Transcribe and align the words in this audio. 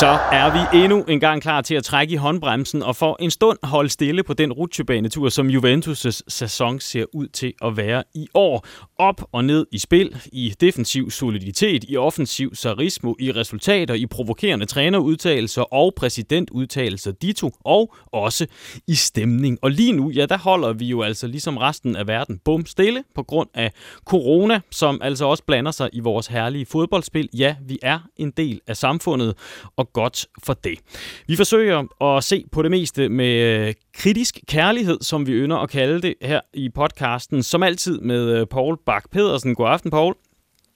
Så 0.00 0.18
er 0.32 0.52
vi 0.52 0.78
endnu 0.84 1.04
en 1.04 1.20
gang 1.20 1.42
klar 1.42 1.60
til 1.60 1.74
at 1.74 1.84
trække 1.84 2.12
i 2.12 2.16
håndbremsen 2.16 2.82
og 2.82 2.96
for 2.96 3.16
en 3.20 3.30
stund 3.30 3.58
holde 3.62 3.88
stille 3.88 4.22
på 4.22 4.34
den 4.34 4.52
rutsjebanetur, 4.52 5.28
som 5.28 5.48
Juventus' 5.48 6.20
sæson 6.28 6.80
ser 6.80 7.04
ud 7.14 7.28
til 7.28 7.52
at 7.62 7.76
være 7.76 8.02
i 8.14 8.28
år. 8.34 8.66
Op 8.98 9.22
og 9.32 9.44
ned 9.44 9.66
i 9.72 9.78
spil, 9.78 10.16
i 10.32 10.54
defensiv 10.60 11.10
soliditet, 11.10 11.84
i 11.88 11.96
offensiv 11.96 12.54
sarismo, 12.54 13.14
i 13.18 13.32
resultater, 13.32 13.94
i 13.94 14.06
provokerende 14.06 14.66
trænerudtalelser 14.66 15.62
og 15.62 15.92
præsidentudtalelser 15.96 17.12
dito, 17.12 17.50
og 17.64 17.94
også 18.12 18.46
i 18.88 18.94
stemning. 18.94 19.58
Og 19.62 19.70
lige 19.70 19.92
nu, 19.92 20.10
ja, 20.10 20.26
der 20.26 20.38
holder 20.38 20.72
vi 20.72 20.86
jo 20.86 21.02
altså 21.02 21.26
ligesom 21.26 21.56
resten 21.56 21.96
af 21.96 22.06
verden 22.06 22.40
bum 22.44 22.66
stille 22.66 23.04
på 23.14 23.22
grund 23.22 23.48
af 23.54 23.72
corona, 24.04 24.60
som 24.70 25.00
altså 25.02 25.26
også 25.26 25.44
blander 25.46 25.70
sig 25.70 25.90
i 25.92 26.00
vores 26.00 26.26
herlige 26.26 26.66
fodboldspil. 26.66 27.28
Ja, 27.38 27.56
vi 27.66 27.78
er 27.82 27.98
en 28.16 28.30
del 28.30 28.60
af 28.66 28.76
samfundet, 28.76 29.34
og 29.76 29.85
godt 29.92 30.26
for 30.44 30.52
det. 30.52 30.78
Vi 31.26 31.36
forsøger 31.36 32.04
at 32.04 32.24
se 32.24 32.44
på 32.52 32.62
det 32.62 32.70
meste 32.70 33.08
med 33.08 33.66
øh, 33.68 33.74
kritisk 33.94 34.40
kærlighed, 34.48 34.98
som 35.00 35.26
vi 35.26 35.32
ynder 35.32 35.56
at 35.56 35.70
kalde 35.70 36.02
det 36.02 36.14
her 36.22 36.40
i 36.54 36.68
podcasten, 36.68 37.42
som 37.42 37.62
altid 37.62 38.00
med 38.00 38.40
øh, 38.40 38.46
Paul 38.46 38.76
Bak 38.86 39.10
pedersen 39.10 39.54
God 39.54 39.68
aften, 39.68 39.90
Paul. 39.90 40.14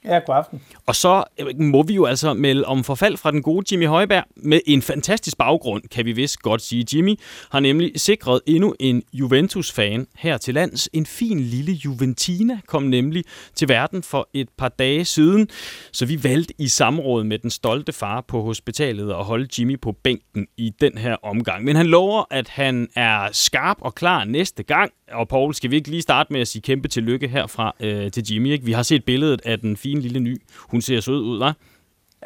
Ja, 0.05 0.19
god 0.19 0.35
aften. 0.35 0.63
Og 0.87 0.97
så 0.97 1.25
øh, 1.41 1.61
må 1.61 1.83
vi 1.83 1.95
jo 1.95 2.05
altså 2.05 2.35
melde 2.35 2.65
om 2.65 2.85
forfald 2.85 3.17
fra 3.17 3.31
den 3.31 3.43
gode 3.43 3.67
Jimmy 3.73 3.87
Højberg 3.87 4.25
med 4.37 4.61
en 4.67 4.83
fantastisk 4.83 5.39
baggrund, 5.39 5.83
kan 5.91 6.05
vi 6.05 6.13
vist 6.13 6.39
godt 6.39 6.63
sige. 6.63 6.87
Jimmy 6.95 7.17
har 7.51 7.61
nemlig 7.61 7.93
sikret 7.97 8.41
endnu 8.47 8.75
en 8.81 9.03
Juventus-fan 9.13 10.07
her 10.17 10.39
til 10.39 10.55
lands. 10.55 10.89
En 10.93 11.07
fin 11.07 11.41
lille 11.41 11.73
Juventina 11.73 12.61
kom 12.67 12.83
nemlig 12.83 13.25
til 13.55 13.69
verden 13.69 14.03
for 14.03 14.29
et 14.35 14.49
par 14.59 14.69
dage 14.69 15.05
siden, 15.05 15.49
så 15.93 16.07
vi 16.07 16.25
valgte 16.25 16.55
i 16.59 16.69
samråd 16.69 17.25
med 17.25 17.39
den 17.39 17.51
stolte 17.51 17.93
far 17.93 18.25
på 18.29 18.43
hospitalet 18.43 19.11
at 19.11 19.25
holde 19.25 19.49
Jimmy 19.59 19.81
på 19.81 19.93
bænken 19.93 20.47
i 20.57 20.73
den 20.81 20.99
her 20.99 21.17
omgang. 21.23 21.65
Men 21.65 21.77
han 21.77 21.87
lover, 21.87 22.25
at 22.31 22.49
han 22.49 22.89
er 22.97 23.29
skarp 23.33 23.77
og 23.81 23.95
klar 23.95 24.25
næste 24.25 24.63
gang. 24.63 24.93
Og 25.13 25.29
Paul, 25.29 25.55
skal 25.55 25.71
vi 25.71 25.77
ikke 25.77 25.91
lige 25.91 26.03
starte 26.03 26.33
med 26.33 26.41
at 26.41 26.49
sige 26.49 26.63
kæmpe 26.63 26.89
tillykke 26.89 27.29
herfra 27.29 27.75
øh, 27.81 28.11
til 28.11 28.25
Jimmy? 28.33 28.53
Ikke? 28.53 28.65
Vi 28.65 28.73
har 28.73 28.83
set 28.83 29.05
billedet 29.05 29.41
af 29.45 29.61
den 29.61 29.77
fin 29.91 30.01
lille 30.07 30.21
ny. 30.21 30.39
Hun 30.71 30.81
ser 30.81 31.01
sød 31.01 31.21
ud, 31.21 31.39
hva'? 31.43 31.55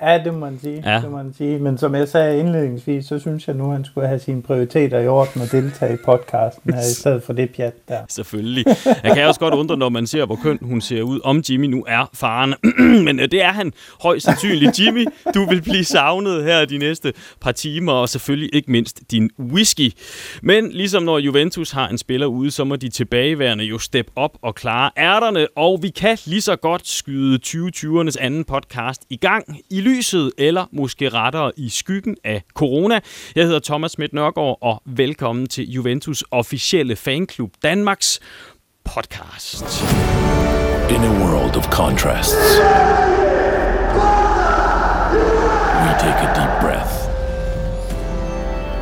Ja, 0.02 0.20
det 0.24 0.34
må 0.34 0.40
man 0.40 0.58
sige. 0.62 0.82
Ja. 0.90 1.00
Det 1.00 1.10
må 1.10 1.16
man 1.16 1.34
sige. 1.38 1.58
Men 1.58 1.78
som 1.78 1.94
jeg 1.94 2.08
sagde 2.08 2.38
indledningsvis, 2.38 3.06
så 3.06 3.18
synes 3.18 3.48
jeg 3.48 3.56
nu, 3.56 3.66
at 3.66 3.72
han 3.72 3.84
skulle 3.84 4.08
have 4.08 4.18
sine 4.18 4.42
prioriteter 4.42 4.98
i 4.98 5.08
orden 5.08 5.42
og 5.42 5.52
deltage 5.52 5.94
i 5.94 5.96
podcasten 6.04 6.74
her, 6.74 6.80
i 6.80 6.94
stedet 7.00 7.22
for 7.22 7.32
det 7.32 7.50
pjat 7.56 7.88
der. 7.88 7.98
Selvfølgelig. 8.08 8.64
Jeg 9.04 9.14
kan 9.14 9.26
også 9.26 9.40
godt 9.40 9.54
undre, 9.54 9.76
når 9.76 9.88
man 9.88 10.06
ser, 10.06 10.26
hvor 10.26 10.38
køn 10.42 10.58
hun 10.62 10.80
ser 10.80 11.02
ud, 11.02 11.20
om 11.24 11.42
Jimmy 11.50 11.66
nu 11.66 11.84
er 11.88 12.10
faren. 12.14 12.54
Men 13.06 13.20
øh, 13.20 13.30
det 13.30 13.42
er 13.42 13.52
han 13.52 13.72
højst 14.02 14.24
sandsynligt. 14.24 14.80
Jimmy, 14.80 15.06
du 15.34 15.46
vil 15.48 15.62
blive 15.62 15.84
savnet 15.84 16.44
her 16.44 16.64
de 16.64 16.78
næste 16.78 17.12
par 17.40 17.52
timer, 17.52 17.92
og 17.92 18.08
selvfølgelig 18.08 18.50
ikke 18.52 18.72
mindst 18.72 19.00
din 19.10 19.30
whisky. 19.40 19.92
Men 20.42 20.72
ligesom 20.72 21.02
når 21.02 21.18
Juventus 21.18 21.70
har 21.70 21.88
en 21.88 21.98
spiller 21.98 22.26
ude, 22.26 22.50
så 22.50 22.64
må 22.64 22.76
de 22.76 22.88
tilbageværende 22.88 23.64
jo 23.64 23.78
step 23.78 24.06
op 24.16 24.38
og 24.42 24.54
klare 24.54 24.90
ærterne, 24.98 25.46
og 25.56 25.78
vi 25.82 25.88
kan 25.88 26.18
lige 26.26 26.40
så 26.40 26.56
godt 26.56 26.88
skyde 26.88 27.38
2020'ernes 27.46 28.16
anden 28.20 28.44
podcast 28.44 29.02
i 29.10 29.16
gang 29.16 29.58
i 29.70 29.83
lyset, 29.84 30.32
eller 30.38 30.64
måske 30.72 31.08
rettere 31.08 31.52
i 31.56 31.68
skyggen 31.68 32.16
af 32.24 32.42
corona. 32.54 33.00
Jeg 33.36 33.44
hedder 33.44 33.60
Thomas 33.64 33.92
Schmidt 33.92 34.12
Nørgaard, 34.12 34.58
og 34.60 34.82
velkommen 34.86 35.46
til 35.46 35.70
Juventus 35.70 36.24
officielle 36.30 36.96
fanklub 36.96 37.50
Danmarks 37.62 38.20
podcast. 38.84 39.64
In 40.90 41.02
a 41.04 41.12
world 41.24 41.56
of 41.56 41.64
contrasts, 41.70 42.58
we 45.84 45.90
take 46.04 46.18
a 46.26 46.30
deep 46.38 46.52
breath 46.64 46.94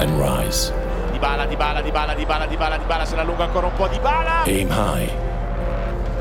and 0.03 0.11
rise. 0.27 0.73
Dybala, 1.15 1.45
Dybala, 1.53 1.81
Dybala, 1.87 2.15
Dybala, 2.21 2.47
Dybala, 2.53 2.77
Dybala, 2.83 3.07
se 3.07 3.17
la 3.17 3.23
allunga 3.23 3.45
ancora 3.45 3.67
un 3.67 3.73
po' 3.79 3.89
Dybala. 3.89 4.45
Aim 4.47 4.71
high, 4.71 5.09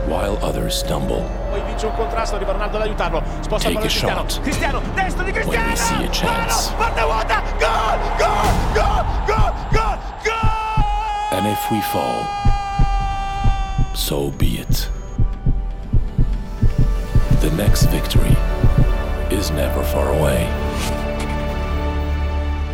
while 0.08 0.38
others 0.42 0.76
stumble. 0.78 1.24
Poi 1.50 1.62
vince 1.66 1.86
un 1.86 1.94
contrasto, 1.96 2.36
arriva 2.36 2.52
Ronaldo 2.52 2.78
ad 2.78 2.84
aiutarlo. 2.84 3.24
Sposta 3.42 3.70
il 3.70 3.78
Cristiano. 3.78 4.26
Cristiano, 4.42 4.82
destro 4.94 5.24
di 5.24 5.32
Cristiano. 5.32 5.68
When 5.68 5.76
see 5.76 6.06
a 6.06 6.10
chance. 6.10 6.72
Vuota. 6.78 7.42
And 11.32 11.48
if 11.48 11.72
we 11.72 11.82
fall, 11.82 12.26
so 13.96 14.30
be 14.32 14.60
it. 14.60 14.90
The 17.40 17.50
next 17.52 17.86
victory 17.86 18.36
is 19.32 19.50
never 19.52 19.82
far 19.84 20.10
away. 20.14 20.48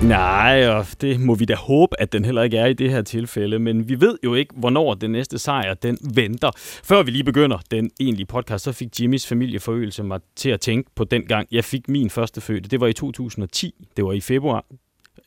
Nej, 0.04 0.68
og 0.68 0.86
det 1.02 1.20
må 1.20 1.36
vi 1.36 1.46
da 1.46 1.56
håbe, 1.56 2.02
at 2.02 2.14
den 2.14 2.26
heller 2.26 2.44
ikke 2.44 2.58
er 2.58 2.66
i 2.66 2.74
det 2.74 2.92
her 2.92 3.02
tilfælde, 3.02 3.60
men 3.60 3.90
vi 3.90 4.02
ved 4.02 4.18
jo 4.24 4.34
ikke, 4.34 4.54
hvornår 4.58 4.94
den 4.94 5.12
næste 5.12 5.40
sejr 5.40 5.74
den 5.74 5.98
venter. 6.16 6.52
Før 6.84 7.04
vi 7.04 7.12
lige 7.12 7.24
begynder 7.24 7.58
den 7.72 7.92
egentlige 8.00 8.26
podcast, 8.26 8.64
så 8.64 8.72
fik 8.72 9.02
Jimmys 9.02 9.28
familieforøgelse 9.28 10.04
mig 10.04 10.20
til 10.36 10.50
at 10.50 10.62
tænke 10.62 10.90
på 10.96 11.04
den 11.04 11.26
gang, 11.26 11.48
jeg 11.52 11.64
fik 11.64 11.90
min 11.90 12.10
første 12.10 12.42
fødte. 12.42 12.70
Det 12.70 12.82
var 12.82 12.88
i 12.88 12.94
2010, 12.94 13.76
det 13.98 14.06
var 14.06 14.14
i 14.14 14.22
februar, 14.22 14.66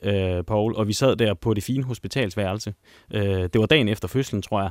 øh, 0.02 0.44
Paul, 0.44 0.74
og 0.74 0.88
vi 0.88 0.92
sad 0.92 1.16
der 1.16 1.34
på 1.34 1.54
det 1.54 1.64
fine 1.64 1.84
hospitalsværelse. 1.84 2.74
Øh, 3.14 3.22
det 3.22 3.58
var 3.58 3.66
dagen 3.66 3.88
efter 3.88 4.08
fødslen, 4.08 4.42
tror 4.42 4.60
jeg. 4.60 4.70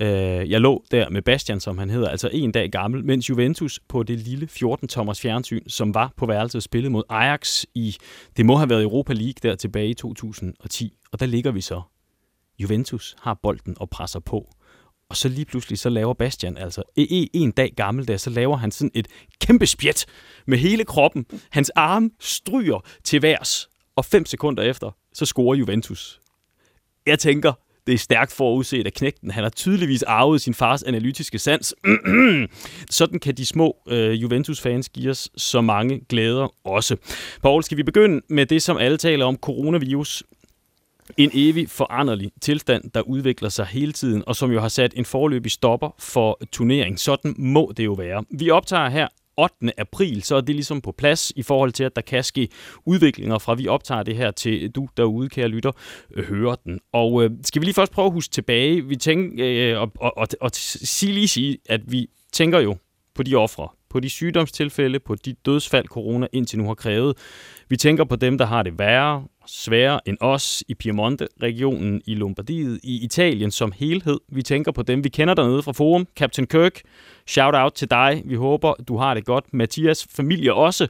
Øh, 0.00 0.50
jeg 0.50 0.60
lå 0.60 0.84
der 0.90 1.10
med 1.10 1.22
Bastian, 1.22 1.60
som 1.60 1.78
han 1.78 1.90
hedder, 1.90 2.08
altså 2.08 2.30
en 2.32 2.52
dag 2.52 2.70
gammel, 2.70 3.04
mens 3.04 3.28
Juventus 3.28 3.80
på 3.88 4.02
det 4.02 4.18
lille 4.18 4.48
14-tommers 4.52 5.20
fjernsyn, 5.20 5.68
som 5.68 5.94
var 5.94 6.12
på 6.16 6.26
værelset, 6.26 6.62
spillede 6.62 6.92
mod 6.92 7.02
Ajax 7.08 7.64
i, 7.74 7.96
det 8.36 8.46
må 8.46 8.56
have 8.56 8.70
været 8.70 8.82
Europa 8.82 9.12
League 9.12 9.34
der 9.42 9.54
tilbage 9.54 9.88
i 9.88 9.94
2010. 9.94 10.96
Og 11.12 11.20
der 11.20 11.26
ligger 11.26 11.50
vi 11.50 11.60
så. 11.60 11.82
Juventus 12.58 13.16
har 13.20 13.34
bolden 13.42 13.76
og 13.80 13.90
presser 13.90 14.20
på. 14.20 14.48
Og 15.08 15.16
så 15.16 15.28
lige 15.28 15.44
pludselig, 15.44 15.78
så 15.78 15.88
laver 15.88 16.14
Bastian, 16.14 16.56
altså 16.56 16.82
e, 16.96 17.22
e, 17.22 17.28
en 17.32 17.50
dag 17.50 17.72
gammel 17.76 18.08
der, 18.08 18.16
så 18.16 18.30
laver 18.30 18.56
han 18.56 18.70
sådan 18.70 18.90
et 18.94 19.08
kæmpe 19.40 19.66
spjæt 19.66 20.06
med 20.46 20.58
hele 20.58 20.84
kroppen. 20.84 21.26
Hans 21.50 21.70
arm 21.70 22.10
stryger 22.20 22.84
til 23.04 23.22
værs, 23.22 23.68
og 23.96 24.04
fem 24.04 24.24
sekunder 24.24 24.62
efter, 24.62 24.90
så 25.12 25.26
scorer 25.26 25.54
Juventus. 25.56 26.20
Jeg 27.06 27.18
tænker, 27.18 27.52
det 27.86 27.94
er 27.94 27.98
stærkt 27.98 28.32
forudset 28.32 28.86
af 28.86 28.92
knægten. 28.92 29.30
Han 29.30 29.42
har 29.42 29.50
tydeligvis 29.50 30.02
arvet 30.02 30.40
sin 30.40 30.54
fars 30.54 30.82
analytiske 30.82 31.38
sans. 31.38 31.74
Sådan 32.90 33.18
kan 33.18 33.34
de 33.34 33.46
små 33.46 33.76
øh, 33.88 34.22
Juventus-fans 34.22 34.88
give 34.88 35.10
os 35.10 35.28
så 35.36 35.60
mange 35.60 36.00
glæder 36.08 36.54
også. 36.64 36.96
Paul, 37.42 37.62
skal 37.62 37.76
vi 37.76 37.82
begynde 37.82 38.20
med 38.28 38.46
det, 38.46 38.62
som 38.62 38.76
alle 38.76 38.96
taler 38.96 39.24
om, 39.24 39.36
coronavirus? 39.36 40.22
En 41.16 41.30
evig 41.34 41.70
foranderlig 41.70 42.30
tilstand, 42.40 42.90
der 42.94 43.00
udvikler 43.00 43.48
sig 43.48 43.66
hele 43.66 43.92
tiden, 43.92 44.22
og 44.26 44.36
som 44.36 44.52
jo 44.52 44.60
har 44.60 44.68
sat 44.68 44.92
en 44.96 45.04
forløbig 45.04 45.52
stopper 45.52 45.94
for 45.98 46.40
turnering. 46.52 47.00
Sådan 47.00 47.34
må 47.38 47.72
det 47.76 47.84
jo 47.84 47.92
være. 47.92 48.24
Vi 48.30 48.50
optager 48.50 48.88
her 48.88 49.08
8. 49.38 49.54
april, 49.78 50.22
så 50.22 50.36
er 50.36 50.40
det 50.40 50.54
ligesom 50.54 50.80
på 50.80 50.92
plads 50.92 51.32
i 51.36 51.42
forhold 51.42 51.72
til, 51.72 51.84
at 51.84 51.96
der 51.96 52.02
kan 52.02 52.24
ske 52.24 52.48
udviklinger 52.84 53.38
fra 53.38 53.54
vi 53.54 53.68
optager 53.68 54.02
det 54.02 54.16
her 54.16 54.30
til 54.30 54.70
du 54.70 54.88
derude, 54.96 55.28
kære 55.28 55.48
lytter, 55.48 55.72
hører 56.16 56.54
den. 56.54 56.80
Og 56.92 57.24
øh, 57.24 57.30
skal 57.44 57.60
vi 57.60 57.66
lige 57.66 57.74
først 57.74 57.92
prøve 57.92 58.06
at 58.06 58.12
huske 58.12 58.32
tilbage, 58.32 58.84
vi 58.84 58.96
tænker, 58.96 59.46
øh, 59.46 59.80
og, 59.80 59.92
og, 60.00 60.18
og, 60.18 60.28
og 60.40 60.50
sige 60.54 61.12
lige 61.12 61.28
sige, 61.28 61.58
at 61.68 61.80
vi 61.92 62.06
tænker 62.32 62.60
jo 62.60 62.76
på 63.14 63.22
de 63.22 63.34
ofre, 63.34 63.68
på 63.90 64.00
de 64.00 64.08
sygdomstilfælde, 64.10 64.98
på 64.98 65.14
de 65.14 65.32
dødsfald, 65.32 65.86
corona 65.86 66.26
indtil 66.32 66.58
nu 66.58 66.66
har 66.66 66.74
krævet. 66.74 67.16
Vi 67.68 67.76
tænker 67.76 68.04
på 68.04 68.16
dem, 68.16 68.38
der 68.38 68.46
har 68.46 68.62
det 68.62 68.78
værre, 68.78 69.24
sværere 69.46 70.00
end 70.06 70.16
os 70.20 70.64
i 70.68 70.74
Piemonte-regionen, 70.74 72.02
i 72.06 72.14
Lombardiet, 72.14 72.80
i 72.82 73.04
Italien 73.04 73.50
som 73.50 73.72
helhed. 73.72 74.20
Vi 74.28 74.42
tænker 74.42 74.72
på 74.72 74.82
dem, 74.82 75.04
vi 75.04 75.08
kender 75.08 75.34
dernede 75.34 75.62
fra 75.62 75.72
Forum. 75.72 76.06
Captain 76.16 76.46
Kirk, 76.46 76.82
shout 77.26 77.54
out 77.54 77.72
til 77.72 77.90
dig. 77.90 78.22
Vi 78.24 78.34
håber, 78.34 78.74
du 78.88 78.96
har 78.96 79.14
det 79.14 79.24
godt. 79.24 79.44
Mathias 79.52 80.06
familie 80.10 80.54
også 80.54 80.86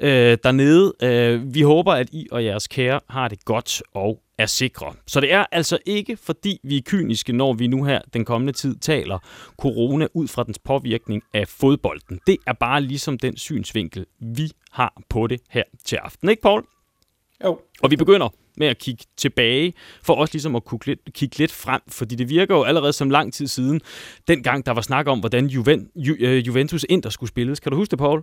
øh, 0.00 0.38
dernede. 0.42 0.92
Øh, 1.02 1.54
vi 1.54 1.62
håber, 1.62 1.92
at 1.92 2.08
I 2.12 2.26
og 2.32 2.44
jeres 2.44 2.66
kære 2.66 3.00
har 3.08 3.28
det 3.28 3.44
godt 3.44 3.82
og 3.94 4.22
er 4.38 4.46
sikre. 4.46 4.94
Så 5.06 5.20
det 5.20 5.32
er 5.32 5.44
altså 5.52 5.78
ikke, 5.86 6.16
fordi 6.16 6.60
vi 6.64 6.76
er 6.76 6.82
kyniske, 6.86 7.32
når 7.32 7.52
vi 7.52 7.66
nu 7.66 7.84
her 7.84 8.00
den 8.12 8.24
kommende 8.24 8.52
tid 8.52 8.76
taler 8.76 9.18
corona 9.58 10.06
ud 10.14 10.28
fra 10.28 10.42
dens 10.44 10.58
påvirkning 10.58 11.22
af 11.34 11.48
fodbolden. 11.48 12.20
Det 12.26 12.36
er 12.46 12.52
bare 12.52 12.80
ligesom 12.80 13.18
den 13.18 13.36
synsvinkel, 13.36 14.06
vi 14.20 14.50
har 14.70 15.02
på 15.08 15.26
det 15.26 15.40
her 15.50 15.62
til 15.84 15.96
aften. 15.96 16.28
Ikke, 16.28 16.42
Paul? 16.42 16.77
Jo. 17.44 17.60
Og 17.82 17.90
vi 17.90 17.96
begynder 17.96 18.28
med 18.56 18.66
at 18.66 18.78
kigge 18.78 19.04
tilbage, 19.16 19.74
for 20.02 20.14
også 20.14 20.34
ligesom 20.34 20.56
at 20.56 20.64
kunne 20.64 20.96
kigge 21.14 21.38
lidt 21.38 21.52
frem, 21.52 21.80
fordi 21.88 22.14
det 22.14 22.28
virker 22.28 22.54
jo 22.56 22.62
allerede 22.62 22.92
som 22.92 23.10
lang 23.10 23.32
tid 23.32 23.46
siden, 23.46 23.80
dengang 24.28 24.66
der 24.66 24.72
var 24.72 24.80
snak 24.80 25.06
om, 25.06 25.20
hvordan 25.20 25.46
Juven, 25.46 25.90
Ju, 25.96 26.16
øh, 26.20 26.38
uh, 26.38 26.46
Juventus 26.46 26.86
Inter 26.88 27.10
skulle 27.10 27.28
spilles. 27.28 27.60
Kan 27.60 27.72
du 27.72 27.78
huske 27.78 27.90
det, 27.90 27.98
Paul? 27.98 28.22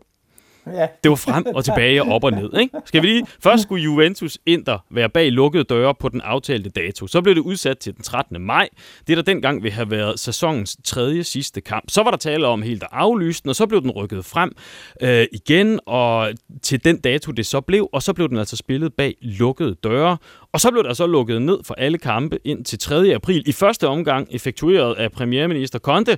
Ja. 0.73 0.87
Det 1.03 1.09
var 1.09 1.15
frem 1.15 1.45
og 1.55 1.65
tilbage 1.65 2.03
og 2.03 2.07
op 2.07 2.23
og 2.23 2.31
ned. 2.31 2.59
Ikke? 2.59 2.77
Skal 2.85 3.01
vi 3.01 3.07
lige? 3.07 3.25
Først 3.43 3.63
skulle 3.63 3.83
Juventus 3.83 4.37
Inter 4.45 4.85
være 4.91 5.09
bag 5.09 5.31
lukkede 5.31 5.63
døre 5.63 5.95
på 5.95 6.09
den 6.09 6.21
aftalte 6.21 6.69
dato. 6.69 7.07
Så 7.07 7.21
blev 7.21 7.35
det 7.35 7.41
udsat 7.41 7.77
til 7.77 7.95
den 7.95 8.03
13. 8.03 8.41
maj. 8.41 8.69
Det 9.07 9.17
der 9.17 9.23
dengang 9.23 9.63
ville 9.63 9.73
have 9.73 9.91
været 9.91 10.19
sæsonens 10.19 10.77
tredje 10.83 11.23
sidste 11.23 11.61
kamp. 11.61 11.89
Så 11.89 12.03
var 12.03 12.11
der 12.11 12.17
tale 12.17 12.47
om 12.47 12.61
helt 12.61 12.83
at 12.83 12.89
aflyse 12.91 13.43
den, 13.43 13.49
og 13.49 13.55
så 13.55 13.65
blev 13.65 13.81
den 13.81 13.91
rykket 13.91 14.25
frem 14.25 14.55
øh, 15.01 15.25
igen 15.31 15.79
og 15.85 16.33
til 16.61 16.83
den 16.83 16.99
dato, 17.01 17.31
det 17.31 17.45
så 17.45 17.61
blev. 17.61 17.89
Og 17.93 18.03
så 18.03 18.13
blev 18.13 18.29
den 18.29 18.37
altså 18.37 18.55
spillet 18.55 18.93
bag 18.93 19.15
lukkede 19.21 19.75
døre. 19.83 20.17
Og 20.55 20.61
så 20.61 20.71
blev 20.71 20.83
der 20.83 20.93
så 20.93 21.07
lukket 21.07 21.41
ned 21.41 21.59
for 21.63 21.73
alle 21.73 21.97
kampe 21.97 22.39
ind 22.43 22.65
til 22.65 22.79
3. 22.79 23.15
april. 23.15 23.43
I 23.45 23.51
første 23.51 23.87
omgang 23.87 24.27
effektueret 24.31 24.95
af 24.95 25.11
premierminister 25.11 25.79
Conte, 25.79 26.17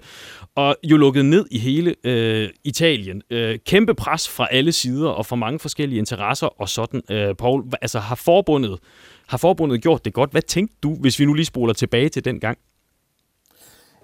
og 0.56 0.76
jo 0.84 0.98
lukket 0.98 1.26
ned 1.26 1.46
i 1.52 1.60
hele 1.60 1.96
øh, 2.04 2.50
Italien. 2.64 3.22
Øh, 3.30 3.60
kæmpe 3.66 3.94
pres 3.94 4.30
fra 4.30 4.48
alle 4.52 4.72
sider 4.72 5.10
og 5.10 5.26
fra 5.26 5.36
mange 5.36 5.60
forskellige 5.60 6.00
interesser 6.00 6.62
og 6.62 6.70
sådan. 6.70 7.02
Øh, 7.12 7.36
Paul, 7.36 7.64
altså 7.82 8.00
har 8.00 8.16
forbundet, 8.16 8.80
har 9.28 9.38
forbundet 9.38 9.82
gjort 9.82 10.06
det 10.06 10.14
godt? 10.14 10.32
Hvad 10.32 10.42
tænkte 10.42 10.76
du, 10.84 10.96
hvis 10.96 11.20
vi 11.20 11.26
nu 11.26 11.34
lige 11.34 11.46
spoler 11.46 11.74
tilbage 11.74 12.10
til 12.10 12.26
den 12.26 12.40
gang? 12.40 12.58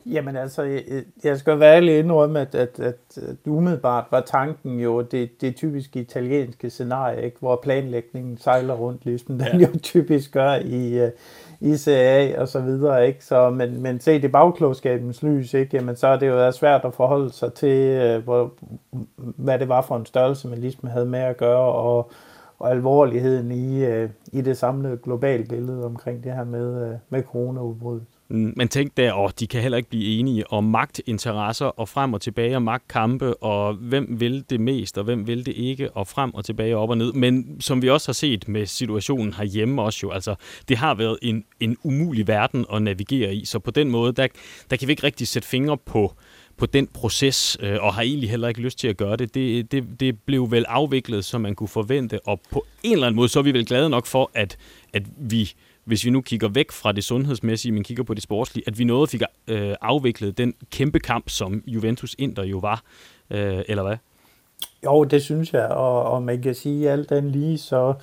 Jamen 0.06 0.36
altså, 0.36 0.64
jeg, 0.64 0.84
jeg 1.24 1.38
skal 1.38 1.60
være 1.60 1.76
ærlig 1.76 2.00
indrømme, 2.00 2.40
at, 2.40 2.56
at, 2.56 2.80
at, 2.80 3.18
at 3.18 3.36
umiddelbart 3.48 4.06
var 4.12 4.22
tanken 4.22 4.80
jo 4.80 5.02
det, 5.02 5.42
det 5.42 5.56
typiske 5.56 6.00
italienske 6.00 6.70
scenarie, 6.70 7.26
ikke? 7.26 7.38
hvor 7.40 7.60
planlægningen 7.64 8.38
sejler 8.38 8.74
rundt, 8.74 9.06
ligesom 9.06 9.38
den 9.38 9.60
ja. 9.60 9.68
jo 9.68 9.80
typisk 9.80 10.32
gør 10.32 10.56
i, 10.56 11.04
uh, 11.04 11.10
i 11.60 11.78
CA 11.78 12.42
og 12.42 12.48
så 12.48 12.60
videre. 12.60 13.08
Ikke? 13.08 13.26
Så, 13.26 13.50
men, 13.50 13.82
men 13.82 14.00
se 14.00 14.22
det 14.22 14.32
bagklogskabens 14.32 15.24
lys, 15.24 15.54
ikke? 15.54 15.78
Jamen, 15.78 15.96
så 15.96 16.08
er 16.08 16.20
det 16.20 16.28
jo 16.28 16.52
svært 16.52 16.86
at 16.86 16.94
forholde 16.94 17.32
sig 17.32 17.54
til, 17.54 18.02
uh, 18.18 18.24
hvor, 18.24 18.54
hvad 19.18 19.60
det 19.60 19.70
var 19.70 19.82
for 19.82 19.96
en 19.96 20.06
størrelse, 20.06 20.48
man 20.48 20.60
ligesom 20.60 20.90
havde 20.90 21.06
med 21.06 21.20
at 21.20 21.38
gøre, 21.38 21.74
og, 21.74 22.12
og 22.60 22.72
alvorligheden 22.72 23.52
i, 23.52 23.88
uh, 23.88 24.10
i 24.32 24.42
det 24.42 24.58
samlede 24.58 24.98
globale 24.98 25.44
billede 25.44 25.86
omkring 25.86 26.24
det 26.24 26.34
her 26.34 26.44
med, 26.44 26.92
uh, 26.92 26.98
med 27.10 27.24
coronaudbruddet 27.24 28.06
man 28.30 28.70
men 28.74 28.92
der, 28.98 29.12
og 29.12 29.40
de 29.40 29.48
kan 29.48 29.62
heller 29.62 29.78
ikke 29.78 29.90
blive 29.90 30.20
enige 30.20 30.52
om 30.52 30.64
magtinteresser 30.64 31.66
og 31.66 31.90
frem 31.90 32.14
og 32.14 32.22
tilbage 32.22 32.56
og 32.56 32.62
magtkampe, 32.62 33.44
og 33.44 33.74
hvem 33.74 34.20
vil 34.20 34.46
det 34.50 34.60
mest, 34.60 34.98
og 34.98 35.04
hvem 35.04 35.28
vil 35.28 35.46
det 35.46 35.54
ikke, 35.56 35.92
og 35.92 36.08
frem 36.08 36.34
og 36.34 36.46
tilbage 36.46 36.76
og 36.76 36.84
op 36.84 36.90
og 36.90 36.98
ned. 36.98 37.14
Men 37.14 37.62
som 37.62 37.82
vi 37.82 37.90
også 37.90 38.08
har 38.08 38.14
set 38.14 38.48
med 38.48 38.66
situationen 38.66 39.34
herhjemme 39.34 39.82
også 39.82 40.00
jo, 40.04 40.12
altså 40.12 40.36
det 40.70 40.78
har 40.78 40.94
været 40.94 41.18
en, 41.22 41.44
en 41.60 41.78
umulig 41.84 42.28
verden 42.28 42.66
at 42.74 42.82
navigere 42.82 43.36
i, 43.36 43.46
så 43.46 43.60
på 43.60 43.72
den 43.72 43.90
måde, 43.90 44.14
der, 44.14 44.28
der 44.70 44.78
kan 44.78 44.88
vi 44.88 44.92
ikke 44.92 45.04
rigtig 45.04 45.28
sætte 45.28 45.48
fingre 45.48 45.78
på, 45.78 46.14
på 46.58 46.66
den 46.66 46.88
proces, 46.88 47.58
øh, 47.62 47.78
og 47.82 47.94
har 47.94 48.02
egentlig 48.02 48.30
heller 48.30 48.48
ikke 48.48 48.62
lyst 48.62 48.80
til 48.80 48.88
at 48.88 48.98
gøre 48.98 49.16
det. 49.16 49.34
det. 49.34 49.72
Det 49.72 50.00
det 50.00 50.20
blev 50.20 50.52
vel 50.52 50.66
afviklet, 50.68 51.26
som 51.26 51.42
man 51.42 51.56
kunne 51.56 51.68
forvente, 51.68 52.28
og 52.28 52.42
på 52.52 52.66
en 52.84 52.94
eller 52.94 53.08
anden 53.08 53.16
måde, 53.16 53.30
så 53.30 53.40
er 53.40 53.44
vi 53.44 53.54
vel 53.54 53.66
glade 53.66 53.90
nok 53.90 54.06
for, 54.06 54.32
at, 54.34 54.58
at 54.94 55.04
vi 55.18 55.54
hvis 55.86 56.06
vi 56.06 56.10
nu 56.10 56.22
kigger 56.22 56.48
væk 56.48 56.72
fra 56.72 56.92
det 56.92 57.04
sundhedsmæssige, 57.04 57.72
men 57.72 57.84
kigger 57.84 58.04
på 58.04 58.14
det 58.14 58.24
sportslige, 58.24 58.64
at 58.68 58.80
vi 58.80 58.84
nåede 58.84 59.08
fik 59.08 59.22
øh, 59.48 59.76
afviklet 59.82 60.38
den 60.38 60.54
kæmpe 60.72 61.00
kamp, 61.00 61.30
som 61.30 61.64
Juventus 61.68 62.16
Inter 62.20 62.44
jo 62.44 62.58
var, 62.58 62.84
øh, 63.30 63.62
eller 63.68 63.84
hvad? 63.84 63.98
Jo, 64.86 65.04
det 65.04 65.24
synes 65.24 65.54
jeg, 65.54 65.68
og, 65.68 66.04
og 66.04 66.24
man 66.24 66.42
kan 66.42 66.56
sige 66.56 66.92
alt 66.92 67.10
den 67.10 67.30
lige, 67.30 67.58
så, 67.58 67.94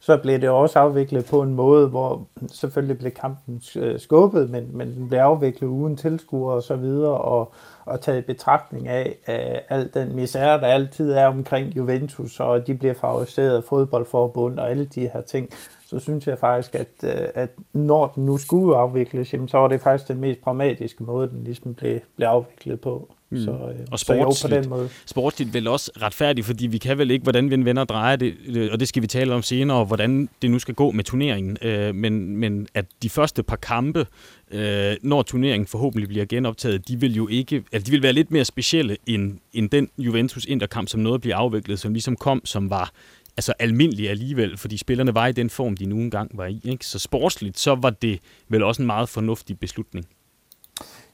så 0.00 0.16
blev 0.16 0.40
det 0.40 0.48
også 0.48 0.78
afviklet 0.78 1.24
på 1.24 1.42
en 1.42 1.54
måde, 1.54 1.88
hvor 1.88 2.28
selvfølgelig 2.52 2.98
blev 2.98 3.10
kampen 3.10 3.62
øh, 3.76 4.00
skubbet, 4.00 4.50
men, 4.50 4.76
men 4.76 4.94
den 4.94 5.08
blev 5.08 5.18
afviklet 5.18 5.68
uden 5.68 5.96
tilskuere 5.96 6.54
og 6.54 6.62
så 6.62 6.76
videre, 6.76 7.18
og, 7.18 7.52
og 7.84 8.00
taget 8.00 8.18
i 8.18 8.26
betragtning 8.26 8.88
af, 8.88 9.16
af 9.26 9.62
al 9.68 9.90
den 9.94 10.16
misære, 10.16 10.60
der 10.60 10.66
altid 10.66 11.12
er 11.12 11.26
omkring 11.26 11.76
Juventus, 11.76 12.40
og 12.40 12.66
de 12.66 12.74
bliver 12.74 12.94
favoriseret 12.94 13.56
af 13.56 13.64
fodboldforbund 13.64 14.58
og 14.58 14.70
alle 14.70 14.84
de 14.84 15.00
her 15.00 15.20
ting, 15.20 15.50
så 15.92 15.98
synes 15.98 16.26
jeg 16.26 16.38
faktisk, 16.38 16.74
at, 16.74 16.88
øh, 17.04 17.28
at 17.34 17.50
når 17.72 18.06
den 18.06 18.26
nu 18.26 18.38
skulle 18.38 18.76
afvikles, 18.76 19.32
jamen, 19.32 19.48
så 19.48 19.58
var 19.58 19.68
det 19.68 19.80
faktisk 19.80 20.08
den 20.08 20.20
mest 20.20 20.40
pragmatiske 20.40 21.04
måde, 21.04 21.28
den 21.28 21.44
ligesom 21.44 21.74
blev, 21.74 22.00
blev 22.16 22.28
afviklet 22.28 22.80
på. 22.80 23.14
Mm. 23.30 23.38
Så, 23.38 23.50
øh, 23.50 23.86
og 23.90 23.98
sportsligt, 23.98 24.36
så 24.36 24.48
jo, 24.48 24.54
på 24.54 24.62
den 24.62 24.70
måde. 24.70 24.88
sportsligt 25.06 25.54
vel 25.54 25.68
også 25.68 25.90
retfærdigt, 26.02 26.46
fordi 26.46 26.66
vi 26.66 26.78
kan 26.78 26.98
vel 26.98 27.10
ikke, 27.10 27.22
hvordan 27.22 27.50
vi 27.50 27.64
vender 27.64 27.84
drejer 27.84 28.16
det, 28.16 28.34
øh, 28.46 28.68
og 28.72 28.80
det 28.80 28.88
skal 28.88 29.02
vi 29.02 29.06
tale 29.06 29.34
om 29.34 29.42
senere, 29.42 29.84
hvordan 29.84 30.28
det 30.42 30.50
nu 30.50 30.58
skal 30.58 30.74
gå 30.74 30.90
med 30.90 31.04
turneringen. 31.04 31.56
Øh, 31.62 31.94
men, 31.94 32.36
men 32.36 32.66
at 32.74 32.84
de 33.02 33.10
første 33.10 33.42
par 33.42 33.56
kampe, 33.56 34.06
øh, 34.50 34.96
når 35.02 35.22
turneringen 35.22 35.66
forhåbentlig 35.66 36.08
bliver 36.08 36.24
genoptaget, 36.24 36.88
de 36.88 37.00
vil 37.00 37.14
jo 37.14 37.28
ikke, 37.28 37.64
altså 37.72 37.86
de 37.86 37.90
vil 37.90 38.02
være 38.02 38.12
lidt 38.12 38.30
mere 38.30 38.44
specielle 38.44 38.96
end, 39.06 39.38
end 39.52 39.70
den 39.70 39.88
Juventus 39.98 40.44
Interkamp, 40.44 40.88
som 40.88 41.00
noget 41.00 41.20
bliver 41.20 41.36
afviklet, 41.36 41.78
som 41.78 41.92
ligesom 41.92 42.16
kom, 42.16 42.40
som 42.44 42.70
var 42.70 42.90
altså 43.36 43.52
almindelig 43.58 44.10
alligevel, 44.10 44.58
fordi 44.58 44.76
spillerne 44.76 45.14
var 45.14 45.26
i 45.26 45.32
den 45.32 45.50
form, 45.50 45.76
de 45.76 45.86
nu 45.86 45.96
engang 45.96 46.30
var 46.34 46.46
i. 46.46 46.60
Ikke? 46.64 46.86
Så 46.86 46.98
sportsligt, 46.98 47.58
så 47.58 47.74
var 47.74 47.90
det 47.90 48.20
vel 48.48 48.62
også 48.62 48.82
en 48.82 48.86
meget 48.86 49.08
fornuftig 49.08 49.58
beslutning. 49.58 50.06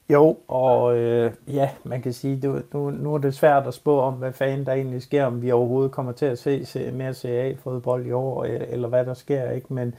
Jo, 0.09 0.37
og 0.47 0.97
øh, 0.97 1.31
ja, 1.47 1.69
man 1.83 2.01
kan 2.01 2.13
sige, 2.13 2.39
du, 2.39 2.61
nu, 2.73 2.89
nu 2.89 3.13
er 3.13 3.17
det 3.17 3.35
svært 3.35 3.67
at 3.67 3.73
spå 3.73 3.99
om, 3.99 4.13
hvad 4.13 4.33
fanden 4.33 4.65
der 4.65 4.73
egentlig 4.73 5.01
sker, 5.01 5.25
om 5.25 5.41
vi 5.41 5.51
overhovedet 5.51 5.91
kommer 5.91 6.11
til 6.11 6.25
at 6.25 6.39
se, 6.39 6.65
se 6.65 6.91
mere 6.91 7.13
CA-fodbold 7.13 8.05
i 8.05 8.11
år, 8.11 8.43
øh, 8.43 8.61
eller 8.69 8.87
hvad 8.87 9.05
der 9.05 9.13
sker, 9.13 9.51
ikke? 9.51 9.73
Men, 9.73 9.95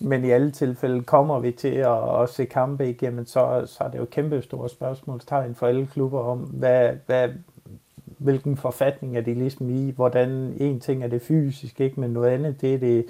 men 0.00 0.24
i 0.24 0.30
alle 0.30 0.50
tilfælde 0.50 1.02
kommer 1.02 1.38
vi 1.38 1.52
til 1.52 1.74
at, 1.74 2.22
at 2.22 2.28
se 2.28 2.44
kampe 2.44 2.90
igennem, 2.90 3.26
så, 3.26 3.62
så 3.66 3.84
er 3.84 3.88
det 3.88 3.98
jo 3.98 4.04
kæmpe 4.04 4.42
store 4.42 4.68
spørgsmålstegn 4.68 5.54
for 5.54 5.66
alle 5.66 5.86
klubber 5.86 6.20
om, 6.20 6.38
hvad, 6.38 6.90
hvad, 7.06 7.28
hvilken 8.20 8.56
forfatning 8.56 9.16
er 9.16 9.20
det 9.20 9.36
ligesom 9.36 9.70
i, 9.70 9.90
hvordan 9.90 10.28
en 10.56 10.80
ting 10.80 11.04
er 11.04 11.08
det 11.08 11.22
fysisk, 11.22 11.80
ikke, 11.80 12.00
men 12.00 12.10
noget 12.10 12.30
andet, 12.30 12.60
det 12.60 12.74
er 12.74 12.78
det, 12.78 13.04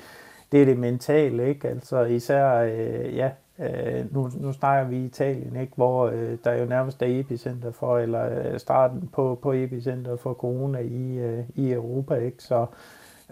det, 0.52 0.62
er 0.62 0.64
det 0.64 0.78
mentale, 0.78 1.48
ikke? 1.48 1.68
Altså 1.68 2.04
især, 2.04 2.54
øh, 2.54 3.16
ja, 3.16 3.30
øh, 3.58 4.14
nu, 4.14 4.30
nu 4.40 4.52
snakker 4.52 4.90
vi 4.90 5.04
Italien, 5.04 5.56
ikke? 5.56 5.72
hvor 5.76 6.06
øh, 6.06 6.38
der 6.44 6.52
jo 6.52 6.64
nærmest 6.64 7.02
er 7.02 7.20
epicenter 7.20 7.72
for, 7.72 7.98
eller 7.98 8.52
øh, 8.52 8.58
starten 8.60 9.08
på, 9.12 9.38
på 9.42 9.52
epicenter 9.52 10.16
for 10.16 10.34
corona 10.34 10.78
i, 10.78 11.18
øh, 11.18 11.44
i 11.54 11.72
Europa, 11.72 12.14
ikke? 12.14 12.42
Så, 12.42 12.66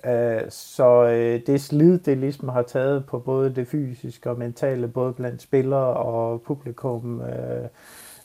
øh, 0.05 0.41
så 0.49 1.05
øh, 1.05 1.41
det 1.47 1.61
slid, 1.61 1.99
det 1.99 2.19
ligesom 2.19 2.49
har 2.49 2.63
taget 2.63 3.07
på 3.07 3.19
både 3.19 3.55
det 3.55 3.69
fysiske 3.69 4.31
og 4.31 4.39
mentale, 4.39 4.89
både 4.89 5.13
blandt 5.13 5.43
spillere 5.43 5.95
og 5.95 6.43
publikum, 6.43 7.21
øh, 7.21 7.69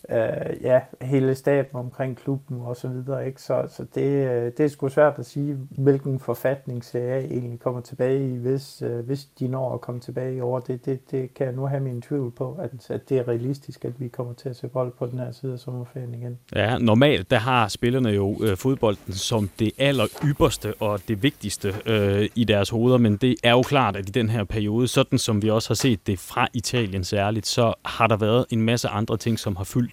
øh, 0.09 0.17
ja, 0.61 0.81
hele 1.01 1.35
staben 1.35 1.75
omkring 1.75 2.17
klubben 2.17 2.61
og 2.61 2.75
så 2.75 2.87
videre. 2.87 3.27
Ikke? 3.27 3.41
Så, 3.41 3.63
så 3.69 3.85
det, 3.95 4.29
øh, 4.29 4.51
det 4.57 4.59
er 4.59 4.67
sgu 4.67 4.89
svært 4.89 5.13
at 5.17 5.25
sige, 5.25 5.57
hvilken 5.69 6.19
forfatning 6.19 6.83
CA 6.83 7.19
egentlig 7.19 7.59
kommer 7.59 7.81
tilbage 7.81 8.33
i, 8.33 8.37
hvis, 8.37 8.81
øh, 8.81 9.05
hvis 9.05 9.25
de 9.39 9.47
når 9.47 9.73
at 9.73 9.81
komme 9.81 10.01
tilbage 10.01 10.35
i 10.35 10.39
år. 10.39 10.59
Det, 10.59 10.85
det, 10.85 11.11
det 11.11 11.33
kan 11.33 11.45
jeg 11.45 11.55
nu 11.55 11.65
have 11.65 11.81
min 11.81 12.01
tvivl 12.01 12.31
på, 12.31 12.57
at, 12.61 12.91
at 12.91 13.09
det 13.09 13.17
er 13.17 13.27
realistisk, 13.27 13.85
at 13.85 13.99
vi 13.99 14.07
kommer 14.07 14.33
til 14.33 14.49
at 14.49 14.55
se 14.55 14.67
bold 14.67 14.91
på 14.99 15.05
den 15.05 15.19
her 15.19 15.31
side 15.31 15.53
af 15.53 15.59
sommerferien 15.59 16.13
igen. 16.13 16.39
Ja, 16.55 16.77
normalt 16.77 17.31
der 17.31 17.37
har 17.37 17.67
spillerne 17.67 18.09
jo 18.09 18.37
øh, 18.43 18.57
fodbolden 18.57 19.13
som 19.13 19.49
det 19.59 19.71
aller 19.77 20.05
ypperste 20.25 20.73
og 20.79 20.99
det 21.07 21.23
vigtigste 21.23 21.73
øh, 21.85 22.29
i 22.35 22.43
deres 22.43 22.69
hoveder, 22.69 22.97
men 22.97 23.17
det 23.17 23.35
er 23.43 23.51
jo 23.51 23.61
klart, 23.61 23.95
at 23.95 24.09
i 24.09 24.11
den 24.11 24.29
her 24.29 24.43
periode, 24.43 24.87
sådan 24.87 25.19
som 25.19 25.41
vi 25.41 25.49
også 25.49 25.69
har 25.69 25.75
set 25.75 26.07
det 26.07 26.19
fra 26.19 26.47
Italien 26.53 27.03
særligt, 27.03 27.47
så 27.47 27.73
har 27.85 28.07
der 28.07 28.17
været 28.17 28.45
en 28.49 28.61
masse 28.61 28.87
andre 28.87 29.17
ting, 29.17 29.39
som 29.39 29.55
har 29.55 29.63
fyldt 29.63 29.92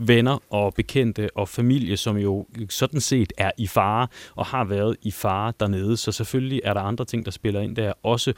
venner 0.00 0.38
og 0.50 0.74
bekendte 0.74 1.28
og 1.34 1.48
familie, 1.48 1.96
som 1.96 2.16
jo 2.16 2.46
sådan 2.68 3.00
set 3.00 3.32
er 3.38 3.50
i 3.58 3.66
fare 3.66 4.06
og 4.36 4.46
har 4.46 4.64
været 4.64 4.96
i 5.02 5.10
fare 5.10 5.52
dernede. 5.60 5.96
Så 5.96 6.12
selvfølgelig 6.12 6.60
er 6.64 6.74
der 6.74 6.80
andre 6.80 7.04
ting, 7.04 7.24
der 7.24 7.30
spiller 7.30 7.60
ind 7.60 7.76
der, 7.76 7.92
også 8.02 8.32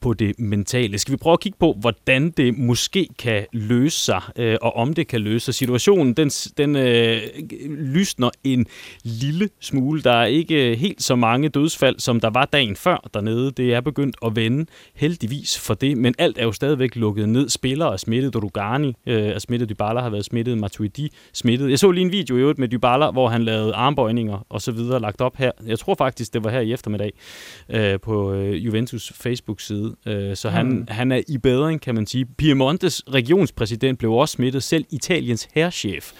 på 0.00 0.14
det 0.14 0.38
mentale. 0.38 0.98
Skal 0.98 1.12
vi 1.12 1.16
prøve 1.16 1.32
at 1.32 1.40
kigge 1.40 1.58
på, 1.60 1.76
hvordan 1.80 2.30
det 2.30 2.58
måske 2.58 3.08
kan 3.18 3.46
løse 3.52 3.98
sig, 3.98 4.22
øh, 4.36 4.56
og 4.62 4.76
om 4.76 4.94
det 4.94 5.08
kan 5.08 5.20
løse 5.20 5.44
sig. 5.44 5.54
Situationen, 5.54 6.14
den, 6.14 6.28
den 6.28 6.76
øh, 6.76 7.22
lysner 7.68 8.30
en 8.44 8.66
lille 9.02 9.48
smule. 9.60 10.02
Der 10.02 10.12
er 10.12 10.24
ikke 10.24 10.76
helt 10.76 11.02
så 11.02 11.16
mange 11.16 11.48
dødsfald, 11.48 11.98
som 11.98 12.20
der 12.20 12.30
var 12.30 12.44
dagen 12.44 12.76
før 12.76 13.08
dernede. 13.14 13.50
Det 13.50 13.74
er 13.74 13.80
begyndt 13.80 14.16
at 14.24 14.36
vende, 14.36 14.66
heldigvis 14.94 15.58
for 15.58 15.74
det, 15.74 15.98
men 15.98 16.14
alt 16.18 16.38
er 16.38 16.44
jo 16.44 16.52
stadigvæk 16.52 16.96
lukket 16.96 17.28
ned. 17.28 17.48
Spillere 17.48 17.92
er 17.92 17.96
smittet, 17.96 18.36
Rugani 18.36 18.94
øh, 19.06 19.22
er 19.22 19.38
smittet, 19.38 19.68
Dybala 19.68 20.00
har 20.00 20.10
været 20.10 20.24
smittet, 20.24 20.58
Matuidi 20.58 20.93
smittet. 21.32 21.70
Jeg 21.70 21.78
så 21.78 21.90
lige 21.90 22.04
en 22.04 22.12
video 22.12 22.36
i 22.36 22.40
øvrigt 22.40 22.58
med 22.58 22.68
Dybala, 22.68 23.10
hvor 23.10 23.28
han 23.28 23.42
lavede 23.42 23.74
armbøjninger 23.74 24.46
og 24.48 24.62
så 24.62 24.72
videre 24.72 25.00
lagt 25.00 25.20
op 25.20 25.36
her. 25.36 25.50
Jeg 25.66 25.78
tror 25.78 25.94
faktisk, 25.94 26.34
det 26.34 26.44
var 26.44 26.50
her 26.50 26.60
i 26.60 26.72
eftermiddag 26.72 27.12
øh, 27.68 28.00
på 28.00 28.32
øh, 28.32 28.66
Juventus 28.66 29.12
Facebook-side. 29.12 29.94
Øh, 30.06 30.36
så 30.36 30.48
han, 30.48 30.66
mm. 30.66 30.86
han 30.88 31.12
er 31.12 31.22
i 31.28 31.38
bedring, 31.38 31.80
kan 31.80 31.94
man 31.94 32.06
sige. 32.06 32.26
Piemontes 32.26 33.02
regionspræsident 33.14 33.98
blev 33.98 34.12
også 34.12 34.32
smittet. 34.32 34.62
Selv 34.62 34.84
Italiens 34.90 35.48
herrchef 35.54 36.12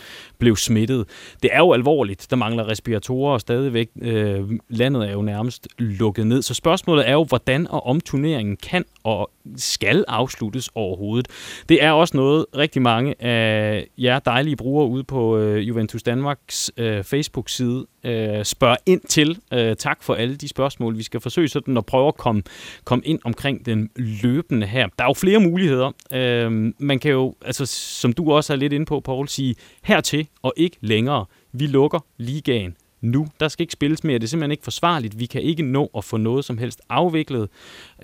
blev 0.45 0.57
smittet. 0.57 1.07
Det 1.43 1.51
er 1.53 1.59
jo 1.59 1.73
alvorligt. 1.73 2.27
Der 2.31 2.37
mangler 2.37 2.69
respiratorer 2.69 3.33
og 3.33 3.41
stadigvæk. 3.41 3.89
Øh, 4.03 4.41
landet 4.69 5.09
er 5.09 5.13
jo 5.13 5.23
nærmest 5.23 5.69
lukket 5.79 6.27
ned. 6.27 6.43
Så 6.43 6.55
spørgsmålet 6.55 7.09
er 7.09 7.13
jo, 7.13 7.25
hvordan 7.25 7.67
og 7.71 7.87
om 7.87 8.01
turneringen 8.01 8.57
kan 8.57 8.85
og 9.05 9.31
skal 9.57 10.05
afsluttes 10.09 10.71
overhovedet. 10.75 11.29
Det 11.69 11.83
er 11.85 11.91
også 11.91 12.17
noget, 12.17 12.47
rigtig 12.57 12.83
mange 12.83 13.23
af 13.23 13.87
jer 13.99 14.19
dejlige 14.19 14.57
brugere 14.57 14.89
ude 14.89 15.05
på 15.05 15.39
øh, 15.39 15.69
Juventus 15.69 16.03
Danmarks 16.03 16.73
øh, 16.77 17.05
Facebook-side 17.05 17.87
øh, 18.05 18.45
spørge 18.45 18.77
ind 18.87 19.01
til. 19.09 19.39
Øh, 19.53 19.77
tak 19.77 20.03
for 20.03 20.15
alle 20.15 20.37
de 20.37 20.49
spørgsmål. 20.49 20.99
Vi 20.99 21.03
skal 21.03 21.21
forsøge 21.21 21.49
sådan 21.49 21.77
at 21.77 21.87
prøve 21.87 22.09
at 22.09 22.17
komme, 22.17 22.43
komme 22.85 23.05
ind 23.05 23.19
omkring 23.25 23.67
den 23.67 23.91
løbende 23.97 24.67
her. 24.67 24.89
Der 24.99 25.05
er 25.05 25.09
jo 25.09 25.15
flere 25.15 25.41
muligheder. 25.41 25.93
Øh, 26.13 26.73
man 26.79 26.99
kan 26.99 27.11
jo, 27.11 27.35
altså, 27.45 27.67
som 27.67 28.13
du 28.13 28.33
også 28.33 28.53
er 28.53 28.57
lidt 28.57 28.73
inde 28.73 28.87
på, 28.87 29.01
Paul, 29.01 29.29
sige 29.29 29.55
hertil 29.83 30.29
og 30.43 30.53
ikke 30.57 30.77
længere. 30.81 31.27
Vi 31.53 31.67
lukker 31.67 31.99
ligaen 32.17 32.77
nu. 33.01 33.27
Der 33.41 33.49
skal 33.49 33.63
ikke 33.63 33.73
spilles 33.73 34.05
mere. 34.05 34.19
Det 34.19 34.25
er 34.25 34.29
simpelthen 34.29 34.51
ikke 34.51 34.65
forsvarligt. 34.65 35.19
Vi 35.19 35.27
kan 35.27 35.43
ikke 35.43 35.63
nå 35.63 35.91
at 35.97 36.05
få 36.05 36.17
noget 36.17 36.45
som 36.45 36.59
helst 36.59 36.81
afviklet. 36.89 37.49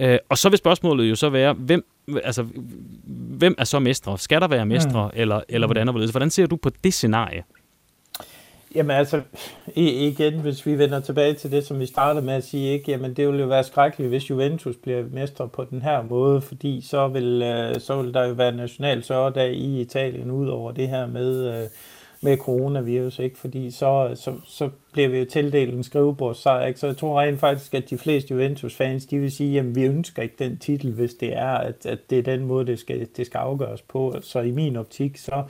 Øh, 0.01 0.19
og 0.29 0.39
så 0.39 0.49
vil 0.49 0.59
spørgsmålet 0.59 1.11
jo 1.11 1.15
så 1.15 1.31
være, 1.31 1.53
hvem, 1.53 1.85
altså, 2.25 2.47
hvem 3.39 3.55
er 3.59 3.65
så 3.65 3.79
mestre? 3.79 4.19
Skal 4.19 4.41
der 4.41 4.49
være 4.49 4.67
mestre, 4.67 5.07
mm. 5.07 5.21
eller, 5.21 5.41
eller 5.49 5.67
hvordan? 5.67 5.89
Hvordan 5.89 6.31
ser 6.31 6.47
du 6.47 6.57
på 6.57 6.71
det 6.85 6.95
scenarie? 6.95 7.43
Jamen 8.75 8.97
altså, 8.97 9.23
igen, 9.77 10.41
hvis 10.41 10.67
vi 10.67 10.79
vender 10.79 11.01
tilbage 11.01 11.35
til 11.35 11.53
det, 11.53 11.67
som 11.67 11.81
vi 11.81 11.87
startede 11.87 12.25
med 12.25 12.35
at 12.35 12.45
sige, 12.45 12.73
ikke, 12.73 12.91
jamen 12.91 13.15
det 13.15 13.27
ville 13.27 13.41
jo 13.41 13.47
være 13.47 13.65
skrækkeligt, 13.65 14.09
hvis 14.09 14.31
Juventus 14.31 14.77
bliver 14.77 15.05
mestre 15.13 15.49
på 15.49 15.65
den 15.65 15.83
her 15.83 16.03
måde, 16.03 16.41
fordi 16.41 16.81
så 16.81 17.09
vil, 17.09 17.43
øh, 17.43 17.81
så 17.81 18.03
vil 18.03 18.15
der 18.15 18.27
jo 18.27 18.33
være 18.33 18.57
national 18.57 19.03
sørgedag 19.03 19.53
i 19.53 19.81
Italien 19.81 20.31
ud 20.31 20.49
over 20.49 20.73
det 20.73 20.89
her 20.89 21.07
med, 21.07 21.63
øh, 21.63 21.69
med 22.21 22.37
coronavirus, 22.37 23.19
ikke? 23.19 23.39
fordi 23.39 23.71
så, 23.71 24.11
så, 24.15 24.35
så 24.47 24.71
bliver 24.93 25.09
vi 25.09 25.19
jo 25.19 25.25
tildelt 25.25 25.75
en 25.75 25.83
skrivebordssejr. 25.83 26.67
Ikke? 26.67 26.81
Så 26.81 26.87
jeg 26.87 26.97
tror 26.97 27.21
rent 27.21 27.41
faktisk, 27.41 27.75
at 27.75 27.91
de 27.91 27.99
fleste 27.99 28.35
Juventus-fans, 28.35 29.07
de 29.07 29.19
vil 29.19 29.33
sige, 29.33 29.59
at 29.59 29.75
vi 29.75 29.83
ønsker 29.83 30.23
ikke 30.23 30.35
den 30.39 30.59
titel, 30.59 30.93
hvis 30.93 31.15
det 31.15 31.37
er, 31.37 31.55
at, 31.55 31.87
at 31.87 32.11
det 32.11 32.19
er 32.19 32.23
den 32.23 32.45
måde, 32.45 32.67
det 32.67 32.79
skal, 32.79 33.09
det 33.17 33.27
skal 33.27 33.39
afgøres 33.39 33.83
på. 33.83 34.15
Så 34.21 34.41
i 34.41 34.51
min 34.51 34.77
optik, 34.77 35.17
så, 35.17 35.43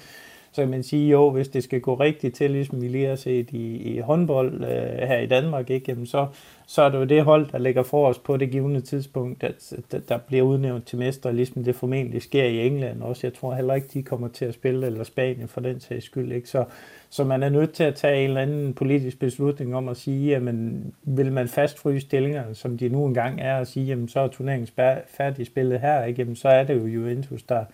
så 0.52 0.62
kan 0.62 0.70
man 0.70 0.82
sige, 0.82 1.10
jo, 1.10 1.30
hvis 1.30 1.48
det 1.48 1.64
skal 1.64 1.80
gå 1.80 1.94
rigtigt 1.94 2.34
til, 2.34 2.50
ligesom 2.50 2.82
vi 2.82 2.88
lige 2.88 3.06
har 3.06 3.16
set 3.16 3.50
i, 3.50 3.76
i 3.76 3.98
håndbold 3.98 4.54
øh, 4.54 5.08
her 5.08 5.18
i 5.18 5.26
Danmark, 5.26 5.70
ikke? 5.70 5.84
Jamen 5.88 6.06
så, 6.06 6.26
så 6.66 6.82
er 6.82 6.88
det 6.88 6.98
jo 6.98 7.04
det 7.04 7.24
hold, 7.24 7.50
der 7.52 7.58
ligger 7.58 7.82
for 7.82 8.08
os 8.08 8.18
på 8.18 8.36
det 8.36 8.50
givende 8.50 8.80
tidspunkt, 8.80 9.42
at, 9.42 9.72
at 9.92 10.08
der 10.08 10.18
bliver 10.18 10.42
udnævnt 10.42 10.86
til 10.86 10.98
mester, 10.98 11.32
ligesom 11.32 11.64
det 11.64 11.74
formentlig 11.74 12.22
sker 12.22 12.44
i 12.44 12.66
England 12.66 13.02
også. 13.02 13.26
Jeg 13.26 13.34
tror 13.34 13.54
heller 13.54 13.74
ikke, 13.74 13.88
de 13.94 14.02
kommer 14.02 14.28
til 14.28 14.44
at 14.44 14.54
spille, 14.54 14.86
eller 14.86 15.04
Spanien 15.04 15.48
for 15.48 15.60
den 15.60 15.80
sags 15.80 16.04
skyld. 16.04 16.32
Ikke? 16.32 16.48
Så, 16.48 16.64
så 17.10 17.24
man 17.24 17.42
er 17.42 17.48
nødt 17.48 17.72
til 17.72 17.84
at 17.84 17.94
tage 17.94 18.22
en 18.24 18.28
eller 18.28 18.40
anden 18.40 18.74
politisk 18.74 19.18
beslutning 19.18 19.76
om 19.76 19.88
at 19.88 19.96
sige, 19.96 20.30
jamen, 20.30 20.92
vil 21.02 21.32
man 21.32 21.48
fastfryse 21.48 22.06
stillingerne, 22.06 22.54
som 22.54 22.78
de 22.78 22.88
nu 22.88 23.06
engang 23.06 23.40
er, 23.40 23.58
og 23.58 23.66
sige, 23.66 23.86
jamen 23.86 24.08
så 24.08 24.20
er 24.20 24.28
turneringen 24.28 24.68
færdig 25.06 25.46
spillet 25.46 25.80
her, 25.80 26.04
ikke? 26.04 26.22
Jamen, 26.22 26.36
så 26.36 26.48
er 26.48 26.64
det 26.64 26.74
jo 26.74 26.86
Juventus, 26.86 27.42
der, 27.42 27.64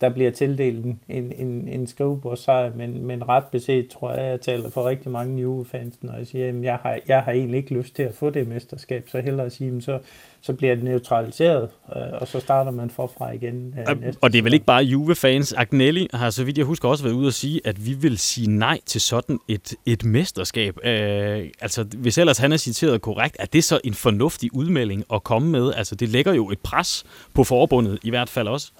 der 0.00 0.08
bliver 0.08 0.30
tildelt 0.30 0.84
en, 0.84 1.00
en, 1.08 1.68
en 1.68 1.86
skrivebordsejr, 1.86 2.70
men, 2.74 3.06
men 3.06 3.28
ret 3.28 3.44
beset 3.44 3.88
tror 3.88 4.12
jeg, 4.12 4.30
jeg 4.30 4.40
taler 4.40 4.70
for 4.70 4.88
rigtig 4.88 5.10
mange 5.10 5.40
Juve-fans, 5.42 5.94
når 6.02 6.16
jeg 6.16 6.26
siger, 6.26 6.48
at 6.48 6.62
jeg 6.62 6.78
har, 6.82 6.98
jeg 7.08 7.22
har 7.22 7.32
egentlig 7.32 7.58
ikke 7.58 7.74
lyst 7.74 7.96
til 7.96 8.02
at 8.02 8.14
få 8.14 8.30
det 8.30 8.48
mesterskab, 8.48 9.08
så 9.08 9.20
hellere 9.20 9.46
at 9.46 9.52
sige, 9.52 9.82
så, 9.82 9.98
så 10.40 10.52
bliver 10.52 10.74
det 10.74 10.84
neutraliseret, 10.84 11.68
øh, 11.96 12.02
og 12.20 12.28
så 12.28 12.40
starter 12.40 12.70
man 12.70 12.90
forfra 12.90 13.30
igen. 13.30 13.74
Øh, 13.78 14.00
næste 14.00 14.18
og 14.22 14.32
det 14.32 14.38
er 14.38 14.42
vel 14.42 14.54
ikke 14.54 14.66
bare 14.66 14.82
Juve-fans. 14.82 15.52
Agnelli 15.52 16.08
har, 16.14 16.30
så 16.30 16.44
vidt 16.44 16.58
jeg 16.58 16.66
husker, 16.66 16.88
også 16.88 17.04
været 17.04 17.14
ude 17.14 17.26
og 17.26 17.32
sige, 17.32 17.60
at 17.64 17.86
vi 17.86 17.92
vil 17.92 18.18
sige 18.18 18.50
nej 18.50 18.80
til 18.86 19.00
sådan 19.00 19.38
et, 19.48 19.74
et 19.86 20.04
mesterskab. 20.04 20.78
Øh, 20.84 21.50
altså, 21.60 21.84
hvis 21.84 22.18
ellers 22.18 22.38
han 22.38 22.52
er 22.52 22.56
citeret 22.56 23.00
korrekt, 23.00 23.36
er 23.40 23.46
det 23.46 23.64
så 23.64 23.80
en 23.84 23.94
fornuftig 23.94 24.54
udmelding 24.54 25.04
at 25.12 25.24
komme 25.24 25.50
med? 25.50 25.72
Altså, 25.74 25.94
det 25.94 26.08
lægger 26.08 26.34
jo 26.34 26.50
et 26.50 26.58
pres 26.58 27.04
på 27.34 27.44
forbundet 27.44 27.98
i 28.02 28.10
hvert 28.10 28.28
fald 28.28 28.48
også. 28.48 28.72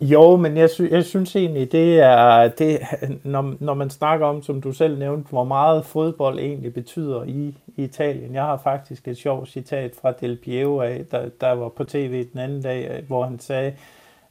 Jo, 0.00 0.36
men 0.36 0.56
jeg, 0.56 0.70
sy- 0.70 0.90
jeg 0.90 1.04
synes 1.04 1.36
egentlig, 1.36 1.72
det 1.72 2.00
er, 2.00 2.48
det, 2.48 2.78
når, 3.24 3.54
når 3.60 3.74
man 3.74 3.90
snakker 3.90 4.26
om, 4.26 4.42
som 4.42 4.60
du 4.60 4.72
selv 4.72 4.98
nævnte, 4.98 5.30
hvor 5.30 5.44
meget 5.44 5.84
fodbold 5.84 6.38
egentlig 6.38 6.74
betyder 6.74 7.24
i, 7.24 7.54
i 7.76 7.84
Italien. 7.84 8.34
Jeg 8.34 8.42
har 8.42 8.56
faktisk 8.64 9.08
et 9.08 9.16
sjovt 9.16 9.48
citat 9.48 9.94
fra 10.02 10.12
Del 10.12 10.36
Piero 10.36 10.80
af, 10.80 11.04
der, 11.10 11.28
der 11.40 11.52
var 11.52 11.68
på 11.68 11.84
tv 11.84 12.26
den 12.32 12.40
anden 12.40 12.62
dag, 12.62 13.04
hvor 13.06 13.24
han 13.24 13.38
sagde, 13.38 13.72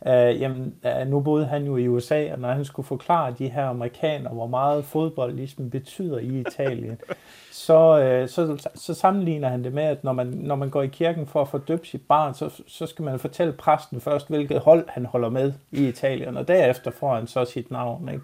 Uh, 0.05 0.41
jamen, 0.41 0.75
uh, 0.83 1.07
nu 1.07 1.19
boede 1.19 1.45
han 1.45 1.65
jo 1.65 1.77
i 1.77 1.87
USA, 1.87 2.31
og 2.31 2.39
når 2.39 2.51
han 2.51 2.65
skulle 2.65 2.87
forklare 2.87 3.35
de 3.39 3.49
her 3.49 3.65
amerikanere, 3.65 4.33
hvor 4.33 4.47
meget 4.47 4.85
fodbold 4.85 5.33
ligesom 5.33 5.69
betyder 5.69 6.17
i 6.17 6.39
Italien, 6.39 6.97
så, 7.51 8.21
uh, 8.23 8.29
så, 8.29 8.69
så 8.75 8.93
sammenligner 8.93 9.49
han 9.49 9.63
det 9.63 9.73
med, 9.73 9.83
at 9.83 10.03
når 10.03 10.13
man, 10.13 10.27
når 10.27 10.55
man 10.55 10.69
går 10.69 10.81
i 10.81 10.87
kirken 10.87 11.27
for 11.27 11.41
at 11.41 11.47
få 11.47 11.57
døbt 11.57 11.87
sit 11.87 12.01
barn, 12.07 12.33
så, 12.33 12.61
så 12.67 12.85
skal 12.85 13.05
man 13.05 13.19
fortælle 13.19 13.53
præsten 13.53 14.01
først, 14.01 14.29
hvilket 14.29 14.59
hold 14.59 14.85
han 14.89 15.05
holder 15.05 15.29
med 15.29 15.53
i 15.71 15.87
Italien, 15.87 16.37
og 16.37 16.47
derefter 16.47 16.91
får 16.91 17.15
han 17.15 17.27
så 17.27 17.45
sit 17.45 17.71
navn. 17.71 18.09
Ikke? 18.09 18.23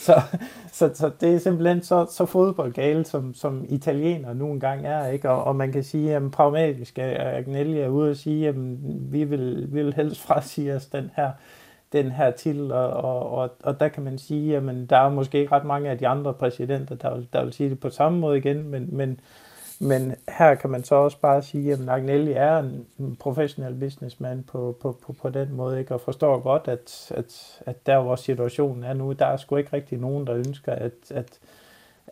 Så, 0.00 0.22
så, 0.72 0.90
så 0.94 1.10
det 1.20 1.34
er 1.34 1.38
simpelthen 1.38 1.82
så, 1.82 2.06
så 2.10 2.26
fodboldgale, 2.26 3.04
som, 3.04 3.34
som 3.34 3.64
italiener 3.68 4.32
nu 4.32 4.52
engang 4.52 4.86
er, 4.86 5.06
ikke? 5.06 5.30
Og, 5.30 5.44
og 5.44 5.56
man 5.56 5.72
kan 5.72 5.84
sige, 5.84 6.16
at 6.16 6.30
pragmatisk 6.30 6.98
er 6.98 7.36
Agnelli 7.36 7.78
er 7.78 7.88
ude 7.88 8.10
og 8.10 8.16
sige, 8.16 8.48
at 8.48 8.54
vi 9.12 9.24
vil, 9.24 9.68
vi 9.72 9.82
vil 9.82 9.94
helst 9.94 10.20
frasige 10.20 10.74
os 10.74 10.86
den 10.86 11.10
her, 11.16 11.30
den 11.92 12.10
her 12.10 12.30
til, 12.30 12.72
og, 12.72 12.90
og, 12.90 13.30
og, 13.30 13.50
og 13.62 13.80
der 13.80 13.88
kan 13.88 14.02
man 14.02 14.18
sige, 14.18 14.56
at 14.56 14.62
der 14.90 14.96
er 14.96 15.10
måske 15.10 15.38
ikke 15.38 15.52
ret 15.52 15.64
mange 15.64 15.90
af 15.90 15.98
de 15.98 16.08
andre 16.08 16.34
præsidenter, 16.34 16.94
der 16.94 17.14
vil, 17.14 17.28
der 17.32 17.44
vil 17.44 17.52
sige 17.52 17.70
det 17.70 17.80
på 17.80 17.90
samme 17.90 18.18
måde 18.18 18.38
igen, 18.38 18.68
men, 18.68 18.88
men, 18.92 19.20
men 19.82 20.14
her 20.28 20.54
kan 20.54 20.70
man 20.70 20.84
så 20.84 20.94
også 20.94 21.18
bare 21.20 21.42
sige, 21.42 21.72
at 21.72 21.88
Agnelli 21.88 22.32
er 22.32 22.58
en 22.58 23.16
professionel 23.20 23.74
businessman 23.74 24.42
på, 24.42 24.76
på, 24.80 24.98
på, 25.06 25.12
på 25.12 25.30
den 25.30 25.52
måde, 25.52 25.78
ikke? 25.78 25.94
og 25.94 26.00
forstår 26.00 26.38
godt, 26.38 26.68
at, 26.68 27.12
at, 27.14 27.60
at 27.66 27.86
der 27.86 28.00
hvor 28.00 28.16
situationen 28.16 28.84
er 28.84 28.92
nu, 28.92 29.12
der 29.12 29.26
er 29.26 29.36
sgu 29.36 29.56
ikke 29.56 29.72
rigtig 29.72 29.98
nogen, 29.98 30.26
der 30.26 30.34
ønsker, 30.34 30.72
at, 30.72 30.92
at, 31.10 31.38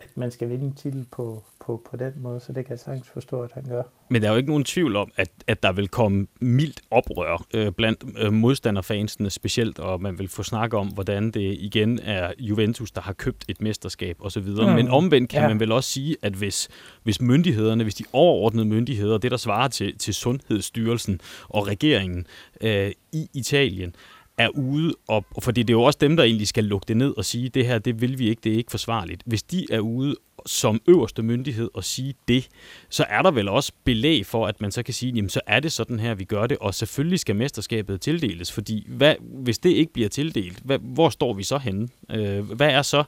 at 0.01 0.17
man 0.17 0.31
skal 0.31 0.51
vinde 0.51 0.75
titel 0.75 1.07
på, 1.13 1.45
på, 1.61 1.83
på 1.91 1.97
den 1.97 2.13
måde, 2.17 2.41
så 2.41 2.53
det 2.53 2.65
kan 2.67 2.71
jeg 2.71 2.79
sagtens 2.79 3.09
forstå, 3.09 3.43
at 3.43 3.51
han 3.53 3.65
gør. 3.69 3.83
Men 4.09 4.23
der 4.23 4.29
er 4.29 4.33
jo 4.33 4.37
ikke 4.37 4.49
nogen 4.49 4.65
tvivl 4.65 4.97
om, 4.97 5.11
at, 5.17 5.31
at 5.47 5.63
der 5.63 5.73
vil 5.73 5.89
komme 5.89 6.27
mildt 6.41 6.81
oprør 6.91 7.47
øh, 7.55 7.73
blandt 7.73 8.05
øh, 8.19 8.33
modstanderfansene 8.33 9.31
specielt, 9.31 9.79
og 9.79 10.03
man 10.03 10.19
vil 10.19 10.29
få 10.29 10.43
snakke 10.43 10.77
om, 10.77 10.89
hvordan 10.89 11.31
det 11.31 11.57
igen 11.59 11.99
er 11.99 12.33
Juventus, 12.39 12.91
der 12.91 13.01
har 13.01 13.13
købt 13.13 13.45
et 13.49 13.61
mesterskab 13.61 14.17
osv. 14.21 14.43
Mm. 14.43 14.65
Men 14.65 14.89
omvendt 14.89 15.31
kan 15.31 15.43
ja. 15.43 15.49
man 15.49 15.61
vel 15.61 15.73
også 15.73 15.91
sige, 15.91 16.17
at 16.23 16.33
hvis, 16.33 16.69
hvis 17.03 17.21
myndighederne, 17.21 17.83
hvis 17.83 17.95
de 17.95 18.05
overordnede 18.13 18.67
myndigheder, 18.67 19.19
det 19.19 19.31
der 19.31 19.37
svarer 19.37 19.69
til, 19.69 19.99
til 19.99 20.15
Sundhedsstyrelsen 20.15 21.21
og 21.49 21.67
regeringen 21.67 22.27
øh, 22.61 22.93
i 23.13 23.29
Italien, 23.35 23.95
er 24.39 24.49
ude, 24.49 24.95
og, 25.09 25.25
fordi 25.43 25.63
det 25.63 25.71
er 25.71 25.79
jo 25.79 25.83
også 25.83 25.99
dem, 26.01 26.17
der 26.17 26.25
egentlig 26.25 26.49
skal 26.49 26.65
lukke 26.65 26.85
det 26.89 26.97
ned 26.97 27.15
og 27.17 27.25
sige, 27.25 27.49
det 27.49 27.67
her, 27.67 27.79
det 27.79 28.01
vil 28.01 28.19
vi 28.19 28.29
ikke, 28.29 28.41
det 28.45 28.53
er 28.53 28.57
ikke 28.57 28.71
forsvarligt. 28.71 29.23
Hvis 29.27 29.43
de 29.43 29.67
er 29.71 29.81
ude 29.81 30.17
som 30.47 30.81
øverste 30.89 31.23
myndighed 31.23 31.71
og 31.75 31.85
sige 31.85 32.15
det, 32.29 32.49
så 32.89 33.05
er 33.09 33.23
der 33.23 33.31
vel 33.31 33.49
også 33.49 33.73
belæg 33.85 34.27
for, 34.27 34.47
at 34.47 34.61
man 34.61 34.73
så 34.73 34.83
kan 34.83 34.95
sige, 34.95 35.13
jamen 35.13 35.29
så 35.29 35.41
er 35.47 35.61
det 35.61 35.73
sådan 35.73 36.01
her, 36.01 36.15
vi 36.15 36.25
gør 36.25 36.47
det, 36.47 36.59
og 36.59 36.75
selvfølgelig 36.75 37.21
skal 37.21 37.37
mesterskabet 37.37 38.01
tildeles, 38.01 38.53
fordi 38.53 38.87
hvad, 38.89 39.15
hvis 39.21 39.59
det 39.59 39.71
ikke 39.71 39.93
bliver 39.93 40.09
tildelt, 40.09 40.59
hvad, 40.65 40.79
hvor 40.79 41.09
står 41.09 41.35
vi 41.35 41.43
så 41.43 41.59
henne? 41.59 41.89
Øh, 42.11 42.53
hvad 42.53 42.71
er 42.71 42.83
så 42.83 43.05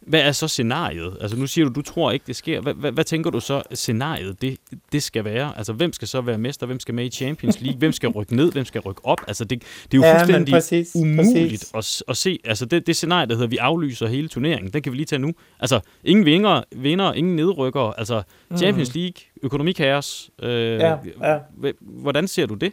hvad 0.00 0.20
er 0.20 0.32
så 0.32 0.48
scenariet? 0.48 1.16
Altså 1.20 1.36
nu 1.36 1.46
siger 1.46 1.64
du, 1.64 1.72
du 1.72 1.82
tror 1.82 2.10
ikke, 2.10 2.24
det 2.26 2.36
sker. 2.36 2.60
Hvad, 2.60 2.74
hvad, 2.74 2.92
hvad 2.92 3.04
tænker 3.04 3.30
du 3.30 3.40
så, 3.40 3.62
scenariet 3.74 4.42
det, 4.42 4.58
det 4.92 5.02
skal 5.02 5.24
være? 5.24 5.58
Altså 5.58 5.72
hvem 5.72 5.92
skal 5.92 6.08
så 6.08 6.20
være 6.20 6.38
mester? 6.38 6.66
Hvem 6.66 6.80
skal 6.80 6.94
med 6.94 7.04
i 7.04 7.10
Champions 7.10 7.60
League? 7.60 7.78
Hvem 7.78 7.92
skal 7.92 8.08
rykke 8.08 8.36
ned? 8.36 8.52
Hvem 8.52 8.64
skal 8.64 8.80
rykke 8.80 9.00
op? 9.04 9.20
Altså 9.28 9.44
det, 9.44 9.62
det 9.92 9.94
er 9.94 9.98
jo 9.98 10.02
ja, 10.02 10.18
fuldstændig 10.18 10.52
præcis, 10.52 10.92
umuligt 10.94 11.70
præcis. 11.74 12.02
At, 12.06 12.10
at 12.10 12.16
se. 12.16 12.38
Altså 12.44 12.64
det, 12.64 12.86
det 12.86 12.96
scenarie, 12.96 13.26
der 13.26 13.34
hedder, 13.34 13.48
vi 13.48 13.56
aflyser 13.56 14.06
hele 14.06 14.28
turneringen, 14.28 14.72
det 14.72 14.82
kan 14.82 14.92
vi 14.92 14.96
lige 14.96 15.06
tage 15.06 15.20
nu. 15.20 15.32
Altså 15.60 15.80
ingen 16.04 16.26
vinder, 16.26 16.62
vinder 16.76 17.12
ingen 17.12 17.36
nedrykker. 17.36 17.80
Altså 17.80 18.22
mm. 18.50 18.56
Champions 18.56 18.94
League, 18.94 19.22
økonomikaos. 19.42 20.30
Øh, 20.42 20.50
ja, 20.52 20.96
ja. 21.22 21.38
Hvordan 21.80 22.28
ser 22.28 22.46
du 22.46 22.54
det? 22.54 22.72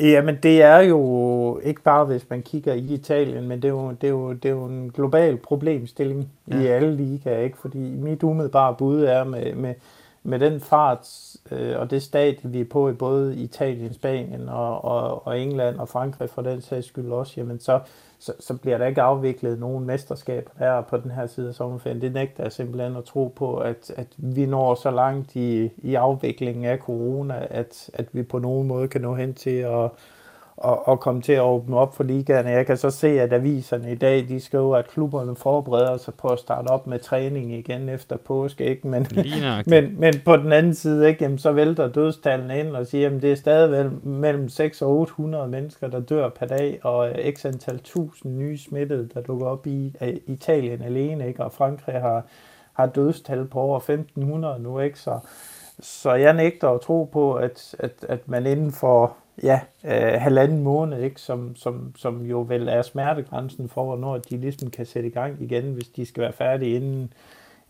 Jamen 0.00 0.36
det 0.42 0.62
er 0.62 0.78
jo 0.78 1.60
ikke 1.62 1.82
bare, 1.82 2.04
hvis 2.04 2.30
man 2.30 2.42
kigger 2.42 2.74
i 2.74 2.78
Italien, 2.78 3.48
men 3.48 3.62
det 3.62 3.68
er 3.68 3.72
jo, 3.72 3.90
det 3.90 4.04
er 4.04 4.10
jo, 4.10 4.32
det 4.32 4.44
er 4.44 4.50
jo 4.50 4.64
en 4.64 4.90
global 4.90 5.36
problemstilling 5.36 6.32
ja. 6.48 6.60
i 6.60 6.66
alle 6.66 6.96
ligaer, 6.96 7.38
ikke? 7.38 7.58
Fordi 7.58 7.78
mit 7.78 8.22
umiddelbare 8.22 8.74
bud 8.74 9.02
er 9.02 9.24
med, 9.24 9.54
med, 9.54 9.74
med 10.22 10.38
den 10.38 10.60
fart 10.60 11.08
øh, 11.50 11.78
og 11.80 11.90
det 11.90 12.02
stadie, 12.02 12.50
vi 12.50 12.60
er 12.60 12.64
på 12.64 12.88
i 12.88 12.92
både 12.92 13.36
Italien, 13.36 13.94
Spanien 13.94 14.48
og, 14.48 14.84
og, 14.84 15.26
og 15.26 15.40
England 15.40 15.76
og 15.76 15.88
Frankrig 15.88 16.30
for 16.30 16.42
den 16.42 16.60
sags 16.60 16.86
skyld 16.86 17.10
også, 17.10 17.34
jamen 17.36 17.60
så, 17.60 17.80
så, 18.20 18.32
så 18.40 18.56
bliver 18.56 18.78
der 18.78 18.86
ikke 18.86 19.02
afviklet 19.02 19.58
nogen 19.58 19.86
mesterskab 19.86 20.50
der 20.58 20.80
på 20.80 20.96
den 20.96 21.10
her 21.10 21.26
side 21.26 21.48
af 21.48 21.54
sommerferien. 21.54 22.00
Det 22.00 22.12
nægter 22.12 22.42
jeg 22.42 22.52
simpelthen 22.52 22.96
at 22.96 23.04
tro 23.04 23.32
på, 23.36 23.56
at, 23.56 23.92
at 23.96 24.06
vi 24.16 24.46
når 24.46 24.74
så 24.74 24.90
langt 24.90 25.36
i, 25.36 25.70
i 25.78 25.94
afviklingen 25.94 26.64
af 26.64 26.78
corona, 26.78 27.46
at, 27.50 27.90
at 27.94 28.06
vi 28.12 28.22
på 28.22 28.38
nogen 28.38 28.68
måde 28.68 28.88
kan 28.88 29.00
nå 29.00 29.14
hen 29.14 29.34
til 29.34 29.56
at 29.56 29.90
og, 30.60 30.88
og 30.88 31.00
komme 31.00 31.22
til 31.22 31.32
at 31.32 31.40
åbne 31.40 31.76
op 31.76 31.96
for 31.96 32.04
ligaerne. 32.04 32.50
Jeg 32.50 32.66
kan 32.66 32.76
så 32.76 32.90
se, 32.90 33.20
at 33.20 33.32
aviserne 33.32 33.92
i 33.92 33.94
dag, 33.94 34.28
de 34.28 34.40
skriver, 34.40 34.76
at 34.76 34.88
klubberne 34.88 35.36
forbereder 35.36 35.96
sig 35.96 36.14
på 36.14 36.28
at 36.28 36.38
starte 36.38 36.66
op 36.66 36.86
med 36.86 36.98
træning 36.98 37.52
igen 37.52 37.88
efter 37.88 38.16
påske, 38.16 38.64
ikke? 38.64 38.88
Men, 38.88 39.06
men, 39.66 40.00
men 40.00 40.14
på 40.24 40.36
den 40.36 40.52
anden 40.52 40.74
side, 40.74 41.08
ikke? 41.08 41.24
Jamen, 41.24 41.38
så 41.38 41.52
vælter 41.52 41.88
dødstallene 41.88 42.60
ind 42.60 42.76
og 42.76 42.86
siger, 42.86 43.10
at 43.16 43.22
det 43.22 43.32
er 43.32 43.36
stadig 43.36 43.90
mellem 44.02 44.48
6 44.48 44.82
og 44.82 44.90
800 44.90 45.48
mennesker, 45.48 45.88
der 45.88 46.00
dør 46.00 46.28
per 46.28 46.46
dag, 46.46 46.80
og 46.82 47.10
x 47.30 47.44
antal 47.44 47.78
tusind 47.78 48.36
nye 48.36 48.58
smittede, 48.58 49.08
der 49.14 49.20
dukker 49.20 49.46
op 49.46 49.66
i 49.66 49.94
Italien 50.26 50.82
alene, 50.82 51.28
ikke? 51.28 51.44
og 51.44 51.52
Frankrig 51.52 52.00
har 52.00 52.24
har 52.72 52.86
dødstal 52.86 53.44
på 53.44 53.60
over 53.60 53.76
1500 53.76 54.58
nu, 54.60 54.80
ikke? 54.80 54.98
Så, 54.98 55.18
så 55.80 56.14
jeg 56.14 56.34
nægter 56.34 56.68
at 56.68 56.80
tro 56.80 57.04
på, 57.12 57.34
at, 57.34 57.74
at, 57.78 57.92
at 58.08 58.28
man 58.28 58.46
inden 58.46 58.72
for 58.72 59.16
ja, 59.42 59.60
øh, 59.84 60.20
halvanden 60.20 60.62
måned, 60.62 61.02
ikke? 61.02 61.20
Som, 61.20 61.56
som, 61.56 61.94
som 61.96 62.22
jo 62.26 62.40
vel 62.48 62.68
er 62.68 62.82
smertegrænsen 62.82 63.68
for, 63.68 63.84
hvornår 63.84 64.18
de 64.18 64.36
ligesom 64.36 64.70
kan 64.70 64.86
sætte 64.86 65.08
i 65.08 65.12
gang 65.12 65.42
igen, 65.42 65.72
hvis 65.72 65.88
de 65.88 66.06
skal 66.06 66.22
være 66.22 66.32
færdige 66.32 66.76
inden, 66.76 67.12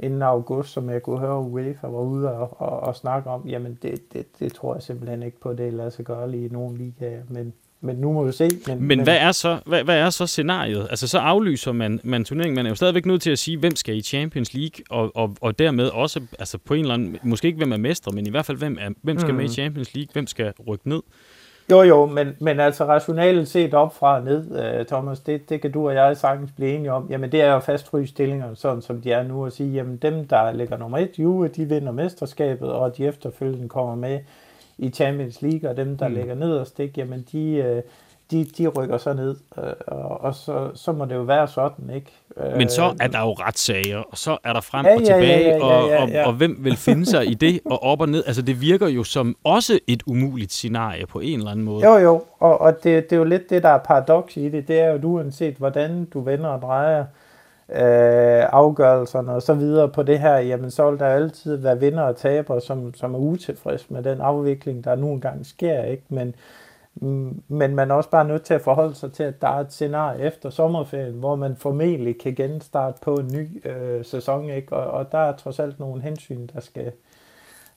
inden 0.00 0.22
august, 0.22 0.72
som 0.72 0.90
jeg 0.90 1.02
kunne 1.02 1.18
høre 1.18 1.40
UEFA 1.40 1.86
var 1.86 2.00
ude 2.00 2.32
og, 2.32 2.60
og, 2.60 2.80
og 2.80 2.96
snakke 2.96 3.30
om, 3.30 3.48
jamen 3.48 3.78
det, 3.82 4.12
det, 4.12 4.26
det 4.38 4.52
tror 4.52 4.74
jeg 4.74 4.82
simpelthen 4.82 5.22
ikke 5.22 5.40
på, 5.40 5.52
det 5.52 5.72
lader 5.72 5.90
sig 5.90 6.04
gøre 6.04 6.30
lige 6.30 6.46
i 6.46 6.48
nogle 6.48 6.78
ligaer, 6.78 7.22
men, 7.28 7.52
men 7.80 7.96
nu 7.96 8.12
må 8.12 8.24
vi 8.24 8.32
se. 8.32 8.48
Men, 8.66 8.78
men, 8.78 8.88
men 8.88 9.02
hvad, 9.02 9.16
er 9.16 9.32
så, 9.32 9.58
hvad, 9.66 9.84
hvad 9.84 9.98
er 9.98 10.10
så 10.10 10.26
scenariet? 10.26 10.86
Altså 10.90 11.08
så 11.08 11.18
aflyser 11.18 11.72
man, 11.72 12.00
man 12.04 12.24
turneringen. 12.24 12.54
Man 12.54 12.66
er 12.66 12.70
jo 12.70 12.74
stadigvæk 12.74 13.06
nødt 13.06 13.22
til 13.22 13.30
at 13.30 13.38
sige, 13.38 13.56
hvem 13.56 13.76
skal 13.76 13.96
i 13.96 14.02
Champions 14.02 14.54
League, 14.54 14.84
og, 14.90 15.10
og, 15.14 15.36
og 15.40 15.58
dermed 15.58 15.88
også 15.88 16.20
altså 16.38 16.58
på 16.58 16.74
en 16.74 16.80
eller 16.80 16.94
anden, 16.94 17.16
måske 17.22 17.46
ikke 17.46 17.58
hvem 17.58 17.72
er 17.72 17.76
mestre, 17.76 18.12
men 18.12 18.26
i 18.26 18.30
hvert 18.30 18.46
fald 18.46 18.58
hvem, 18.58 18.78
er, 18.80 18.90
hvem 19.02 19.18
skal 19.18 19.32
mm. 19.32 19.36
med 19.36 19.44
i 19.44 19.48
Champions 19.48 19.94
League, 19.94 20.12
hvem 20.12 20.26
skal 20.26 20.52
rykke 20.68 20.88
ned? 20.88 21.02
Jo, 21.70 21.82
jo, 21.82 22.06
men, 22.06 22.36
men 22.40 22.60
altså 22.60 22.84
rationalet 22.84 23.48
set 23.48 23.74
op 23.74 23.94
fra 23.94 24.16
og 24.16 24.24
ned, 24.24 24.78
uh, 24.80 24.86
Thomas, 24.86 25.20
det, 25.20 25.48
det 25.48 25.60
kan 25.60 25.72
du 25.72 25.88
og 25.88 25.94
jeg 25.94 26.16
sagtens 26.16 26.52
blive 26.52 26.70
enige 26.74 26.92
om. 26.92 27.06
Jamen 27.10 27.32
det 27.32 27.42
er 27.42 27.52
jo 27.52 27.58
fastfryst 27.58 28.10
stillinger, 28.10 28.54
sådan 28.54 28.82
som 28.82 29.00
de 29.00 29.12
er 29.12 29.22
nu, 29.22 29.46
at 29.46 29.52
sige, 29.52 29.72
jamen 29.72 29.96
dem, 29.96 30.28
der 30.28 30.52
ligger 30.52 30.76
nummer 30.76 30.98
et, 30.98 31.18
Juve, 31.18 31.48
de 31.48 31.64
vinder 31.64 31.92
mesterskabet, 31.92 32.72
og 32.72 32.96
de 32.96 33.06
efterfølgende 33.06 33.68
kommer 33.68 33.94
med 33.94 34.20
i 34.78 34.90
Champions 34.90 35.42
League, 35.42 35.70
og 35.70 35.76
dem, 35.76 35.96
der 35.96 36.08
mm. 36.08 36.14
ligger 36.14 36.34
nederst, 36.34 36.80
ikke, 36.80 36.94
jamen 36.96 37.26
de, 37.32 37.74
uh, 37.76 37.90
de, 38.30 38.44
de 38.44 38.68
rykker 38.68 38.98
så 38.98 39.12
ned, 39.12 39.36
øh, 39.58 39.64
og, 39.86 40.20
og 40.20 40.34
så, 40.34 40.70
så 40.74 40.92
må 40.92 41.04
det 41.04 41.14
jo 41.14 41.22
være 41.22 41.48
sådan, 41.48 41.90
ikke? 41.94 42.10
Men 42.56 42.68
så 42.68 42.94
er 43.00 43.08
der 43.08 43.20
jo 43.20 43.32
retssager, 43.32 43.98
og 43.98 44.18
så 44.18 44.38
er 44.44 44.52
der 44.52 44.60
frem 44.60 44.86
ja, 44.86 44.94
og 44.94 45.00
tilbage, 45.00 45.40
ja, 45.40 45.56
ja, 45.56 45.66
ja, 45.66 45.86
ja, 45.86 45.86
ja, 45.86 46.06
ja. 46.06 46.20
Og, 46.20 46.26
og, 46.26 46.26
og 46.26 46.32
hvem 46.32 46.56
vil 46.60 46.76
finde 46.76 47.06
sig 47.06 47.26
i 47.26 47.34
det, 47.34 47.60
og 47.64 47.82
op 47.82 48.00
og 48.00 48.08
ned? 48.08 48.24
Altså 48.26 48.42
det 48.42 48.60
virker 48.60 48.88
jo 48.88 49.04
som 49.04 49.36
også 49.44 49.78
et 49.86 50.02
umuligt 50.06 50.52
scenarie 50.52 51.06
på 51.06 51.20
en 51.20 51.38
eller 51.38 51.50
anden 51.50 51.64
måde. 51.64 51.84
Jo, 51.84 51.96
jo, 51.96 52.22
og, 52.38 52.60
og 52.60 52.84
det, 52.84 53.10
det 53.10 53.12
er 53.12 53.16
jo 53.16 53.24
lidt 53.24 53.50
det, 53.50 53.62
der 53.62 53.68
er 53.68 53.78
paradoks 53.78 54.36
i 54.36 54.48
det, 54.48 54.68
det 54.68 54.80
er 54.80 54.90
jo, 54.90 54.98
du 54.98 55.08
uanset 55.08 55.54
hvordan 55.54 56.04
du 56.04 56.20
vender 56.20 56.48
og 56.48 56.62
drejer 56.62 57.04
øh, 57.72 58.44
afgørelserne 58.52 59.32
og 59.32 59.42
så 59.42 59.54
videre 59.54 59.88
på 59.88 60.02
det 60.02 60.18
her, 60.18 60.36
jamen 60.36 60.70
så 60.70 60.90
vil 60.90 60.98
der 60.98 61.06
altid 61.06 61.56
være 61.56 61.80
vinder 61.80 62.02
og 62.02 62.16
taber, 62.16 62.60
som, 62.60 62.94
som 62.94 63.14
er 63.14 63.18
utilfreds 63.18 63.90
med 63.90 64.02
den 64.02 64.20
afvikling, 64.20 64.84
der 64.84 64.94
nu 64.94 65.12
engang 65.12 65.46
sker, 65.46 65.84
ikke? 65.84 66.02
Men, 66.08 66.34
men 67.48 67.74
man 67.74 67.90
er 67.90 67.94
også 67.94 68.10
bare 68.10 68.24
nødt 68.24 68.42
til 68.42 68.54
at 68.54 68.60
forholde 68.60 68.94
sig 68.94 69.12
til, 69.12 69.22
at 69.22 69.42
der 69.42 69.48
er 69.48 69.60
et 69.60 69.72
scenarie 69.72 70.20
efter 70.20 70.50
sommerferien, 70.50 71.14
hvor 71.14 71.36
man 71.36 71.56
formentlig 71.56 72.20
kan 72.20 72.34
genstarte 72.34 72.98
på 73.02 73.14
en 73.14 73.30
ny 73.34 73.68
øh, 73.68 74.04
sæson, 74.04 74.50
ikke? 74.50 74.76
Og, 74.76 74.90
og 74.90 75.12
der 75.12 75.18
er 75.18 75.36
trods 75.36 75.58
alt 75.58 75.78
nogle 75.78 76.02
hensyn, 76.02 76.46
der 76.54 76.60
skal, 76.60 76.92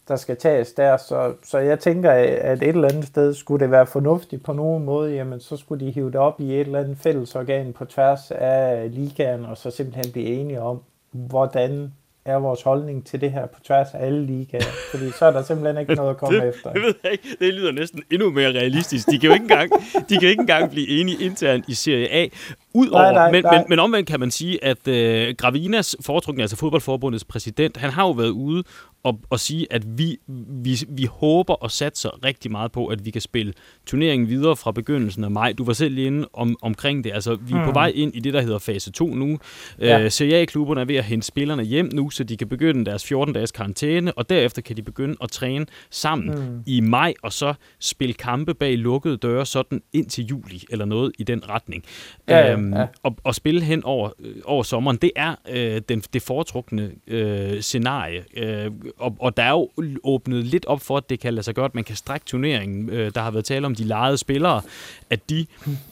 der 0.07 0.15
skal 0.15 0.37
tages 0.37 0.73
der. 0.73 0.97
Så, 0.97 1.33
så 1.43 1.57
jeg 1.57 1.79
tænker, 1.79 2.11
at 2.11 2.63
et 2.63 2.69
eller 2.69 2.89
andet 2.89 3.05
sted 3.05 3.33
skulle 3.33 3.63
det 3.63 3.71
være 3.71 3.85
fornuftigt 3.85 4.43
på 4.43 4.53
nogen 4.53 4.85
måde, 4.85 5.13
jamen 5.13 5.39
så 5.39 5.57
skulle 5.57 5.85
de 5.85 5.91
hive 5.91 6.07
det 6.11 6.15
op 6.15 6.41
i 6.41 6.53
et 6.53 6.59
eller 6.59 6.79
andet 6.79 6.97
fællesorgan 6.97 7.73
på 7.73 7.85
tværs 7.85 8.31
af 8.31 8.89
ligaen, 8.95 9.45
og 9.45 9.57
så 9.57 9.71
simpelthen 9.71 10.11
blive 10.11 10.27
enige 10.27 10.61
om, 10.61 10.81
hvordan 11.11 11.93
er 12.25 12.35
vores 12.35 12.61
holdning 12.61 13.05
til 13.05 13.21
det 13.21 13.31
her 13.31 13.45
på 13.45 13.59
tværs 13.63 13.87
af 13.93 14.05
alle 14.05 14.25
ligaer, 14.25 14.63
fordi 14.91 15.11
så 15.11 15.25
er 15.25 15.31
der 15.31 15.43
simpelthen 15.43 15.77
ikke 15.81 15.95
noget 15.95 16.09
at 16.09 16.17
komme 16.17 16.39
det, 16.41 16.49
efter. 16.49 16.73
Det 16.73 16.81
ved 16.81 16.93
jeg 17.03 17.11
ikke. 17.11 17.23
Det 17.39 17.53
lyder 17.53 17.71
næsten 17.71 18.03
endnu 18.11 18.29
mere 18.29 18.49
realistisk. 18.49 19.07
De 19.11 19.19
kan 19.19 19.27
jo 19.27 19.33
ikke 19.33 19.43
engang, 19.43 19.71
de 20.09 20.17
kan 20.17 20.29
ikke 20.29 20.41
engang 20.41 20.71
blive 20.71 20.87
enige 20.87 21.25
internt 21.25 21.65
i 21.67 21.73
Serie 21.73 22.09
A. 22.11 22.27
Udover, 22.73 23.01
nej, 23.01 23.13
nej, 23.13 23.31
men, 23.31 23.43
nej. 23.43 23.57
Men, 23.57 23.65
men 23.69 23.79
omvendt 23.79 24.09
kan 24.09 24.19
man 24.19 24.31
sige, 24.31 24.63
at 24.63 24.87
øh, 24.87 25.35
Gravinas 25.37 25.95
foretrukne, 26.01 26.43
altså 26.43 26.55
fodboldforbundets 26.55 27.25
præsident, 27.25 27.77
han 27.77 27.89
har 27.89 28.03
jo 28.03 28.11
været 28.11 28.29
ude 28.29 28.63
og, 29.03 29.19
og 29.29 29.39
sige, 29.39 29.67
at 29.73 29.97
vi, 29.97 30.17
vi, 30.63 30.77
vi 30.89 31.05
håber 31.05 31.53
og 31.53 31.71
satser 31.71 32.25
rigtig 32.25 32.51
meget 32.51 32.71
på, 32.71 32.87
at 32.87 33.05
vi 33.05 33.11
kan 33.11 33.21
spille 33.21 33.53
turneringen 33.85 34.29
videre 34.29 34.55
fra 34.55 34.71
begyndelsen 34.71 35.23
af 35.23 35.31
maj. 35.31 35.53
Du 35.53 35.65
var 35.65 35.73
selv 35.73 35.97
inde 35.97 36.27
om, 36.33 36.57
omkring 36.61 37.03
det. 37.03 37.11
Altså, 37.13 37.35
vi 37.35 37.53
er 37.53 37.59
mm. 37.59 37.65
på 37.65 37.71
vej 37.71 37.91
ind 37.95 38.15
i 38.15 38.19
det, 38.19 38.33
der 38.33 38.41
hedder 38.41 38.59
fase 38.59 38.91
2 38.91 39.07
nu. 39.07 39.39
Ja. 39.79 40.03
Øh, 40.03 40.11
Serie 40.11 40.35
A-klubberne 40.35 40.81
er 40.81 40.85
ved 40.85 40.95
at 40.95 41.03
hente 41.03 41.27
spillerne 41.27 41.63
hjem 41.63 41.89
nu, 41.93 42.09
så 42.09 42.23
de 42.23 42.37
kan 42.37 42.47
begynde 42.47 42.85
deres 42.85 43.11
14-dages 43.11 43.51
karantæne, 43.51 44.13
og 44.13 44.29
derefter 44.29 44.61
kan 44.61 44.77
de 44.77 44.81
begynde 44.81 45.15
at 45.21 45.29
træne 45.29 45.65
sammen 45.89 46.35
mm. 46.35 46.63
i 46.65 46.81
maj, 46.81 47.13
og 47.23 47.33
så 47.33 47.53
spille 47.79 48.13
kampe 48.13 48.53
bag 48.53 48.77
lukkede 48.77 49.17
døre, 49.17 49.45
sådan 49.45 49.81
ind 49.93 50.05
til 50.09 50.25
juli, 50.25 50.63
eller 50.69 50.85
noget 50.85 51.11
i 51.19 51.23
den 51.23 51.49
retning. 51.49 51.83
Ja, 52.27 52.51
øhm, 52.51 52.62
ja. 52.71 52.85
Og, 53.03 53.15
og 53.23 53.35
spille 53.35 53.61
hen 53.61 53.83
over, 53.83 54.09
øh, 54.19 54.35
over 54.45 54.63
sommeren, 54.63 54.97
det 54.97 55.11
er 55.15 55.35
øh, 55.49 55.81
den, 55.89 56.03
det 56.13 56.21
foretrukne 56.21 56.91
øh, 57.07 57.61
scenarie. 57.61 58.23
Øh, 58.37 58.71
og, 58.97 59.15
og 59.19 59.37
der 59.37 59.43
er 59.43 59.49
jo 59.49 59.69
åbnet 60.03 60.45
lidt 60.45 60.65
op 60.65 60.81
for, 60.81 60.97
at 60.97 61.09
det 61.09 61.19
kan 61.19 61.33
lade 61.33 61.43
sig 61.43 61.55
gøre, 61.55 61.65
at 61.65 61.75
man 61.75 61.83
kan 61.83 61.95
strække 61.95 62.25
turneringen. 62.25 62.89
Øh, 62.89 63.11
der 63.15 63.21
har 63.21 63.31
været 63.31 63.45
tale 63.45 63.65
om 63.65 63.75
de 63.75 63.83
lejede 63.83 64.17
spillere, 64.17 64.61
at 65.09 65.29
de 65.29 65.45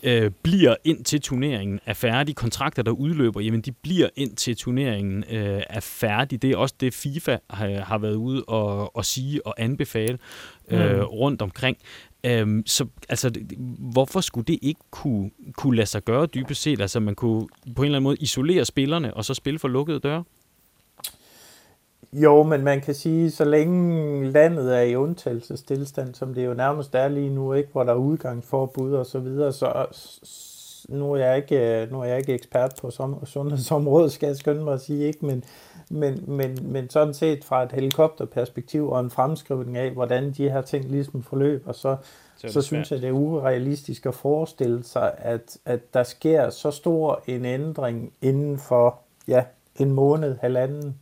øh, 0.03 0.31
bliver 0.43 0.75
ind 0.83 1.03
til 1.03 1.21
turneringen 1.21 1.79
er 1.85 1.93
færdig. 1.93 2.35
Kontrakter, 2.35 2.83
der 2.83 2.91
udløber, 2.91 3.41
jamen 3.41 3.61
de 3.61 3.71
bliver 3.71 4.09
ind 4.15 4.35
til 4.35 4.55
turneringen 4.55 5.23
øh, 5.31 5.61
er 5.69 5.79
færdig. 5.79 6.41
Det 6.41 6.51
er 6.51 6.57
også 6.57 6.75
det, 6.79 6.93
FIFA 6.93 7.37
har, 7.49 7.67
har 7.81 7.97
været 7.97 8.15
ude 8.15 8.43
og, 8.43 8.95
og 8.95 9.05
sige 9.05 9.47
og 9.47 9.55
anbefale 9.57 10.17
øh, 10.69 10.97
mm. 10.97 11.03
rundt 11.03 11.41
omkring. 11.41 11.77
Øhm, 12.23 12.63
så 12.65 12.85
altså, 13.09 13.31
hvorfor 13.79 14.21
skulle 14.21 14.45
det 14.45 14.59
ikke 14.61 14.81
kunne, 14.91 15.31
kunne 15.57 15.75
lade 15.75 15.87
sig 15.87 16.03
gøre 16.03 16.25
dybest 16.25 16.61
set? 16.61 16.81
Altså 16.81 16.99
man 16.99 17.15
kunne 17.15 17.47
på 17.75 17.81
en 17.81 17.85
eller 17.85 17.97
anden 17.97 18.03
måde 18.03 18.17
isolere 18.19 18.65
spillerne 18.65 19.13
og 19.13 19.25
så 19.25 19.33
spille 19.33 19.59
for 19.59 19.67
lukkede 19.67 19.99
døre? 19.99 20.23
Jo, 22.13 22.43
men 22.43 22.63
man 22.63 22.81
kan 22.81 22.95
sige, 22.95 23.31
så 23.31 23.45
længe 23.45 24.31
landet 24.31 24.77
er 24.77 24.81
i 24.81 24.95
undtagelsestilstand, 24.95 26.15
som 26.15 26.33
det 26.33 26.45
jo 26.45 26.53
nærmest 26.53 26.95
er 26.95 27.07
lige 27.07 27.29
nu, 27.29 27.53
ikke, 27.53 27.69
hvor 27.71 27.83
der 27.83 27.91
er 27.91 27.97
udgangsforbud 27.97 28.93
og 28.93 29.05
så 29.05 29.19
videre, 29.19 29.53
så 29.53 29.85
nu 30.91 31.13
er 31.13 31.17
jeg 31.17 31.37
ikke, 31.37 31.87
nu 31.91 32.01
er 32.01 32.05
jeg 32.05 32.17
ikke 32.17 32.33
ekspert 32.33 32.73
på 32.81 32.91
sundhedsområdet, 33.25 34.11
skal 34.11 34.27
jeg 34.27 34.35
skynde 34.35 34.63
mig 34.63 34.73
at 34.73 34.81
sige, 34.81 35.07
ikke, 35.07 35.25
men, 35.25 35.43
men, 35.89 36.23
men, 36.27 36.59
men 36.61 36.89
sådan 36.89 37.13
set 37.13 37.43
fra 37.43 37.63
et 37.63 37.71
helikopterperspektiv 37.71 38.89
og 38.89 38.99
en 38.99 39.09
fremskrivning 39.09 39.77
af, 39.77 39.91
hvordan 39.91 40.31
de 40.31 40.49
her 40.49 40.61
ting 40.61 40.85
ligesom 40.85 41.23
forløber, 41.23 41.71
så, 41.71 41.97
så, 42.37 42.47
så 42.47 42.61
synes 42.61 42.91
jeg, 42.91 43.01
det 43.01 43.07
er 43.07 43.11
urealistisk 43.11 44.05
at 44.05 44.15
forestille 44.15 44.83
sig, 44.83 45.13
at, 45.17 45.57
at 45.65 45.93
der 45.93 46.03
sker 46.03 46.49
så 46.49 46.71
stor 46.71 47.23
en 47.27 47.45
ændring 47.45 48.13
inden 48.21 48.59
for 48.59 48.99
ja, 49.27 49.43
en 49.79 49.91
måned, 49.91 50.37
halvanden, 50.41 50.95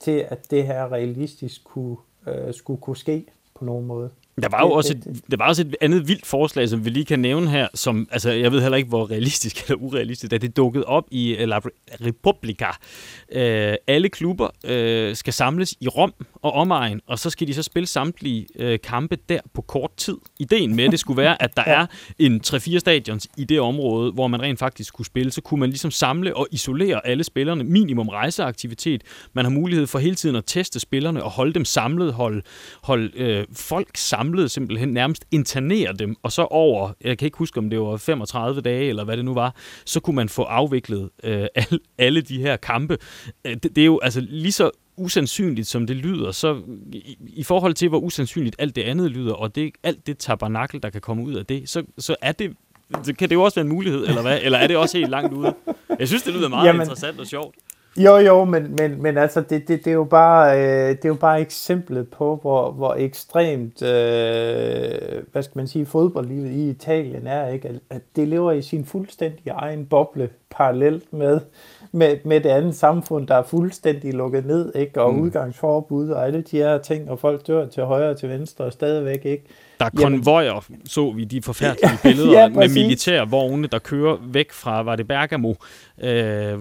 til, 0.00 0.26
at 0.28 0.50
det 0.50 0.66
her 0.66 0.92
realistisk 0.92 1.64
kunne, 1.64 1.96
øh, 2.26 2.54
skulle 2.54 2.80
kunne 2.80 2.96
ske 2.96 3.26
på 3.54 3.64
nogen 3.64 3.86
måde. 3.86 4.10
Der 4.42 4.48
var 4.48 4.60
jo 4.60 4.70
også 4.70 4.92
et, 4.92 5.22
der 5.30 5.36
var 5.36 5.48
også 5.48 5.62
et 5.62 5.76
andet 5.80 6.08
vildt 6.08 6.26
forslag, 6.26 6.68
som 6.68 6.84
vi 6.84 6.90
lige 6.90 7.04
kan 7.04 7.18
nævne 7.18 7.50
her, 7.50 7.68
som, 7.74 8.08
altså 8.10 8.30
jeg 8.30 8.52
ved 8.52 8.62
heller 8.62 8.76
ikke, 8.76 8.88
hvor 8.88 9.10
realistisk 9.10 9.62
eller 9.62 9.82
urealistisk, 9.82 10.30
da 10.30 10.38
det 10.38 10.56
dukkede 10.56 10.84
op 10.84 11.04
i 11.10 11.36
La 11.38 11.60
Repubblica. 12.06 12.66
Øh, 13.32 13.74
alle 13.86 14.08
klubber 14.08 14.48
øh, 14.64 15.16
skal 15.16 15.32
samles 15.32 15.74
i 15.80 15.88
Rom 15.88 16.14
og 16.34 16.52
omegn, 16.52 17.00
og 17.06 17.18
så 17.18 17.30
skal 17.30 17.46
de 17.46 17.54
så 17.54 17.62
spille 17.62 17.86
samtlige 17.86 18.46
øh, 18.56 18.78
kampe 18.84 19.18
der 19.28 19.40
på 19.54 19.62
kort 19.62 19.90
tid. 19.96 20.16
Ideen 20.38 20.76
med 20.76 20.88
det 20.88 21.00
skulle 21.00 21.16
være, 21.16 21.42
at 21.42 21.56
der 21.56 21.62
er 21.80 21.86
en 22.18 22.40
3-4 22.46 22.78
stadions 22.78 23.28
i 23.36 23.44
det 23.44 23.60
område, 23.60 24.12
hvor 24.12 24.28
man 24.28 24.42
rent 24.42 24.58
faktisk 24.58 24.88
skulle 24.88 25.06
spille. 25.06 25.32
Så 25.32 25.40
kunne 25.40 25.60
man 25.60 25.68
ligesom 25.68 25.90
samle 25.90 26.36
og 26.36 26.48
isolere 26.50 27.06
alle 27.06 27.24
spillerne. 27.24 27.64
Minimum 27.64 28.08
rejseaktivitet. 28.08 29.02
Man 29.32 29.44
har 29.44 29.50
mulighed 29.50 29.86
for 29.86 29.98
hele 29.98 30.14
tiden 30.14 30.36
at 30.36 30.44
teste 30.46 30.80
spillerne 30.80 31.22
og 31.22 31.30
holde 31.30 31.52
dem 31.52 31.64
samlet, 31.64 32.12
holde, 32.12 32.42
holde 32.82 33.10
øh, 33.14 33.46
folk 33.52 33.96
samlet, 33.96 34.19
simpelthen 34.48 34.88
nærmest 34.88 35.24
internere 35.30 35.92
dem, 35.92 36.16
og 36.22 36.32
så 36.32 36.42
over, 36.42 36.92
jeg 37.04 37.18
kan 37.18 37.26
ikke 37.26 37.38
huske, 37.38 37.58
om 37.58 37.70
det 37.70 37.80
var 37.80 37.96
35 37.96 38.60
dage, 38.60 38.88
eller 38.88 39.04
hvad 39.04 39.16
det 39.16 39.24
nu 39.24 39.34
var, 39.34 39.54
så 39.84 40.00
kunne 40.00 40.16
man 40.16 40.28
få 40.28 40.42
afviklet 40.42 41.10
øh, 41.24 41.46
alle, 41.54 41.78
alle 41.98 42.20
de 42.20 42.40
her 42.42 42.56
kampe. 42.56 42.98
Øh, 43.44 43.54
det, 43.54 43.76
det 43.76 43.78
er 43.78 43.86
jo 43.86 44.00
altså 44.02 44.20
lige 44.20 44.52
så 44.52 44.70
usandsynligt, 44.96 45.68
som 45.68 45.86
det 45.86 45.96
lyder, 45.96 46.32
så 46.32 46.62
i, 46.92 47.18
i 47.26 47.42
forhold 47.42 47.74
til, 47.74 47.88
hvor 47.88 47.98
usandsynligt 47.98 48.56
alt 48.58 48.76
det 48.76 48.82
andet 48.82 49.10
lyder, 49.10 49.34
og 49.34 49.54
det, 49.54 49.72
alt 49.82 50.06
det 50.06 50.18
tabernakel, 50.18 50.82
der 50.82 50.90
kan 50.90 51.00
komme 51.00 51.22
ud 51.24 51.34
af 51.34 51.46
det, 51.46 51.68
så, 51.68 51.82
så 51.98 52.16
er 52.22 52.32
det 52.32 52.56
kan 53.18 53.28
det 53.28 53.32
jo 53.32 53.42
også 53.42 53.54
være 53.54 53.64
en 53.64 53.72
mulighed, 53.72 54.06
eller 54.06 54.22
hvad? 54.22 54.38
Eller 54.42 54.58
er 54.58 54.66
det 54.66 54.76
også 54.76 54.98
helt 54.98 55.10
langt 55.10 55.32
ude? 55.34 55.54
Jeg 55.98 56.08
synes, 56.08 56.22
det 56.22 56.34
lyder 56.34 56.48
meget 56.48 56.66
Jamen, 56.66 56.80
interessant 56.80 57.20
og 57.20 57.26
sjovt. 57.26 57.54
Jo, 57.96 58.16
jo, 58.16 58.44
men, 58.44 58.76
men, 58.78 59.02
men 59.02 59.18
altså, 59.18 59.40
det, 59.40 59.68
det, 59.68 59.84
det, 59.84 59.86
er 59.86 59.94
jo 59.94 60.04
bare, 60.04 60.58
øh, 60.58 60.88
det 60.88 61.04
er 61.04 61.08
jo 61.08 61.14
bare 61.14 61.40
eksemplet 61.40 62.08
på, 62.08 62.38
hvor, 62.42 62.70
hvor 62.70 62.94
ekstremt, 62.94 63.82
øh, 63.82 65.22
hvad 65.32 65.42
skal 65.42 65.58
man 65.58 65.66
sige, 65.66 65.86
fodboldlivet 65.86 66.50
i 66.50 66.70
Italien 66.70 67.26
er, 67.26 67.48
ikke? 67.48 67.80
At 67.90 68.02
det 68.16 68.28
lever 68.28 68.52
i 68.52 68.62
sin 68.62 68.84
fuldstændig 68.84 69.50
egen 69.50 69.86
boble, 69.86 70.30
parallelt 70.50 71.12
med, 71.12 71.40
med, 71.92 72.16
med 72.24 72.40
det 72.40 72.48
andet 72.48 72.74
samfund, 72.74 73.26
der 73.26 73.34
er 73.34 73.42
fuldstændig 73.42 74.14
lukket 74.14 74.46
ned, 74.46 74.74
ikke? 74.74 75.02
og 75.02 75.14
mm. 75.14 75.20
udgangsforbud 75.20 76.08
og 76.08 76.26
alle 76.26 76.42
de 76.42 76.56
her 76.56 76.78
ting, 76.78 77.10
og 77.10 77.18
folk 77.18 77.46
dør 77.46 77.66
til 77.66 77.82
højre 77.82 78.10
og 78.10 78.16
til 78.16 78.28
venstre 78.28 78.64
og 78.64 78.72
stadigvæk 78.72 79.24
ikke. 79.24 79.44
Der 79.80 79.86
er 79.86 79.90
konvojer, 80.02 80.64
så 80.84 81.10
vi 81.10 81.24
de 81.24 81.42
forfærdelige 81.42 81.98
billeder 82.08 82.40
ja, 82.40 82.48
med 82.48 82.68
militære 82.68 83.28
vogne, 83.28 83.66
der 83.66 83.78
kører 83.78 84.16
væk 84.22 84.52
fra, 84.52 84.82
var 84.82 84.96
det 84.96 85.08
Bergamo, 85.08 85.54
øh, 86.02 86.58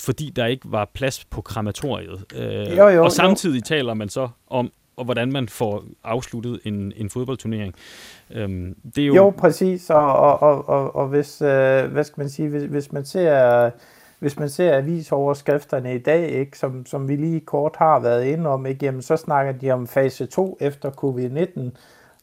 fordi 0.00 0.30
der 0.36 0.46
ikke 0.46 0.72
var 0.72 0.90
plads 0.94 1.24
på 1.24 1.40
krematoriet. 1.40 2.24
Øh, 2.34 2.76
jo, 2.76 2.88
jo, 2.88 3.04
og 3.04 3.12
samtidig 3.12 3.60
jo. 3.60 3.64
taler 3.64 3.94
man 3.94 4.08
så 4.08 4.28
om, 4.50 4.70
og 4.96 5.04
hvordan 5.04 5.32
man 5.32 5.48
får 5.48 5.84
afsluttet 6.04 6.60
en, 6.64 6.92
en 6.96 7.10
fodboldturnering. 7.10 7.74
Øhm, 8.30 8.76
det 8.94 9.02
er 9.02 9.06
jo... 9.06 9.14
jo, 9.14 9.30
præcis, 9.30 9.90
og, 9.90 10.16
og, 10.16 10.42
og, 10.42 10.68
og, 10.68 10.96
og 10.96 11.08
hvis, 11.08 11.42
øh, 11.42 11.84
hvad 11.84 12.04
skal 12.04 12.20
man 12.20 12.28
sige, 12.28 12.48
hvis, 12.48 12.62
hvis 12.62 12.92
man 12.92 13.04
ser 13.04 13.70
hvis 14.18 14.38
man 14.38 14.48
ser 14.48 14.76
avisoverskrifterne 14.76 15.94
i 15.94 15.98
dag, 15.98 16.28
ikke, 16.28 16.58
som, 16.58 16.86
som 16.86 17.08
vi 17.08 17.16
lige 17.16 17.40
kort 17.40 17.76
har 17.78 18.00
været 18.00 18.24
inde 18.24 18.50
om, 18.50 18.66
ikke, 18.66 18.84
jamen, 18.84 19.02
så 19.02 19.16
snakker 19.16 19.52
de 19.52 19.70
om 19.70 19.86
fase 19.86 20.26
2 20.26 20.56
efter 20.60 20.90
covid-19, 20.90 21.60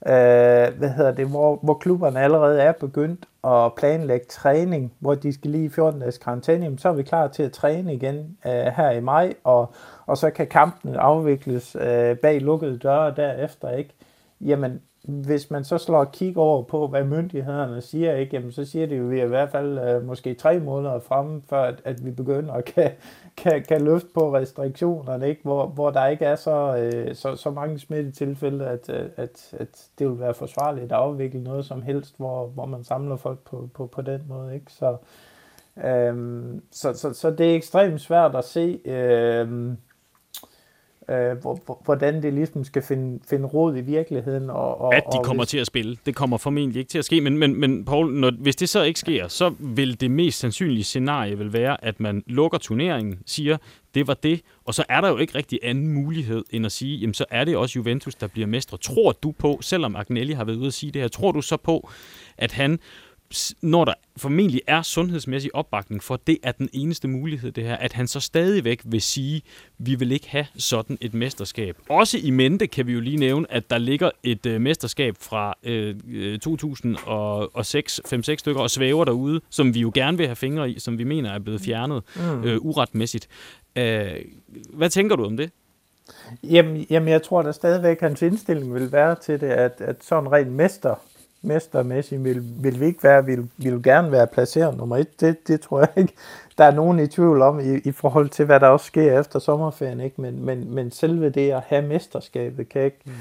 øh, 0.08 0.78
hvad 0.78 0.90
hedder 0.90 1.12
det, 1.12 1.28
hvor, 1.28 1.60
hvor 1.64 1.74
klubberne 1.74 2.20
allerede 2.20 2.62
er 2.62 2.72
begyndt 2.72 3.26
at 3.44 3.76
planlægge 3.76 4.26
træning, 4.30 4.94
hvor 5.00 5.16
de 5.16 5.34
skal 5.34 5.52
lige 5.52 5.66
i 5.66 5.70
14 5.70 6.00
dages 6.00 6.18
karantæne, 6.18 6.80
så 6.80 6.90
er 6.90 6.94
vi 6.94 7.04
klar 7.04 7.28
til 7.28 7.44
at 7.44 7.52
træne 7.52 7.94
igen 7.94 8.38
øh, 8.46 8.52
her 8.52 8.92
i 8.92 9.00
maj, 9.00 9.34
og, 9.44 9.74
og 10.06 10.18
så 10.18 10.30
kan 10.30 10.48
kampen 10.48 10.96
afvikles 10.96 11.76
øh, 11.76 12.18
bag 12.18 12.42
lukkede 12.42 12.78
døre 12.78 13.14
derefter, 13.16 13.70
ikke? 13.70 13.94
Jamen, 14.42 14.82
hvis 15.04 15.52
man 15.52 15.64
så 15.64 15.78
slår 15.78 16.04
kig 16.04 16.38
over 16.38 16.64
på, 16.64 16.88
hvad 16.88 17.04
myndighederne 17.04 17.82
siger, 17.82 18.16
ikke, 18.16 18.36
jamen, 18.36 18.52
så 18.52 18.66
siger 18.66 18.88
det 18.88 18.98
jo, 18.98 19.04
at 19.04 19.12
vi 19.12 19.20
er 19.20 19.26
i 19.26 19.28
hvert 19.28 19.50
fald 19.50 19.80
øh, 19.80 20.06
måske 20.06 20.34
tre 20.34 20.60
måneder 20.60 21.00
fremme, 21.00 21.42
før 21.50 21.62
at, 21.62 21.82
at 21.86 22.06
vi 22.06 22.12
begynder 22.12 22.54
at 22.54 22.66
kan, 22.66 22.92
kan, 23.38 23.64
kan 23.64 23.82
løfte 23.82 24.08
på 24.14 24.36
restriktionerne, 24.36 25.30
ikke, 25.30 25.42
hvor, 25.44 25.68
hvor 25.68 25.90
der 25.90 26.08
ikke 26.08 26.26
er 26.26 26.36
så, 26.36 26.78
øh, 26.78 27.16
så, 27.16 27.36
så 27.36 27.52
mange 27.52 27.80
smittetilfælde, 27.80 28.66
at, 28.66 28.90
øh, 28.90 29.10
at, 29.18 29.54
at 29.60 29.88
det 30.00 30.10
vil 30.10 30.20
være 30.20 30.34
forsvarligt 30.34 30.86
at 30.86 30.92
afvikle 30.92 31.44
noget 31.44 31.66
som 31.66 31.82
helst, 31.82 32.18
hvor, 32.18 32.46
hvor 32.46 32.66
man 32.66 32.84
samler 32.84 33.16
folk 33.16 33.40
på, 33.40 33.70
på, 33.74 33.86
på 33.86 34.02
den 34.02 34.22
måde. 34.28 34.54
Ikke? 34.54 34.72
Så, 34.72 34.98
øh, 35.84 36.44
så, 36.72 36.94
så, 36.94 37.14
så 37.14 37.32
det 37.32 37.52
er 37.52 37.56
ekstremt 37.56 38.02
svært 38.02 38.36
at 38.36 38.46
se... 38.46 38.80
Øh, 38.86 39.74
øh, 41.12 41.36
hvordan 41.86 42.24
det 42.24 42.34
ligesom 42.34 42.64
skal 42.64 42.82
finde, 42.82 43.20
finde 43.30 43.46
råd 43.46 43.78
i 43.78 43.82
virkeligheden. 43.82 44.50
Og, 44.50 44.82
og, 44.82 44.96
at 44.96 45.04
de 45.14 45.18
og 45.18 45.26
kommer 45.26 45.44
hvis... 45.44 45.50
til 45.50 45.58
at 45.58 45.68
spille. 45.68 45.98
Det 46.06 46.16
kommer 46.16 46.38
formentlig 46.38 46.80
ikke 46.80 46.90
til 46.90 46.98
at 46.98 47.06
ske, 47.06 47.22
men, 47.22 47.38
men, 47.38 47.60
men 47.60 47.86
Paul, 47.86 48.14
når, 48.14 48.32
hvis 48.40 48.56
det 48.56 48.70
så 48.70 48.82
ikke 48.82 49.00
sker, 49.00 49.28
så 49.28 49.54
vil 49.60 50.02
det 50.02 50.12
mest 50.12 50.40
sandsynlige 50.40 50.84
scenarie 50.84 51.38
vil 51.38 51.54
være, 51.54 51.86
at 51.86 52.00
man 52.00 52.24
lukker 52.28 52.58
turneringen, 52.58 53.20
siger, 53.26 53.58
det 53.94 54.08
var 54.08 54.14
det, 54.14 54.42
og 54.66 54.74
så 54.74 54.84
er 54.90 55.02
der 55.02 55.10
jo 55.10 55.18
ikke 55.18 55.36
rigtig 55.36 55.60
anden 55.64 55.88
mulighed 55.88 56.44
end 56.50 56.66
at 56.66 56.72
sige, 56.72 56.98
jamen 56.98 57.14
så 57.14 57.26
er 57.30 57.44
det 57.44 57.58
også 57.58 57.80
Juventus, 57.80 58.16
der 58.16 58.28
bliver 58.28 58.48
mestre. 58.48 58.78
Tror 58.78 59.12
du 59.12 59.32
på, 59.32 59.60
selvom 59.62 59.96
Agnelli 59.96 60.34
har 60.34 60.44
været 60.44 60.58
ude 60.58 60.68
at 60.68 60.74
sige 60.74 60.92
det 60.92 61.02
her, 61.02 61.10
tror 61.10 61.32
du 61.32 61.42
så 61.42 61.58
på, 61.58 61.90
at 62.38 62.52
han 62.52 62.80
når 63.62 63.86
der 63.86 63.94
formentlig 64.18 64.62
er 64.68 64.82
sundhedsmæssig 64.82 65.56
opbakning 65.56 66.04
for, 66.04 66.20
det 66.28 66.38
er 66.44 66.52
den 66.52 66.70
eneste 66.74 67.08
mulighed, 67.08 67.52
det 67.52 67.64
her, 67.64 67.76
at 67.76 67.94
han 67.94 68.08
så 68.08 68.20
stadigvæk 68.20 68.82
vil 68.86 69.02
sige, 69.02 69.42
vi 69.78 69.96
vil 69.96 70.12
ikke 70.12 70.30
have 70.30 70.46
sådan 70.58 70.98
et 71.02 71.14
mesterskab. 71.14 71.78
Også 71.90 72.18
i 72.24 72.30
mente 72.30 72.68
kan 72.68 72.88
vi 72.88 72.94
jo 72.94 73.00
lige 73.00 73.18
nævne, 73.18 73.52
at 73.52 73.70
der 73.70 73.78
ligger 73.78 74.10
et 74.24 74.46
øh, 74.46 74.62
mesterskab 74.62 75.16
fra 75.20 75.54
øh, 75.64 76.40
2006, 76.40 78.02
5-6 78.14 78.36
stykker, 78.38 78.62
og 78.62 78.70
svæver 78.70 79.06
derude, 79.06 79.42
som 79.50 79.74
vi 79.74 79.80
jo 79.80 79.92
gerne 79.94 80.18
vil 80.18 80.26
have 80.26 80.36
fingre 80.36 80.70
i, 80.70 80.80
som 80.80 80.98
vi 80.98 81.04
mener 81.04 81.32
er 81.32 81.40
blevet 81.40 81.62
fjernet 81.62 82.04
mm. 82.16 82.44
øh, 82.44 82.58
uretmæssigt. 82.62 83.28
Øh, 83.76 84.12
hvad 84.74 84.90
tænker 84.90 85.16
du 85.16 85.26
om 85.26 85.38
det? 85.38 85.52
Jamen, 86.44 86.86
jamen, 86.90 87.10
jeg 87.10 87.24
tror 87.24 87.42
da 87.42 87.52
stadigvæk, 87.52 88.02
hans 88.02 88.22
indstilling 88.22 88.74
vil 88.74 88.92
være 88.92 89.16
til 89.16 89.42
det, 89.42 89.48
at, 89.48 89.82
at 89.82 89.96
sådan 90.02 90.32
rent 90.32 90.52
mester 90.52 90.96
mestermæssigt 91.42 92.24
vil, 92.24 92.44
vil 92.64 92.80
vi 92.80 92.86
ikke 92.86 93.04
være, 93.04 93.26
vil, 93.26 93.50
vil 93.58 93.84
gerne 93.84 94.12
være 94.12 94.28
placeret 94.28 94.78
nummer 94.78 94.98
et. 94.98 95.22
Det, 95.22 95.48
det 95.48 95.62
tror 95.62 95.80
jeg 95.80 95.90
ikke, 95.96 96.14
der 96.58 96.64
er 96.64 96.72
nogen 96.72 97.00
i 97.00 97.08
tvivl 97.08 97.42
om 97.42 97.60
i, 97.60 97.78
i 97.78 97.92
forhold 97.92 98.30
til, 98.30 98.46
hvad 98.46 98.60
der 98.60 98.68
også 98.68 98.86
sker 98.86 99.20
efter 99.20 99.40
sommerferien. 99.40 100.00
Ikke? 100.00 100.22
Men, 100.22 100.46
men, 100.46 100.76
men 100.76 100.92
selve 100.92 101.30
det 101.30 101.52
at 101.52 101.62
have 101.66 101.88
mesterskabet, 101.88 102.70
kan 102.70 102.84
ikke, 102.84 103.02
mm. 103.06 103.12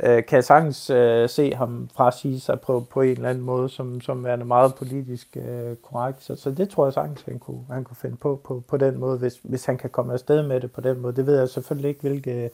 øh, 0.00 0.24
kan 0.24 0.36
jeg 0.36 0.44
sagtens 0.44 0.90
øh, 0.90 1.28
se 1.28 1.54
ham 1.54 1.88
frasige 1.94 2.40
sig 2.40 2.60
på, 2.60 2.84
på 2.90 3.00
en 3.00 3.10
eller 3.10 3.28
anden 3.28 3.44
måde, 3.44 3.68
som, 3.68 4.00
som 4.00 4.26
er 4.26 4.36
meget 4.36 4.74
politisk 4.74 5.36
øh, 5.36 5.76
korrekt. 5.76 6.24
Så, 6.24 6.36
så 6.36 6.50
det 6.50 6.68
tror 6.68 6.86
jeg 6.86 6.92
sagtens, 6.92 7.22
han 7.22 7.38
kunne, 7.38 7.60
han 7.70 7.84
kunne 7.84 7.96
finde 7.96 8.16
på, 8.16 8.40
på 8.44 8.62
på 8.68 8.76
den 8.76 8.98
måde, 8.98 9.18
hvis, 9.18 9.40
hvis 9.42 9.64
han 9.64 9.78
kan 9.78 9.90
komme 9.90 10.12
afsted 10.12 10.42
med 10.42 10.60
det 10.60 10.72
på 10.72 10.80
den 10.80 11.00
måde. 11.00 11.16
Det 11.16 11.26
ved 11.26 11.38
jeg 11.38 11.48
selvfølgelig 11.48 11.88
ikke, 11.88 12.00
hvilke 12.00 12.50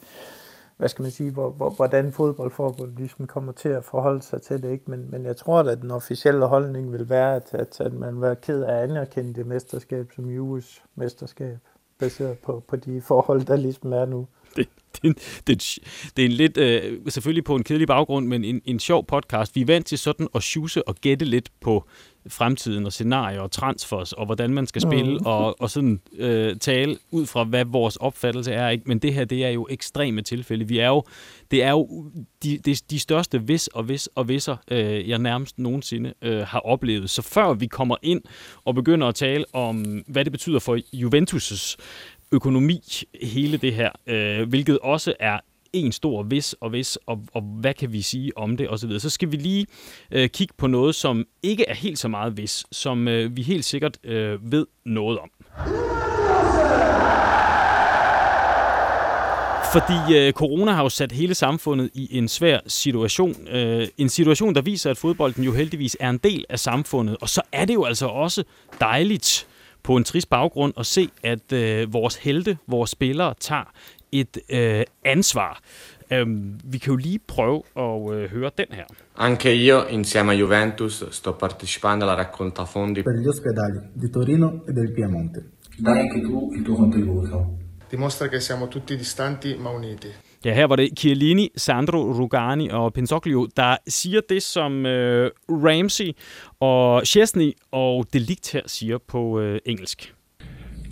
hvad 0.82 0.88
skal 0.88 1.02
man 1.02 1.10
sige, 1.10 1.30
hvor, 1.30 1.50
hvor, 1.50 1.70
hvordan 1.70 2.12
fodboldforbundet 2.12 2.96
ligesom 2.98 3.26
kommer 3.26 3.52
til 3.52 3.68
at 3.68 3.84
forholde 3.84 4.22
sig 4.22 4.42
til 4.42 4.62
det. 4.62 4.70
Ikke? 4.70 4.90
Men, 4.90 5.10
men 5.10 5.24
jeg 5.24 5.36
tror 5.36 5.58
at 5.58 5.82
den 5.82 5.90
officielle 5.90 6.46
holdning 6.46 6.92
vil 6.92 7.08
være, 7.08 7.36
at, 7.36 7.54
at, 7.54 7.80
at 7.80 7.92
man 7.92 8.14
vil 8.14 8.22
være 8.22 8.36
ked 8.36 8.62
af 8.62 8.74
at 8.74 8.90
anerkende 8.90 9.34
det 9.34 9.46
mesterskab 9.46 10.12
som 10.14 10.38
US 10.38 10.82
mesterskab, 10.94 11.58
baseret 11.98 12.38
på, 12.38 12.62
på 12.68 12.76
de 12.76 13.00
forhold, 13.00 13.44
der 13.44 13.56
ligesom 13.56 13.92
er 13.92 14.04
nu. 14.04 14.26
Det, 15.02 15.18
det, 15.46 15.78
det, 16.16 16.22
er 16.22 16.26
en 16.26 16.32
lidt, 16.32 16.56
øh, 16.56 16.98
selvfølgelig 17.08 17.44
på 17.44 17.56
en 17.56 17.64
kedelig 17.64 17.86
baggrund, 17.86 18.26
men 18.26 18.44
en, 18.44 18.60
en 18.64 18.80
sjov 18.80 19.06
podcast. 19.06 19.56
Vi 19.56 19.60
er 19.60 19.66
vant 19.66 19.86
til 19.86 19.98
sådan 19.98 20.28
at 20.34 20.42
sjuse 20.42 20.88
og 20.88 20.94
gætte 20.94 21.24
lidt 21.24 21.50
på 21.60 21.88
fremtiden 22.28 22.86
og 22.86 22.92
scenarier 22.92 23.40
og 23.40 23.50
transfers 23.50 24.12
og 24.12 24.26
hvordan 24.26 24.54
man 24.54 24.66
skal 24.66 24.82
spille 24.82 25.18
mm. 25.18 25.26
og, 25.26 25.60
og 25.60 25.70
sådan 25.70 26.00
øh, 26.18 26.56
tale 26.56 26.98
ud 27.10 27.26
fra, 27.26 27.44
hvad 27.44 27.64
vores 27.64 27.96
opfattelse 27.96 28.52
er. 28.52 28.68
Ikke? 28.68 28.84
Men 28.86 28.98
det 28.98 29.14
her, 29.14 29.24
det 29.24 29.44
er 29.44 29.48
jo 29.48 29.66
ekstreme 29.70 30.22
tilfælde. 30.22 30.68
Vi 30.68 30.78
er 30.78 30.88
jo, 30.88 31.02
det 31.50 31.62
er 31.62 31.70
jo 31.70 32.10
de, 32.42 32.58
de, 32.58 32.74
de 32.90 32.98
største 32.98 33.46
vis 33.46 33.66
og 33.66 33.88
vis 33.88 34.06
og 34.06 34.28
visser, 34.28 34.56
øh, 34.70 35.08
jeg 35.08 35.18
nærmest 35.18 35.58
nogensinde 35.58 36.14
øh, 36.22 36.46
har 36.46 36.60
oplevet. 36.60 37.10
Så 37.10 37.22
før 37.22 37.54
vi 37.54 37.66
kommer 37.66 37.96
ind 38.02 38.22
og 38.64 38.74
begynder 38.74 39.06
at 39.06 39.14
tale 39.14 39.44
om, 39.52 40.04
hvad 40.06 40.24
det 40.24 40.32
betyder 40.32 40.58
for 40.58 40.78
Juventus' 40.94 41.76
økonomi, 42.32 42.80
hele 43.22 43.56
det 43.56 43.74
her, 43.74 43.90
øh, 44.06 44.48
hvilket 44.48 44.78
også 44.78 45.14
er 45.20 45.38
en 45.72 45.92
stor 45.92 46.22
vis 46.22 46.52
og 46.60 46.72
vis, 46.72 46.98
og, 47.06 47.24
og 47.32 47.42
hvad 47.42 47.74
kan 47.74 47.92
vi 47.92 48.02
sige 48.02 48.38
om 48.38 48.56
det 48.56 48.70
osv. 48.70 48.98
Så 48.98 49.10
skal 49.10 49.32
vi 49.32 49.36
lige 49.36 49.66
øh, 50.10 50.28
kigge 50.28 50.54
på 50.58 50.66
noget, 50.66 50.94
som 50.94 51.24
ikke 51.42 51.64
er 51.68 51.74
helt 51.74 51.98
så 51.98 52.08
meget 52.08 52.36
vis, 52.36 52.64
som 52.72 53.08
øh, 53.08 53.36
vi 53.36 53.42
helt 53.42 53.64
sikkert 53.64 53.98
øh, 54.04 54.52
ved 54.52 54.66
noget 54.84 55.18
om. 55.18 55.30
Fordi 59.72 60.16
øh, 60.16 60.32
corona 60.32 60.72
har 60.72 60.82
jo 60.82 60.88
sat 60.88 61.12
hele 61.12 61.34
samfundet 61.34 61.90
i 61.94 62.18
en 62.18 62.28
svær 62.28 62.58
situation. 62.66 63.48
Øh, 63.48 63.88
en 63.98 64.08
situation, 64.08 64.54
der 64.54 64.60
viser, 64.62 64.90
at 64.90 64.98
fodbolden 64.98 65.44
jo 65.44 65.52
heldigvis 65.52 65.96
er 66.00 66.10
en 66.10 66.18
del 66.18 66.44
af 66.48 66.58
samfundet. 66.58 67.16
Og 67.20 67.28
så 67.28 67.42
er 67.52 67.64
det 67.64 67.74
jo 67.74 67.84
altså 67.84 68.06
også 68.06 68.44
dejligt 68.80 69.46
på 69.82 69.96
en 69.96 70.04
trist 70.04 70.30
baggrund 70.30 70.72
at 70.78 70.86
se, 70.86 71.08
at 71.24 71.52
øh, 71.52 71.92
vores 71.92 72.16
helte, 72.16 72.58
vores 72.66 72.90
spillere, 72.90 73.34
tager 73.40 73.72
et 74.12 74.38
øh, 74.50 74.84
ansvar. 75.04 75.60
Um, 76.22 76.60
vi 76.64 76.78
kan 76.78 76.90
jo 76.90 76.96
lige 76.96 77.18
prøve 77.18 77.62
at 77.76 78.14
øh, 78.14 78.30
høre 78.30 78.50
den 78.58 78.66
her. 78.70 78.84
Anche 79.16 79.54
io, 79.54 79.86
insieme 79.86 80.32
a 80.32 80.34
Juventus, 80.34 81.04
sto 81.10 81.32
partecipando 81.32 82.04
alla 82.04 82.14
raccolta 82.14 82.64
fondi 82.64 83.02
per 83.02 83.14
gli 83.14 83.26
ospedali 83.26 83.78
di 83.92 84.10
Torino 84.10 84.62
e 84.68 84.72
del 84.72 84.92
Piemonte. 84.92 85.42
Dai 85.78 85.98
anche 86.00 86.20
tu 86.20 86.52
il 86.54 86.62
tuo 86.62 86.76
contributo. 86.76 87.56
Dimostra 87.88 88.28
che 88.28 88.40
siamo 88.40 88.68
tutti 88.68 88.96
distanti 88.96 89.56
ma 89.58 89.70
uniti. 89.70 90.08
Ja, 90.44 90.54
her 90.54 90.64
var 90.64 90.76
det 90.76 90.98
Chiellini, 90.98 91.48
Sandro 91.56 91.98
Rugani 91.98 92.68
og 92.68 92.92
Pensoglio, 92.92 93.48
der 93.56 93.76
siger 93.88 94.20
det, 94.28 94.42
som 94.42 94.86
øh, 94.86 95.30
Ramsey 95.48 96.12
og 96.60 97.06
Chesney 97.06 97.52
og 97.72 98.06
Delict 98.12 98.52
her 98.52 98.60
siger 98.66 98.98
på 98.98 99.40
øh, 99.40 99.58
engelsk. 99.66 100.14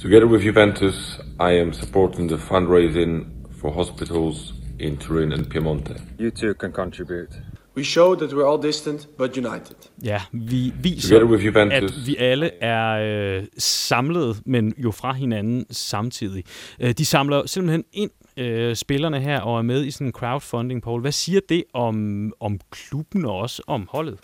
Together 0.03 0.27
with 0.27 0.47
Juventus, 0.47 1.21
I 1.41 1.53
am 1.59 1.73
supporting 1.73 2.29
the 2.29 2.39
fundraising 2.39 3.27
for 3.61 3.71
hospitals 3.71 4.55
in 4.81 4.97
Turin 4.97 5.33
and 5.33 5.47
Piemonte. 5.47 5.95
You 6.21 6.31
too 6.31 6.55
can 6.61 6.73
contribute. 6.73 7.33
We 7.77 7.85
show 7.85 8.15
that 8.15 8.33
we're 8.33 8.53
all 8.53 8.63
distant 8.63 9.09
but 9.19 9.37
united. 9.37 9.77
Ja, 10.05 10.21
vi 10.33 10.73
viser, 10.83 11.71
at 11.71 11.93
vi 12.07 12.17
alle 12.17 12.51
er 12.63 13.39
øh, 13.39 13.47
samlet, 13.59 14.43
men 14.47 14.75
jo 14.79 14.91
fra 14.91 15.13
hinanden 15.13 15.67
samtidig. 15.71 16.45
Øh, 16.81 16.93
de 16.93 17.05
samler 17.05 17.47
simpelthen 17.47 17.85
ind 17.93 18.11
øh, 18.41 18.77
spillerne 18.77 19.21
her 19.21 19.41
og 19.41 19.59
er 19.59 19.63
med 19.63 19.85
i 19.85 19.91
sådan 19.91 20.07
en 20.07 20.13
crowdfunding, 20.13 20.83
Paul. 20.83 21.01
Hvad 21.01 21.13
siger 21.13 21.41
det 21.49 21.65
om, 21.75 22.33
om 22.41 22.61
klubben 22.71 23.25
og 23.25 23.39
også 23.39 23.63
om 23.67 23.89
holdet? 23.91 24.19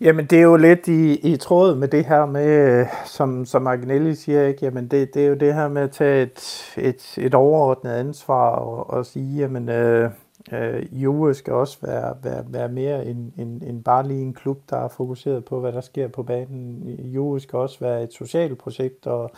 Jamen, 0.00 0.26
det 0.26 0.38
er 0.38 0.42
jo 0.42 0.56
lidt 0.56 0.88
i, 0.88 1.32
i 1.32 1.36
tråd 1.36 1.74
med 1.74 1.88
det 1.88 2.04
her 2.04 2.26
med, 2.26 2.86
som, 3.06 3.44
som 3.44 3.66
Agnelli 3.66 4.14
siger, 4.14 4.46
ikke? 4.46 4.64
Jamen, 4.64 4.88
det, 4.88 5.14
det 5.14 5.24
er 5.24 5.28
jo 5.28 5.34
det 5.34 5.54
her 5.54 5.68
med 5.68 5.82
at 5.82 5.90
tage 5.90 6.22
et, 6.22 6.72
et, 6.76 7.18
et 7.18 7.34
overordnet 7.34 7.90
ansvar 7.90 8.50
og, 8.50 8.90
og 8.90 9.06
sige, 9.06 9.36
jamen, 9.36 9.68
øh, 9.68 10.10
øh, 10.52 11.02
Juve 11.02 11.34
skal 11.34 11.52
også 11.52 11.78
være, 11.82 12.14
være, 12.22 12.44
være 12.48 12.68
mere 12.68 13.06
end, 13.06 13.32
end, 13.38 13.62
end 13.62 13.84
bare 13.84 14.08
lige 14.08 14.22
en 14.22 14.34
klub, 14.34 14.58
der 14.70 14.76
er 14.76 14.88
fokuseret 14.88 15.44
på, 15.44 15.60
hvad 15.60 15.72
der 15.72 15.80
sker 15.80 16.08
på 16.08 16.22
banen. 16.22 16.82
Juve 17.14 17.40
skal 17.40 17.58
også 17.58 17.80
være 17.80 18.02
et 18.02 18.12
socialt 18.12 18.58
projekt, 18.58 19.06
og, 19.06 19.30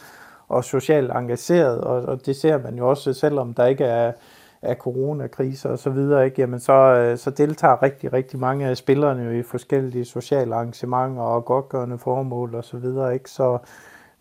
og 0.51 0.65
socialt 0.65 1.11
engageret, 1.11 1.81
og, 1.81 2.03
og 2.03 2.27
det 2.27 2.37
ser 2.37 2.59
man 2.59 2.79
jo 2.79 2.89
også, 2.89 3.13
selvom 3.13 3.55
der 3.55 3.67
ikke 3.67 3.85
er, 3.85 4.13
er 4.63 4.75
coronakriser 4.75 5.69
og 5.71 5.79
så 5.79 5.91
videre, 5.91 6.25
ikke? 6.25 6.41
Jamen 6.41 6.61
så, 6.61 6.73
øh, 6.73 7.19
så 7.19 7.31
deltager 7.31 7.83
rigtig, 7.83 8.13
rigtig 8.13 8.39
mange 8.41 8.67
af 8.67 8.77
spillerne 8.77 9.23
jo 9.23 9.31
i 9.31 9.43
forskellige 9.43 10.05
sociale 10.05 10.55
arrangementer 10.55 11.23
og 11.23 11.45
godtgørende 11.45 11.99
formål 11.99 12.55
og 12.55 12.65
så 12.65 12.77
videre, 12.77 13.15
ikke? 13.15 13.31
Så, 13.31 13.59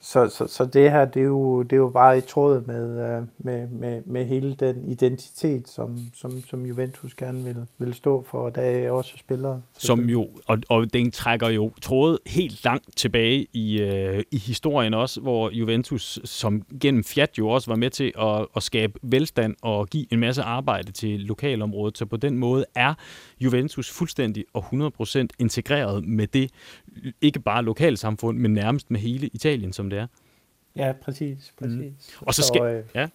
så, 0.01 0.29
så, 0.29 0.47
så 0.47 0.65
det 0.65 0.91
her, 0.91 1.05
det 1.05 1.19
er, 1.19 1.25
jo, 1.25 1.63
det 1.63 1.73
er 1.73 1.77
jo 1.77 1.89
bare 1.89 2.17
i 2.17 2.21
tråd 2.21 2.61
med, 2.61 3.17
øh, 3.17 3.23
med, 3.37 3.67
med, 3.67 4.01
med 4.05 4.25
hele 4.25 4.55
den 4.55 4.91
identitet, 4.91 5.69
som, 5.69 5.97
som, 6.13 6.43
som 6.49 6.65
Juventus 6.65 7.13
gerne 7.13 7.43
vil, 7.43 7.55
vil 7.77 7.93
stå 7.93 8.25
for, 8.29 8.37
og 8.37 8.55
der 8.55 8.61
er 8.61 8.91
også 8.91 9.13
spillere. 9.17 9.61
Som 9.77 9.99
jo, 9.99 10.29
og, 10.47 10.57
og 10.69 10.93
den 10.93 11.11
trækker 11.11 11.49
jo 11.49 11.71
trådet 11.81 12.19
helt 12.25 12.63
langt 12.63 12.97
tilbage 12.97 13.47
i, 13.53 13.81
øh, 13.81 14.23
i 14.31 14.37
historien 14.37 14.93
også, 14.93 15.21
hvor 15.21 15.49
Juventus, 15.49 16.19
som 16.23 16.61
gennem 16.81 17.03
Fiat 17.03 17.37
jo 17.37 17.49
også 17.49 17.71
var 17.71 17.77
med 17.77 17.89
til 17.89 18.11
at, 18.19 18.47
at 18.55 18.63
skabe 18.63 18.99
velstand 19.01 19.55
og 19.61 19.87
give 19.87 20.13
en 20.13 20.19
masse 20.19 20.41
arbejde 20.41 20.91
til 20.91 21.19
lokalområdet, 21.19 21.97
så 21.97 22.05
på 22.05 22.17
den 22.17 22.37
måde 22.37 22.65
er 22.75 22.93
Juventus 23.39 23.89
fuldstændig 23.89 24.45
og 24.53 24.65
100% 25.21 25.27
integreret 25.39 26.05
med 26.05 26.27
det, 26.27 26.51
ikke 27.21 27.39
bare 27.39 27.63
lokalsamfund, 27.63 28.37
men 28.37 28.53
nærmest 28.53 28.91
med 28.91 28.99
hele 28.99 29.27
Italien, 29.27 29.73
som 29.73 29.89
det 29.89 29.99
er. 29.99 30.07
Ja, 30.75 30.91
præcis. 30.91 31.53
præcis. 31.59 31.79
Mm. 31.79 32.25
Og 32.27 32.33
så 32.33 32.43
skal, 32.43 32.61
øh, 32.61 32.83
ja. 32.95 33.07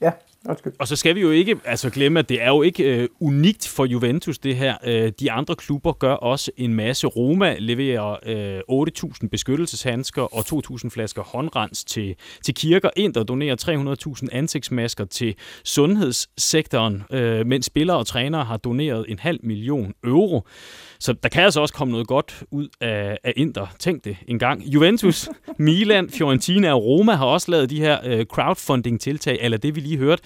Ja, 0.00 0.10
undskyld. 0.48 0.72
Og 0.78 0.88
så 0.88 0.96
skal 0.96 1.14
vi 1.14 1.20
jo 1.20 1.30
ikke 1.30 1.56
altså 1.64 1.90
glemme, 1.90 2.18
at 2.18 2.28
det 2.28 2.42
er 2.42 2.48
jo 2.48 2.62
ikke 2.62 3.02
øh, 3.02 3.08
unikt 3.20 3.68
for 3.68 3.84
Juventus, 3.84 4.38
det 4.38 4.56
her. 4.56 4.76
Øh, 4.84 5.12
de 5.20 5.32
andre 5.32 5.56
klubber 5.56 5.92
gør 5.92 6.12
også 6.12 6.50
en 6.56 6.74
masse. 6.74 7.06
Roma 7.06 7.56
leverer 7.58 8.16
øh, 8.26 8.60
8.000 9.22 9.28
beskyttelseshandsker 9.28 10.22
og 10.22 10.44
2.000 10.74 10.88
flasker 10.88 11.22
håndrens 11.22 11.84
til, 11.84 12.16
til 12.44 12.54
kirker. 12.54 12.90
Inter 12.96 13.22
donerer 13.22 13.56
300.000 14.22 14.28
ansigtsmasker 14.32 15.04
til 15.04 15.34
sundhedssektoren, 15.64 17.02
øh, 17.10 17.46
mens 17.46 17.66
spillere 17.66 17.96
og 17.96 18.06
trænere 18.06 18.44
har 18.44 18.56
doneret 18.56 19.04
en 19.08 19.18
halv 19.18 19.40
million 19.42 19.94
euro. 20.04 20.46
Så 21.04 21.12
der 21.12 21.28
kan 21.28 21.42
altså 21.42 21.60
også 21.60 21.74
komme 21.74 21.92
noget 21.92 22.06
godt 22.06 22.44
ud 22.50 22.68
af, 22.80 23.18
af 23.24 23.32
Inter. 23.36 23.66
Tænk 23.78 24.04
det 24.04 24.16
en 24.28 24.38
gang. 24.38 24.62
Juventus, 24.66 25.28
Milan, 25.58 26.10
Fiorentina 26.10 26.72
og 26.72 26.84
Roma 26.84 27.12
har 27.12 27.26
også 27.26 27.50
lavet 27.50 27.70
de 27.70 27.80
her 27.80 27.98
øh, 28.04 28.26
crowdfunding-tiltag, 28.26 29.38
eller 29.40 29.58
det 29.58 29.74
vi 29.74 29.80
lige 29.80 29.98
hørte. 29.98 30.22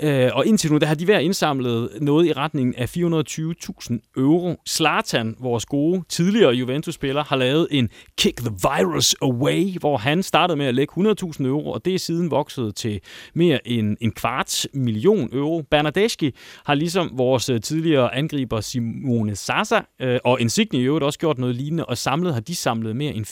Øh, 0.00 0.30
og 0.34 0.46
indtil 0.46 0.72
nu, 0.72 0.78
der 0.78 0.86
har 0.86 0.94
de 0.94 1.08
været 1.08 1.22
indsamlet 1.22 1.90
noget 2.00 2.26
i 2.26 2.32
retningen 2.32 2.74
af 2.74 2.96
420.000 2.96 4.12
euro. 4.16 4.56
Zlatan, 4.68 5.36
vores 5.40 5.66
gode 5.66 6.02
tidligere 6.08 6.52
Juventus-spiller, 6.52 7.24
har 7.24 7.36
lavet 7.36 7.68
en 7.70 7.88
Kick 8.18 8.38
the 8.38 8.50
Virus 8.50 9.16
Away, 9.22 9.78
hvor 9.80 9.96
han 9.96 10.22
startede 10.22 10.56
med 10.56 10.66
at 10.66 10.74
lægge 10.74 11.10
100.000 11.10 11.44
euro, 11.44 11.70
og 11.70 11.84
det 11.84 11.94
er 11.94 11.98
siden 11.98 12.30
vokset 12.30 12.74
til 12.74 13.00
mere 13.34 13.68
end 13.68 13.96
en 14.00 14.12
kvart 14.12 14.66
million 14.74 15.28
euro. 15.32 15.62
Bernardeschi 15.70 16.34
har 16.64 16.74
ligesom 16.74 17.10
vores 17.12 17.48
øh, 17.48 17.60
tidligere 17.60 18.14
angriber 18.14 18.60
Simone 18.60 19.36
Sasa 19.36 19.80
øh, 20.00 20.17
Øh, 20.24 20.30
og 20.30 20.40
Insigne 20.40 20.78
i 20.78 20.82
øvrigt 20.82 21.04
også 21.04 21.18
gjort 21.18 21.38
noget 21.38 21.56
lignende, 21.56 21.84
og 21.84 21.98
samlet 21.98 22.34
har 22.34 22.40
de 22.40 22.54
samlet 22.54 22.96
mere 22.96 23.12
end 23.12 23.26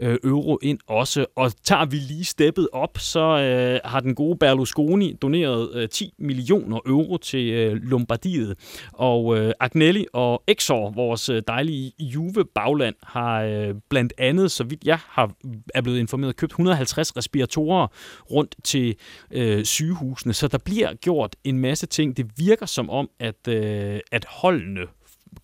400.000 0.00 0.06
øh, 0.06 0.18
euro 0.24 0.58
ind 0.62 0.78
også. 0.86 1.26
Og 1.36 1.52
tager 1.62 1.84
vi 1.84 1.96
lige 1.96 2.24
steppet 2.24 2.68
op, 2.72 2.98
så 2.98 3.20
øh, 3.20 3.80
har 3.84 4.00
den 4.00 4.14
gode 4.14 4.38
Berlusconi 4.38 5.12
doneret 5.22 5.74
øh, 5.74 5.88
10 5.88 6.14
millioner 6.18 6.80
euro 6.86 7.16
til 7.16 7.50
øh, 7.50 7.82
Lombardiet. 7.82 8.58
Og 8.92 9.38
øh, 9.38 9.52
Agnelli 9.60 10.06
og 10.12 10.42
Exor, 10.46 10.90
vores 10.90 11.28
øh, 11.28 11.42
dejlige 11.48 11.92
Juve-bagland, 11.98 12.94
har 13.02 13.42
øh, 13.42 13.74
blandt 13.90 14.12
andet, 14.18 14.50
så 14.50 14.64
vidt 14.64 14.84
jeg 14.84 14.98
har, 15.08 15.32
er 15.74 15.80
blevet 15.80 15.98
informeret, 15.98 16.36
købt 16.36 16.52
150 16.52 17.16
respiratorer 17.16 17.86
rundt 18.30 18.54
til 18.64 18.96
øh, 19.30 19.64
sygehusene. 19.64 20.32
Så 20.32 20.48
der 20.48 20.58
bliver 20.58 20.94
gjort 20.94 21.36
en 21.44 21.58
masse 21.58 21.86
ting. 21.86 22.16
Det 22.16 22.26
virker 22.36 22.66
som 22.66 22.90
om, 22.90 23.10
at, 23.20 23.48
øh, 23.48 24.00
at 24.12 24.24
holdene 24.28 24.80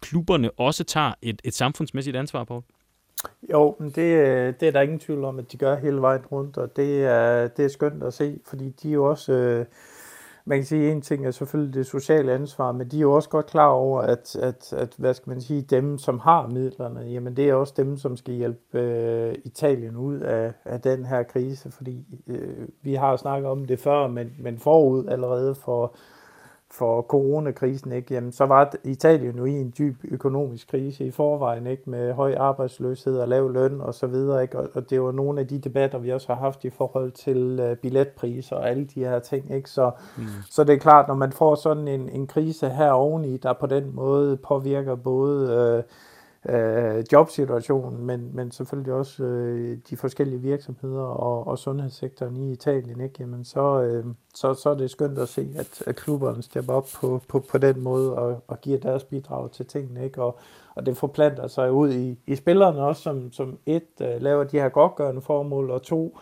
klubberne 0.01 0.51
også 0.51 0.85
tager 0.85 1.13
et, 1.23 1.41
et 1.45 1.55
samfundsmæssigt 1.55 2.17
ansvar 2.17 2.45
på? 2.45 2.65
Jo, 3.53 3.77
men 3.79 3.91
det, 3.91 4.03
øh, 4.03 4.55
det 4.61 4.69
er 4.69 4.73
der 4.73 4.81
ingen 4.81 4.99
tvivl 4.99 5.25
om, 5.25 5.39
at 5.39 5.53
de 5.53 5.57
gør 5.57 5.77
hele 5.77 6.01
vejen 6.01 6.27
rundt, 6.33 6.57
og 6.57 6.77
det 6.77 7.05
er, 7.05 7.49
det 7.49 7.65
er 7.65 7.69
skønt 7.69 8.03
at 8.03 8.15
se, 8.15 8.39
fordi 8.45 8.71
de 8.71 8.89
er 8.89 8.93
jo 8.93 9.05
også, 9.05 9.33
øh, 9.33 9.67
man 10.45 10.59
kan 10.59 10.67
sige, 10.67 10.93
en 10.93 11.03
ting 11.03 11.27
er 11.27 11.31
selvfølgelig 11.31 11.75
det 11.75 11.87
sociale 11.87 12.33
ansvar, 12.33 12.73
men 12.73 12.89
de 12.89 12.97
er 12.97 13.01
jo 13.01 13.13
også 13.13 13.29
godt 13.29 13.47
klar 13.47 13.69
over, 13.69 14.01
at, 14.01 14.37
at, 14.37 14.73
at 14.73 14.95
hvad 14.99 15.15
skal 15.15 15.31
man 15.31 15.41
sige, 15.41 15.63
dem, 15.63 15.99
som 15.99 16.19
har 16.19 16.47
midlerne, 16.47 17.01
jamen 17.01 17.37
det 17.37 17.49
er 17.49 17.55
også 17.55 17.75
dem, 17.77 17.97
som 17.97 18.17
skal 18.17 18.35
hjælpe 18.35 18.81
øh, 18.81 19.35
Italien 19.45 19.97
ud 19.97 20.21
af, 20.21 20.53
af 20.65 20.81
den 20.81 21.07
her 21.07 21.23
krise, 21.23 21.71
fordi 21.71 22.05
øh, 22.27 22.69
vi 22.83 22.95
har 22.95 23.17
snakket 23.17 23.51
om 23.51 23.65
det 23.65 23.79
før, 23.79 24.07
men, 24.07 24.33
men 24.39 24.59
forud 24.59 25.07
allerede 25.09 25.55
for 25.55 25.97
for 26.75 27.03
coronakrisen, 27.03 27.93
ikke? 27.93 28.15
Jamen, 28.15 28.33
så 28.33 28.47
var 28.47 28.73
Italien 28.85 29.37
jo 29.37 29.45
i 29.45 29.53
en 29.53 29.75
dyb 29.79 29.97
økonomisk 30.11 30.69
krise 30.69 31.05
i 31.05 31.11
forvejen, 31.11 31.67
ikke? 31.67 31.91
med 31.91 32.13
høj 32.13 32.35
arbejdsløshed 32.39 33.19
og 33.19 33.29
lav 33.29 33.53
løn 33.53 33.81
og 33.81 33.95
så 33.95 34.07
videre. 34.07 34.43
Ikke? 34.43 34.59
Og, 34.59 34.69
og 34.75 34.91
det 34.91 35.03
var 35.03 35.13
nogle 35.13 35.41
af 35.41 35.47
de 35.47 35.59
debatter, 35.59 35.99
vi 35.99 36.13
også 36.13 36.35
har 36.35 36.41
haft 36.41 36.65
i 36.65 36.71
forhold 36.71 37.11
til 37.11 37.71
uh, 37.71 37.77
billetpriser 37.77 38.57
og 38.57 38.71
alle 38.71 38.85
de 38.85 39.01
her 39.01 39.19
ting. 39.19 39.55
Ikke? 39.55 39.71
Så, 39.71 39.91
mm. 40.17 40.25
så 40.51 40.65
det 40.65 40.75
er 40.75 40.79
klart, 40.79 41.09
når 41.09 41.15
man 41.15 41.33
får 41.33 41.55
sådan 41.55 41.89
en, 41.89 42.09
en 42.09 42.27
krise 42.27 42.69
her 42.69 42.91
oveni, 42.91 43.37
der 43.37 43.53
på 43.53 43.67
den 43.67 43.91
måde 43.95 44.37
påvirker 44.37 44.95
både... 44.95 45.77
Uh, 45.79 45.85
øh, 46.49 47.05
jobsituationen, 47.13 48.07
men, 48.07 48.31
men 48.33 48.51
selvfølgelig 48.51 48.93
også 48.93 49.25
øh, 49.25 49.79
de 49.91 49.97
forskellige 49.97 50.41
virksomheder 50.41 51.03
og, 51.03 51.47
og 51.47 51.59
sundhedssektoren 51.59 52.37
i 52.37 52.53
Italien, 52.53 53.01
ikke? 53.01 53.15
Jamen, 53.21 53.45
så, 53.45 53.83
øh, 53.83 54.05
så, 54.35 54.55
så 54.55 54.71
er 54.71 54.75
det 54.75 54.91
skønt 54.91 55.19
at 55.19 55.29
se, 55.29 55.49
at, 55.57 55.83
at 55.87 55.97
klubberne 55.97 56.43
stepper 56.43 56.73
op 56.73 56.87
på, 56.95 57.21
på, 57.29 57.45
på 57.51 57.59
den 57.59 57.81
måde 57.81 58.15
og, 58.15 58.43
og 58.49 58.61
giver 58.61 58.79
deres 58.79 59.05
bidrag 59.05 59.51
til 59.51 59.67
tingene, 59.67 60.05
ikke? 60.05 60.23
Og, 60.23 60.39
og 60.75 60.87
det 60.87 60.97
forplanter 60.97 61.47
sig 61.47 61.73
ud 61.73 61.93
i, 61.93 62.19
i 62.27 62.35
spillerne 62.37 62.83
også, 62.83 63.03
som, 63.03 63.33
som 63.33 63.59
et 63.67 64.01
øh, 64.01 64.23
laver 64.23 64.45
de 64.45 64.61
her 64.61 64.69
godgørende 64.69 65.23
formål, 65.23 65.71
og 65.71 65.83
to 65.83 66.19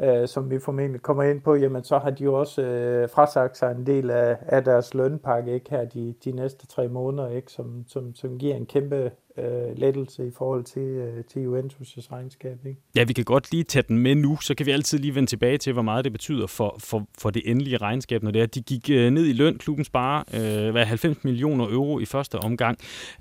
øh, 0.00 0.28
som 0.28 0.50
vi 0.50 0.58
formentlig 0.58 1.02
kommer 1.02 1.22
ind 1.22 1.40
på, 1.40 1.54
jamen 1.54 1.84
så 1.84 1.98
har 1.98 2.10
de 2.10 2.24
jo 2.24 2.34
også 2.34 2.62
øh, 2.62 3.08
frasagt 3.08 3.56
sig 3.56 3.72
en 3.72 3.86
del 3.86 4.10
af, 4.10 4.36
af 4.40 4.64
deres 4.64 4.94
lønpakke 4.94 5.54
ikke 5.54 5.70
her 5.70 5.84
de, 5.84 6.14
de 6.24 6.32
næste 6.32 6.66
tre 6.66 6.88
måneder, 6.88 7.28
ikke, 7.28 7.52
som, 7.52 7.84
som, 7.88 8.14
som 8.14 8.38
giver 8.38 8.54
en 8.54 8.66
kæmpe 8.66 9.10
øh, 9.38 9.78
lettelse 9.78 10.26
i 10.26 10.30
forhold 10.30 10.64
til, 10.64 10.82
øh, 10.82 11.24
til 11.24 11.46
Juventus' 11.46 12.12
regnskab. 12.12 12.66
Ikke? 12.66 12.80
Ja, 12.96 13.04
vi 13.04 13.12
kan 13.12 13.24
godt 13.24 13.52
lige 13.52 13.64
tage 13.64 13.84
den 13.88 13.98
med 13.98 14.14
nu, 14.14 14.38
så 14.40 14.54
kan 14.54 14.66
vi 14.66 14.70
altid 14.70 14.98
lige 14.98 15.14
vende 15.14 15.30
tilbage 15.30 15.58
til, 15.58 15.72
hvor 15.72 15.82
meget 15.82 16.04
det 16.04 16.12
betyder 16.12 16.46
for, 16.46 16.76
for, 16.78 17.06
for 17.18 17.30
det 17.30 17.42
endelige 17.44 17.76
regnskab, 17.76 18.22
når 18.22 18.30
det 18.30 18.42
er. 18.42 18.46
De 18.46 18.62
gik 18.62 18.90
øh, 18.90 19.10
ned 19.10 19.26
i 19.26 19.32
løn, 19.32 19.58
klubben 19.58 19.84
sparer 19.84 20.22
øh, 20.66 20.70
hvad, 20.70 20.84
90 20.84 21.24
millioner 21.24 21.64
euro 21.64 21.98
i 21.98 22.04
første 22.04 22.38
omgang. 22.38 22.78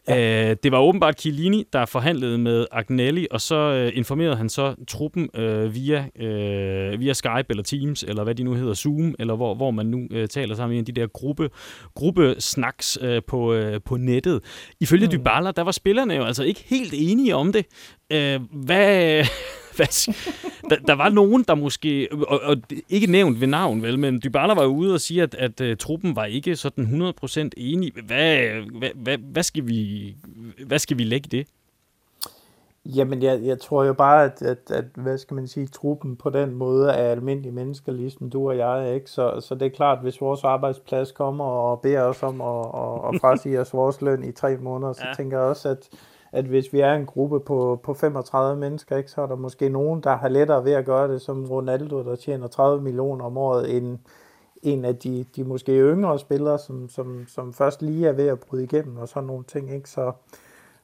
Ja. 0.07 0.49
Øh, 0.49 0.55
det 0.63 0.71
var 0.71 0.79
åbenbart 0.79 1.21
Chiellini, 1.21 1.63
der 1.73 1.85
forhandlede 1.85 2.37
med 2.37 2.65
Agnelli, 2.71 3.27
og 3.31 3.41
så 3.41 3.55
øh, 3.55 3.91
informerede 3.97 4.35
han 4.35 4.49
så 4.49 4.75
truppen 4.87 5.29
øh, 5.35 5.75
via, 5.75 6.05
øh, 6.15 6.99
via 6.99 7.13
Skype 7.13 7.45
eller 7.49 7.63
Teams, 7.63 8.03
eller 8.03 8.23
hvad 8.23 8.35
de 8.35 8.43
nu 8.43 8.53
hedder, 8.53 8.73
Zoom, 8.73 9.15
eller 9.19 9.35
hvor, 9.35 9.55
hvor 9.55 9.71
man 9.71 9.85
nu 9.85 10.07
øh, 10.11 10.27
taler 10.27 10.55
sammen 10.55 10.75
i 10.75 10.77
en 10.77 10.81
af 10.81 10.85
de 10.85 11.01
der 11.01 11.07
gruppe, 11.07 11.49
gruppesnaks 11.95 12.97
øh, 13.01 13.21
på, 13.27 13.53
øh, 13.53 13.81
på 13.85 13.97
nettet. 13.97 14.43
Ifølge 14.79 15.05
mm. 15.05 15.11
Dybala, 15.11 15.51
der 15.51 15.61
var 15.61 15.71
spiller 15.71 16.00
spillerne 16.01 16.21
jo 16.21 16.27
altså 16.27 16.43
ikke 16.43 16.63
helt 16.67 16.93
enige 16.93 17.35
om 17.35 17.53
det. 17.53 17.65
Øh, 18.09 18.41
hvad... 18.51 19.25
hvad 19.75 20.13
der, 20.69 20.75
der 20.75 20.93
var 20.93 21.09
nogen, 21.09 21.45
der 21.47 21.55
måske, 21.55 22.07
og, 22.11 22.41
og 22.41 22.57
ikke 22.89 23.07
nævnt 23.07 23.41
ved 23.41 23.47
navn, 23.47 23.81
vel, 23.81 23.99
men 23.99 24.21
Dybala 24.23 24.53
var 24.53 24.63
jo 24.63 24.69
ude 24.69 24.93
og 24.93 25.01
sige, 25.01 25.23
at, 25.23 25.35
at, 25.35 25.61
at 25.61 25.79
truppen 25.79 26.15
var 26.15 26.25
ikke 26.25 26.55
sådan 26.55 27.13
100% 27.23 27.49
enig. 27.57 27.91
Hvad, 28.05 28.37
hvad, 28.79 28.89
hvad, 28.95 29.17
hvad, 29.17 29.43
skal 29.43 29.67
vi, 29.67 30.15
hvad 30.65 30.79
skal 30.79 30.97
vi 30.97 31.03
lægge 31.03 31.29
det? 31.31 31.47
Jamen, 32.85 33.23
jeg, 33.23 33.43
jeg 33.43 33.59
tror 33.59 33.83
jo 33.83 33.93
bare, 33.93 34.23
at, 34.23 34.41
at, 34.41 34.71
at, 34.71 34.85
hvad 34.95 35.17
skal 35.17 35.35
man 35.35 35.47
sige, 35.47 35.67
truppen 35.67 36.15
på 36.15 36.29
den 36.29 36.55
måde 36.55 36.89
er 36.89 37.11
almindelige 37.11 37.51
mennesker, 37.51 37.91
ligesom 37.91 38.29
du 38.29 38.49
og 38.49 38.57
jeg, 38.57 38.95
ikke? 38.95 39.09
Så, 39.09 39.39
så 39.39 39.55
det 39.55 39.65
er 39.65 39.69
klart, 39.69 39.99
hvis 40.01 40.21
vores 40.21 40.43
arbejdsplads 40.43 41.11
kommer 41.11 41.45
og 41.45 41.81
beder 41.81 42.01
os 42.01 42.23
om 42.23 42.41
at, 42.41 42.65
at, 42.65 43.15
at 43.15 43.21
frasige 43.21 43.61
os 43.61 43.73
vores 43.73 44.01
løn 44.01 44.23
i 44.23 44.31
tre 44.31 44.57
måneder, 44.57 44.93
så 44.93 45.03
ja. 45.07 45.13
tænker 45.13 45.37
jeg 45.39 45.47
også, 45.47 45.69
at, 45.69 45.89
at 46.31 46.45
hvis 46.45 46.73
vi 46.73 46.79
er 46.79 46.93
en 46.93 47.05
gruppe 47.05 47.39
på, 47.39 47.79
på 47.83 47.93
35 47.93 48.59
mennesker, 48.59 48.97
ikke, 48.97 49.11
så 49.11 49.21
er 49.21 49.27
der 49.27 49.35
måske 49.35 49.69
nogen, 49.69 50.01
der 50.01 50.15
har 50.15 50.29
lettere 50.29 50.65
ved 50.65 50.73
at 50.73 50.85
gøre 50.85 51.13
det, 51.13 51.21
som 51.21 51.45
Ronaldo, 51.45 52.03
der 52.03 52.15
tjener 52.15 52.47
30 52.47 52.81
millioner 52.81 53.25
om 53.25 53.37
året, 53.37 53.77
end 53.77 53.97
en 54.63 54.85
af 54.85 54.95
de, 54.95 55.25
de 55.35 55.43
måske 55.43 55.71
yngre 55.71 56.19
spillere, 56.19 56.59
som, 56.59 56.89
som, 56.89 57.25
som 57.27 57.53
først 57.53 57.81
lige 57.81 58.07
er 58.07 58.13
ved 58.13 58.27
at 58.27 58.39
bryde 58.39 58.63
igennem 58.63 58.97
og 58.97 59.07
sådan 59.07 59.27
nogle 59.27 59.43
ting. 59.43 59.73
Ikke? 59.73 59.89
Så, 59.89 60.11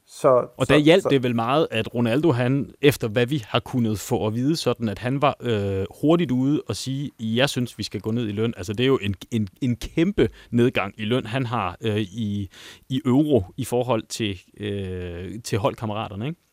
så, 0.10 0.48
og 0.58 0.70
der 0.70 0.78
hjalp 0.78 1.04
så, 1.04 1.10
det 1.10 1.24
vel 1.24 1.36
meget, 1.36 1.68
at 1.72 1.96
Ronaldo, 1.96 2.32
han, 2.32 2.72
efter 2.82 3.08
hvad 3.08 3.26
vi 3.26 3.44
har 3.48 3.60
kunnet 3.60 4.00
få 4.00 4.28
at 4.28 4.36
vide, 4.36 4.56
sådan 4.56 4.90
at 4.90 5.00
han 5.00 5.22
var 5.22 5.36
øh, 5.42 5.86
hurtigt 6.02 6.32
ude 6.32 6.62
og 6.68 6.76
sige, 6.76 7.12
jeg 7.20 7.50
synes, 7.50 7.78
vi 7.78 7.84
skal 7.84 8.02
gå 8.02 8.12
ned 8.12 8.28
i 8.28 8.32
løn. 8.32 8.54
Altså 8.58 8.74
det 8.74 8.84
er 8.84 8.88
jo 8.88 9.00
en, 9.02 9.16
en, 9.32 9.48
en 9.62 9.76
kæmpe 9.76 10.30
nedgang 10.52 10.94
i 10.98 11.06
løn, 11.06 11.26
han 11.26 11.46
har 11.46 11.78
øh, 11.82 11.98
i, 11.98 12.50
i 12.90 13.02
euro 13.06 13.44
i 13.58 13.66
forhold 13.66 14.04
til, 14.04 14.40
øh, 14.60 15.42
til 15.44 15.58
holdkammeraterne, 15.58 16.28
ikke? 16.28 16.47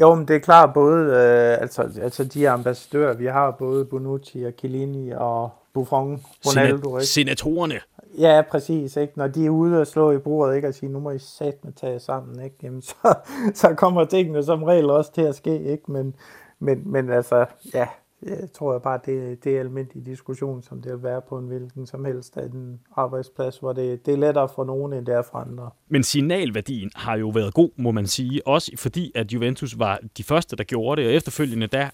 Jo, 0.00 0.14
men 0.14 0.28
det 0.28 0.36
er 0.36 0.40
klart 0.40 0.74
både, 0.74 1.04
øh, 1.04 1.62
altså, 1.62 2.00
altså 2.02 2.24
de 2.24 2.48
ambassadører, 2.48 3.14
vi 3.14 3.26
har, 3.26 3.50
både 3.50 3.84
Bonucci 3.84 4.42
og 4.42 4.52
Chiellini 4.58 5.10
og 5.10 5.50
Buffon, 5.72 6.22
Ronaldo, 6.46 6.96
ikke? 6.96 7.06
Senatorerne. 7.06 7.80
Ja, 8.18 8.42
præcis, 8.50 8.96
ikke? 8.96 9.12
Når 9.16 9.26
de 9.26 9.46
er 9.46 9.50
ude 9.50 9.80
og 9.80 9.86
slå 9.86 10.12
i 10.12 10.18
bordet, 10.18 10.56
ikke? 10.56 10.68
Og 10.68 10.74
sige, 10.74 10.92
nu 10.92 11.00
må 11.00 11.10
I 11.10 11.18
satme 11.18 11.72
tage 11.72 12.00
sammen, 12.00 12.44
ikke? 12.44 12.56
Jamen, 12.62 12.82
så, 12.82 13.14
så 13.54 13.74
kommer 13.74 14.04
tingene 14.04 14.44
som 14.44 14.62
regel 14.62 14.90
også 14.90 15.12
til 15.12 15.22
at 15.22 15.34
ske, 15.34 15.62
ikke? 15.64 15.92
Men, 15.92 16.14
men, 16.58 16.82
men 16.84 17.10
altså, 17.10 17.46
ja, 17.74 17.86
jeg 18.22 18.52
tror 18.54 18.72
jeg 18.72 18.82
bare, 18.82 19.00
det, 19.06 19.44
det 19.44 19.56
er 19.56 19.60
almindelig 19.60 20.06
diskussion, 20.06 20.62
som 20.62 20.82
det 20.82 20.92
vil 20.92 21.02
være 21.02 21.22
på 21.28 21.38
en 21.38 21.46
hvilken 21.46 21.86
som 21.86 22.04
helst 22.04 22.36
af 22.36 22.50
den 22.50 22.80
arbejdsplads, 22.96 23.58
hvor 23.58 23.72
det, 23.72 24.06
det 24.06 24.14
er 24.14 24.18
lettere 24.18 24.48
for 24.54 24.64
nogen, 24.64 24.92
end 24.92 25.06
det 25.06 25.14
er 25.14 25.22
for 25.22 25.38
andre. 25.38 25.70
Men 25.88 26.02
signalværdien 26.02 26.90
har 26.94 27.16
jo 27.16 27.28
været 27.28 27.54
god, 27.54 27.70
må 27.76 27.90
man 27.90 28.06
sige, 28.06 28.46
også 28.46 28.72
fordi, 28.78 29.12
at 29.14 29.32
Juventus 29.32 29.78
var 29.78 30.00
de 30.16 30.24
første, 30.24 30.56
der 30.56 30.64
gjorde 30.64 31.02
det, 31.02 31.08
og 31.08 31.14
efterfølgende 31.14 31.66
der 31.66 31.88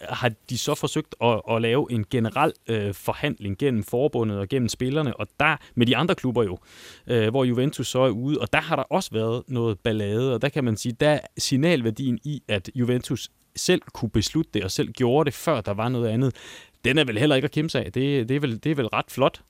har 0.00 0.32
de 0.50 0.58
så 0.58 0.74
forsøgt 0.74 1.14
at, 1.20 1.42
at 1.50 1.62
lave 1.62 1.92
en 1.92 2.04
generel 2.10 2.52
øh, 2.68 2.94
forhandling 2.94 3.58
gennem 3.58 3.82
forbundet 3.82 4.38
og 4.38 4.48
gennem 4.48 4.68
spillerne, 4.68 5.16
og 5.16 5.26
der 5.40 5.56
med 5.74 5.86
de 5.86 5.96
andre 5.96 6.14
klubber 6.14 6.42
jo, 6.42 6.58
øh, 7.06 7.30
hvor 7.30 7.44
Juventus 7.44 7.88
så 7.88 8.00
er 8.00 8.10
ude, 8.10 8.38
og 8.40 8.52
der 8.52 8.60
har 8.60 8.76
der 8.76 8.82
også 8.82 9.10
været 9.12 9.42
noget 9.48 9.78
ballade, 9.78 10.34
og 10.34 10.42
der 10.42 10.48
kan 10.48 10.64
man 10.64 10.76
sige, 10.76 10.92
der 11.00 11.08
er 11.08 11.20
signalværdien 11.38 12.18
i, 12.24 12.42
at 12.48 12.70
Juventus 12.74 13.30
selv 13.56 13.82
kunne 13.92 14.10
beslutte 14.10 14.50
det, 14.54 14.64
og 14.64 14.70
selv 14.70 14.92
gjorde 14.92 15.24
det, 15.24 15.34
før 15.34 15.60
der 15.60 15.74
var 15.74 15.88
noget 15.88 16.08
andet, 16.08 16.34
den 16.84 16.98
er 16.98 17.04
vel 17.04 17.18
heller 17.18 17.36
ikke 17.36 17.46
at 17.46 17.52
kæmpe 17.52 17.78
af. 17.78 17.92
Det, 17.92 18.28
det, 18.28 18.36
er, 18.36 18.40
vel, 18.40 18.64
det 18.64 18.72
er 18.72 18.74
vel 18.74 18.86
ret 18.86 19.10
flot. 19.10 19.42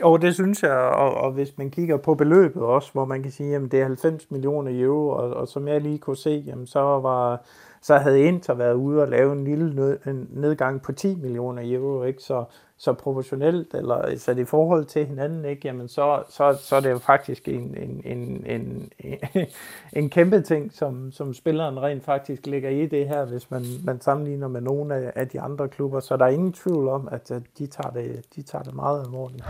Jo, 0.00 0.16
det 0.16 0.34
synes 0.34 0.62
jeg, 0.62 0.76
og, 0.78 1.14
og 1.14 1.32
hvis 1.32 1.58
man 1.58 1.70
kigger 1.70 1.96
på 1.96 2.14
beløbet 2.14 2.62
også, 2.62 2.90
hvor 2.92 3.04
man 3.04 3.22
kan 3.22 3.32
sige, 3.32 3.56
at 3.56 3.62
det 3.62 3.80
er 3.80 3.84
90 3.84 4.30
millioner 4.30 4.82
euro, 4.84 5.08
og, 5.08 5.34
og 5.34 5.48
som 5.48 5.68
jeg 5.68 5.80
lige 5.80 5.98
kunne 5.98 6.16
se, 6.16 6.44
jamen, 6.46 6.66
så 6.66 6.80
var 6.80 7.44
så 7.82 7.98
havde 7.98 8.20
Inter 8.20 8.54
været 8.54 8.74
ude 8.74 9.02
og 9.02 9.08
lave 9.08 9.32
en 9.32 9.44
lille 9.44 9.98
nedgang 10.30 10.82
på 10.82 10.92
10 10.92 11.14
millioner 11.14 11.62
euro, 11.64 12.04
ikke? 12.04 12.22
Så, 12.22 12.44
så 12.76 12.92
proportionelt, 12.92 13.74
eller 13.74 14.18
så 14.18 14.30
i 14.32 14.44
forhold 14.44 14.84
til 14.84 15.06
hinanden, 15.06 15.44
ikke? 15.44 15.62
Jamen 15.64 15.88
så, 15.88 16.22
så, 16.28 16.56
så 16.60 16.76
er 16.76 16.80
det 16.80 16.90
jo 16.90 16.98
faktisk 16.98 17.48
en, 17.48 17.76
en, 17.76 18.02
en, 18.04 18.44
en, 18.46 18.90
en 20.02 20.10
kæmpe 20.10 20.40
ting, 20.40 20.72
som, 20.72 21.12
som 21.12 21.34
spilleren 21.34 21.82
rent 21.82 22.04
faktisk 22.04 22.46
ligger 22.46 22.70
i 22.70 22.86
det 22.86 23.08
her, 23.08 23.24
hvis 23.24 23.50
man, 23.50 23.62
man 23.84 24.00
sammenligner 24.00 24.48
med 24.48 24.60
nogle 24.60 24.94
af, 24.94 25.12
af 25.14 25.28
de 25.28 25.40
andre 25.40 25.68
klubber. 25.68 26.00
Så 26.00 26.16
der 26.16 26.24
er 26.24 26.30
ingen 26.30 26.52
tvivl 26.52 26.88
om, 26.88 27.08
at 27.12 27.32
de 27.58 27.66
tager 27.66 27.90
det, 27.90 28.24
de 28.36 28.42
tager 28.42 28.62
det 28.62 28.74
meget 28.74 29.04
alvorligt. 29.04 29.44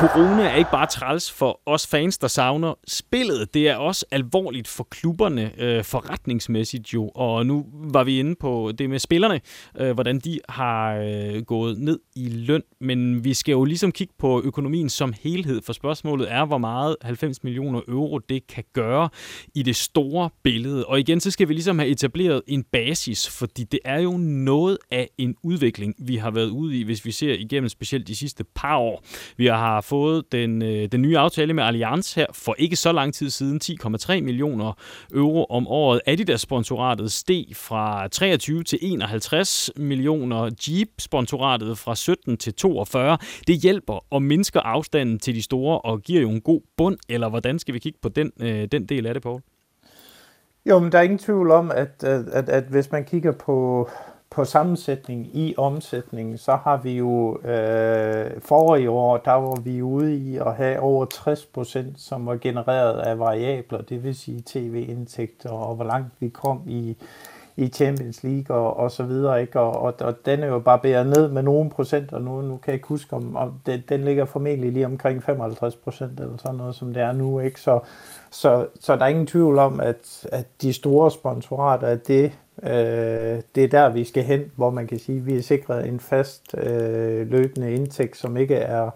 Corona 0.00 0.42
er 0.42 0.54
ikke 0.54 0.70
bare 0.70 0.86
træls 0.86 1.32
for 1.32 1.60
os 1.66 1.86
fans, 1.86 2.18
der 2.18 2.28
savner 2.28 2.74
spillet. 2.88 3.54
Det 3.54 3.68
er 3.68 3.76
også 3.76 4.06
alvorligt 4.10 4.68
for 4.68 4.84
klubberne 4.90 5.52
øh, 5.58 5.84
forretningsmæssigt 5.84 6.94
jo. 6.94 7.08
Og 7.08 7.46
nu 7.46 7.66
var 7.72 8.04
vi 8.04 8.18
inde 8.18 8.34
på 8.40 8.72
det 8.78 8.90
med 8.90 8.98
spillerne, 8.98 9.40
øh, 9.78 9.92
hvordan 9.92 10.18
de 10.18 10.40
har 10.48 10.94
øh, 10.94 11.42
gået 11.42 11.78
ned 11.78 11.98
i 12.16 12.28
løn. 12.28 12.62
Men 12.80 13.24
vi 13.24 13.34
skal 13.34 13.52
jo 13.52 13.64
ligesom 13.64 13.92
kigge 13.92 14.14
på 14.18 14.42
økonomien 14.44 14.88
som 14.88 15.14
helhed, 15.22 15.62
for 15.62 15.72
spørgsmålet 15.72 16.32
er, 16.32 16.44
hvor 16.44 16.58
meget 16.58 16.96
90 17.02 17.44
millioner 17.44 17.80
euro 17.88 18.18
det 18.18 18.46
kan 18.46 18.64
gøre 18.72 19.08
i 19.54 19.62
det 19.62 19.76
store 19.76 20.30
billede. 20.42 20.86
Og 20.86 21.00
igen, 21.00 21.20
så 21.20 21.30
skal 21.30 21.48
vi 21.48 21.52
ligesom 21.52 21.78
have 21.78 21.90
etableret 21.90 22.42
en 22.46 22.64
basis, 22.72 23.28
fordi 23.28 23.64
det 23.64 23.80
er 23.84 23.98
jo 24.00 24.16
noget 24.18 24.78
af 24.90 25.10
en 25.18 25.34
udvikling, 25.42 25.94
vi 25.98 26.16
har 26.16 26.30
været 26.30 26.48
ude 26.48 26.80
i, 26.80 26.82
hvis 26.82 27.04
vi 27.04 27.12
ser 27.12 27.32
igennem 27.32 27.68
specielt 27.68 28.08
de 28.08 28.16
sidste 28.16 28.44
par 28.44 28.76
år. 28.76 29.04
Vi 29.36 29.46
har 29.46 29.56
haft 29.56 29.89
fået 29.90 30.32
den, 30.32 30.62
øh, 30.62 30.88
den 30.92 31.02
nye 31.02 31.18
aftale 31.18 31.54
med 31.54 31.64
Allianz 31.64 32.14
her 32.14 32.26
for 32.32 32.54
ikke 32.58 32.76
så 32.76 32.92
lang 32.92 33.14
tid 33.14 33.30
siden, 33.30 33.60
10,3 33.64 34.20
millioner 34.20 34.72
euro 35.14 35.44
om 35.44 35.68
året. 35.68 36.00
Adidas-sponsoratet 36.06 37.12
steg 37.12 37.46
fra 37.54 38.08
23 38.08 38.62
til 38.62 38.78
51 38.82 39.70
millioner. 39.76 40.50
Jeep-sponsoratet 40.68 41.78
fra 41.78 41.94
17 41.94 42.36
til 42.36 42.54
42. 42.54 43.18
Det 43.46 43.56
hjælper 43.62 44.06
og 44.10 44.22
mindsker 44.22 44.60
afstanden 44.60 45.18
til 45.18 45.34
de 45.34 45.42
store 45.42 45.80
og 45.80 46.00
giver 46.00 46.20
jo 46.22 46.30
en 46.30 46.40
god 46.40 46.60
bund, 46.76 46.96
eller 47.08 47.28
hvordan 47.28 47.58
skal 47.58 47.74
vi 47.74 47.78
kigge 47.78 47.98
på 48.02 48.08
den, 48.08 48.32
øh, 48.40 48.68
den 48.72 48.86
del 48.86 49.06
af 49.06 49.14
det, 49.14 49.22
Poul? 49.22 49.40
Jo, 50.66 50.78
men 50.78 50.92
der 50.92 50.98
er 50.98 51.02
ingen 51.02 51.18
tvivl 51.18 51.50
om, 51.50 51.70
at, 51.70 52.04
at, 52.04 52.28
at, 52.28 52.48
at 52.48 52.64
hvis 52.64 52.92
man 52.92 53.04
kigger 53.04 53.32
på, 53.32 53.88
på 54.30 54.44
sammensætning 54.44 55.36
i 55.36 55.54
omsætningen, 55.56 56.38
så 56.38 56.56
har 56.56 56.76
vi 56.76 56.96
jo 56.96 57.38
øh, 57.38 58.40
forrige 58.40 58.90
år, 58.90 59.16
der 59.16 59.32
var 59.32 59.60
vi 59.60 59.82
ude 59.82 60.16
i 60.16 60.36
at 60.36 60.54
have 60.54 60.80
over 60.80 61.04
60 61.04 61.46
procent, 61.46 62.00
som 62.00 62.26
var 62.26 62.36
genereret 62.36 62.98
af 62.98 63.18
variabler, 63.18 63.82
det 63.82 64.04
vil 64.04 64.14
sige 64.14 64.42
tv-indtægter 64.46 65.50
og 65.50 65.74
hvor 65.74 65.84
langt 65.84 66.12
vi 66.20 66.28
kom 66.28 66.62
i, 66.66 66.96
i 67.56 67.68
Champions 67.68 68.22
League 68.22 68.56
og, 68.56 68.76
og 68.76 68.90
så 68.90 69.02
videre, 69.02 69.40
ikke? 69.40 69.60
Og, 69.60 69.82
og, 69.82 69.94
og 70.00 70.14
den 70.26 70.42
er 70.42 70.46
jo 70.46 70.58
bare 70.58 70.78
bæret 70.78 71.06
ned 71.06 71.28
med 71.28 71.42
nogle 71.42 71.70
procent, 71.70 72.12
og 72.12 72.22
nu, 72.22 72.40
nu 72.40 72.56
kan 72.56 72.72
jeg 72.72 72.74
ikke 72.74 72.88
huske, 72.88 73.16
om, 73.16 73.36
om 73.36 73.52
den, 73.66 73.82
den 73.88 74.04
ligger 74.04 74.24
formentlig 74.24 74.72
lige 74.72 74.86
omkring 74.86 75.22
55 75.22 75.76
procent 75.76 76.20
eller 76.20 76.36
sådan 76.36 76.56
noget, 76.56 76.74
som 76.74 76.94
det 76.94 77.02
er 77.02 77.12
nu, 77.12 77.40
ikke? 77.40 77.60
Så, 77.60 77.80
så, 78.30 78.66
så 78.80 78.96
der 78.96 79.04
er 79.04 79.08
ingen 79.08 79.26
tvivl 79.26 79.58
om, 79.58 79.80
at, 79.80 80.26
at 80.32 80.46
de 80.62 80.72
store 80.72 81.10
sponsorater, 81.10 81.86
at 81.86 82.08
det 82.08 82.32
Øh, 82.62 83.40
det 83.54 83.64
er 83.64 83.68
der, 83.68 83.88
vi 83.88 84.04
skal 84.04 84.22
hen, 84.22 84.52
hvor 84.56 84.70
man 84.70 84.86
kan 84.86 84.98
sige, 84.98 85.18
at 85.18 85.26
vi 85.26 85.36
er 85.36 85.42
sikret 85.42 85.88
en 85.88 86.00
fast 86.00 86.54
øh, 86.58 87.30
løbende 87.30 87.72
indtægt, 87.72 88.16
som 88.16 88.36
ikke 88.36 88.54
er, 88.54 88.90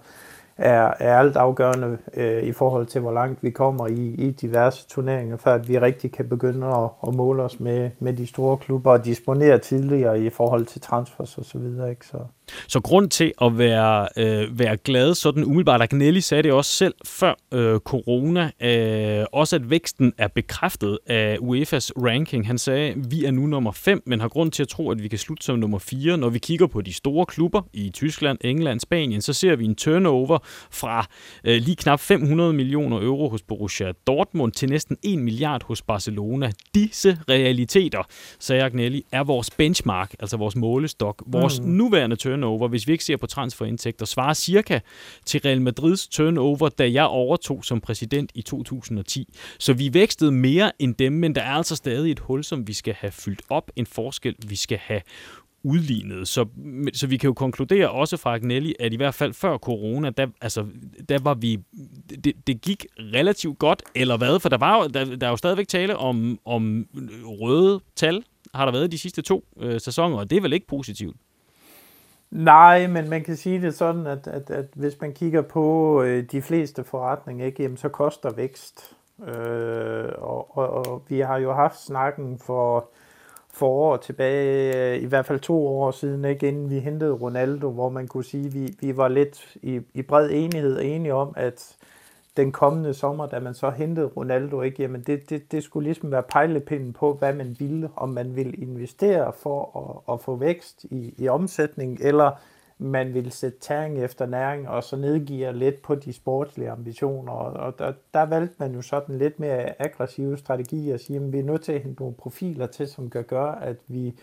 er, 0.57 0.95
er 1.01 1.19
alt 1.19 1.37
afgørende 1.37 1.99
øh, 2.15 2.43
i 2.43 2.53
forhold 2.53 2.87
til, 2.87 3.01
hvor 3.01 3.13
langt 3.13 3.43
vi 3.43 3.51
kommer 3.51 3.87
i, 3.87 4.15
i 4.19 4.31
diverse 4.31 4.89
turneringer, 4.89 5.37
før 5.37 5.55
at 5.55 5.69
vi 5.69 5.79
rigtig 5.79 6.13
kan 6.13 6.29
begynde 6.29 6.67
at, 6.67 6.89
at 7.09 7.15
måle 7.15 7.43
os 7.43 7.61
med, 7.61 7.91
med 7.99 8.13
de 8.13 8.27
store 8.27 8.57
klubber 8.57 8.93
og 8.93 9.05
disponere 9.05 9.59
tidligere 9.59 10.21
i 10.21 10.31
forhold 10.31 10.67
til 10.67 10.81
transfers 10.81 11.39
osv. 11.39 11.45
Så, 11.45 11.59
videre, 11.59 11.91
ikke? 11.91 12.07
så, 12.07 12.19
så 12.69 12.81
grund 12.81 13.11
til 13.11 13.33
at 13.43 13.59
være, 13.59 14.09
øh, 14.17 14.59
være 14.59 14.77
glad, 14.77 15.15
sådan 15.15 15.45
umiddelbart, 15.45 15.83
Agnelli 15.83 16.21
sagde 16.21 16.43
det 16.43 16.53
også 16.53 16.71
selv 16.71 16.95
før 17.05 17.35
øh, 17.53 17.79
corona, 17.79 18.51
øh, 18.63 19.27
også 19.33 19.57
at 19.57 19.71
væksten 19.71 20.13
er 20.19 20.29
bekræftet 20.29 20.99
af 21.07 21.37
UEFA's 21.37 21.91
ranking. 22.05 22.47
Han 22.47 22.59
sagde, 22.59 22.95
vi 22.97 23.25
er 23.25 23.31
nu 23.31 23.47
nummer 23.47 23.73
5, 23.73 24.03
men 24.07 24.21
har 24.21 24.29
grund 24.29 24.53
til 24.53 24.63
at 24.63 24.69
tro, 24.69 24.91
at 24.91 25.03
vi 25.03 25.09
kan 25.09 25.19
slutte 25.19 25.45
som 25.45 25.59
nummer 25.59 25.79
4. 25.79 26.17
Når 26.17 26.29
vi 26.29 26.39
kigger 26.39 26.67
på 26.67 26.81
de 26.81 26.93
store 26.93 27.27
klubber 27.27 27.63
i 27.73 27.91
Tyskland, 27.91 28.39
England, 28.41 28.81
Spanien, 28.81 29.23
så 29.23 29.33
ser 29.33 29.57
vi 29.57 29.65
en 29.65 29.75
turnover 29.75 30.39
fra 30.71 31.07
øh, 31.45 31.57
lige 31.63 31.77
knap 31.77 32.01
500 32.01 32.53
millioner 32.53 33.01
euro 33.01 33.29
hos 33.29 33.43
Borussia 33.43 33.93
Dortmund 34.07 34.53
til 34.53 34.69
næsten 34.69 34.97
1 35.03 35.19
milliard 35.19 35.65
hos 35.65 35.83
Barcelona. 35.83 36.53
Disse 36.75 37.19
realiteter, 37.29 38.03
sagde 38.39 38.63
Agnelli, 38.63 39.03
er 39.13 39.25
vores 39.25 39.51
benchmark, 39.51 40.15
altså 40.21 40.37
vores 40.37 40.57
målestok. 40.57 41.23
Vores 41.27 41.61
mm. 41.61 41.67
nuværende 41.67 42.17
turnover 42.17 42.34
turnover, 42.35 42.69
hvis 42.69 42.87
vi 42.87 42.93
ikke 42.93 43.05
ser 43.05 43.17
på 43.17 43.27
transferindtægter, 43.27 44.07
svarer 44.07 44.35
cirka 44.35 44.81
til 45.27 45.41
Real 45.41 45.63
Madrids 45.63 46.09
turnover, 46.09 46.69
da 46.69 46.93
jeg 46.93 47.05
overtog 47.05 47.65
som 47.65 47.81
præsident 47.81 48.31
i 48.35 48.43
2010. 48.43 49.29
Så 49.59 49.73
vi 49.73 49.95
vækstede 49.95 50.33
mere 50.33 50.73
end 50.79 50.95
dem, 50.95 51.13
men 51.13 51.35
der 51.35 51.43
er 51.43 51.53
altså 51.53 51.77
stadig 51.77 52.13
et 52.13 52.21
hul, 52.21 52.45
som 52.45 52.69
vi 52.69 52.73
skal 52.73 52.95
have 52.95 53.11
fyldt 53.11 53.43
op, 53.49 53.71
en 53.77 53.87
forskel, 53.87 54.35
vi 54.49 54.57
skal 54.57 54.79
have 54.79 55.01
udlignet. 55.63 56.29
Så, 56.29 56.47
så 56.95 57.07
vi 57.07 57.17
kan 57.17 57.29
jo 57.29 57.35
konkludere 57.35 57.91
også 57.91 58.17
fra 58.17 58.35
Agnelli, 58.35 58.75
at 58.81 58.93
i 58.93 58.97
hvert 58.97 59.15
fald 59.15 59.33
før 59.33 59.59
corona, 59.59 60.11
der, 60.11 60.27
altså, 60.41 60.67
der 61.09 61.19
var 61.19 61.35
vi, 61.35 61.59
det, 62.25 62.33
det 62.47 62.61
gik 62.61 62.87
relativt 62.99 63.59
godt, 63.59 63.83
eller 63.95 64.17
hvad? 64.17 64.41
For 64.41 64.49
der, 64.49 64.59
var, 64.59 64.89
der, 64.89 65.17
der 65.17 65.27
er 65.27 65.31
jo 65.31 65.37
stadigvæk 65.37 65.69
tale 65.69 65.97
om, 65.97 66.39
om 66.45 66.87
røde 67.25 67.81
tal, 67.97 68.25
har 68.55 68.65
der 68.65 68.73
været 68.73 68.93
de 68.93 68.99
sidste 68.99 69.23
to 69.23 69.45
øh, 69.61 69.81
sæsoner, 69.81 70.17
og 70.17 70.31
det 70.31 70.37
er 70.37 70.41
vel 70.41 70.53
ikke 70.53 70.67
positivt? 70.67 71.17
Nej, 72.35 72.87
men 72.87 73.11
man 73.11 73.25
kan 73.25 73.37
sige 73.37 73.63
det 73.63 73.75
sådan, 73.75 74.07
at, 74.07 74.27
at, 74.27 74.51
at 74.51 74.67
hvis 74.75 75.01
man 75.01 75.13
kigger 75.13 75.43
på 75.43 76.03
øh, 76.03 76.25
de 76.33 76.43
fleste 76.43 76.85
forretninger, 76.85 77.47
ikke, 77.47 77.63
jamen, 77.63 77.77
så 77.77 77.89
koster 77.89 78.33
vækst. 78.33 78.97
Øh, 79.29 80.13
og, 80.19 80.59
og, 80.59 80.69
og 80.87 81.03
vi 81.09 81.21
har 81.21 81.39
jo 81.39 81.53
haft 81.53 81.81
snakken 81.81 82.39
for, 82.39 82.89
for 83.53 83.69
år 83.69 83.97
tilbage, 83.97 84.77
øh, 84.95 85.03
i 85.03 85.07
hvert 85.07 85.27
fald 85.27 85.41
to 85.41 85.67
år 85.67 85.91
siden, 85.91 86.25
ikke, 86.25 86.49
inden 86.49 86.71
vi 86.71 86.79
hentede 86.79 87.13
Ronaldo, 87.13 87.71
hvor 87.71 87.89
man 87.89 88.09
kunne 88.09 88.25
sige, 88.25 88.47
at 88.47 88.55
vi, 88.55 88.75
vi 88.81 88.97
var 88.97 89.09
lidt 89.09 89.57
i, 89.63 89.81
i 89.95 90.03
bred 90.03 90.31
enighed 90.33 90.81
enige 90.83 91.15
om, 91.15 91.33
at 91.37 91.77
den 92.37 92.53
kommende 92.53 92.95
sommer, 92.95 93.27
da 93.27 93.41
man 93.41 93.55
så 93.55 93.71
hentede 93.71 94.07
Ronaldo, 94.07 94.63
ikke, 94.63 94.83
jamen 94.83 95.03
det, 95.03 95.31
det, 95.31 95.53
det 95.53 95.63
skulle 95.63 95.85
ligesom 95.85 96.11
være 96.11 96.23
pejlepinden 96.23 96.93
på, 96.93 97.15
hvad 97.15 97.33
man 97.33 97.57
ville, 97.59 97.91
om 97.97 98.09
man 98.09 98.37
ville 98.37 98.53
investere 98.53 99.33
for 99.33 99.79
at, 100.09 100.15
at 100.15 100.21
få 100.21 100.37
vækst 100.37 100.85
i, 100.85 101.15
i 101.19 101.29
omsætning, 101.29 101.99
eller 102.01 102.31
man 102.79 103.15
ville 103.15 103.31
sætte 103.31 103.59
tæring 103.59 104.05
efter 104.05 104.27
næring, 104.27 104.69
og 104.69 104.85
så 104.85 104.97
nedgive 104.97 105.53
lidt 105.53 105.83
på 105.83 105.95
de 105.95 106.13
sportslige 106.13 106.71
ambitioner. 106.71 107.33
Og 107.33 107.79
der, 107.79 107.93
der 108.15 108.23
valgte 108.23 108.55
man 108.59 108.75
jo 108.75 108.83
sådan 108.83 109.19
lidt 109.19 109.41
mere 109.41 109.83
aggressive 109.83 110.39
strategier, 110.39 110.95
at 110.95 111.01
sige, 111.01 111.17
at 111.17 111.33
vi 111.33 111.39
er 111.39 111.43
nødt 111.43 111.63
til 111.63 111.73
at 111.73 111.81
hente 111.81 112.01
nogle 112.03 112.15
profiler 112.15 112.67
til, 112.67 112.89
som 112.89 113.11
kan 113.11 113.25
gøre, 113.25 113.65
at 113.65 113.77
vi, 113.89 114.15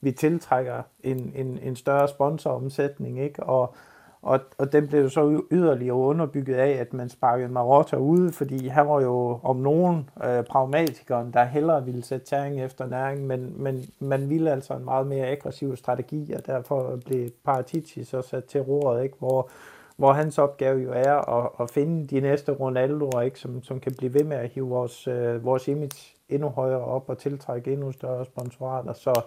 vi 0.00 0.12
tiltrækker 0.12 0.82
en, 1.02 1.32
en, 1.34 1.58
en 1.62 1.76
større 1.76 2.08
sponsoromsætning, 2.08 3.20
ikke? 3.20 3.42
Og, 3.42 3.74
og, 4.22 4.40
og 4.58 4.72
den 4.72 4.88
blev 4.88 5.10
så 5.10 5.42
yderligere 5.50 5.96
underbygget 5.96 6.54
af, 6.54 6.70
at 6.70 6.92
man 6.92 7.08
sparkede 7.08 7.48
Marotta 7.48 7.96
ude, 7.96 8.32
fordi 8.32 8.68
han 8.68 8.88
var 8.88 9.00
jo 9.00 9.38
om 9.42 9.56
nogen 9.56 10.10
øh, 10.24 10.44
pragmatikeren, 10.44 11.32
der 11.32 11.44
hellere 11.44 11.84
ville 11.84 12.04
sætte 12.04 12.26
tæring 12.26 12.64
efter 12.64 12.86
næring, 12.86 13.26
men, 13.26 13.62
men 13.62 13.84
man 14.00 14.30
ville 14.30 14.50
altså 14.50 14.74
en 14.74 14.84
meget 14.84 15.06
mere 15.06 15.26
aggressiv 15.26 15.76
strategi, 15.76 16.32
og 16.32 16.46
derfor 16.46 16.98
blev 17.06 17.30
Paratici 17.44 18.04
så 18.04 18.22
sat 18.22 18.44
til 18.44 18.60
roret, 18.60 19.02
ikke? 19.02 19.16
Hvor, 19.18 19.50
hvor 19.96 20.12
hans 20.12 20.38
opgave 20.38 20.80
jo 20.80 20.92
er 20.92 21.44
at, 21.44 21.50
at 21.60 21.70
finde 21.70 22.06
de 22.06 22.20
næste 22.20 22.52
Ronaldoer, 22.52 23.20
ikke? 23.20 23.38
Som, 23.38 23.62
som 23.62 23.80
kan 23.80 23.94
blive 23.98 24.14
ved 24.14 24.24
med 24.24 24.36
at 24.36 24.48
hive 24.48 24.68
vores, 24.68 25.08
øh, 25.08 25.44
vores 25.44 25.68
image 25.68 26.16
endnu 26.28 26.48
højere 26.48 26.84
op 26.84 27.08
og 27.08 27.18
tiltrække 27.18 27.72
endnu 27.72 27.92
større 27.92 28.24
sponsorater. 28.24 28.92
Så, 28.92 29.22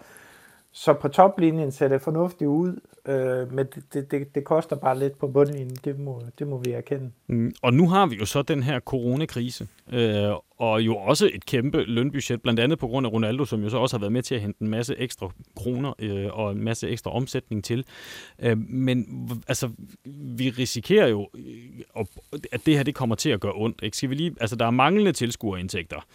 så 0.77 0.93
på 0.93 1.07
toplinjen 1.07 1.71
ser 1.71 1.87
det 1.87 2.01
fornuftigt 2.01 2.47
ud, 2.47 2.79
øh, 3.05 3.53
men 3.53 3.65
det, 3.93 4.11
det, 4.11 4.35
det 4.35 4.43
koster 4.43 4.75
bare 4.75 4.99
lidt 4.99 5.19
på 5.19 5.27
bundlinjen, 5.27 5.77
det 5.83 5.99
må, 5.99 6.21
det 6.39 6.47
må 6.47 6.57
vi 6.57 6.71
erkende. 6.71 7.11
Mm, 7.27 7.53
og 7.61 7.73
nu 7.73 7.89
har 7.89 8.05
vi 8.05 8.15
jo 8.15 8.25
så 8.25 8.41
den 8.41 8.63
her 8.63 8.79
coronakrise, 8.79 9.67
øh, 9.93 10.31
og 10.57 10.81
jo 10.81 10.95
også 10.95 11.29
et 11.33 11.45
kæmpe 11.45 11.83
lønbudget, 11.83 12.41
blandt 12.41 12.59
andet 12.59 12.79
på 12.79 12.87
grund 12.87 13.07
af 13.07 13.11
Ronaldo, 13.11 13.45
som 13.45 13.63
jo 13.63 13.69
så 13.69 13.77
også 13.77 13.97
har 13.97 13.99
været 13.99 14.11
med 14.11 14.21
til 14.21 14.35
at 14.35 14.41
hente 14.41 14.61
en 14.61 14.67
masse 14.67 14.95
ekstra 14.97 15.29
kroner 15.55 15.93
øh, 15.99 16.27
og 16.33 16.51
en 16.51 16.63
masse 16.63 16.89
ekstra 16.89 17.11
omsætning 17.11 17.63
til. 17.63 17.85
Øh, 18.39 18.57
men 18.57 19.29
altså, 19.47 19.69
vi 20.37 20.49
risikerer 20.49 21.07
jo, 21.07 21.29
øh, 21.37 22.05
at 22.51 22.65
det 22.65 22.75
her 22.75 22.83
det 22.83 22.95
kommer 22.95 23.15
til 23.15 23.29
at 23.29 23.39
gøre 23.39 23.53
ondt. 23.55 23.79
Ikke? 23.83 23.97
Skal 23.97 24.09
vi 24.09 24.15
lige, 24.15 24.35
altså, 24.41 24.55
der 24.55 24.65
er 24.65 24.71
manglende 24.71 25.11
tilskuerindtægter. 25.11 26.05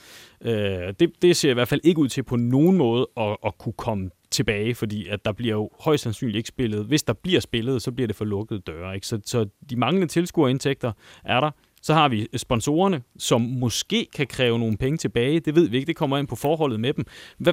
Øh, 0.41 0.95
det, 1.01 1.13
det 1.23 1.37
ser 1.37 1.51
i 1.51 1.55
hvert 1.55 1.69
fald 1.69 1.81
ikke 1.85 2.01
ud 2.01 2.09
til 2.09 2.23
på 2.23 2.37
nogen 2.37 2.77
måde 2.77 3.09
at, 3.17 3.37
at 3.47 3.59
kunne 3.59 3.73
komme 3.73 4.11
tilbage, 4.31 4.75
fordi 4.75 5.09
at 5.09 5.25
der 5.25 5.33
bliver 5.33 5.55
jo 5.55 5.71
højst 5.81 6.03
sandsynligt 6.03 6.37
ikke 6.37 6.49
spillet. 6.49 6.85
Hvis 6.85 7.03
der 7.03 7.13
bliver 7.13 7.41
spillet, 7.41 7.83
så 7.83 7.93
bliver 7.93 8.07
det 8.07 8.17
for 8.17 8.25
lukkede 8.25 8.61
døre. 8.61 8.95
Ikke? 8.95 9.07
Så, 9.07 9.21
så 9.25 9.47
de 9.71 9.77
manglende 9.77 10.07
tilskuerindtægter 10.07 10.93
er 11.25 11.41
der. 11.41 11.51
Så 11.83 11.95
har 11.95 12.09
vi 12.09 12.29
sponsorerne, 12.37 13.03
som 13.19 13.41
måske 13.41 14.07
kan 14.15 14.27
kræve 14.27 14.59
nogle 14.59 14.77
penge 14.77 14.97
tilbage. 14.97 15.41
Det 15.41 15.55
ved 15.55 15.69
vi 15.69 15.77
ikke. 15.77 15.87
Det 15.87 15.97
kommer 15.97 16.19
ind 16.19 16.27
på 16.27 16.37
forholdet 16.37 16.81
med 16.81 16.93
dem. 16.93 17.07
Hvad, 17.39 17.53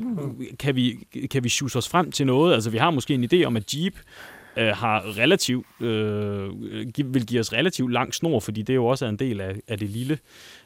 kan, 0.60 0.76
vi, 0.76 0.96
kan 1.32 1.44
vi 1.44 1.50
shoes 1.50 1.76
os 1.76 1.90
frem 1.90 2.12
til 2.12 2.26
noget? 2.26 2.54
Altså, 2.54 2.70
vi 2.70 2.78
har 2.78 2.92
måske 2.92 3.14
en 3.14 3.30
idé 3.34 3.44
om, 3.44 3.58
at 3.58 3.76
Jeep 3.76 3.94
øh, 4.58 4.68
har 4.68 5.18
relativt, 5.18 5.66
øh, 5.82 6.49
vil 7.14 7.26
give 7.26 7.39
os 7.39 7.53
relativt 7.53 7.91
lang 7.91 8.14
snor, 8.14 8.39
fordi 8.39 8.62
det 8.62 8.76
jo 8.76 8.86
også 8.86 9.05
er 9.05 9.10
en 9.10 9.20
del 9.20 9.41
af, 9.41 9.55
af 9.68 9.78
det 9.78 9.89
lille, 9.89 10.18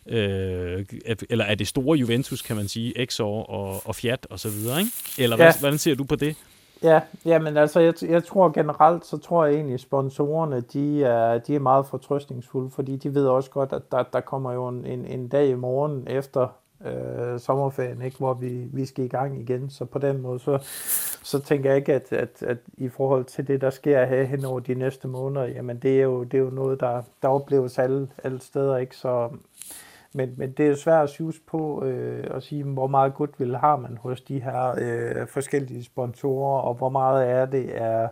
øh, 0.07 0.85
eller 1.29 1.45
af 1.45 1.57
det 1.57 1.67
store 1.67 1.97
Juventus, 1.97 2.41
kan 2.41 2.55
man 2.55 2.67
sige, 2.67 3.01
Exor 3.01 3.43
og, 3.43 3.81
og 3.85 3.95
Fiat 3.95 4.27
og 4.29 4.39
så 4.39 4.49
videre, 4.49 4.79
ikke? 4.79 4.91
Eller 5.17 5.37
ja. 5.37 5.43
hvad, 5.43 5.53
hvordan 5.59 5.77
ser 5.77 5.95
du 5.95 6.03
på 6.03 6.15
det? 6.15 6.35
Ja, 6.83 6.99
ja 7.25 7.39
men 7.39 7.57
altså, 7.57 7.79
jeg, 7.79 7.93
jeg 8.01 8.23
tror 8.23 8.49
generelt, 8.49 9.05
så 9.05 9.17
tror 9.17 9.45
jeg 9.45 9.55
egentlig, 9.55 9.73
at 9.73 9.79
sponsorerne, 9.79 10.61
de 10.61 11.03
er, 11.03 11.37
de 11.37 11.55
er 11.55 11.59
meget 11.59 11.85
fortrøstningsfulde, 11.85 12.69
fordi 12.69 12.95
de 12.95 13.15
ved 13.15 13.27
også 13.27 13.49
godt, 13.49 13.73
at 13.73 13.81
der, 13.91 14.03
der 14.03 14.19
kommer 14.19 14.53
jo 14.53 14.67
en, 14.67 14.85
en, 14.85 15.05
en 15.05 15.27
dag 15.27 15.47
i 15.47 15.55
morgen 15.55 16.07
efter 16.07 16.47
øh, 16.86 17.39
sommerferien, 17.39 18.01
ikke, 18.01 18.17
hvor 18.17 18.34
vi, 18.34 18.67
vi 18.73 18.86
skal 18.86 19.05
i 19.05 19.07
gang 19.07 19.41
igen. 19.41 19.69
Så 19.69 19.86
på 19.86 19.99
den 19.99 20.21
måde, 20.21 20.39
så, 20.39 20.57
så 21.23 21.39
tænker 21.39 21.69
jeg 21.69 21.77
ikke, 21.77 21.93
at, 21.93 22.13
at, 22.13 22.43
at 22.43 22.57
i 22.77 22.89
forhold 22.89 23.25
til 23.25 23.47
det, 23.47 23.61
der 23.61 23.69
sker 23.69 24.05
her 24.05 24.23
hen 24.23 24.45
over 24.45 24.59
de 24.59 24.73
næste 24.73 25.07
måneder, 25.07 25.45
jamen 25.45 25.77
det 25.77 25.99
er 25.99 26.03
jo, 26.03 26.23
det 26.23 26.38
er 26.38 26.41
jo 26.41 26.49
noget, 26.49 26.79
der, 26.79 27.01
der 27.21 27.27
opleves 27.27 27.79
alle, 27.79 28.07
alle 28.23 28.41
steder. 28.41 28.77
Ikke? 28.77 28.95
Så, 28.95 29.29
men, 30.13 30.34
men 30.38 30.51
det 30.51 30.67
er 30.67 30.75
svært 30.75 31.03
at 31.03 31.09
synes 31.09 31.39
på 31.47 31.84
øh, 31.86 32.27
at 32.32 32.43
sige, 32.43 32.63
hvor 32.63 32.88
meget 32.88 33.13
goodwill 33.13 33.55
har 33.55 33.75
man 33.75 33.97
hos 33.97 34.21
de 34.21 34.41
her 34.41 34.75
øh, 34.77 35.27
forskellige 35.27 35.84
sponsorer, 35.84 36.61
og 36.61 36.73
hvor 36.73 36.89
meget 36.89 37.29
er 37.29 37.45
det 37.45 37.82
er 37.82 38.07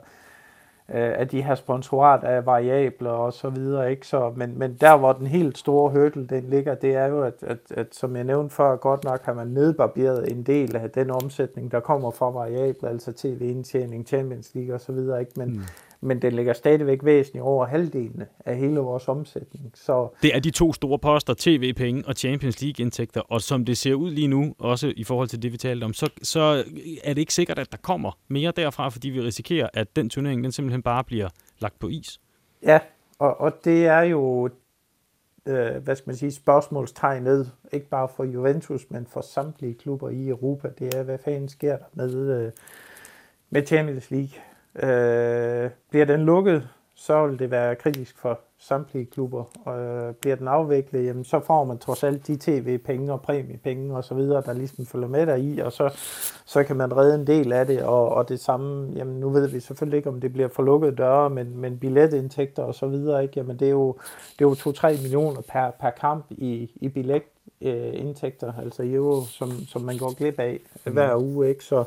Øh, 0.93 1.01
af 1.01 1.15
at 1.21 1.31
de 1.31 1.41
her 1.41 1.55
sponsorat 1.55 2.23
af 2.23 2.45
variabler 2.45 3.09
og 3.09 3.33
så 3.33 3.49
videre. 3.49 3.91
Ikke? 3.91 4.07
Så, 4.07 4.33
men, 4.35 4.59
men 4.59 4.77
der, 4.81 4.97
hvor 4.97 5.13
den 5.13 5.27
helt 5.27 5.57
store 5.57 5.91
hurdle 5.91 6.27
den 6.27 6.43
ligger, 6.43 6.75
det 6.75 6.95
er 6.95 7.05
jo, 7.05 7.21
at, 7.23 7.33
at, 7.41 7.57
at 7.71 7.95
som 7.95 8.15
jeg 8.15 8.23
nævnte 8.23 8.55
før, 8.55 8.75
godt 8.75 9.03
nok 9.03 9.25
har 9.25 9.33
man 9.33 9.47
nedbarberet 9.47 10.31
en 10.31 10.43
del 10.43 10.75
af 10.75 10.89
den 10.89 11.11
omsætning, 11.11 11.71
der 11.71 11.79
kommer 11.79 12.11
fra 12.11 12.29
variabler, 12.29 12.89
altså 12.89 13.13
tv-indtjening, 13.13 14.07
Champions 14.07 14.51
League 14.55 14.73
og 14.73 14.81
så 14.81 14.91
videre. 14.91 15.19
Ikke? 15.19 15.31
Men, 15.35 15.49
mm 15.49 15.61
men 16.01 16.21
den 16.21 16.33
ligger 16.33 16.53
stadigvæk 16.53 16.99
væsentligt 17.03 17.43
over 17.43 17.65
halvdelen 17.65 18.23
af 18.45 18.57
hele 18.57 18.79
vores 18.79 19.07
omsætning. 19.07 19.71
Så 19.75 20.09
det 20.21 20.35
er 20.35 20.39
de 20.39 20.51
to 20.51 20.73
store 20.73 20.99
poster, 20.99 21.33
tv-penge 21.37 22.03
og 22.07 22.13
Champions 22.13 22.61
League-indtægter, 22.61 23.21
og 23.21 23.41
som 23.41 23.65
det 23.65 23.77
ser 23.77 23.93
ud 23.93 24.11
lige 24.11 24.27
nu, 24.27 24.55
også 24.59 24.93
i 24.95 25.03
forhold 25.03 25.27
til 25.27 25.41
det, 25.41 25.51
vi 25.51 25.57
talte 25.57 25.83
om, 25.83 25.93
så, 25.93 26.09
så 26.21 26.63
er 27.03 27.13
det 27.13 27.17
ikke 27.17 27.33
sikkert, 27.33 27.59
at 27.59 27.71
der 27.71 27.77
kommer 27.77 28.11
mere 28.27 28.51
derfra, 28.55 28.89
fordi 28.89 29.09
vi 29.09 29.21
risikerer, 29.21 29.69
at 29.73 29.95
den 29.95 30.09
turnering 30.09 30.43
den 30.43 30.51
simpelthen 30.51 30.81
bare 30.81 31.03
bliver 31.03 31.29
lagt 31.59 31.79
på 31.79 31.87
is. 31.87 32.19
Ja, 32.63 32.79
og, 33.19 33.41
og 33.41 33.53
det 33.65 33.85
er 33.85 34.01
jo 34.01 34.49
øh, 35.45 35.83
hvad 35.83 35.95
skal 35.95 36.09
man 36.09 36.15
sige, 36.15 36.31
spørgsmålstegnet, 36.31 37.51
ikke 37.73 37.89
bare 37.89 38.07
for 38.15 38.23
Juventus, 38.23 38.85
men 38.89 39.07
for 39.07 39.21
samtlige 39.21 39.73
klubber 39.73 40.09
i 40.09 40.27
Europa. 40.27 40.69
Det 40.79 40.93
er, 40.93 41.03
hvad 41.03 41.17
fanden 41.17 41.49
sker 41.49 41.77
der 41.77 41.85
med, 41.93 42.45
øh, 42.45 42.51
med 43.49 43.65
Champions 43.65 44.11
League? 44.11 44.29
Øh, 44.75 45.69
bliver 45.89 46.05
den 46.05 46.25
lukket, 46.25 46.67
så 46.95 47.27
vil 47.27 47.39
det 47.39 47.51
være 47.51 47.75
kritisk 47.75 48.17
for 48.17 48.39
samtlige 48.59 49.05
klubber. 49.05 49.43
Og 49.65 49.79
øh, 49.79 50.13
bliver 50.13 50.35
den 50.35 50.47
afviklet, 50.47 51.05
jamen, 51.05 51.23
så 51.23 51.39
får 51.39 51.63
man 51.63 51.77
trods 51.77 52.03
alt 52.03 52.27
de 52.27 52.37
tv-penge 52.39 53.13
og 53.13 53.21
præmiepenge 53.21 53.95
og 53.97 54.03
så 54.03 54.13
videre, 54.13 54.43
der 54.45 54.53
ligesom 54.53 54.85
følger 54.85 55.07
med 55.07 55.25
der 55.27 55.35
i, 55.35 55.59
og 55.59 55.71
så, 55.71 55.89
så 56.45 56.63
kan 56.63 56.75
man 56.75 56.97
redde 56.97 57.15
en 57.15 57.27
del 57.27 57.53
af 57.53 57.65
det. 57.67 57.83
Og, 57.83 58.09
og 58.09 58.29
det 58.29 58.39
samme, 58.39 58.93
jamen 58.95 59.19
nu 59.19 59.29
ved 59.29 59.47
vi 59.47 59.59
selvfølgelig 59.59 59.97
ikke, 59.97 60.09
om 60.09 60.21
det 60.21 60.33
bliver 60.33 60.47
for 60.47 60.63
lukkede 60.63 60.95
døre, 60.95 61.29
men, 61.29 61.57
men 61.57 61.77
billetindtægter 61.77 62.63
og 62.63 62.75
så 62.75 62.87
videre, 62.87 63.23
ikke? 63.23 63.33
Jamen 63.37 63.59
det 63.59 63.65
er 63.65 63.71
jo, 63.71 63.95
det 64.39 64.45
er 64.45 64.49
jo 64.49 64.71
2-3 64.71 65.01
millioner 65.01 65.41
per, 65.41 65.71
per 65.81 65.89
kamp 65.89 66.25
i, 66.29 66.71
i 66.75 66.87
billet 66.87 67.23
øh, 67.61 67.89
indtægter, 67.93 68.53
altså 68.63 68.83
euro, 68.85 69.21
som, 69.25 69.51
som 69.67 69.81
man 69.81 69.97
går 69.97 70.13
glip 70.13 70.39
af 70.39 70.59
hver 70.83 71.17
mm. 71.17 71.23
uge, 71.23 71.49
ikke? 71.49 71.63
Så, 71.63 71.83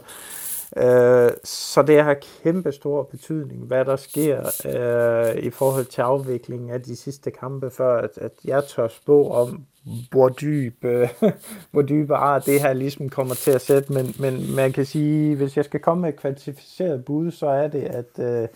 Øh, 0.77 1.31
så 1.45 1.83
det 1.83 2.03
har 2.03 2.17
kæmpe 2.43 2.73
stor 2.73 3.03
betydning, 3.03 3.65
hvad 3.65 3.85
der 3.85 3.97
sker 3.97 4.41
øh, 4.67 5.43
i 5.43 5.51
forhold 5.51 5.85
til 5.85 6.01
afviklingen 6.01 6.71
af 6.71 6.83
de 6.83 6.97
sidste 6.97 7.31
kampe, 7.31 7.71
før 7.71 7.97
at, 7.97 8.11
at 8.17 8.33
jeg 8.45 8.65
tør 8.65 8.89
spå 8.89 9.29
om, 9.29 9.65
hvor 10.11 10.29
dyb, 10.29 10.85
øh, 10.85 11.09
hvor 11.71 11.83
dybe 11.83 12.15
ar 12.17 12.39
det 12.39 12.61
her 12.61 12.73
ligesom 12.73 13.09
kommer 13.09 13.35
til 13.35 13.51
at 13.51 13.61
sætte. 13.61 13.93
Men, 13.93 14.15
men 14.19 14.55
man 14.55 14.73
kan 14.73 14.87
sige, 14.87 15.37
hvis 15.37 15.57
jeg 15.57 15.65
skal 15.65 15.81
komme 15.81 16.01
med 16.01 16.09
et 16.09 16.21
kvantificeret 16.21 17.05
bud, 17.05 17.31
så 17.31 17.47
er 17.47 17.69
det, 17.69 17.83
at 17.83 18.19
øh, 18.19 18.49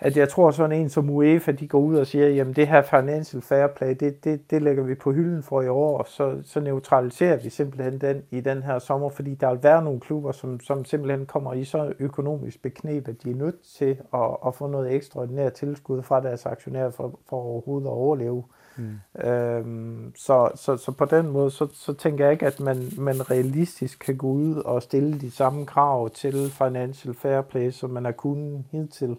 at 0.00 0.16
jeg 0.16 0.28
tror 0.28 0.50
sådan 0.50 0.80
en 0.80 0.88
som 0.88 1.10
UEFA, 1.10 1.52
de 1.52 1.68
går 1.68 1.78
ud 1.78 1.96
og 1.96 2.06
siger, 2.06 2.28
jamen 2.28 2.54
det 2.54 2.68
her 2.68 2.82
financial 2.82 3.42
fair 3.42 3.66
play, 3.66 3.96
det, 4.00 4.24
det, 4.24 4.50
det 4.50 4.62
lægger 4.62 4.82
vi 4.82 4.94
på 4.94 5.12
hylden 5.12 5.42
for 5.42 5.62
i 5.62 5.68
år, 5.68 6.04
så, 6.08 6.42
så 6.44 6.60
neutraliserer 6.60 7.36
vi 7.36 7.50
simpelthen 7.50 8.00
den 8.00 8.22
i 8.30 8.40
den 8.40 8.62
her 8.62 8.78
sommer, 8.78 9.08
fordi 9.08 9.34
der 9.34 9.50
vil 9.50 9.62
være 9.62 9.84
nogle 9.84 10.00
klubber, 10.00 10.32
som, 10.32 10.60
som 10.60 10.84
simpelthen 10.84 11.26
kommer 11.26 11.52
i 11.52 11.64
så 11.64 11.92
økonomisk 11.98 12.62
beknep, 12.62 13.08
at 13.08 13.22
de 13.24 13.30
er 13.30 13.34
nødt 13.34 13.62
til 13.78 13.96
at, 14.14 14.36
at 14.46 14.54
få 14.54 14.66
noget 14.66 14.92
ekstraordinært 14.92 15.52
tilskud 15.52 16.02
fra 16.02 16.20
deres 16.20 16.46
aktionærer 16.46 16.90
for, 16.90 17.18
for 17.28 17.36
overhovedet 17.36 17.86
at 17.86 17.92
overleve. 17.92 18.44
Mm. 18.76 19.20
Øhm, 19.28 20.12
så, 20.16 20.50
så, 20.54 20.76
så 20.76 20.92
på 20.92 21.04
den 21.04 21.28
måde, 21.28 21.50
så, 21.50 21.66
så 21.72 21.92
tænker 21.92 22.24
jeg 22.24 22.32
ikke, 22.32 22.46
at 22.46 22.60
man, 22.60 22.76
man 22.98 23.30
realistisk 23.30 23.98
kan 23.98 24.16
gå 24.16 24.26
ud 24.26 24.56
og 24.56 24.82
stille 24.82 25.20
de 25.20 25.30
samme 25.30 25.66
krav 25.66 26.10
til 26.10 26.50
financial 26.50 27.14
fair 27.14 27.40
play, 27.40 27.70
som 27.70 27.90
man 27.90 28.04
har 28.04 28.12
kunnet 28.12 28.64
hidtil. 28.70 29.16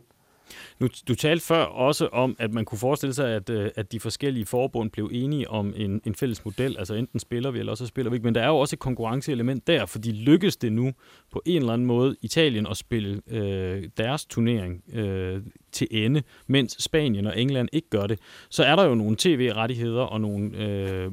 Nu, 0.80 0.88
du 1.08 1.16
talte 1.16 1.46
før 1.46 1.64
også 1.64 2.08
om, 2.08 2.36
at 2.40 2.54
man 2.54 2.66
kunne 2.66 2.78
forestille 2.78 3.14
sig, 3.14 3.36
at, 3.36 3.50
øh, 3.50 3.70
at 3.76 3.92
de 3.92 4.00
forskellige 4.00 4.46
forbund 4.46 4.92
blev 4.92 5.10
enige 5.14 5.50
om 5.50 5.74
en, 5.78 6.02
en 6.06 6.16
fælles 6.16 6.46
model. 6.46 6.76
Altså 6.80 6.94
enten 6.94 7.20
spiller 7.20 7.52
vi, 7.52 7.60
eller 7.60 7.72
også 7.72 7.86
spiller 7.86 8.10
vi 8.10 8.16
ikke. 8.16 8.26
Men 8.26 8.36
der 8.36 8.42
er 8.42 8.48
jo 8.48 8.58
også 8.58 8.76
et 8.76 8.80
konkurrenceelement 8.80 9.68
der, 9.68 9.86
fordi 9.86 10.12
lykkes 10.12 10.58
det 10.58 10.74
nu 10.74 10.92
på 11.32 11.42
en 11.46 11.58
eller 11.58 11.74
anden 11.74 11.88
måde 11.88 12.16
Italien 12.22 12.68
at 12.68 12.78
spille 12.78 13.22
øh, 13.28 13.84
deres 13.98 14.26
turnering 14.26 14.84
øh, 14.94 15.42
til 15.72 15.88
ende, 15.92 16.24
mens 16.48 16.84
Spanien 16.84 17.28
og 17.28 17.40
England 17.40 17.70
ikke 17.72 17.90
gør 17.90 18.08
det, 18.08 18.20
så 18.50 18.64
er 18.64 18.76
der 18.76 18.84
jo 18.84 18.96
nogle 18.96 19.16
tv-rettigheder 19.20 20.02
og 20.02 20.22
nogle, 20.22 20.58
øh, 20.58 21.12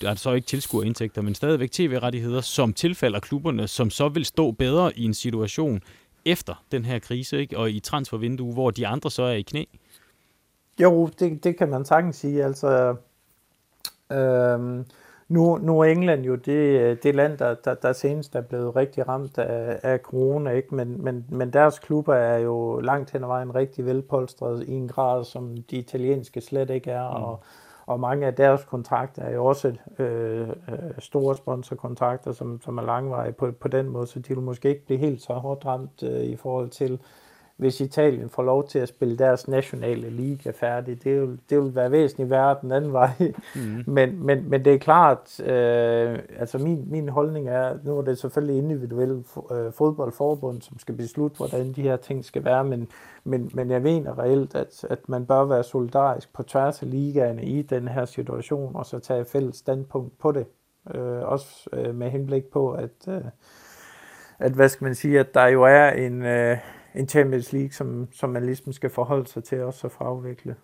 der 0.00 0.10
er 0.10 0.14
så 0.14 0.32
ikke 0.32 0.46
tilskuerindtægter, 0.46 1.22
men 1.22 1.34
stadigvæk 1.34 1.70
tv-rettigheder, 1.70 2.40
som 2.40 2.72
tilfalder 2.72 3.20
klubberne, 3.20 3.68
som 3.68 3.90
så 3.90 4.08
vil 4.08 4.24
stå 4.24 4.50
bedre 4.50 4.98
i 4.98 5.04
en 5.04 5.14
situation, 5.14 5.80
efter 6.28 6.64
den 6.72 6.84
her 6.84 6.98
krise, 6.98 7.38
ikke? 7.38 7.58
og 7.58 7.70
i 7.70 7.80
transfervindue, 7.80 8.52
hvor 8.52 8.70
de 8.70 8.86
andre 8.86 9.10
så 9.10 9.22
er 9.22 9.32
i 9.32 9.42
knæ? 9.42 9.64
Jo, 10.80 11.10
det, 11.18 11.44
det 11.44 11.56
kan 11.58 11.68
man 11.68 11.84
sagtens 11.84 12.16
sige. 12.16 12.44
Altså, 12.44 12.96
øhm, 14.12 14.84
nu, 15.28 15.56
nu 15.56 15.80
er 15.80 15.84
England 15.84 16.24
jo 16.24 16.34
det, 16.34 17.02
det 17.02 17.14
land, 17.14 17.38
der, 17.38 17.54
der, 17.54 17.74
der 17.74 17.92
senest 17.92 18.34
er 18.34 18.40
blevet 18.40 18.76
rigtig 18.76 19.08
ramt 19.08 19.38
af, 19.38 19.80
af 19.82 19.98
corona, 19.98 20.50
ikke? 20.50 20.74
Men, 20.74 21.04
men, 21.04 21.26
men 21.28 21.52
deres 21.52 21.78
klubber 21.78 22.14
er 22.14 22.38
jo 22.38 22.80
langt 22.80 23.10
hen 23.10 23.22
ad 23.22 23.28
vejen 23.28 23.54
rigtig 23.54 23.86
velpolstret 23.86 24.68
i 24.68 24.72
en 24.72 24.88
grad, 24.88 25.24
som 25.24 25.56
de 25.70 25.76
italienske 25.76 26.40
slet 26.40 26.70
ikke 26.70 26.90
er, 26.90 27.10
mm. 27.10 27.22
og 27.22 27.42
og 27.88 28.00
mange 28.00 28.26
af 28.26 28.34
deres 28.34 28.64
kontrakter 28.64 29.22
er 29.22 29.34
jo 29.34 29.44
også 29.44 29.74
øh, 29.98 30.48
øh, 30.48 30.54
store 30.98 31.36
sponsorkontrakter, 31.36 32.32
som, 32.32 32.60
som 32.60 32.78
er 32.78 32.82
langvarige 32.82 33.32
på, 33.32 33.52
på 33.52 33.68
den 33.68 33.88
måde, 33.88 34.06
så 34.06 34.18
de 34.18 34.28
vil 34.28 34.44
måske 34.44 34.68
ikke 34.68 34.86
blive 34.86 34.98
helt 34.98 35.22
så 35.22 35.32
hårdt 35.32 35.66
ramt 35.66 36.02
øh, 36.02 36.20
i 36.20 36.36
forhold 36.36 36.68
til 36.68 37.00
hvis 37.58 37.80
Italien 37.80 38.30
får 38.30 38.42
lov 38.42 38.68
til 38.68 38.78
at 38.78 38.88
spille 38.88 39.18
deres 39.18 39.48
nationale 39.48 40.10
liga 40.10 40.50
færdig. 40.50 41.04
Det 41.04 41.20
vil, 41.20 41.38
det 41.50 41.62
vil 41.62 41.74
være 41.74 41.90
væsentligt 41.90 42.30
værre 42.30 42.56
den 42.62 42.72
anden 42.72 42.92
vej. 42.92 43.10
Mm. 43.54 43.84
men, 43.94 44.26
men, 44.26 44.50
men 44.50 44.64
det 44.64 44.74
er 44.74 44.78
klart, 44.78 45.40
øh, 45.40 46.18
altså 46.38 46.58
min, 46.58 46.84
min 46.90 47.08
holdning 47.08 47.48
er, 47.48 47.78
nu 47.84 47.98
er 47.98 48.02
det 48.02 48.18
selvfølgelig 48.18 48.58
individuelle 48.58 49.24
øh, 49.52 49.72
fodboldforbund, 49.72 50.62
som 50.62 50.78
skal 50.78 50.94
beslutte, 50.94 51.36
hvordan 51.36 51.72
de 51.72 51.82
her 51.82 51.96
ting 51.96 52.24
skal 52.24 52.44
være, 52.44 52.64
men, 52.64 52.88
men, 53.24 53.50
men 53.54 53.70
jeg 53.70 53.82
mener 53.82 54.18
reelt, 54.18 54.54
at, 54.54 54.84
at 54.90 55.08
man 55.08 55.26
bør 55.26 55.44
være 55.44 55.64
solidarisk 55.64 56.32
på 56.32 56.42
tværs 56.42 56.82
af 56.82 56.90
ligaerne 56.90 57.44
i 57.44 57.62
den 57.62 57.88
her 57.88 58.04
situation, 58.04 58.76
og 58.76 58.86
så 58.86 58.98
tage 58.98 59.24
fælles 59.24 59.56
standpunkt 59.56 60.18
på 60.18 60.32
det. 60.32 60.46
Øh, 60.94 61.22
også 61.22 61.70
øh, 61.72 61.94
med 61.94 62.10
henblik 62.10 62.44
på, 62.44 62.72
at, 62.72 63.08
øh, 63.08 63.20
at, 64.38 64.52
hvad 64.52 64.68
skal 64.68 64.84
man 64.84 64.94
sige, 64.94 65.20
at 65.20 65.34
der 65.34 65.46
jo 65.46 65.62
er 65.62 65.90
en, 65.90 66.22
øh, 66.22 66.56
en 66.98 67.08
Champions 67.08 67.52
League, 67.52 67.72
som, 67.72 68.08
som 68.12 68.30
man 68.30 68.46
ligesom 68.46 68.72
skal 68.72 68.90
forholde 68.90 69.28
sig 69.28 69.44
til 69.44 69.62
også 69.62 69.86
at 69.86 69.92
afvikle. 70.00 70.54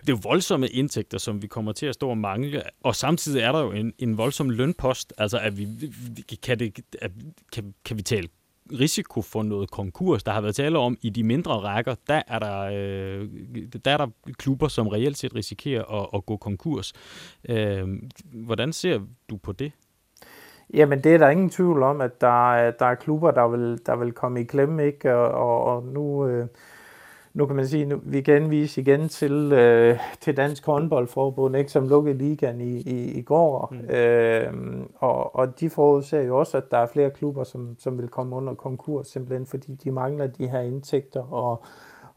Det 0.00 0.08
er 0.08 0.12
jo 0.12 0.18
voldsomme 0.22 0.68
indtægter, 0.68 1.18
som 1.18 1.42
vi 1.42 1.46
kommer 1.46 1.72
til 1.72 1.86
at 1.86 1.94
stå 1.94 2.08
og 2.08 2.18
mangle, 2.18 2.62
og 2.82 2.96
samtidig 2.96 3.42
er 3.42 3.52
der 3.52 3.60
jo 3.60 3.72
en, 3.72 3.92
en 3.98 4.18
voldsom 4.18 4.50
lønpost. 4.50 5.12
Altså, 5.18 5.38
at 5.38 5.58
vi, 5.58 5.66
kan, 6.42 6.58
det, 6.58 6.80
at, 7.02 7.10
kan, 7.52 7.74
kan 7.84 7.96
vi 7.96 8.02
tale 8.02 8.28
risiko 8.72 9.22
for 9.22 9.42
noget 9.42 9.70
konkurs. 9.70 10.22
Der 10.22 10.32
har 10.32 10.40
været 10.40 10.54
tale 10.54 10.78
om, 10.78 10.96
i 11.02 11.10
de 11.10 11.24
mindre 11.24 11.52
rækker, 11.52 11.94
der 12.06 12.22
er 12.26 12.38
der, 12.38 12.60
øh, 12.60 13.28
der, 13.84 13.90
er 13.90 13.96
der 13.96 14.08
klubber, 14.38 14.68
som 14.68 14.88
reelt 14.88 15.18
set 15.18 15.34
risikerer 15.34 15.84
at, 15.84 16.08
at 16.14 16.26
gå 16.26 16.36
konkurs. 16.36 16.92
Øh, 17.48 17.88
hvordan 18.32 18.72
ser 18.72 19.00
du 19.30 19.36
på 19.36 19.52
det? 19.52 19.72
Jamen, 20.74 21.04
det 21.04 21.14
er 21.14 21.18
der 21.18 21.28
ingen 21.28 21.50
tvivl 21.50 21.82
om, 21.82 22.00
at 22.00 22.20
der 22.20 22.52
er, 22.52 22.70
der 22.70 22.86
er 22.86 22.94
klubber, 22.94 23.30
der 23.30 23.48
vil, 23.48 23.80
der 23.86 23.96
vil 23.96 24.12
komme 24.12 24.40
i 24.40 24.44
klemme, 24.44 24.86
ikke? 24.86 25.14
Og, 25.14 25.30
og, 25.30 25.64
og 25.64 25.84
nu... 25.84 26.26
Øh, 26.26 26.46
nu 27.34 27.46
kan 27.46 27.56
man 27.56 27.66
sige, 27.66 27.84
nu, 27.84 28.00
vi 28.02 28.20
kan 28.20 28.34
anvise 28.34 28.80
igen 28.80 29.08
til, 29.08 29.52
øh, 29.52 29.98
til 30.20 30.36
Dansk 30.36 30.66
Håndboldforbund, 30.66 31.56
ikke, 31.56 31.70
som 31.70 31.88
lukkede 31.88 32.18
ligaen 32.18 32.60
i, 32.60 32.80
i, 32.80 33.18
i 33.18 33.22
går. 33.22 33.68
Mm. 33.72 33.94
Øh, 33.94 34.52
og, 34.94 35.36
og 35.36 35.60
de 35.60 35.70
forudser 35.70 36.20
jo 36.20 36.38
også, 36.38 36.56
at 36.56 36.70
der 36.70 36.78
er 36.78 36.86
flere 36.86 37.10
klubber, 37.10 37.44
som, 37.44 37.76
som 37.78 37.98
vil 37.98 38.08
komme 38.08 38.36
under 38.36 38.54
konkurs, 38.54 39.08
simpelthen 39.08 39.46
fordi 39.46 39.74
de 39.74 39.90
mangler 39.90 40.26
de 40.26 40.48
her 40.48 40.60
indtægter. 40.60 41.32
Og, 41.32 41.62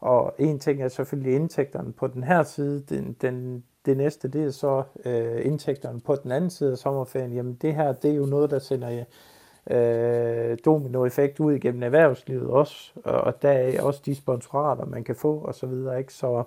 og 0.00 0.34
en 0.38 0.58
ting 0.58 0.82
er 0.82 0.88
selvfølgelig 0.88 1.34
indtægterne 1.34 1.92
på 1.92 2.06
den 2.06 2.24
her 2.24 2.42
side. 2.42 2.84
Den, 2.88 3.16
den, 3.22 3.64
det 3.86 3.96
næste, 3.96 4.28
det 4.28 4.44
er 4.44 4.50
så 4.50 4.82
øh, 5.04 5.46
indtægterne 5.46 6.00
på 6.00 6.16
den 6.16 6.32
anden 6.32 6.50
side 6.50 6.72
af 6.72 6.78
sommerferien. 6.78 7.32
Jamen 7.32 7.54
det 7.62 7.74
her, 7.74 7.92
det 7.92 8.10
er 8.10 8.14
jo 8.14 8.26
noget, 8.26 8.50
der 8.50 8.58
sender 8.58 9.04
øh, 9.70 10.58
dominoeffekt 10.64 11.40
ud 11.40 11.52
igennem 11.52 11.82
erhvervslivet 11.82 12.46
også, 12.46 12.92
og 13.04 13.42
der 13.42 13.50
er 13.50 13.82
også 13.82 14.00
de 14.06 14.14
sponsorater, 14.14 14.84
man 14.84 15.04
kan 15.04 15.16
få 15.16 15.38
og 15.38 15.54
så 15.54 15.66
videre, 15.66 15.98
ikke? 15.98 16.14
Så, 16.14 16.42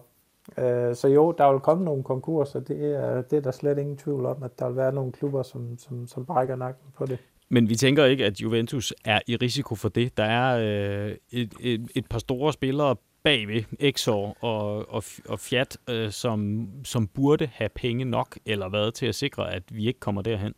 øh, 0.57 0.95
så 0.95 1.07
jo, 1.07 1.31
der 1.37 1.51
vil 1.51 1.59
komme 1.59 1.85
nogle 1.85 2.03
konkurser, 2.03 2.59
det 2.59 2.95
er, 2.95 3.21
det 3.21 3.37
er 3.37 3.41
der 3.41 3.51
slet 3.51 3.77
ingen 3.77 3.97
tvivl 3.97 4.25
om, 4.25 4.43
at 4.43 4.59
der 4.59 4.67
vil 4.67 4.77
være 4.77 4.93
nogle 4.93 5.11
klubber, 5.11 5.43
som, 5.43 5.77
som, 5.77 6.07
som 6.07 6.25
brækker 6.25 6.55
nakken 6.55 6.87
på 6.97 7.05
det. 7.05 7.17
Men 7.49 7.69
vi 7.69 7.75
tænker 7.75 8.05
ikke, 8.05 8.25
at 8.25 8.41
Juventus 8.41 8.93
er 9.05 9.19
i 9.27 9.35
risiko 9.35 9.75
for 9.75 9.89
det. 9.89 10.17
Der 10.17 10.23
er 10.23 10.57
øh, 10.57 11.15
et, 11.31 11.53
et, 11.59 11.87
et 11.95 12.05
par 12.09 12.19
store 12.19 12.53
spillere 12.53 12.95
bagved 13.27 13.63
Exor 13.79 14.37
og, 14.43 14.93
og, 14.93 15.03
og 15.29 15.39
Fiat, 15.39 15.77
øh, 15.89 16.11
som, 16.11 16.69
som 16.83 17.07
burde 17.07 17.49
have 17.53 17.69
penge 17.69 18.05
nok, 18.05 18.37
eller 18.45 18.69
hvad, 18.69 18.91
til 18.91 19.05
at 19.05 19.15
sikre, 19.15 19.53
at 19.53 19.63
vi 19.69 19.87
ikke 19.87 19.99
kommer 19.99 20.21
derhen. 20.21 20.53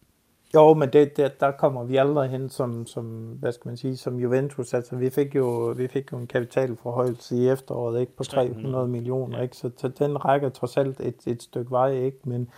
Jo, 0.53 0.74
men 0.74 0.89
det, 0.93 1.17
det, 1.17 1.39
der 1.39 1.51
kommer 1.51 1.84
vi 1.84 1.95
aldrig 1.97 2.30
hen 2.30 2.49
som, 2.49 2.86
som, 2.86 3.05
hvad 3.39 3.51
skal 3.51 3.70
man 3.70 3.78
sige, 3.78 3.97
som 3.97 4.20
Juventus. 4.20 4.74
Altså, 4.74 4.95
vi 4.95 5.09
fik 5.09 5.36
jo, 5.36 5.74
vi 5.78 5.88
fik 5.88 6.11
jo 6.11 6.17
en 6.17 6.28
kapitalforhøjelse 6.28 7.36
i 7.36 7.49
efteråret, 7.49 8.01
ikke, 8.01 8.15
på 8.15 8.24
300 8.24 8.88
millioner, 8.88 9.41
ikke? 9.41 9.57
Så, 9.57 9.72
så 9.78 9.88
den 9.88 10.26
rækker 10.26 10.49
trods 10.49 10.78
alt 10.78 10.99
et, 10.99 11.28
et 11.28 11.43
stykke 11.43 11.72
vej, 11.72 11.91
ikke? 11.91 12.17
Men, 12.24 12.49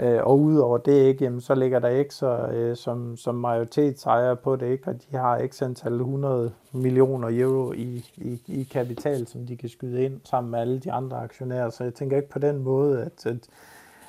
øh, 0.00 0.20
og 0.22 0.40
udover 0.40 0.78
det, 0.78 0.92
ikke, 0.92 1.24
jamen, 1.24 1.40
så 1.40 1.54
ligger 1.54 1.78
der 1.78 1.88
ikke 1.88 2.26
øh, 2.26 2.76
som, 2.76 3.16
som 3.16 3.34
majoritetsejer 3.34 4.34
på 4.34 4.56
det, 4.56 4.66
ikke? 4.66 4.88
Og 4.90 4.94
de 4.94 5.16
har 5.16 5.36
ikke 5.36 5.64
antal 5.64 5.92
100 5.92 6.52
millioner 6.72 7.28
euro 7.32 7.72
i, 7.72 8.04
i, 8.16 8.42
i 8.46 8.62
kapital, 8.62 9.26
som 9.26 9.46
de 9.46 9.56
kan 9.56 9.68
skyde 9.68 10.04
ind 10.04 10.20
sammen 10.24 10.50
med 10.50 10.60
alle 10.60 10.78
de 10.78 10.92
andre 10.92 11.16
aktionærer. 11.16 11.70
Så 11.70 11.84
jeg 11.84 11.94
tænker 11.94 12.16
ikke 12.16 12.30
på 12.30 12.38
den 12.38 12.58
måde, 12.58 13.02
at, 13.02 13.26
at 13.26 13.48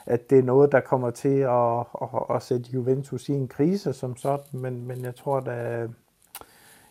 at 0.10 0.30
det 0.30 0.40
er 0.40 0.44
noget, 0.44 0.72
der 0.72 0.80
kommer 0.80 1.10
til 1.10 1.38
at, 1.40 1.80
at, 2.02 2.36
at 2.36 2.44
sætte 2.44 2.72
Juventus 2.74 3.30
i 3.30 3.34
en 3.34 3.48
krise 3.48 3.94
som 3.94 4.18
sådan, 4.18 4.46
men, 4.52 4.88
men 4.88 5.04
jeg 5.04 5.16
tror 5.16 5.40
da, 5.40 5.88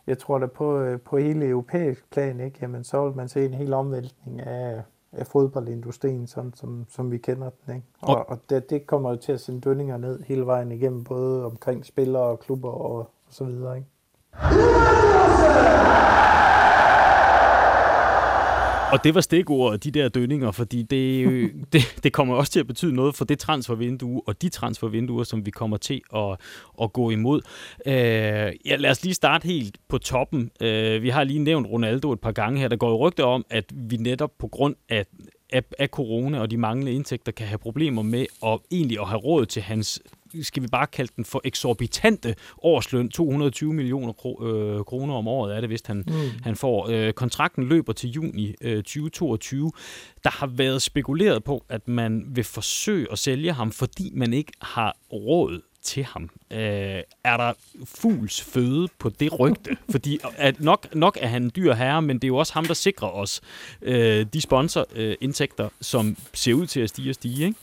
jeg 0.06 0.18
tror 0.18 0.38
da 0.38 0.46
på, 0.46 0.80
øh, 0.80 1.00
på 1.00 1.16
hele 1.18 1.46
europæisk 1.48 2.10
plan, 2.10 2.40
ikke? 2.40 2.58
Jamen, 2.62 2.84
så 2.84 3.04
vil 3.04 3.16
man 3.16 3.28
se 3.28 3.44
en 3.44 3.54
hel 3.54 3.72
omvæltning 3.74 4.40
af, 4.40 4.82
af 5.18 5.26
fodboldindustrien, 5.26 6.26
som, 6.26 6.54
som, 6.54 6.86
som 6.88 7.10
vi 7.10 7.18
kender 7.18 7.50
den. 7.66 7.74
Ikke? 7.74 7.86
Og, 8.00 8.28
og 8.28 8.38
det, 8.50 8.70
det 8.70 8.86
kommer 8.86 9.10
jo 9.10 9.16
til 9.16 9.32
at 9.32 9.40
sende 9.40 9.60
dønninger 9.60 9.96
ned 9.96 10.22
hele 10.22 10.46
vejen 10.46 10.72
igennem, 10.72 11.04
både 11.04 11.44
omkring 11.44 11.86
spillere 11.86 12.22
og 12.22 12.40
klubber 12.40 12.70
og, 12.70 12.98
og 12.98 13.10
så 13.30 13.44
videre. 13.44 13.76
Ikke? 13.76 13.88
Og 18.92 19.04
det 19.04 19.14
var 19.14 19.20
stikordet, 19.20 19.84
de 19.84 19.90
der 19.90 20.08
dønninger, 20.08 20.50
fordi 20.50 20.82
det, 20.82 21.28
det, 21.72 22.00
det 22.02 22.12
kommer 22.12 22.34
også 22.34 22.52
til 22.52 22.60
at 22.60 22.66
betyde 22.66 22.94
noget 22.94 23.14
for 23.14 23.24
det 23.24 23.38
transfervindue, 23.38 24.22
og 24.26 24.42
de 24.42 24.48
transfervinduer, 24.48 25.24
som 25.24 25.46
vi 25.46 25.50
kommer 25.50 25.76
til 25.76 26.02
at, 26.14 26.36
at 26.82 26.92
gå 26.92 27.10
imod. 27.10 27.40
Øh, 27.86 27.92
ja, 28.66 28.76
lad 28.76 28.90
os 28.90 29.02
lige 29.02 29.14
starte 29.14 29.46
helt 29.46 29.78
på 29.88 29.98
toppen. 29.98 30.50
Øh, 30.60 31.02
vi 31.02 31.08
har 31.08 31.24
lige 31.24 31.38
nævnt 31.38 31.66
Ronaldo 31.66 32.12
et 32.12 32.20
par 32.20 32.32
gange 32.32 32.60
her. 32.60 32.68
Der 32.68 32.76
går 32.76 32.88
jo 32.88 33.08
rygter 33.08 33.24
om, 33.24 33.44
at 33.50 33.64
vi 33.74 33.96
netop 33.96 34.30
på 34.38 34.48
grund 34.48 34.74
af 34.88 35.06
af, 35.52 35.62
af 35.78 35.88
corona 35.88 36.40
og 36.40 36.50
de 36.50 36.56
manglende 36.56 36.92
indtægter 36.92 37.32
kan 37.32 37.46
have 37.46 37.58
problemer 37.58 38.02
med 38.02 38.26
at 38.46 38.58
egentlig 38.70 39.00
at 39.00 39.06
have 39.06 39.18
råd 39.18 39.46
til 39.46 39.62
hans 39.62 40.02
skal 40.42 40.62
vi 40.62 40.68
bare 40.68 40.86
kalde 40.86 41.12
den 41.16 41.24
for 41.24 41.40
eksorbitante 41.44 42.34
årsløn, 42.62 43.08
220 43.08 43.72
millioner 43.72 44.12
kro, 44.12 44.46
øh, 44.46 44.84
kroner 44.84 45.14
om 45.14 45.28
året 45.28 45.56
er 45.56 45.60
det, 45.60 45.68
hvis 45.68 45.82
han, 45.86 46.04
mm. 46.06 46.12
han 46.42 46.56
får. 46.56 46.88
Øh, 46.88 47.12
kontrakten 47.12 47.64
løber 47.64 47.92
til 47.92 48.10
juni 48.10 48.54
øh, 48.60 48.76
2022. 48.76 49.72
Der 50.24 50.30
har 50.30 50.46
været 50.46 50.82
spekuleret 50.82 51.44
på, 51.44 51.64
at 51.68 51.88
man 51.88 52.24
vil 52.28 52.44
forsøge 52.44 53.06
at 53.12 53.18
sælge 53.18 53.52
ham, 53.52 53.72
fordi 53.72 54.10
man 54.14 54.32
ikke 54.32 54.52
har 54.60 54.96
råd 55.12 55.60
til 55.82 56.04
ham. 56.04 56.30
Øh, 56.50 57.02
er 57.24 57.36
der 57.36 57.52
fugls 57.84 58.42
føde 58.42 58.88
på 58.98 59.08
det 59.08 59.40
rygte? 59.40 59.76
Fordi 59.90 60.18
at 60.36 60.60
nok, 60.60 60.94
nok 60.94 61.18
er 61.20 61.26
han 61.26 61.42
en 61.42 61.52
dyr 61.56 61.74
herre, 61.74 62.02
men 62.02 62.16
det 62.16 62.24
er 62.24 62.28
jo 62.28 62.36
også 62.36 62.54
ham, 62.54 62.64
der 62.64 62.74
sikrer 62.74 63.08
os 63.08 63.40
øh, 63.82 64.26
de 64.32 64.40
sponsorindtægter, 64.40 65.64
øh, 65.64 65.70
som 65.80 66.16
ser 66.34 66.54
ud 66.54 66.66
til 66.66 66.80
at 66.80 66.88
stige 66.88 67.10
og 67.10 67.14
stige, 67.14 67.46
ikke? 67.46 67.58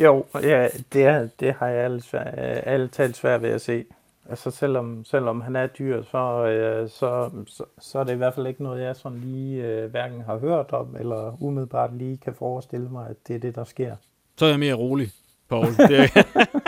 Jo, 0.00 0.24
ja, 0.34 0.68
det, 0.92 1.04
er, 1.04 1.28
det 1.40 1.52
har 1.52 1.68
jeg 1.68 1.84
alt, 1.84 2.14
alt 2.14 2.82
øh, 2.82 2.90
talt 2.90 3.16
svært 3.16 3.42
ved 3.42 3.50
at 3.50 3.60
se. 3.60 3.84
Altså 4.28 4.50
selvom, 4.50 5.04
selvom 5.04 5.40
han 5.40 5.56
er 5.56 5.66
dyr, 5.66 6.02
så, 6.02 6.46
øh, 6.46 6.88
så, 6.88 7.30
så, 7.46 7.64
så 7.78 7.98
er 7.98 8.04
det 8.04 8.12
i 8.12 8.16
hvert 8.16 8.34
fald 8.34 8.46
ikke 8.46 8.62
noget, 8.62 8.82
jeg 8.82 8.96
sådan 8.96 9.18
lige 9.18 9.66
øh, 9.66 9.90
hverken 9.90 10.20
har 10.20 10.38
hørt 10.38 10.72
om, 10.72 10.96
eller 11.00 11.42
umiddelbart 11.42 11.96
lige 11.96 12.16
kan 12.16 12.34
forestille 12.34 12.88
mig, 12.88 13.08
at 13.10 13.16
det 13.28 13.36
er 13.36 13.40
det, 13.40 13.54
der 13.54 13.64
sker. 13.64 13.96
Så 14.36 14.44
er 14.44 14.50
jeg 14.50 14.58
mere 14.58 14.74
rolig. 14.74 15.08
Paul. 15.50 15.66
Det, 15.66 16.10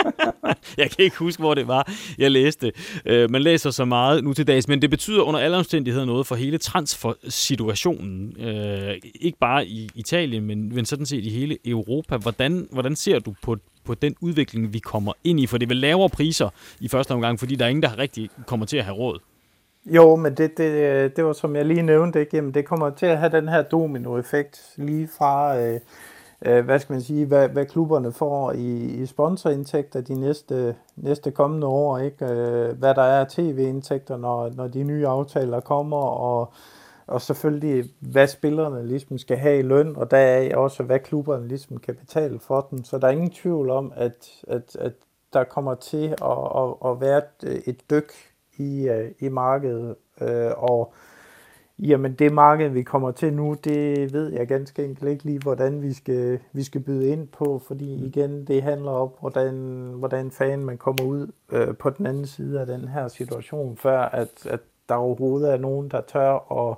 jeg 0.83 0.91
kan 0.91 1.05
ikke 1.05 1.16
huske, 1.16 1.43
hvor 1.43 1.55
det 1.55 1.68
var, 1.68 1.93
jeg 2.18 2.30
læste. 2.30 2.72
Øh, 3.07 3.30
man 3.30 3.43
læser 3.43 3.70
så 3.70 3.85
meget 3.85 4.24
nu 4.24 4.33
til 4.33 4.47
dags, 4.47 4.68
men 4.68 4.83
det 4.83 4.91
betyder 4.91 5.22
under 5.22 5.41
alle 5.41 5.57
omstændigheder 5.57 6.07
noget 6.07 6.26
for 6.26 6.35
hele 6.35 6.59
transfersituationen. 6.59 8.37
Øh, 8.41 8.95
ikke 9.20 9.39
bare 9.39 9.66
i 9.66 9.91
Italien, 9.95 10.45
men, 10.45 10.74
men 10.74 10.85
sådan 10.85 11.07
set 11.07 11.24
i 11.24 11.30
hele 11.30 11.59
Europa. 11.64 12.16
Hvordan, 12.16 12.68
hvordan 12.70 12.97
ser 12.97 13.18
du 13.18 13.35
på, 13.43 13.57
på 13.85 13.95
den 13.95 14.14
udvikling, 14.20 14.72
vi 14.72 14.78
kommer 14.78 15.12
ind 15.24 15.41
i? 15.41 15.47
For 15.47 15.59
det 15.59 15.68
vil 15.68 15.76
lavere 15.76 16.09
priser 16.09 16.49
i 16.80 16.89
første 16.89 17.12
omgang, 17.12 17.39
fordi 17.39 17.55
der 17.55 17.64
er 17.64 17.68
ingen, 17.68 17.83
der 17.83 17.99
rigtig 17.99 18.30
kommer 18.47 18.66
til 18.66 18.76
at 18.76 18.85
have 18.85 18.97
råd. 18.97 19.18
Jo, 19.87 20.16
men 20.16 20.35
det, 20.35 20.59
det, 20.59 21.16
det 21.16 21.24
var 21.24 21.33
som 21.33 21.57
jeg 21.57 21.66
lige 21.66 21.83
nævnte, 21.83 22.20
ikke? 22.20 22.37
Jamen, 22.37 22.55
det 22.55 22.64
kommer 22.64 22.91
til 22.91 23.07
at 23.07 23.18
have 23.18 23.33
den 23.33 23.49
her 23.49 23.62
dominoeffekt 23.62 24.61
lige 24.76 25.09
fra... 25.18 25.59
Øh, 25.59 25.80
øh, 26.47 26.64
hvad 26.64 26.78
skal 26.78 26.93
man 26.93 27.03
sige, 27.03 27.26
hvad, 27.26 27.49
hvad 27.49 27.66
klubberne 27.66 28.12
får 28.12 28.53
i, 28.53 28.76
i 28.76 29.07
sponsorindtægter 29.07 30.01
de 30.01 30.14
næste, 30.14 30.76
næste 30.97 31.30
kommende 31.30 31.66
år, 31.66 31.99
ikke? 31.99 32.24
Øh, 32.24 32.78
hvad 32.78 32.95
der 32.95 33.03
er 33.03 33.24
tv-indtægter, 33.28 34.16
når, 34.16 34.51
når 34.57 34.68
de 34.68 34.82
nye 34.82 35.07
aftaler 35.07 35.61
kommer, 35.61 36.03
og, 36.03 36.53
og 37.07 37.20
selvfølgelig, 37.20 37.84
hvad 38.01 38.26
spillerne 38.26 38.86
ligesom 38.86 39.18
skal 39.18 39.36
have 39.36 39.59
i 39.59 39.62
løn, 39.62 39.97
og 39.97 40.11
der 40.11 40.16
er 40.16 40.57
også, 40.57 40.82
hvad 40.82 40.99
klubberne 40.99 41.49
ligesom 41.49 41.76
kan 41.76 41.95
betale 41.95 42.38
for 42.38 42.66
dem. 42.70 42.84
Så 42.84 42.99
der 42.99 43.07
er 43.07 43.12
ingen 43.12 43.30
tvivl 43.30 43.70
om, 43.70 43.93
at, 43.97 44.28
at, 44.49 44.76
at 44.76 44.93
der 45.32 45.45
kommer 45.45 45.74
til 45.74 46.09
at, 46.09 46.38
at, 46.57 46.90
at 46.90 47.01
være 47.01 47.22
et, 47.66 47.90
dyk 47.90 48.12
i, 48.57 48.88
øh, 48.88 49.11
i 49.20 49.28
markedet, 49.28 49.95
øh, 50.20 50.51
og 50.57 50.93
Jamen 51.79 52.14
det 52.14 52.33
marked, 52.33 52.68
vi 52.68 52.83
kommer 52.83 53.11
til 53.11 53.33
nu, 53.33 53.57
det 53.64 54.12
ved 54.12 54.33
jeg 54.33 54.49
ganske 54.49 54.85
enkelt 54.85 55.11
ikke 55.11 55.25
lige, 55.25 55.39
hvordan 55.39 55.83
vi 55.83 55.93
skal, 55.93 56.39
vi 56.53 56.62
skal 56.62 56.81
byde 56.81 57.09
ind 57.09 57.29
på, 57.29 57.62
fordi 57.66 57.97
mm. 57.97 58.05
igen, 58.05 58.47
det 58.47 58.62
handler 58.62 58.91
om, 58.91 59.11
hvordan, 59.20 59.55
hvordan 59.97 60.31
fan 60.31 60.64
man 60.64 60.79
kommer 60.79 61.05
ud 61.05 61.33
øh, 61.53 61.77
på 61.77 61.91
den 61.91 62.07
anden 62.07 62.27
side 62.27 62.61
af 62.61 62.66
den 62.66 62.89
her 62.89 63.09
situation, 63.09 63.77
før 63.77 64.01
at, 64.01 64.47
at 64.47 64.61
der 64.89 64.95
overhovedet 64.95 65.53
er 65.53 65.57
nogen, 65.57 65.89
der 65.89 66.01
tør 66.01 66.68
at, 66.70 66.77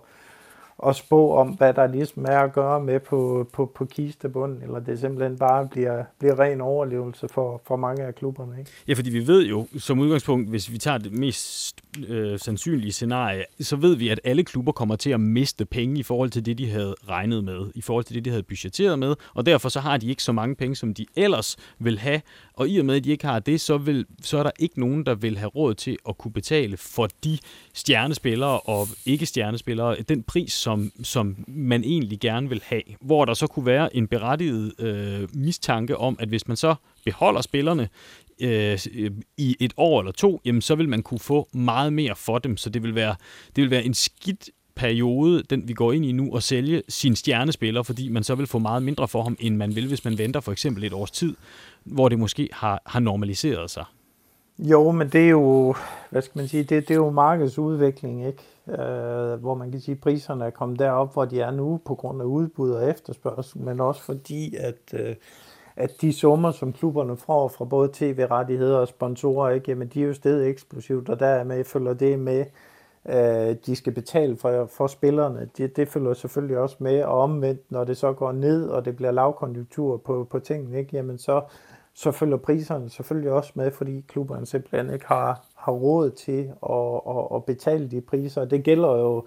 at 0.86 0.96
spå 0.96 1.34
om, 1.34 1.48
hvad 1.48 1.74
der 1.74 1.86
ligesom 1.86 2.24
er 2.28 2.38
at 2.38 2.52
gøre 2.52 2.80
med 2.80 3.00
på, 3.00 3.48
på, 3.52 3.72
på 3.74 3.84
kistebunden, 3.84 4.62
eller 4.62 4.80
det 4.80 4.98
simpelthen 4.98 5.38
bare 5.38 5.68
bliver, 5.68 6.04
bliver 6.18 6.38
ren 6.38 6.60
overlevelse 6.60 7.28
for, 7.28 7.62
for 7.66 7.76
mange 7.76 8.02
af 8.02 8.14
klubberne. 8.14 8.58
Ikke? 8.58 8.70
Ja, 8.88 8.94
fordi 8.94 9.10
vi 9.10 9.26
ved 9.26 9.46
jo 9.46 9.66
som 9.78 9.98
udgangspunkt, 9.98 10.48
hvis 10.48 10.72
vi 10.72 10.78
tager 10.78 10.98
det 10.98 11.12
mest 11.12 11.80
øh, 12.08 12.38
sandsynlige 12.38 12.92
scenarie, 12.92 13.44
så 13.60 13.76
ved 13.76 13.96
vi, 13.96 14.08
at 14.08 14.20
alle 14.24 14.44
klubber 14.44 14.72
kommer 14.72 14.96
til 14.96 15.10
at 15.10 15.20
miste 15.20 15.64
penge 15.64 16.00
i 16.00 16.02
forhold 16.02 16.30
til 16.30 16.46
det, 16.46 16.58
de 16.58 16.70
havde 16.70 16.94
regnet 17.08 17.44
med, 17.44 17.70
i 17.74 17.80
forhold 17.80 18.04
til 18.04 18.14
det, 18.14 18.24
de 18.24 18.30
havde 18.30 18.42
budgetteret 18.42 18.98
med, 18.98 19.14
og 19.34 19.46
derfor 19.46 19.68
så 19.68 19.80
har 19.80 19.96
de 19.96 20.06
ikke 20.06 20.22
så 20.22 20.32
mange 20.32 20.54
penge, 20.54 20.76
som 20.76 20.94
de 20.94 21.06
ellers 21.16 21.56
vil 21.78 21.98
have, 21.98 22.20
og 22.54 22.68
i 22.68 22.78
og 22.78 22.84
med, 22.84 22.96
at 22.96 23.04
de 23.04 23.10
ikke 23.10 23.26
har 23.26 23.38
det, 23.38 23.60
så, 23.60 23.78
vil, 23.78 24.06
så 24.22 24.38
er 24.38 24.42
der 24.42 24.50
ikke 24.58 24.80
nogen, 24.80 25.06
der 25.06 25.14
vil 25.14 25.38
have 25.38 25.48
råd 25.48 25.74
til 25.74 25.98
at 26.08 26.18
kunne 26.18 26.32
betale 26.32 26.76
for 26.76 27.08
de 27.24 27.38
stjernespillere 27.74 28.60
og 28.60 28.86
ikke-stjernespillere, 29.06 29.96
den 30.08 30.22
pris, 30.22 30.52
som, 30.64 30.92
som 31.02 31.44
man 31.48 31.84
egentlig 31.84 32.20
gerne 32.20 32.48
vil 32.48 32.62
have. 32.64 32.82
Hvor 33.00 33.24
der 33.24 33.34
så 33.34 33.46
kunne 33.46 33.66
være 33.66 33.96
en 33.96 34.06
berettiget 34.06 34.80
øh, 34.80 35.28
mistanke 35.34 35.96
om, 35.96 36.16
at 36.20 36.28
hvis 36.28 36.48
man 36.48 36.56
så 36.56 36.74
beholder 37.04 37.40
spillerne 37.40 37.88
øh, 38.40 38.78
i 39.36 39.56
et 39.60 39.72
år 39.76 40.00
eller 40.00 40.12
to, 40.12 40.40
jamen 40.44 40.62
så 40.62 40.74
vil 40.74 40.88
man 40.88 41.02
kunne 41.02 41.20
få 41.20 41.48
meget 41.52 41.92
mere 41.92 42.16
for 42.16 42.38
dem. 42.38 42.56
Så 42.56 42.70
det 42.70 42.82
vil 42.82 42.94
være, 42.94 43.14
det 43.56 43.62
vil 43.62 43.70
være 43.70 43.84
en 43.84 43.94
skidt 43.94 44.50
periode, 44.76 45.42
den 45.50 45.68
vi 45.68 45.72
går 45.72 45.92
ind 45.92 46.04
i 46.04 46.12
nu, 46.12 46.36
at 46.36 46.42
sælge 46.42 46.82
sin 46.88 47.16
stjernespiller, 47.16 47.82
fordi 47.82 48.08
man 48.08 48.24
så 48.24 48.34
vil 48.34 48.46
få 48.46 48.58
meget 48.58 48.82
mindre 48.82 49.08
for 49.08 49.22
ham, 49.22 49.36
end 49.40 49.56
man 49.56 49.76
vil, 49.76 49.88
hvis 49.88 50.04
man 50.04 50.18
venter 50.18 50.40
for 50.40 50.52
eksempel 50.52 50.84
et 50.84 50.92
års 50.92 51.10
tid, 51.10 51.36
hvor 51.84 52.08
det 52.08 52.18
måske 52.18 52.48
har, 52.52 52.82
har 52.86 53.00
normaliseret 53.00 53.70
sig. 53.70 53.84
Jo, 54.58 54.90
men 54.90 55.08
det 55.08 55.24
er 55.24 55.28
jo, 55.28 55.74
hvad 56.10 56.22
skal 56.22 56.38
man 56.38 56.48
sige, 56.48 56.62
det, 56.62 56.88
det 56.88 56.90
er 56.90 56.98
jo 56.98 57.10
markedsudvikling, 57.10 58.26
ikke? 58.26 58.42
Øh, 58.68 59.40
hvor 59.40 59.54
man 59.54 59.70
kan 59.70 59.80
sige, 59.80 59.94
at 59.94 60.00
priserne 60.00 60.44
er 60.44 60.50
kommet 60.50 60.78
derop, 60.78 61.12
hvor 61.12 61.24
de 61.24 61.40
er 61.40 61.50
nu 61.50 61.80
på 61.84 61.94
grund 61.94 62.20
af 62.20 62.26
udbud 62.26 62.70
og 62.70 62.90
efterspørgsel, 62.90 63.60
men 63.60 63.80
også 63.80 64.02
fordi, 64.02 64.56
at, 64.56 65.00
øh, 65.00 65.16
at 65.76 65.90
de 66.00 66.12
summer, 66.12 66.50
som 66.50 66.72
klubberne 66.72 67.16
får 67.16 67.48
fra 67.48 67.64
både 67.64 67.90
tv-rettigheder 67.92 68.78
og 68.78 68.88
sponsorer, 68.88 69.50
ikke, 69.50 69.70
jamen 69.70 69.88
de 69.88 70.02
er 70.02 70.06
jo 70.06 70.14
stedet 70.14 70.46
eksplosivt, 70.46 71.08
og 71.08 71.20
dermed 71.20 71.64
følger 71.64 71.94
det 71.94 72.18
med, 72.18 72.44
øh, 73.08 73.56
de 73.66 73.76
skal 73.76 73.92
betale 73.92 74.36
for, 74.36 74.66
for 74.66 74.86
spillerne. 74.86 75.48
Det, 75.56 75.76
det 75.76 75.88
følger 75.88 76.14
selvfølgelig 76.14 76.58
også 76.58 76.76
med, 76.78 77.02
og 77.02 77.20
omvendt, 77.20 77.60
når 77.70 77.84
det 77.84 77.96
så 77.96 78.12
går 78.12 78.32
ned, 78.32 78.68
og 78.68 78.84
det 78.84 78.96
bliver 78.96 79.12
lavkonjunktur 79.12 79.96
på, 79.96 80.26
på 80.30 80.38
tingene, 80.38 80.78
ikke, 80.78 80.96
jamen 80.96 81.18
så, 81.18 81.42
så 81.94 82.12
følger 82.12 82.36
priserne 82.36 82.90
selvfølgelig 82.90 83.32
også 83.32 83.52
med, 83.54 83.70
fordi 83.70 84.04
klubberne 84.08 84.46
simpelthen 84.46 84.94
ikke 84.94 85.06
har, 85.06 85.46
har 85.56 85.72
råd 85.72 86.10
til 86.10 86.52
at, 86.70 87.16
at, 87.16 87.36
at 87.36 87.44
betale 87.44 87.90
de 87.90 88.00
priser. 88.00 88.44
Det 88.44 88.64
gælder 88.64 88.96
jo 88.98 89.24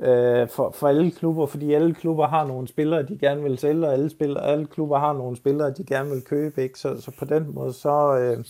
øh, 0.00 0.48
for, 0.48 0.70
for 0.70 0.88
alle 0.88 1.10
klubber, 1.10 1.46
fordi 1.46 1.72
alle 1.72 1.94
klubber 1.94 2.26
har 2.26 2.46
nogle 2.46 2.68
spillere, 2.68 3.02
de 3.02 3.18
gerne 3.18 3.42
vil 3.42 3.58
sælge, 3.58 3.86
og 3.86 3.92
alle, 3.92 4.10
spillere, 4.10 4.44
alle 4.44 4.66
klubber 4.66 4.98
har 4.98 5.12
nogle 5.12 5.36
spillere, 5.36 5.70
de 5.70 5.84
gerne 5.84 6.10
vil 6.10 6.24
købe. 6.24 6.62
Ikke? 6.62 6.78
Så, 6.78 7.00
så 7.00 7.12
på 7.18 7.24
den 7.24 7.54
måde, 7.54 7.72
så, 7.72 8.18
øh, 8.18 8.44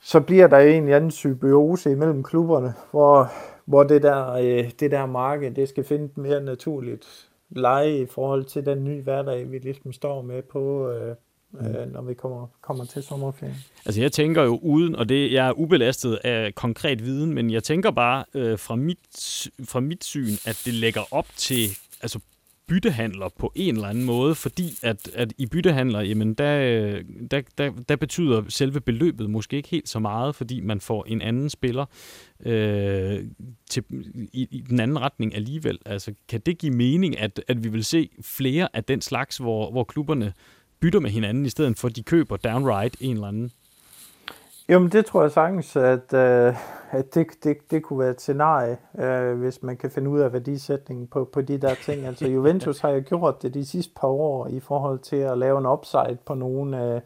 så 0.00 0.20
bliver 0.20 0.46
der 0.46 0.58
en 0.58 0.82
eller 0.82 0.96
anden 0.96 1.10
symbiose 1.10 1.92
imellem 1.92 2.22
klubberne, 2.22 2.74
hvor, 2.90 3.32
hvor 3.64 3.82
det, 3.82 4.02
der, 4.02 4.32
øh, 4.32 4.70
det 4.80 4.90
der 4.90 5.06
marked, 5.06 5.50
det 5.50 5.68
skal 5.68 5.84
finde 5.84 6.20
mere 6.20 6.40
naturligt 6.40 7.28
leje 7.50 7.96
i 7.96 8.06
forhold 8.06 8.44
til 8.44 8.66
den 8.66 8.84
nye 8.84 9.02
hverdag, 9.02 9.50
vi 9.50 9.58
ligesom 9.58 9.92
står 9.92 10.22
med 10.22 10.42
på, 10.42 10.90
øh, 10.90 11.16
øh, 11.60 11.92
når 11.92 12.02
vi 12.02 12.14
kommer, 12.14 12.46
kommer 12.60 12.84
til 12.84 13.02
sommerferien. 13.02 13.56
Altså 13.86 14.00
jeg 14.00 14.12
tænker 14.12 14.42
jo 14.42 14.58
uden, 14.62 14.96
og 14.96 15.08
det 15.08 15.32
jeg 15.32 15.48
er 15.48 15.52
ubelastet 15.52 16.18
af 16.24 16.54
konkret 16.54 17.04
viden, 17.04 17.34
men 17.34 17.50
jeg 17.50 17.62
tænker 17.62 17.90
bare 17.90 18.24
øh, 18.34 18.58
fra, 18.58 18.76
mit, 18.76 19.48
fra 19.64 19.80
mit 19.80 20.04
syn, 20.04 20.32
at 20.46 20.62
det 20.64 20.74
lægger 20.74 21.02
op 21.10 21.26
til 21.36 21.68
altså 22.02 22.20
byttehandler 22.68 23.28
på 23.38 23.52
en 23.54 23.74
eller 23.74 23.88
anden 23.88 24.04
måde, 24.04 24.34
fordi 24.34 24.78
at, 24.82 25.10
at 25.14 25.32
i 25.38 25.46
byttehandler, 25.46 26.00
jamen 26.00 26.34
der, 26.34 26.60
øh, 26.60 27.04
der, 27.30 27.42
der, 27.58 27.70
der 27.88 27.96
betyder 27.96 28.42
selve 28.48 28.80
beløbet 28.80 29.30
måske 29.30 29.56
ikke 29.56 29.68
helt 29.68 29.88
så 29.88 29.98
meget, 29.98 30.34
fordi 30.34 30.60
man 30.60 30.80
får 30.80 31.04
en 31.04 31.22
anden 31.22 31.50
spiller 31.50 31.84
øh, 32.46 33.24
til, 33.70 33.84
i, 34.32 34.48
i 34.50 34.64
den 34.68 34.80
anden 34.80 35.00
retning 35.00 35.34
alligevel. 35.34 35.78
Altså 35.86 36.14
kan 36.28 36.40
det 36.40 36.58
give 36.58 36.72
mening, 36.72 37.18
at, 37.18 37.40
at 37.48 37.64
vi 37.64 37.68
vil 37.68 37.84
se 37.84 38.10
flere 38.22 38.68
af 38.76 38.84
den 38.84 39.00
slags, 39.00 39.36
hvor, 39.36 39.70
hvor 39.70 39.84
klubberne 39.84 40.32
bytter 40.80 41.00
med 41.00 41.10
hinanden, 41.10 41.46
i 41.46 41.48
stedet 41.48 41.78
for 41.78 41.88
at 41.88 41.96
de 41.96 42.02
køber 42.02 42.36
downright 42.36 42.96
en 43.00 43.14
eller 43.14 43.28
anden? 43.28 43.50
Jo, 44.68 44.78
men 44.78 44.88
det 44.88 45.06
tror 45.06 45.22
jeg 45.22 45.30
sagtens, 45.30 45.76
at, 45.76 46.14
øh, 46.14 46.54
at 46.90 47.14
det, 47.14 47.26
det, 47.44 47.56
det 47.70 47.82
kunne 47.82 47.98
være 47.98 48.10
et 48.10 48.20
scenarie, 48.20 48.78
øh, 48.98 49.38
hvis 49.38 49.62
man 49.62 49.76
kan 49.76 49.90
finde 49.90 50.10
ud 50.10 50.20
af 50.20 50.32
værdisætningen 50.32 51.06
på, 51.06 51.24
på 51.32 51.42
de 51.42 51.58
der 51.58 51.74
ting. 51.74 52.06
Altså 52.06 52.26
Juventus 52.34 52.80
har 52.80 52.90
jo 52.90 53.02
gjort 53.06 53.42
det 53.42 53.54
de 53.54 53.66
sidste 53.66 53.92
par 54.00 54.08
år 54.08 54.46
i 54.46 54.60
forhold 54.60 54.98
til 54.98 55.16
at 55.16 55.38
lave 55.38 55.58
en 55.58 55.66
upside 55.66 56.18
på 56.26 56.34
nogle 56.34 56.78
af, 56.78 57.02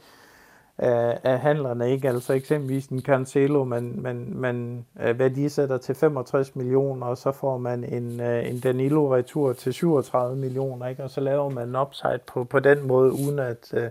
af, 0.83 1.18
af 1.22 1.39
handlerne. 1.39 1.91
Ikke? 1.91 2.09
Altså 2.09 2.33
eksempelvis 2.33 2.87
en 2.87 3.01
Cancelo, 3.01 3.64
man, 3.64 3.95
man, 3.97 4.33
man 4.35 4.87
øh, 5.01 5.18
værdisætter 5.18 5.78
til 5.78 5.95
65 5.95 6.57
millioner, 6.57 7.07
og 7.07 7.18
så 7.18 7.33
får 7.33 7.59
man 7.59 7.85
en, 7.85 8.20
øh, 8.20 8.51
en 8.51 8.61
Danilo-retur 8.61 9.53
til 9.53 9.72
37 9.72 10.37
millioner, 10.37 10.87
ikke? 10.87 11.05
og 11.05 11.11
så 11.11 11.20
laver 11.20 11.51
man 11.51 11.68
en 11.68 11.76
upside 11.76 12.20
på, 12.26 12.45
på 12.45 12.59
den 12.59 12.87
måde, 12.87 13.12
uden 13.12 13.39
at... 13.39 13.74
Øh, 13.74 13.91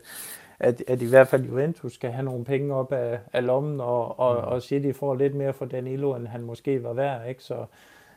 at, 0.63 0.83
at 0.87 1.01
i 1.01 1.09
hvert 1.09 1.27
fald 1.27 1.43
Juventus 1.43 1.93
skal 1.93 2.11
have 2.11 2.25
nogle 2.25 2.45
penge 2.45 2.75
op 2.75 2.93
af, 2.93 3.19
af 3.33 3.45
lommen, 3.45 3.81
og, 3.81 4.19
og, 4.19 4.35
mm. 4.35 4.47
og 4.47 4.61
City 4.61 4.91
får 4.99 5.15
lidt 5.15 5.35
mere 5.35 5.53
for 5.53 5.65
Danilo, 5.65 6.15
end 6.15 6.27
han 6.27 6.41
måske 6.41 6.83
var 6.83 6.93
værd. 6.93 7.29
Ikke? 7.29 7.43
Så, 7.43 7.65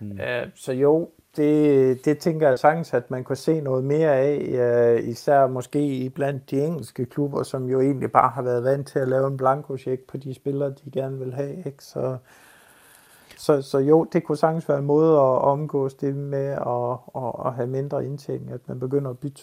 mm. 0.00 0.20
øh, 0.20 0.46
så 0.54 0.72
jo, 0.72 1.08
det, 1.36 2.04
det 2.04 2.18
tænker 2.18 2.48
jeg 2.48 2.58
sagtens, 2.58 2.94
at 2.94 3.10
man 3.10 3.24
kunne 3.24 3.36
se 3.36 3.60
noget 3.60 3.84
mere 3.84 4.16
af, 4.16 4.38
øh, 4.38 5.08
især 5.08 5.46
måske 5.46 6.12
blandt 6.14 6.50
de 6.50 6.60
engelske 6.60 7.06
klubber, 7.06 7.42
som 7.42 7.68
jo 7.68 7.80
egentlig 7.80 8.12
bare 8.12 8.30
har 8.30 8.42
været 8.42 8.64
vant 8.64 8.88
til 8.88 8.98
at 8.98 9.08
lave 9.08 9.26
en 9.26 9.36
blankocheck 9.36 10.02
på 10.06 10.16
de 10.16 10.34
spillere, 10.34 10.70
de 10.70 10.90
gerne 10.92 11.18
vil 11.18 11.34
have. 11.34 11.56
Ikke? 11.66 11.84
Så, 11.84 12.16
så, 13.36 13.62
så 13.62 13.78
jo, 13.78 14.04
det 14.04 14.24
kunne 14.24 14.38
sagtens 14.38 14.68
være 14.68 14.78
en 14.78 14.84
måde 14.84 15.12
at 15.12 15.42
omgås 15.42 15.94
det 15.94 16.16
med 16.16 16.46
at, 16.46 17.22
at, 17.22 17.46
at 17.46 17.54
have 17.54 17.66
mindre 17.66 18.04
indtjening, 18.06 18.52
at 18.52 18.60
man 18.66 18.80
begynder 18.80 19.10
at 19.10 19.18
bytte 19.18 19.42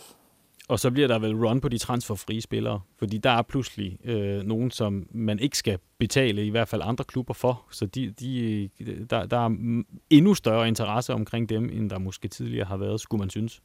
og 0.72 0.80
så 0.80 0.91
bliver 0.91 1.07
der 1.07 1.19
vel 1.19 1.36
run 1.36 1.61
på 1.61 1.69
de 1.69 1.78
transferfrie 1.78 2.41
spillere, 2.41 2.80
fordi 2.99 3.17
der 3.17 3.30
er 3.30 3.41
pludselig 3.41 3.97
øh, 4.05 4.43
nogen, 4.43 4.72
som 4.72 5.07
man 5.11 5.39
ikke 5.39 5.57
skal 5.57 5.80
betale, 5.97 6.45
i 6.45 6.49
hvert 6.49 6.67
fald 6.67 6.82
andre 6.86 7.03
klubber 7.03 7.34
for. 7.34 7.63
Så 7.72 7.86
de, 7.86 8.13
de, 8.19 8.69
der, 9.09 9.26
der 9.26 9.38
er 9.38 9.49
endnu 10.09 10.34
større 10.34 10.67
interesse 10.67 11.13
omkring 11.13 11.49
dem, 11.49 11.63
end 11.63 11.89
der 11.89 11.99
måske 11.99 12.28
tidligere 12.28 12.65
har 12.65 12.78
været, 12.78 13.01
skulle 13.01 13.19
man 13.19 13.30
synes. 13.30 13.61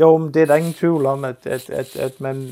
Jo, 0.00 0.16
men 0.16 0.34
det 0.34 0.42
er 0.42 0.46
der 0.46 0.54
ingen 0.54 0.72
tvivl 0.72 1.06
om, 1.06 1.24
at, 1.24 1.46
at, 1.46 1.70
at, 1.70 1.96
at 1.96 2.20
man, 2.20 2.48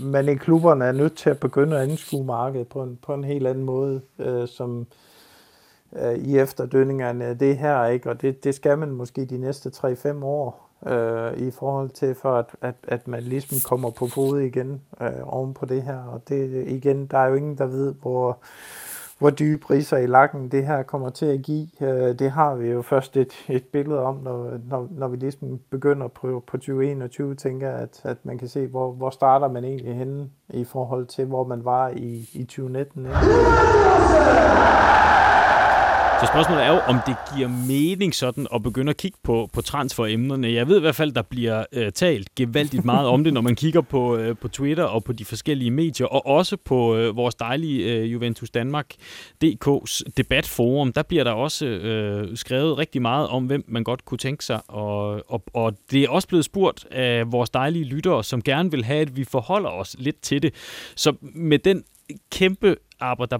man 0.00 0.28
i 0.28 0.34
klubberne 0.34 0.84
er 0.84 0.92
nødt 0.92 1.16
til 1.16 1.30
at 1.30 1.40
begynde 1.40 1.76
at 1.76 1.90
anskue 1.90 2.24
markedet 2.24 2.68
på 2.68 2.82
en, 2.82 2.98
på 3.02 3.14
en 3.14 3.24
helt 3.24 3.46
anden 3.46 3.64
måde, 3.64 4.00
øh, 4.18 4.48
som 4.48 4.86
øh, 5.96 6.14
i 6.14 6.38
efterdønningerne 6.38 7.24
af 7.24 7.38
det 7.38 7.58
her, 7.58 7.86
ikke? 7.86 8.10
og 8.10 8.22
det, 8.22 8.44
det 8.44 8.54
skal 8.54 8.78
man 8.78 8.90
måske 8.90 9.24
de 9.24 9.38
næste 9.38 9.68
3-5 9.68 10.24
år 10.24 10.69
øh, 10.86 11.32
i 11.36 11.50
forhold 11.50 11.90
til, 11.90 12.14
for 12.14 12.32
at, 12.32 12.46
at, 12.60 12.74
at 12.88 13.08
man 13.08 13.22
ligesom 13.22 13.58
kommer 13.68 13.90
på 13.90 14.06
fod 14.06 14.40
igen 14.40 14.80
øh, 15.00 15.08
oven 15.22 15.54
på 15.54 15.66
det 15.66 15.82
her. 15.82 15.98
Og 15.98 16.28
det 16.28 16.68
igen, 16.68 17.06
der 17.06 17.18
er 17.18 17.26
jo 17.26 17.34
ingen, 17.34 17.58
der 17.58 17.66
ved, 17.66 17.94
hvor, 18.02 18.38
hvor 19.18 19.30
dybe 19.30 19.60
priser 19.60 19.96
i 19.96 20.06
lakken 20.06 20.48
det 20.48 20.66
her 20.66 20.82
kommer 20.82 21.10
til 21.10 21.26
at 21.26 21.42
give. 21.42 21.68
Øh, 21.80 22.18
det 22.18 22.30
har 22.30 22.54
vi 22.54 22.68
jo 22.68 22.82
først 22.82 23.16
et, 23.16 23.32
et 23.48 23.64
billede 23.64 24.00
om, 24.02 24.16
når, 24.16 24.58
når, 24.68 24.88
når 24.90 25.08
vi 25.08 25.16
ligesom 25.16 25.60
begynder 25.70 26.08
på, 26.08 26.44
på 26.46 26.56
2021, 26.56 27.34
tænker 27.34 27.70
at, 27.70 28.00
at 28.04 28.16
man 28.22 28.38
kan 28.38 28.48
se, 28.48 28.66
hvor, 28.66 28.92
hvor 28.92 29.10
starter 29.10 29.48
man 29.48 29.64
egentlig 29.64 29.94
henne 29.96 30.30
i 30.48 30.64
forhold 30.64 31.06
til, 31.06 31.24
hvor 31.24 31.44
man 31.44 31.64
var 31.64 31.88
i, 31.88 32.28
i 32.32 32.44
2019. 32.44 33.06
Ikke? 33.06 33.16
Så 36.20 36.26
spørgsmålet 36.26 36.64
er 36.64 36.72
jo, 36.72 36.78
om 36.78 36.98
det 37.06 37.16
giver 37.34 37.48
mening 37.48 38.14
sådan 38.14 38.46
at 38.54 38.62
begynde 38.62 38.90
at 38.90 38.96
kigge 38.96 39.18
på, 39.22 39.48
på 39.52 39.60
transferemnerne. 39.60 40.52
Jeg 40.52 40.68
ved 40.68 40.76
i 40.76 40.80
hvert 40.80 40.94
fald, 40.94 41.12
der 41.12 41.22
bliver 41.22 41.64
øh, 41.72 41.92
talt 41.92 42.34
gevaldigt 42.34 42.84
meget 42.84 43.08
om 43.08 43.24
det, 43.24 43.32
når 43.32 43.40
man 43.40 43.54
kigger 43.54 43.80
på, 43.80 44.16
øh, 44.16 44.36
på 44.36 44.48
Twitter 44.48 44.84
og 44.84 45.04
på 45.04 45.12
de 45.12 45.24
forskellige 45.24 45.70
medier, 45.70 46.06
og 46.06 46.26
også 46.26 46.56
på 46.64 46.96
øh, 46.96 47.16
vores 47.16 47.34
dejlige 47.34 47.92
øh, 47.92 48.12
Juventus 48.12 48.50
Danmark 48.50 48.86
DK's 49.44 50.00
debatforum. 50.16 50.92
Der 50.92 51.02
bliver 51.02 51.24
der 51.24 51.32
også 51.32 51.66
øh, 51.66 52.36
skrevet 52.36 52.78
rigtig 52.78 53.02
meget 53.02 53.28
om, 53.28 53.44
hvem 53.46 53.64
man 53.68 53.84
godt 53.84 54.04
kunne 54.04 54.18
tænke 54.18 54.44
sig. 54.44 54.60
Og, 54.68 55.22
og, 55.32 55.42
og 55.54 55.74
det 55.90 56.02
er 56.02 56.08
også 56.08 56.28
blevet 56.28 56.44
spurgt 56.44 56.86
af 56.90 57.32
vores 57.32 57.50
dejlige 57.50 57.84
lyttere, 57.84 58.24
som 58.24 58.42
gerne 58.42 58.70
vil 58.70 58.84
have, 58.84 59.00
at 59.00 59.16
vi 59.16 59.24
forholder 59.24 59.70
os 59.70 59.96
lidt 59.98 60.20
til 60.22 60.42
det. 60.42 60.54
Så 60.96 61.12
med 61.22 61.58
den 61.58 61.84
kæmpe 62.30 62.76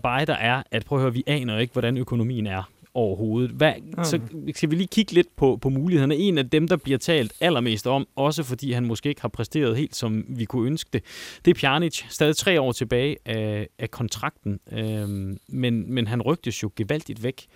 bare 0.03 0.25
der 0.25 0.35
er, 0.35 0.63
at 0.71 0.85
prøv 0.85 0.99
at 0.99 1.03
høre, 1.03 1.13
vi 1.13 1.25
aner 1.27 1.59
ikke, 1.59 1.73
hvordan 1.73 1.97
økonomien 1.97 2.47
er 2.47 2.63
overhovedet. 2.95 3.51
Hvad, 3.51 3.73
mm. 3.97 4.05
Så 4.05 4.21
skal 4.55 4.71
vi 4.71 4.75
lige 4.75 4.87
kigge 4.87 5.13
lidt 5.13 5.37
på, 5.37 5.59
på 5.63 5.69
mulighederne. 5.69 6.17
En 6.17 6.39
af 6.39 6.51
dem, 6.51 6.69
der 6.69 6.77
bliver 6.77 6.99
talt 6.99 7.33
allermest 7.41 7.87
om, 7.87 8.07
også 8.17 8.43
fordi 8.43 8.73
han 8.73 8.87
måske 8.87 9.09
ikke 9.09 9.21
har 9.21 9.29
præsteret 9.29 9.77
helt, 9.77 9.97
som 9.97 10.25
vi 10.29 10.45
kunne 10.45 10.67
ønske 10.67 10.91
det, 10.93 11.03
det 11.45 11.51
er 11.51 11.61
Pjanic. 11.61 12.05
Stadig 12.09 12.37
tre 12.37 12.61
år 12.61 12.73
tilbage 12.73 13.17
af, 13.27 13.69
af 13.79 13.91
kontrakten, 13.91 14.61
øhm, 14.73 15.39
men, 15.49 15.95
men 15.95 16.07
han 16.07 16.23
rygtes 16.23 16.63
jo 16.63 16.71
gevaldigt 16.77 17.23
væk. 17.23 17.47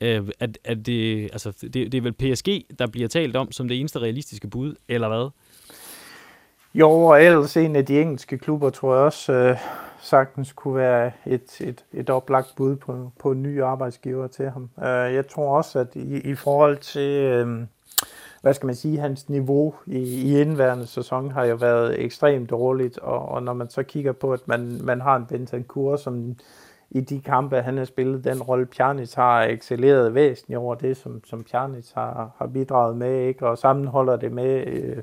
Øh, 0.00 0.28
er, 0.40 0.46
er 0.64 0.74
det, 0.74 1.22
altså, 1.22 1.52
det, 1.62 1.74
det 1.74 1.94
er 1.94 2.00
vel 2.00 2.12
PSG, 2.12 2.48
der 2.78 2.86
bliver 2.86 3.08
talt 3.08 3.36
om 3.36 3.52
som 3.52 3.68
det 3.68 3.80
eneste 3.80 3.98
realistiske 3.98 4.48
bud, 4.48 4.74
eller 4.88 5.08
hvad? 5.08 5.30
Jo, 6.74 6.90
og 6.90 7.24
ellers 7.24 7.56
en 7.56 7.76
af 7.76 7.86
de 7.86 8.00
engelske 8.00 8.38
klubber, 8.38 8.70
tror 8.70 8.94
jeg 8.94 9.04
også 9.04 9.32
øh, 9.32 9.56
sagtens 10.02 10.52
kunne 10.52 10.76
være 10.76 11.12
et, 11.26 11.60
et, 11.60 11.84
et 11.92 12.10
oplagt 12.10 12.52
bud 12.56 12.76
på, 12.76 13.10
på 13.18 13.32
en 13.32 13.42
ny 13.42 13.62
arbejdsgiver 13.62 14.26
til 14.26 14.50
ham. 14.50 14.70
Øh, 14.78 15.14
jeg 15.14 15.26
tror 15.28 15.56
også, 15.56 15.78
at 15.78 15.88
i, 15.94 16.20
i 16.20 16.34
forhold 16.34 16.76
til, 16.78 17.22
øh, 17.22 17.66
hvad 18.42 18.54
skal 18.54 18.66
man 18.66 18.74
sige, 18.74 18.98
hans 18.98 19.28
niveau 19.28 19.74
i, 19.86 19.98
i 19.98 20.40
indværende 20.40 20.86
sæson 20.86 21.30
har 21.30 21.44
jo 21.44 21.54
været 21.54 22.00
ekstremt 22.00 22.50
dårligt, 22.50 22.98
og, 22.98 23.28
og 23.28 23.42
når 23.42 23.52
man 23.52 23.70
så 23.70 23.82
kigger 23.82 24.12
på, 24.12 24.32
at 24.32 24.48
man, 24.48 24.80
man 24.84 25.00
har 25.00 25.16
en 25.16 25.26
Bentancur, 25.26 25.96
som 25.96 26.36
i 26.90 27.00
de 27.00 27.20
kampe, 27.20 27.56
han 27.62 27.78
har 27.78 27.84
spillet, 27.84 28.24
den 28.24 28.42
rolle 28.42 28.66
Pjanic 28.66 29.14
har 29.14 29.42
excelleret 29.42 30.14
væsentligt 30.14 30.58
over 30.58 30.74
det, 30.74 30.96
som, 30.96 31.24
som 31.24 31.44
Pjanic 31.44 31.92
har, 31.94 32.30
har 32.38 32.46
bidraget 32.46 32.96
med, 32.96 33.20
ikke? 33.20 33.46
og 33.46 33.58
sammenholder 33.58 34.16
det 34.16 34.32
med... 34.32 34.66
Øh, 34.66 34.96
øh, 34.96 35.02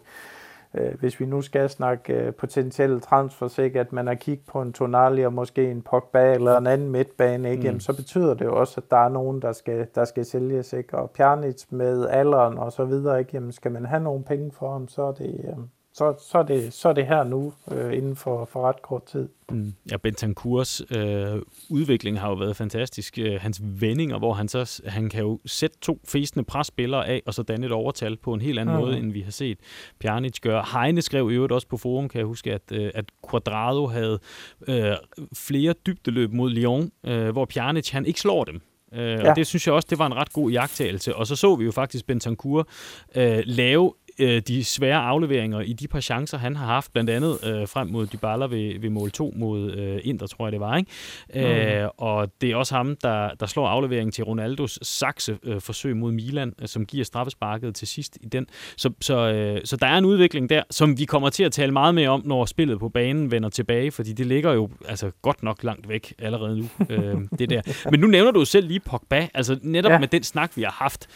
hvis 0.72 1.20
vi 1.20 1.26
nu 1.26 1.42
skal 1.42 1.70
snakke 1.70 2.14
øh, 2.14 2.34
potentielle 2.34 3.00
transfers, 3.00 3.58
ikke, 3.58 3.80
at 3.80 3.94
man 3.94 4.08
har 4.08 4.16
kigget 4.16 4.46
på 4.46 4.62
en 4.62 4.74
Tonali 4.74 5.26
og 5.26 5.34
måske 5.34 5.72
en 5.72 5.82
Pogba 5.82 6.34
eller 6.34 6.58
en 6.58 6.68
anden 6.68 6.90
midtbane, 6.90 7.52
ikke, 7.52 7.62
mm. 7.62 7.66
jamen, 7.66 7.80
så 7.80 7.96
betyder 7.96 8.34
det 8.34 8.46
jo 8.46 8.60
også, 8.60 8.82
at 8.82 8.92
der 8.92 8.98
er 8.98 9.10
nogen, 9.10 9.42
der 9.42 9.52
skal, 9.52 9.88
der 9.96 10.06
skal 10.06 10.26
sælges. 10.26 10.74
Ikke? 10.74 10.98
Og 10.98 11.12
Pjanic 11.12 11.66
med 11.70 12.08
alderen 12.08 12.58
og 12.58 12.72
så 12.72 12.86
videre, 12.86 13.20
ikke, 13.20 13.32
jamen, 13.34 13.52
skal 13.52 13.72
man 13.72 13.86
have 13.86 14.04
nogle 14.04 14.24
penge 14.24 14.52
for 14.52 14.72
ham, 14.72 14.88
så 14.88 15.02
er 15.02 15.12
det, 15.12 15.42
øh, 15.44 15.58
så, 16.00 16.14
så, 16.32 16.38
er 16.38 16.44
det, 16.44 16.74
så 16.74 16.90
er 16.90 16.94
det 16.94 17.06
her 17.08 17.24
nu 17.24 17.54
øh, 17.72 17.98
inden 17.98 18.16
for, 18.16 18.46
for 18.46 18.70
ret 18.70 18.82
kort 18.82 19.04
tid. 19.06 19.30
Mm. 19.52 19.74
Ja, 19.92 19.98
Bentancurs 19.98 20.82
øh, 20.92 21.42
udvikling 21.70 22.20
har 22.20 22.30
jo 22.30 22.36
været 22.36 22.56
fantastisk. 22.56 23.20
Øh, 23.20 23.42
hans 23.42 23.62
vendinger, 23.64 24.20
hvor 24.20 24.34
han 24.34 24.48
så 24.48 24.82
han 24.86 25.10
kan 25.10 25.22
jo 25.22 25.40
sætte 25.46 25.78
to 25.82 26.00
fæsende 26.08 26.44
presspillere 26.44 27.08
af, 27.08 27.22
og 27.26 27.34
så 27.34 27.44
danne 27.44 27.66
et 27.66 27.72
overtal 27.72 28.18
på 28.18 28.34
en 28.34 28.42
helt 28.42 28.60
anden 28.60 28.76
mm. 28.76 28.82
måde, 28.82 28.98
end 28.98 29.12
vi 29.12 29.22
har 29.22 29.32
set 29.32 29.58
Pjanic 30.00 30.40
gøre. 30.42 30.66
Heine 30.74 31.02
skrev 31.02 31.32
i 31.32 31.34
øvrigt 31.34 31.54
også 31.54 31.68
på 31.68 31.78
forum, 31.78 32.10
kan 32.10 32.20
jeg 32.20 32.26
huske, 32.26 32.54
at, 32.54 32.72
øh, 32.72 32.92
at 32.96 33.06
Quadrado 33.30 33.88
havde 33.88 34.20
øh, 34.68 34.94
flere 35.34 35.74
dybdeløb 35.86 36.34
mod 36.34 36.50
Lyon, 36.50 36.92
øh, 37.06 37.30
hvor 37.30 37.46
Pjanic 37.46 37.90
han 37.90 38.06
ikke 38.06 38.20
slår 38.20 38.44
dem. 38.44 38.62
Øh, 38.94 39.02
ja. 39.02 39.30
Og 39.30 39.36
det 39.36 39.48
synes 39.48 39.68
jeg 39.68 39.76
også, 39.76 39.88
det 39.90 40.00
var 40.00 40.06
en 40.06 40.16
ret 40.16 40.34
god 40.34 40.52
jagttagelse. 40.52 41.16
Og 41.16 41.28
så 41.28 41.36
så 41.36 41.56
vi 41.56 41.66
jo 41.66 41.72
faktisk 41.72 42.08
Bentancur 42.08 42.68
øh, 43.16 43.44
lave 43.46 43.94
øh, 44.20 44.42
de 44.48 44.64
svære 44.64 44.98
afleveringer 44.98 45.60
i 45.62 45.74
de 45.74 45.88
par 45.88 46.00
chancer, 46.00 46.38
han 46.38 46.56
har 46.56 46.66
haft, 46.66 46.94
blandt 46.94 47.10
andet 47.10 47.38
øh, 47.44 47.68
frem 47.68 47.88
mod 47.88 48.08
Dybala 48.08 48.46
ved, 48.46 48.80
ved 48.80 48.90
mål 48.90 49.12
2 49.12 49.34
mod 49.36 49.72
øh, 49.72 50.00
Inter, 50.04 50.28
tror 50.28 50.46
jeg 50.46 50.52
det 50.52 50.60
var. 50.60 50.78
Ikke? 50.78 50.92
Mm. 51.34 51.40
Øh, 51.40 51.90
og 51.98 52.32
det 52.42 52.52
er 52.52 52.56
også 52.56 52.76
ham, 52.76 52.96
der, 53.04 53.30
der 53.40 53.46
slår 53.46 53.68
afleveringen 53.68 54.12
til 54.12 54.24
Ronaldos 54.24 54.80
sakse 54.82 55.38
øh, 55.44 55.62
forsøg 55.62 55.98
mod 55.98 56.12
Milan, 56.12 56.54
øh, 56.62 56.68
som 56.68 56.86
giver 56.86 57.06
straffesparket 57.06 57.76
til 57.76 57.88
sidst 57.88 58.18
i 58.22 58.26
den. 58.26 58.48
Så, 58.78 58.90
så, 59.02 59.16
øh, 59.16 59.62
så 59.66 59.76
der 59.76 59.88
er 59.88 59.98
en 59.98 60.06
udvikling 60.06 60.50
der, 60.50 60.64
som 60.72 60.98
vi 60.98 61.06
kommer 61.06 61.30
til 61.30 61.44
at 61.44 61.52
tale 61.52 61.72
meget 61.72 61.96
mere 61.96 62.10
om, 62.10 62.22
når 62.26 62.46
spillet 62.46 62.80
på 62.80 62.90
banen 62.90 63.32
vender 63.32 63.50
tilbage, 63.50 63.92
fordi 63.92 64.14
det 64.14 64.26
ligger 64.26 64.54
jo 64.54 64.70
altså 64.88 65.12
godt 65.22 65.44
nok 65.44 65.64
langt 65.64 65.90
væk 65.90 66.14
allerede 66.20 66.58
nu, 66.58 66.66
øh, 66.90 67.16
det 67.40 67.50
der. 67.50 67.90
Men 67.92 68.00
nu 68.00 68.08
nævner 68.08 68.32
du 68.32 68.46
selv 68.46 68.68
lige 68.68 68.80
Pogba, 68.80 69.28
altså 69.34 69.60
netop 69.62 69.92
ja. 69.92 70.00
med 70.00 70.08
den 70.08 70.24
snak, 70.24 70.52
vi 70.56 70.62
har 70.62 70.72
haft, 70.72 71.08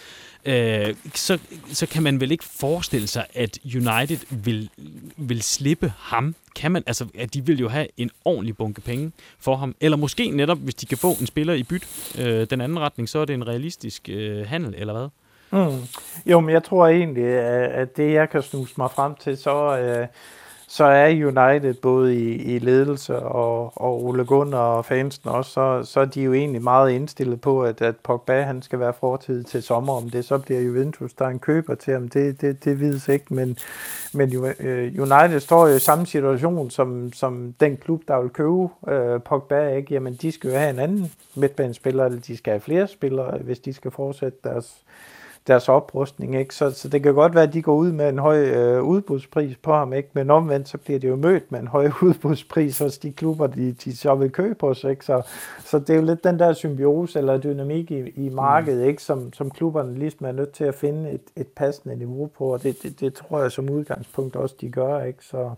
øh, 0.46 0.96
så, 1.16 1.40
så 1.68 1.86
kan 1.86 2.04
man 2.04 2.20
vel 2.20 2.32
ikke 2.32 2.44
forestille 2.44 3.08
sig, 3.08 3.26
at 3.34 3.60
United 3.66 4.18
vil, 4.30 4.70
vil 5.18 5.42
slippe 5.42 5.94
ham. 5.98 6.36
Kan 6.56 6.72
man, 6.72 6.84
altså, 6.88 7.06
at 7.20 7.34
de 7.34 7.46
vil 7.46 7.60
jo 7.60 7.70
have 7.70 7.88
en 7.98 8.10
ordentlig 8.26 8.58
bunke 8.58 8.82
penge 8.82 9.12
for 9.40 9.56
ham. 9.56 9.76
Eller 9.82 9.98
måske 9.98 10.32
netop, 10.32 10.58
hvis 10.58 10.76
de 10.76 10.86
kan 10.86 10.98
få 10.98 11.12
en 11.22 11.26
spiller 11.26 11.54
i 11.54 11.64
byt 11.64 11.88
øh, 12.20 12.48
den 12.50 12.62
anden 12.62 12.80
retning, 12.80 13.10
så 13.10 13.20
er 13.20 13.26
det 13.26 13.34
en 13.34 13.48
realistisk 13.48 14.10
øh, 14.10 14.48
handel, 14.48 14.76
eller 14.78 14.94
hvad? 14.94 15.08
Mm. 15.52 15.84
Jo, 16.26 16.40
men 16.40 16.50
jeg 16.50 16.64
tror 16.64 16.88
egentlig, 16.88 17.26
at 17.26 17.98
det 17.98 18.14
jeg 18.14 18.30
kan 18.30 18.42
snuse 18.42 18.74
mig 18.78 18.92
frem 18.92 19.16
til, 19.16 19.38
så... 19.38 19.78
Øh, 19.78 20.08
så 20.74 20.84
er 20.84 21.10
United 21.10 21.74
både 21.74 22.16
i, 22.16 22.56
i 22.56 22.60
ledelse 22.60 23.20
og, 23.20 23.82
og 23.82 24.04
Ole 24.04 24.26
Gunnar 24.26 24.58
og 24.58 24.86
fansen 24.86 25.30
også, 25.30 25.52
så, 25.52 25.84
så 25.84 26.00
er 26.00 26.06
de 26.06 26.22
jo 26.22 26.34
egentlig 26.34 26.62
meget 26.62 26.92
indstillet 26.92 27.42
på, 27.42 27.64
at, 27.64 27.82
at 27.82 27.96
Pogba 27.96 28.42
han 28.42 28.62
skal 28.62 28.80
være 28.80 28.94
fortid 29.00 29.44
til 29.44 29.64
sommer. 29.64 29.94
Om 29.94 30.10
det 30.10 30.26
så 30.26 30.38
bliver 30.38 30.62
Juventus, 30.62 31.14
der 31.14 31.26
er 31.26 31.30
en 31.30 31.40
køber 31.40 31.76
til 31.76 31.94
ham, 31.94 32.08
det, 32.08 32.42
det, 32.42 32.66
det 32.66 32.80
vides 32.80 33.08
ikke. 33.08 33.34
Men, 33.34 33.58
men 34.14 34.46
øh, 34.60 34.94
United 35.00 35.40
står 35.40 35.68
jo 35.68 35.76
i 35.76 35.80
samme 35.80 36.06
situation 36.06 36.70
som, 36.70 37.14
som 37.14 37.54
den 37.60 37.78
klub, 37.78 38.02
der 38.08 38.22
vil 38.22 38.30
købe 38.30 38.68
øh, 38.88 39.22
Pogba. 39.22 39.76
Ikke? 39.76 39.94
Jamen, 39.94 40.14
de 40.14 40.32
skal 40.32 40.50
jo 40.50 40.58
have 40.58 40.70
en 40.70 40.80
anden 40.80 41.12
midtbanespiller, 41.36 42.06
eller 42.06 42.20
de 42.20 42.38
skal 42.38 42.52
have 42.52 42.62
flere 42.62 42.88
spillere, 42.88 43.38
hvis 43.38 43.60
de 43.60 43.74
skal 43.74 43.92
fortsætte 43.92 44.38
deres 44.44 44.84
deres 45.48 45.70
oprustning. 45.70 46.36
Ikke? 46.36 46.56
Så, 46.56 46.72
så 46.72 46.88
det 46.88 47.04
kan 47.04 47.14
godt 47.14 47.36
være, 47.36 47.44
at 47.44 47.54
de 47.54 47.62
går 47.62 47.76
ud 47.76 47.92
med 47.92 48.10
en 48.10 48.20
høj 48.20 48.40
øh, 48.40 48.84
udbudspris 48.84 49.58
på 49.58 49.74
ham, 49.74 49.94
ikke? 49.94 50.10
men 50.14 50.30
omvendt 50.30 50.70
så 50.70 50.78
bliver 50.78 51.00
det 51.00 51.08
jo 51.08 51.16
mødt 51.16 51.52
med 51.52 51.60
en 51.60 51.68
høj 51.68 51.90
udbudspris 52.02 52.80
hos 52.80 52.98
de 52.98 53.12
klubber, 53.12 53.48
de, 53.48 53.72
de 53.72 53.98
så 53.98 54.16
vil 54.16 54.32
købe 54.32 54.68
hos. 54.68 54.84
Ikke? 54.84 55.06
Så, 55.06 55.22
så 55.60 55.80
det 55.80 55.90
er 55.90 55.96
jo 55.96 56.06
lidt 56.06 56.24
den 56.24 56.40
der 56.40 56.54
symbiose 56.54 57.20
eller 57.20 57.38
dynamik 57.38 57.92
i, 57.92 58.10
i 58.10 58.30
markedet, 58.30 58.82
mm. 58.82 58.88
ikke? 58.88 59.04
Som, 59.04 59.34
som 59.34 59.52
klubberne 59.52 60.00
ligesom 60.00 60.26
er 60.26 60.32
nødt 60.32 60.52
til 60.52 60.64
at 60.64 60.76
finde 60.76 61.12
et, 61.12 61.22
et 61.36 61.48
passende 61.48 61.96
niveau 61.96 62.28
på, 62.28 62.54
og 62.54 62.64
det, 62.64 62.84
det, 62.84 63.00
det 63.00 63.14
tror 63.14 63.42
jeg 63.42 63.52
som 63.52 63.70
udgangspunkt 63.70 64.36
også, 64.36 64.56
de 64.62 64.70
gør. 64.70 65.04
Ikke? 65.04 65.26
Så, 65.26 65.52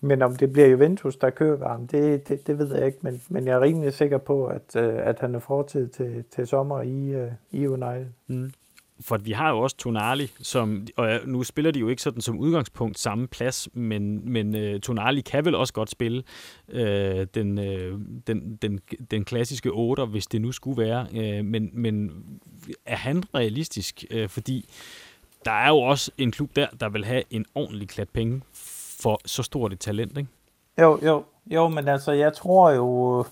men 0.00 0.22
om 0.22 0.36
det 0.36 0.52
bliver 0.52 0.68
Juventus, 0.68 1.16
der 1.16 1.30
køber 1.30 1.68
ham, 1.68 1.86
det, 1.86 2.28
det, 2.28 2.46
det 2.46 2.58
ved 2.58 2.74
jeg 2.76 2.86
ikke, 2.86 2.98
men, 3.00 3.22
men 3.28 3.46
jeg 3.46 3.54
er 3.54 3.60
rimelig 3.60 3.92
sikker 3.92 4.18
på, 4.18 4.46
at, 4.46 4.76
øh, 4.76 4.94
at 4.96 5.18
han 5.20 5.34
er 5.34 5.38
fortid 5.38 5.88
til, 5.88 6.24
til 6.30 6.46
sommer 6.46 6.82
i, 6.82 7.08
øh, 7.08 7.30
i 7.50 7.66
United. 7.66 8.06
Mm 8.26 8.50
for 9.00 9.16
vi 9.16 9.32
har 9.32 9.50
jo 9.50 9.58
også 9.58 9.76
Tonali, 9.76 10.30
som, 10.42 10.86
og 10.96 11.20
nu 11.24 11.42
spiller 11.42 11.70
de 11.70 11.78
jo 11.80 11.88
ikke 11.88 12.02
sådan 12.02 12.20
som 12.20 12.38
udgangspunkt 12.38 12.98
samme 12.98 13.28
plads, 13.28 13.68
men, 13.72 14.32
men 14.32 14.56
øh, 14.56 14.80
Tonali 14.80 15.20
kan 15.20 15.44
vel 15.44 15.54
også 15.54 15.72
godt 15.72 15.90
spille 15.90 16.22
øh, 16.68 17.26
den, 17.34 17.58
øh, 17.58 17.98
den, 18.26 18.58
den, 18.62 18.80
den 19.10 19.24
klassiske 19.24 19.70
8, 19.70 20.04
hvis 20.04 20.26
det 20.26 20.40
nu 20.40 20.52
skulle 20.52 20.82
være. 20.82 21.06
Øh, 21.14 21.44
men, 21.44 21.70
men 21.72 22.10
er 22.86 22.96
han 22.96 23.22
realistisk? 23.34 24.04
Øh, 24.10 24.28
fordi 24.28 24.70
der 25.44 25.52
er 25.52 25.68
jo 25.68 25.78
også 25.78 26.10
en 26.18 26.30
klub 26.30 26.56
der, 26.56 26.66
der 26.80 26.88
vil 26.88 27.04
have 27.04 27.22
en 27.30 27.44
ordentlig 27.54 27.88
klat 27.88 28.08
penge 28.08 28.42
for 29.00 29.20
så 29.24 29.42
stort 29.42 29.72
et 29.72 29.80
talent, 29.80 30.18
ikke? 30.18 30.30
Jo, 30.80 30.98
jo, 31.02 31.24
jo, 31.46 31.68
men 31.68 31.88
altså, 31.88 32.12
jeg 32.12 32.32
tror 32.32 32.70
jo, 32.70 33.24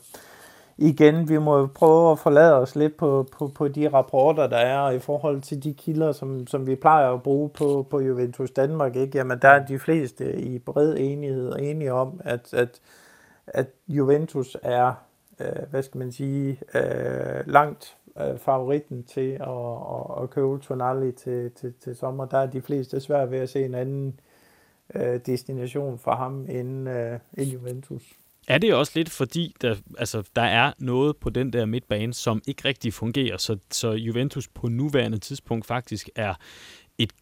igen, 0.79 1.29
vi 1.29 1.39
må 1.39 1.67
prøve 1.67 2.13
at 2.13 2.19
forlade 2.19 2.55
os 2.55 2.77
lidt 2.77 2.97
på, 2.97 3.29
på, 3.33 3.49
på 3.49 3.69
de 3.69 3.89
rapporter, 3.89 4.47
der 4.47 4.57
er 4.57 4.91
i 4.91 4.99
forhold 4.99 5.41
til 5.41 5.65
de 5.65 5.75
kilder, 5.75 6.13
som, 6.13 6.47
som 6.47 6.67
vi 6.67 6.75
plejer 6.75 7.11
at 7.13 7.23
bruge 7.23 7.49
på, 7.49 7.87
på 7.91 8.01
Juventus 8.01 8.51
Danmark. 8.51 8.97
Ikke? 8.97 9.19
Jamen, 9.19 9.39
der 9.43 9.49
er 9.49 9.67
de 9.67 9.79
fleste 9.79 10.41
i 10.41 10.59
bred 10.59 10.95
enighed 10.99 11.53
enige 11.59 11.93
om, 11.93 12.21
at, 12.25 12.55
at, 12.55 12.81
at 13.47 13.67
Juventus 13.89 14.57
er, 14.63 14.93
øh, 15.41 15.71
hvad 15.71 15.83
skal 15.83 15.99
man 15.99 16.13
sige, 16.13 16.61
øh, 16.75 17.47
langt 17.47 17.97
øh, 18.21 18.39
favoritten 18.39 19.05
til 19.05 19.31
at, 19.31 19.49
at, 19.49 20.23
at 20.23 20.31
købe 20.31 20.59
Tonali 20.59 21.13
til, 21.13 21.51
til, 21.51 21.75
til 21.81 21.97
sommer. 21.97 22.25
Der 22.25 22.39
er 22.39 22.47
de 22.47 22.63
fleste 22.63 23.01
svært 23.01 23.31
ved 23.31 23.39
at 23.39 23.49
se 23.49 23.65
en 23.65 23.75
anden 23.75 24.21
øh, 24.95 25.21
destination 25.27 25.99
for 25.99 26.11
ham 26.11 26.47
end, 26.49 26.89
øh, 26.89 27.19
end 27.39 27.47
Juventus. 27.51 28.03
Er 28.49 28.59
det 28.59 28.75
også 28.75 28.93
lidt 28.95 29.11
fordi, 29.11 29.55
der, 29.61 29.77
altså, 29.99 30.23
der 30.37 30.43
er 30.43 30.73
noget 30.79 31.17
på 31.17 31.31
den 31.31 31.53
der 31.53 31.67
midtbane, 31.67 32.15
som 32.15 32.43
ikke 32.47 32.63
rigtig 32.65 32.95
fungerer, 32.95 33.37
så, 33.37 33.57
så 33.71 33.91
Juventus 33.91 34.49
på 34.49 34.69
nuværende 34.69 35.19
tidspunkt 35.19 35.67
faktisk 35.67 36.09
er 36.15 36.35
et, 36.99 37.13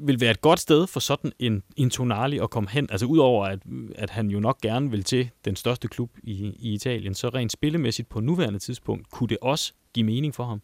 vil 0.00 0.20
være 0.20 0.30
et 0.30 0.40
godt 0.40 0.60
sted 0.60 0.86
for 0.86 1.00
sådan 1.00 1.32
en, 1.38 1.62
en 1.76 1.90
Tonali 1.90 2.38
at 2.38 2.50
komme 2.50 2.70
hen. 2.70 2.88
Altså 2.90 3.06
udover 3.06 3.46
at, 3.46 3.58
at 3.94 4.10
han 4.10 4.28
jo 4.28 4.40
nok 4.40 4.60
gerne 4.60 4.90
vil 4.90 5.04
til 5.04 5.30
den 5.44 5.56
største 5.56 5.88
klub 5.88 6.10
i, 6.22 6.32
i 6.58 6.72
Italien, 6.74 7.14
så 7.14 7.28
rent 7.28 7.52
spillemæssigt 7.52 8.08
på 8.08 8.20
nuværende 8.20 8.58
tidspunkt, 8.58 9.10
kunne 9.10 9.28
det 9.28 9.38
også 9.42 9.72
give 9.94 10.06
mening 10.06 10.34
for 10.34 10.44
ham? 10.44 10.60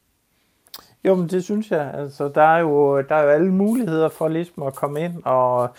Jo, 1.04 1.14
men 1.14 1.28
det 1.28 1.44
synes 1.44 1.70
jeg. 1.70 1.94
Altså, 1.94 2.28
der, 2.28 2.42
er 2.42 2.58
jo, 2.58 3.02
der 3.02 3.14
er 3.14 3.22
jo 3.22 3.28
alle 3.28 3.52
muligheder 3.52 4.08
for 4.08 4.28
ligesom 4.28 4.62
at 4.62 4.74
komme 4.74 5.04
ind 5.04 5.22
og 5.24 5.74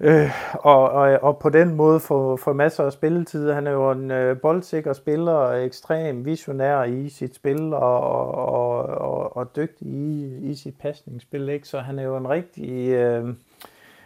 Øh, 0.00 0.30
og, 0.52 0.90
og, 0.90 1.18
og 1.22 1.38
på 1.38 1.48
den 1.48 1.74
måde 1.74 2.00
få, 2.00 2.36
få 2.36 2.52
masser 2.52 2.84
af 2.84 2.92
spilletid. 2.92 3.50
Han 3.50 3.66
er 3.66 3.70
jo 3.70 3.90
en 3.90 4.10
øh, 4.10 4.40
boldsikker 4.40 4.92
spiller, 4.92 5.32
og 5.32 5.64
ekstrem 5.64 6.24
visionær 6.24 6.82
i 6.82 7.08
sit 7.08 7.34
spil, 7.34 7.74
og, 7.74 8.00
og, 8.34 8.86
og, 8.86 9.36
og 9.36 9.56
dygtig 9.56 9.88
i, 9.88 10.36
i 10.50 10.54
sit 10.54 10.74
pasningsspil. 10.80 11.48
Ikke? 11.48 11.68
Så 11.68 11.78
han 11.78 11.98
er 11.98 12.02
jo 12.02 12.16
en 12.16 12.28
rigtig, 12.28 12.88
øh, 12.88 13.28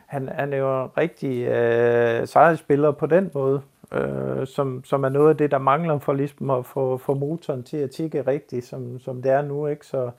han, 0.06 0.28
han 0.28 0.52
er 0.52 0.56
jo 0.56 0.82
en 0.82 0.88
rigtig 0.98 1.46
øh, 1.46 2.26
sejrspiller 2.26 2.90
på 2.90 3.06
den 3.06 3.30
måde, 3.34 3.60
øh, 3.92 4.46
som, 4.46 4.84
som 4.84 5.04
er 5.04 5.08
noget 5.08 5.30
af 5.30 5.36
det, 5.36 5.50
der 5.50 5.58
mangler 5.58 5.98
for 5.98 6.12
ligesom 6.12 6.50
at 6.50 6.66
få, 6.66 6.96
få 6.96 7.14
motoren 7.14 7.62
til 7.62 7.76
at 7.76 7.90
tikke 7.90 8.22
rigtigt, 8.22 8.66
som, 8.66 8.98
som 8.98 9.22
det 9.22 9.32
er 9.32 9.42
nu. 9.42 9.66
Ikke? 9.66 9.86
Så 9.86 10.10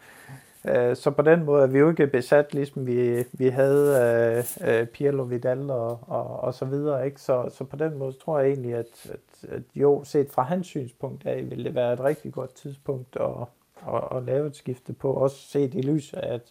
Øh, 0.67 0.95
så 0.95 1.11
på 1.11 1.21
den 1.21 1.43
måde 1.43 1.63
er 1.63 1.67
vi 1.67 1.79
jo 1.79 1.89
ikke 1.89 2.07
besat, 2.07 2.53
ligesom 2.53 2.87
vi, 2.87 3.23
vi 3.31 3.47
havde 3.47 4.43
uh, 4.61 4.67
uh, 4.67 4.87
Pirlo 4.87 5.23
Vidal 5.23 5.69
og, 5.69 5.99
og, 6.01 6.39
og 6.39 6.53
så 6.53 6.65
videre. 6.65 7.05
Ikke? 7.05 7.21
Så, 7.21 7.49
så 7.49 7.63
på 7.63 7.75
den 7.75 7.97
måde 7.97 8.13
tror 8.13 8.39
jeg 8.39 8.49
egentlig, 8.49 8.73
at, 8.75 8.85
at, 9.11 9.49
at 9.49 9.63
jo, 9.75 10.03
set 10.03 10.29
fra 10.29 10.43
hans 10.43 10.67
synspunkt 10.67 11.25
af, 11.25 11.49
ville 11.49 11.63
det 11.63 11.75
være 11.75 11.93
et 11.93 11.99
rigtig 11.99 12.33
godt 12.33 12.55
tidspunkt 12.55 13.17
at, 13.19 13.47
at, 13.93 14.17
at 14.17 14.23
lave 14.23 14.47
et 14.47 14.55
skifte 14.55 14.93
på. 14.93 15.13
Også 15.13 15.37
set 15.37 15.73
i 15.73 15.81
lys 15.81 16.13
af, 16.13 16.33
at, 16.33 16.41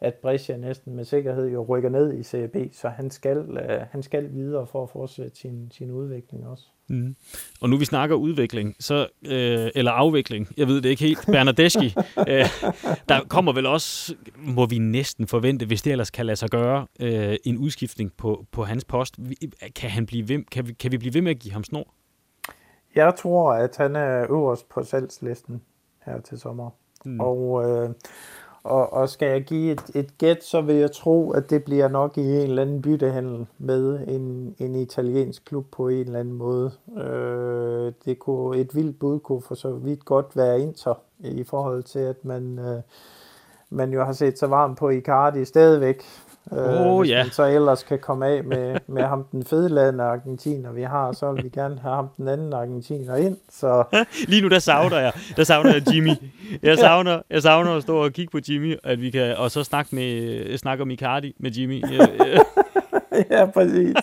at 0.00 0.14
Brescia 0.14 0.56
næsten 0.56 0.96
med 0.96 1.04
sikkerhed 1.04 1.48
jo 1.48 1.62
rykker 1.62 1.88
ned 1.88 2.12
i 2.12 2.22
CB, 2.22 2.56
så 2.74 2.88
han 2.88 3.10
skal, 3.10 3.38
uh, 3.38 3.86
han 3.90 4.02
skal 4.02 4.32
videre 4.32 4.66
for 4.66 4.82
at 4.82 4.90
fortsætte 4.90 5.36
sin, 5.36 5.70
sin 5.70 5.90
udvikling 5.90 6.46
også. 6.46 6.64
Mm. 6.90 7.16
Og 7.60 7.70
nu 7.70 7.76
vi 7.76 7.84
snakker 7.84 8.16
udvikling, 8.16 8.76
så, 8.80 9.06
øh, 9.26 9.70
eller 9.74 9.90
afvikling, 9.90 10.48
jeg 10.56 10.68
ved 10.68 10.80
det 10.80 10.88
ikke 10.88 11.04
helt, 11.04 11.26
Bernardeschi, 11.26 11.86
øh, 12.28 12.46
der 13.08 13.20
kommer 13.28 13.52
vel 13.52 13.66
også, 13.66 14.14
må 14.36 14.66
vi 14.66 14.78
næsten 14.78 15.26
forvente, 15.26 15.66
hvis 15.66 15.82
det 15.82 15.90
ellers 15.90 16.10
kan 16.10 16.26
lade 16.26 16.36
sig 16.36 16.50
gøre, 16.50 16.86
øh, 17.00 17.36
en 17.44 17.58
udskiftning 17.58 18.12
på, 18.18 18.46
på 18.52 18.64
hans 18.64 18.84
post. 18.84 19.18
Kan, 19.76 19.90
han 19.90 20.06
blive 20.06 20.28
ved, 20.28 20.44
kan, 20.52 20.68
vi, 20.68 20.72
kan 20.72 20.92
vi 20.92 20.98
blive 20.98 21.14
ved 21.14 21.22
med 21.22 21.30
at 21.30 21.38
give 21.38 21.52
ham 21.52 21.64
snor? 21.64 21.94
Jeg 22.94 23.14
tror, 23.14 23.52
at 23.52 23.76
han 23.76 23.96
er 23.96 24.26
øverst 24.30 24.68
på 24.68 24.82
salgslisten 24.82 25.62
her 26.06 26.20
til 26.20 26.38
sommer. 26.38 26.70
Mm. 27.04 27.20
Og, 27.20 27.64
øh, 27.64 27.90
og, 28.62 28.92
og 28.92 29.08
skal 29.08 29.28
jeg 29.28 29.44
give 29.44 29.72
et, 29.72 29.90
et 29.94 30.18
gæt, 30.18 30.44
så 30.44 30.60
vil 30.60 30.76
jeg 30.76 30.92
tro, 30.92 31.30
at 31.30 31.50
det 31.50 31.64
bliver 31.64 31.88
nok 31.88 32.18
i 32.18 32.20
en 32.20 32.48
eller 32.50 32.62
anden 32.62 32.82
byttehandel 32.82 33.46
med 33.58 34.08
en, 34.08 34.54
en 34.58 34.74
italiensk 34.74 35.44
klub 35.44 35.66
på 35.72 35.88
en 35.88 36.00
eller 36.06 36.20
anden 36.20 36.34
måde. 36.34 36.72
Øh, 36.98 37.92
det 38.04 38.18
kunne, 38.18 38.58
et 38.58 38.74
vildt 38.74 38.98
bud 38.98 39.18
kunne 39.20 39.42
for 39.42 39.54
så 39.54 39.72
vidt 39.72 40.04
godt 40.04 40.36
være 40.36 40.60
Inter 40.60 40.94
i 41.18 41.44
forhold 41.44 41.82
til, 41.82 41.98
at 41.98 42.24
man, 42.24 42.58
øh, 42.58 42.82
man 43.70 43.92
jo 43.92 44.04
har 44.04 44.12
set 44.12 44.38
så 44.38 44.46
varmt 44.46 44.78
på 44.78 44.90
Icardi 44.90 45.44
stadigvæk. 45.44 46.02
Øh, 46.52 46.86
oh, 46.86 47.00
hvis 47.00 47.10
ja. 47.10 47.22
man 47.22 47.32
så 47.32 47.44
ellers 47.44 47.82
kan 47.82 47.98
komme 47.98 48.26
af 48.26 48.44
med, 48.44 48.76
med 48.86 49.02
ham 49.02 49.26
den 49.32 49.44
fedeladende 49.44 50.04
argentiner, 50.04 50.72
vi 50.72 50.82
har, 50.82 51.12
så 51.12 51.32
vil 51.32 51.44
vi 51.44 51.48
gerne 51.48 51.78
have 51.82 51.94
ham 51.94 52.08
den 52.16 52.28
anden 52.28 52.52
argentiner 52.52 53.16
ind. 53.16 53.36
Så... 53.50 53.84
Lige 54.28 54.42
nu, 54.42 54.48
der 54.48 54.58
savner 54.58 54.98
jeg, 54.98 55.12
der 55.36 55.44
savner 55.44 55.72
jeg 55.72 55.94
Jimmy. 55.94 56.10
Jeg 56.62 56.78
savner, 56.86 57.22
jeg 57.30 57.42
savner 57.42 57.76
at 57.76 57.82
stå 57.82 58.04
og 58.04 58.12
kigge 58.12 58.30
på 58.30 58.38
Jimmy, 58.48 58.76
at 58.84 59.00
vi 59.00 59.10
kan, 59.10 59.36
og 59.36 59.50
så 59.50 59.64
snakke, 59.64 59.94
med, 59.94 60.58
snakke 60.58 60.82
om 60.82 60.90
Icardi 60.90 61.34
med 61.38 61.50
Jimmy. 61.50 61.84
ja, 63.30 63.46
præcis. 63.46 63.96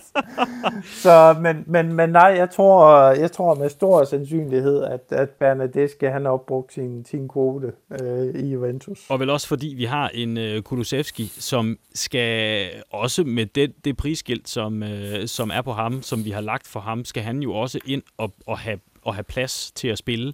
Så, 0.84 1.36
men, 1.42 1.64
men, 1.68 1.94
men 1.94 2.10
nej, 2.10 2.34
jeg 2.38 2.50
tror, 2.50 3.10
jeg 3.10 3.32
tror 3.32 3.56
med 3.56 3.70
stor 3.70 4.04
sandsynlighed, 4.04 4.84
at, 4.84 5.02
at 5.10 5.30
Bernadeschi 5.30 6.08
han 6.08 6.26
har 6.26 6.32
opbrugt 6.32 6.74
sin, 6.74 7.06
sin 7.06 7.28
kvote 7.28 7.72
øh, 8.02 8.44
i 8.44 8.48
Juventus. 8.48 9.10
Og 9.10 9.20
vel 9.20 9.30
også 9.30 9.48
fordi 9.48 9.74
vi 9.78 9.86
har 9.86 10.10
en 10.14 10.38
øh, 10.38 10.62
Kulusevski, 10.62 11.24
som 11.26 11.78
skal 11.94 12.70
også 12.92 13.24
med 13.24 13.46
det, 13.46 13.86
det 13.86 13.98
prisskilt, 13.98 14.50
som, 14.50 14.84
øh, 14.84 15.28
som 15.28 15.52
er 15.54 15.62
på 15.62 15.72
ham, 15.72 16.02
som 16.02 16.26
vi 16.26 16.32
har 16.32 16.42
lagt 16.42 16.68
for 16.68 16.80
ham, 16.80 17.06
skal 17.06 17.24
han 17.24 17.40
jo 17.40 17.54
også 17.54 17.80
ind 17.86 18.04
og, 18.18 18.34
og 18.48 18.58
have 18.58 18.80
at 19.08 19.14
have 19.14 19.24
plads 19.24 19.72
til 19.72 19.88
at 19.88 19.98
spille. 19.98 20.34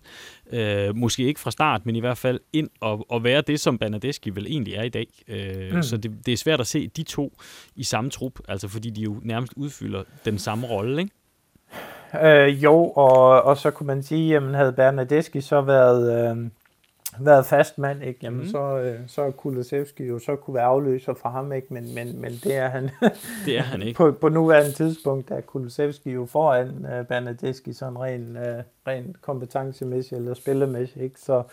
Øh, 0.52 0.96
måske 0.96 1.24
ikke 1.24 1.40
fra 1.40 1.52
start, 1.52 1.86
men 1.86 1.96
i 1.96 2.00
hvert 2.00 2.18
fald 2.18 2.40
ind 2.54 2.70
og, 2.82 3.06
og 3.10 3.24
være 3.24 3.42
det, 3.42 3.60
som 3.60 3.78
Bernadeschi 3.78 4.30
vel 4.30 4.48
egentlig 4.48 4.74
er 4.74 4.84
i 4.84 4.90
dag. 4.90 5.08
Øh, 5.28 5.76
mm. 5.76 5.84
Så 5.84 5.98
det, 5.98 6.12
det 6.26 6.32
er 6.32 6.38
svært 6.38 6.60
at 6.60 6.68
se 6.68 6.88
de 6.88 7.04
to 7.04 7.38
i 7.76 7.84
samme 7.84 8.10
trup, 8.10 8.40
altså 8.48 8.68
fordi 8.68 8.90
de 8.90 9.02
jo 9.02 9.16
nærmest 9.22 9.54
udfylder 9.56 10.04
den 10.26 10.40
samme 10.40 10.68
rolle, 10.68 11.02
ikke? 11.02 11.14
Øh, 12.24 12.64
jo, 12.64 12.90
og, 12.90 13.42
og 13.42 13.58
så 13.58 13.72
kunne 13.72 13.88
man 13.88 14.04
sige, 14.04 14.36
at 14.36 14.44
havde 14.44 14.74
Bernadeschi 14.74 15.42
så 15.42 15.62
været... 15.62 16.32
Øh, 16.32 16.50
været 17.20 17.46
fast 17.46 17.78
mand, 17.78 18.04
ikke? 18.04 18.20
Jamen, 18.24 18.40
mm. 18.40 18.48
så, 18.48 18.78
øh, 18.78 19.00
så 19.08 19.32
Kulusevski 19.32 20.04
jo 20.06 20.20
så 20.20 20.36
kunne 20.36 20.56
være 20.56 20.64
afløser 20.64 21.14
for 21.14 21.30
ham, 21.30 21.52
ikke? 21.52 21.74
Men, 21.74 21.96
men, 21.96 22.22
men 22.22 22.32
det 22.44 22.56
er 22.56 22.68
han. 22.68 22.90
det 23.46 23.58
er 23.58 23.62
han 23.62 23.82
ikke. 23.82 23.98
på, 23.98 24.12
på 24.12 24.30
nuværende 24.30 24.72
tidspunkt 24.72 25.32
er 25.32 25.42
Kulusevski 25.42 26.12
jo 26.12 26.26
foran 26.26 26.70
uh, 26.70 27.08
Bernadeschi 27.08 27.74
sådan 27.74 28.00
rent, 28.00 28.38
uh, 28.38 28.64
rent 28.88 29.22
kompetencemæssigt 29.22 30.20
eller 30.20 30.34
spillemæssigt, 30.34 31.04
ikke? 31.04 31.20
Så, 31.20 31.44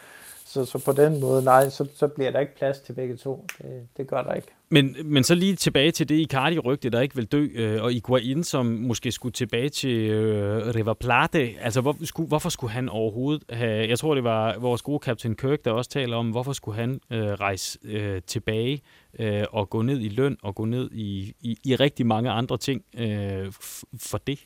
så, 0.53 0.65
så 0.65 0.79
på 0.79 0.93
den 0.93 1.21
måde, 1.21 1.45
nej, 1.45 1.69
så, 1.69 1.87
så 1.95 2.09
bliver 2.09 2.31
der 2.31 2.41
ikke 2.41 2.57
plads 2.57 2.81
til 2.81 2.93
begge 2.93 3.17
to. 3.17 3.47
Det, 3.59 3.89
det 3.97 4.07
gør 4.07 4.23
der 4.23 4.35
ikke. 4.35 4.49
Men, 4.69 4.97
men 5.05 5.25
så 5.25 5.35
lige 5.35 5.57
tilbage 5.57 5.91
til 5.91 6.09
det 6.09 6.21
Icardi-rygte, 6.21 6.91
der 6.91 7.01
ikke 7.01 7.17
vil 7.17 7.25
dø, 7.25 7.49
øh, 7.55 7.83
og 7.83 7.93
Iguain, 7.93 8.45
som 8.45 8.67
måske 8.67 9.13
skulle 9.13 9.33
tilbage 9.33 9.69
til 9.69 10.11
øh, 10.11 10.75
River 10.75 10.95
Plate. 10.95 11.55
Altså, 11.61 11.81
hvor, 11.81 11.97
skulle, 12.05 12.29
hvorfor 12.29 12.49
skulle 12.49 12.73
han 12.73 12.89
overhovedet 12.89 13.45
have... 13.51 13.89
Jeg 13.89 13.99
tror, 13.99 14.15
det 14.15 14.25
var 14.25 14.59
vores 14.59 14.83
gode 14.83 14.99
kaptajn 14.99 15.35
Kirk, 15.35 15.65
der 15.65 15.71
også 15.71 15.91
taler 15.91 16.17
om, 16.17 16.31
hvorfor 16.31 16.53
skulle 16.53 16.77
han 16.77 17.01
øh, 17.11 17.23
rejse 17.23 17.79
øh, 17.85 18.23
tilbage 18.27 18.83
øh, 19.19 19.45
og 19.53 19.71
gå 19.71 19.83
ned 19.83 20.01
i 20.01 20.09
løn 20.09 20.37
og 20.43 20.55
gå 20.55 20.65
ned 20.65 20.91
i, 20.93 21.35
i, 21.41 21.59
i 21.65 21.77
rigtig 21.77 22.07
mange 22.07 22.31
andre 22.31 22.59
ting 22.59 22.83
øh, 22.99 23.53
for 24.01 24.19
det? 24.19 24.39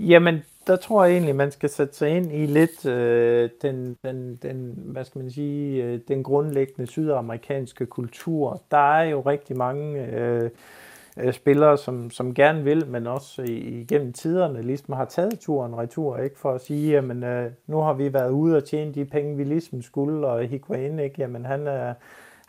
Jamen, 0.00 0.42
der 0.66 0.76
tror 0.76 1.04
jeg 1.04 1.12
egentlig, 1.12 1.36
man 1.36 1.50
skal 1.50 1.68
sætte 1.68 1.94
sig 1.94 2.08
ind 2.08 2.32
i 2.32 2.46
lidt 2.46 2.86
øh, 2.86 3.50
den, 3.62 3.96
den, 4.04 4.36
den, 4.36 4.74
hvad 4.76 5.04
skal 5.04 5.18
man 5.18 5.30
sige, 5.30 5.84
øh, 5.84 6.00
den 6.08 6.22
grundlæggende 6.22 6.90
sydamerikanske 6.90 7.86
kultur. 7.86 8.62
Der 8.70 8.92
er 8.94 9.02
jo 9.02 9.20
rigtig 9.20 9.56
mange 9.56 10.06
øh, 10.06 10.50
øh 11.16 11.32
spillere, 11.32 11.78
som, 11.78 12.10
som 12.10 12.34
gerne 12.34 12.64
vil, 12.64 12.86
men 12.86 13.06
også 13.06 13.42
igennem 13.48 14.12
tiderne 14.12 14.62
ligesom 14.62 14.94
har 14.94 15.04
taget 15.04 15.40
turen 15.40 15.76
retur, 15.76 16.18
ikke? 16.18 16.38
for 16.38 16.52
at 16.52 16.60
sige, 16.60 16.92
jamen 16.92 17.24
øh, 17.24 17.50
nu 17.66 17.78
har 17.78 17.92
vi 17.92 18.12
været 18.12 18.30
ude 18.30 18.56
og 18.56 18.64
tjene 18.64 18.94
de 18.94 19.04
penge, 19.04 19.36
vi 19.36 19.44
ligesom 19.44 19.82
skulle, 19.82 20.26
og 20.26 20.44
Higuain, 20.44 20.98
ikke? 20.98 21.14
jamen 21.18 21.44
han 21.44 21.66
er 21.66 21.94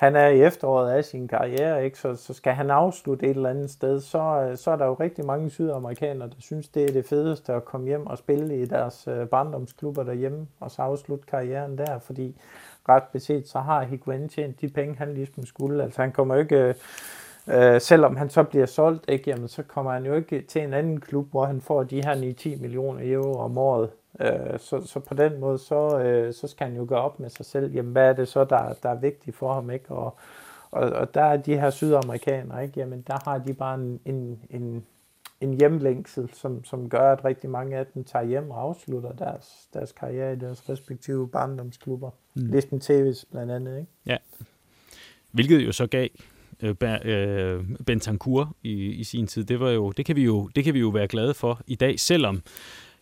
han 0.01 0.15
er 0.15 0.27
i 0.27 0.41
efteråret 0.41 0.91
af 0.91 1.05
sin 1.05 1.27
karriere, 1.27 1.85
ikke? 1.85 1.97
Så, 1.97 2.15
så 2.15 2.33
skal 2.33 2.53
han 2.53 2.69
afslutte 2.69 3.25
et 3.25 3.35
eller 3.35 3.49
andet 3.49 3.71
sted, 3.71 3.99
så, 3.99 4.19
øh, 4.19 4.57
så 4.57 4.71
er 4.71 4.75
der 4.75 4.85
jo 4.85 4.93
rigtig 4.93 5.25
mange 5.25 5.49
sydamerikanere, 5.49 6.27
der 6.27 6.35
synes, 6.39 6.67
det 6.67 6.83
er 6.83 6.93
det 6.93 7.05
fedeste 7.05 7.53
at 7.53 7.65
komme 7.65 7.87
hjem 7.87 8.07
og 8.07 8.17
spille 8.17 8.61
i 8.61 8.65
deres 8.65 9.07
øh, 9.07 9.27
barndomsklubber 9.27 10.03
derhjemme, 10.03 10.47
og 10.59 10.71
så 10.71 10.81
afslutte 10.81 11.25
karrieren 11.25 11.77
der, 11.77 11.99
fordi 11.99 12.35
ret 12.89 13.03
beset, 13.13 13.47
så 13.47 13.59
har 13.59 13.83
Higuain 13.83 14.29
tjent 14.29 14.61
de 14.61 14.69
penge, 14.69 14.95
han 14.97 15.13
ligesom 15.13 15.45
skulle. 15.45 15.83
Altså 15.83 16.01
han 16.01 16.11
kommer 16.11 16.35
jo 16.35 16.41
ikke, 16.41 16.57
øh, 16.57 16.75
øh 17.47 17.81
selvom 17.81 18.15
han 18.15 18.29
så 18.29 18.43
bliver 18.43 18.65
solgt, 18.65 19.05
ikke, 19.09 19.29
jamen, 19.29 19.47
så 19.47 19.63
kommer 19.63 19.91
han 19.91 20.05
jo 20.05 20.13
ikke 20.13 20.41
til 20.41 20.61
en 20.61 20.73
anden 20.73 20.99
klub, 20.99 21.31
hvor 21.31 21.45
han 21.45 21.61
får 21.61 21.83
de 21.83 22.03
her 22.05 22.15
9-10 22.55 22.61
millioner 22.61 23.13
euro 23.13 23.39
om 23.39 23.57
året. 23.57 23.89
Øh, 24.19 24.59
så, 24.59 24.81
så 24.81 24.99
på 24.99 25.13
den 25.13 25.39
måde, 25.39 25.57
så, 25.57 25.99
øh, 25.99 26.33
så 26.33 26.47
skal 26.47 26.67
han 26.67 26.75
jo 26.75 26.85
gøre 26.89 27.01
op 27.01 27.19
med 27.19 27.29
sig 27.29 27.45
selv, 27.45 27.73
jamen 27.73 27.91
hvad 27.91 28.09
er 28.09 28.13
det 28.13 28.27
så, 28.27 28.43
der, 28.43 28.73
der 28.83 28.89
er 28.89 28.99
vigtigt 28.99 29.35
for 29.35 29.53
ham, 29.53 29.71
ikke? 29.71 29.89
Og, 29.89 30.17
og, 30.71 30.89
og 30.89 31.13
der 31.13 31.23
er 31.23 31.37
de 31.37 31.59
her 31.59 31.69
sydamerikanere, 31.69 32.63
ikke? 32.63 32.79
Jamen 32.79 33.03
der 33.07 33.17
har 33.29 33.37
de 33.37 33.53
bare 33.53 33.75
en, 33.75 33.99
en, 34.05 34.39
en, 34.49 34.85
en 35.41 35.53
hjemlængsel, 35.53 36.29
som, 36.33 36.63
som 36.63 36.89
gør, 36.89 37.11
at 37.11 37.25
rigtig 37.25 37.49
mange 37.49 37.77
af 37.77 37.85
dem 37.85 38.03
tager 38.03 38.25
hjem 38.25 38.51
og 38.51 38.61
afslutter 38.61 39.11
deres, 39.11 39.67
deres 39.73 39.91
karriere 39.91 40.33
i 40.33 40.35
deres 40.35 40.69
respektive 40.69 41.27
barndomsklubber. 41.27 42.09
Mm. 42.33 42.45
Ligesom 42.45 42.77
TV's 42.77 43.23
blandt 43.31 43.51
andet, 43.51 43.77
ikke? 43.79 43.91
Ja. 44.05 44.17
Hvilket 45.31 45.65
jo 45.65 45.71
så 45.71 45.87
gav 45.87 46.07
øh, 46.61 46.75
øh, 47.03 47.65
Bentancur 47.85 48.55
i, 48.63 48.73
i 48.73 49.03
sin 49.03 49.27
tid. 49.27 49.43
Det 49.43 49.59
var 49.59 49.69
jo 49.69 49.91
det 49.91 50.05
kan 50.05 50.15
vi 50.15 50.23
jo 50.23 50.47
det 50.47 50.63
kan 50.63 50.73
vi 50.73 50.79
jo 50.79 50.89
være 50.89 51.07
glade 51.07 51.33
for 51.33 51.61
i 51.67 51.75
dag, 51.75 51.99
selvom 51.99 52.41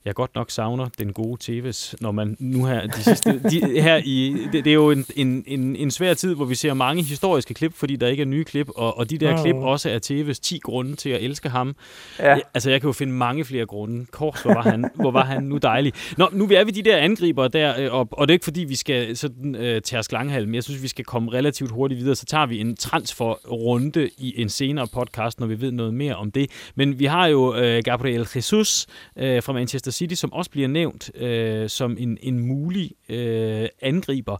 jeg 0.05 0.15
godt 0.15 0.35
nok 0.35 0.51
savner 0.51 0.89
den 0.99 1.13
gode 1.13 1.37
Tevez, 1.39 1.95
når 2.01 2.11
man 2.11 2.37
nu 2.39 2.65
her, 2.65 2.87
de 2.87 3.03
sidste, 3.03 3.41
de, 3.49 3.81
her 3.81 4.01
i, 4.05 4.47
det, 4.51 4.65
det 4.65 4.69
er 4.71 4.73
jo 4.73 4.91
en, 4.91 5.05
en, 5.15 5.43
en, 5.47 5.75
en 5.75 5.91
svær 5.91 6.13
tid, 6.13 6.35
hvor 6.35 6.45
vi 6.45 6.55
ser 6.55 6.73
mange 6.73 7.03
historiske 7.03 7.53
klip, 7.53 7.73
fordi 7.75 7.95
der 7.95 8.07
ikke 8.07 8.21
er 8.21 8.25
nye 8.25 8.43
klip, 8.43 8.69
og, 8.75 8.97
og 8.97 9.09
de 9.09 9.17
der 9.17 9.33
oh. 9.33 9.43
klip 9.43 9.55
også 9.55 9.89
er 9.89 9.99
Tevez 9.99 10.39
10 10.39 10.59
grunde 10.59 10.95
til 10.95 11.09
at 11.09 11.23
elske 11.23 11.49
ham. 11.49 11.75
Ja. 12.19 12.29
Jeg, 12.29 12.41
altså, 12.53 12.69
jeg 12.69 12.81
kan 12.81 12.87
jo 12.87 12.91
finde 12.91 13.13
mange 13.13 13.45
flere 13.45 13.65
grunde. 13.65 14.05
Kors, 14.11 14.41
hvor 14.41 14.53
var 14.53 14.61
han, 14.61 14.85
hvor 14.95 15.11
var 15.11 15.25
han 15.25 15.43
nu 15.43 15.57
dejlig. 15.57 15.93
Nå, 16.17 16.29
nu 16.31 16.49
er 16.51 16.63
vi 16.63 16.71
de 16.71 16.83
der 16.83 16.97
angriber 16.97 17.47
der, 17.47 17.79
øh, 17.79 17.93
og, 17.93 18.07
og 18.11 18.27
det 18.27 18.31
er 18.31 18.35
ikke 18.35 18.43
fordi, 18.43 18.61
vi 18.61 18.75
skal 18.75 19.17
sådan 19.17 19.55
øh, 19.55 19.81
tage 19.81 19.99
os 19.99 20.11
langhalm. 20.11 20.53
Jeg 20.53 20.63
synes, 20.63 20.83
vi 20.83 20.87
skal 20.87 21.05
komme 21.05 21.31
relativt 21.31 21.71
hurtigt 21.71 21.99
videre, 21.99 22.15
så 22.15 22.25
tager 22.25 22.45
vi 22.45 22.59
en 22.59 22.75
transferrunde 22.75 24.09
i 24.17 24.41
en 24.41 24.49
senere 24.49 24.87
podcast, 24.87 25.39
når 25.39 25.47
vi 25.47 25.61
ved 25.61 25.71
noget 25.71 25.93
mere 25.93 26.15
om 26.15 26.31
det. 26.31 26.51
Men 26.75 26.99
vi 26.99 27.05
har 27.05 27.27
jo 27.27 27.55
øh, 27.55 27.81
Gabriel 27.83 28.27
Jesus 28.35 28.87
øh, 29.17 29.43
fra 29.43 29.53
Manchester 29.53 29.88
Manchester 29.89 30.05
City, 30.05 30.19
som 30.19 30.33
også 30.33 30.51
bliver 30.51 30.67
nævnt 30.67 31.15
øh, 31.15 31.69
som 31.69 31.97
en, 31.99 32.17
en 32.21 32.39
mulig 32.39 32.91
øh, 33.09 33.67
angriber. 33.81 34.37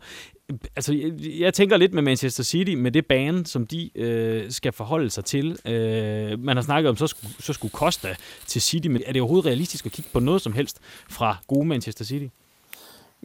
Altså, 0.75 0.93
jeg, 0.93 1.11
jeg 1.39 1.53
tænker 1.53 1.77
lidt 1.77 1.93
med 1.93 2.01
Manchester 2.01 2.43
City, 2.43 2.73
med 2.73 2.91
det 2.91 3.05
bane, 3.05 3.45
som 3.45 3.67
de 3.67 3.89
øh, 3.95 4.51
skal 4.51 4.71
forholde 4.73 5.09
sig 5.09 5.25
til. 5.25 5.57
Øh, 5.65 6.39
man 6.39 6.57
har 6.57 6.63
snakket 6.63 6.89
om, 6.89 6.97
så 6.97 7.07
skulle, 7.07 7.33
så 7.39 7.53
skulle 7.53 7.71
Costa 7.71 8.15
til 8.47 8.61
City, 8.61 8.87
men 8.87 9.01
er 9.05 9.13
det 9.13 9.21
overhovedet 9.21 9.45
realistisk 9.45 9.85
at 9.85 9.91
kigge 9.91 10.09
på 10.13 10.19
noget 10.19 10.41
som 10.41 10.53
helst 10.53 10.79
fra 11.09 11.37
gode 11.47 11.65
Manchester 11.65 12.05
City? 12.05 12.27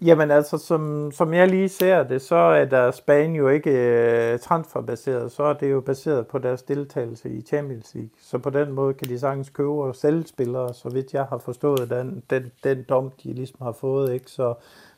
Jamen 0.03 0.30
altså, 0.30 0.59
som, 0.59 1.11
som 1.12 1.34
jeg 1.34 1.49
lige 1.49 1.68
ser 1.68 2.03
det, 2.03 2.22
så 2.22 2.34
er 2.36 2.64
der 2.64 2.90
Spanien 2.90 3.36
jo 3.36 3.49
ikke 3.49 3.70
øh, 3.70 4.38
transferbaseret, 4.38 5.32
så 5.32 5.42
er 5.42 5.53
det 5.53 5.70
jo 5.70 5.80
baseret 5.80 6.26
på 6.26 6.38
deres 6.38 6.62
deltagelse 6.62 7.30
i 7.30 7.42
Champions 7.42 7.95
League. 7.95 8.11
Så 8.20 8.38
på 8.38 8.51
den 8.51 8.72
måde 8.72 8.95
kan 8.95 9.09
de 9.09 9.18
sagtens 9.18 9.51
købe 9.51 9.70
og 9.70 9.97
sælge 9.97 10.26
spillere, 10.26 10.74
så 10.74 10.88
vidt 10.88 11.12
jeg 11.12 11.24
har 11.24 11.38
forstået 11.38 11.90
den, 11.90 12.22
den, 12.30 12.53
den 12.64 12.82
dom, 12.88 13.11
de 13.22 13.32
ligesom 13.32 13.59
har 13.62 13.72
fået. 13.72 14.12
Ikke? 14.12 14.30
Så, 14.30 14.55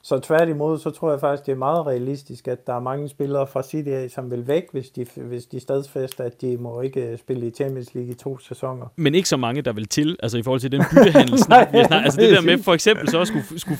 så 0.06 0.18
tværtimod, 0.18 0.78
så 0.78 0.90
tror 0.90 1.10
jeg 1.10 1.20
faktisk, 1.20 1.46
det 1.46 1.52
er 1.52 1.56
meget 1.56 1.86
realistisk, 1.86 2.48
at 2.48 2.66
der 2.66 2.74
er 2.74 2.80
mange 2.80 3.08
spillere 3.08 3.46
fra 3.46 3.62
City 3.62 4.14
som 4.14 4.30
vil 4.30 4.46
væk, 4.46 4.62
hvis 4.72 4.90
de, 4.90 5.06
hvis 5.16 5.46
de 5.46 5.60
stadsfester, 5.60 6.24
at 6.24 6.40
de 6.40 6.56
må 6.56 6.80
ikke 6.80 7.16
spille 7.16 7.46
i 7.46 7.50
Champions 7.50 7.94
League 7.94 8.12
i 8.12 8.14
to 8.14 8.38
sæsoner. 8.38 8.86
Men 8.96 9.14
ikke 9.14 9.28
så 9.28 9.36
mange, 9.36 9.62
der 9.62 9.72
vil 9.72 9.88
til, 9.88 10.16
altså 10.22 10.38
i 10.38 10.42
forhold 10.42 10.60
til 10.60 10.72
den 10.72 10.80
vi 11.32 11.38
snakket. 11.38 11.86
Altså 11.90 12.20
det 12.20 12.30
der 12.30 12.40
med 12.40 12.62
for 12.62 12.74
eksempel 12.74 13.10
så 13.10 13.24
skulle, 13.24 13.44
skulle 13.60 13.78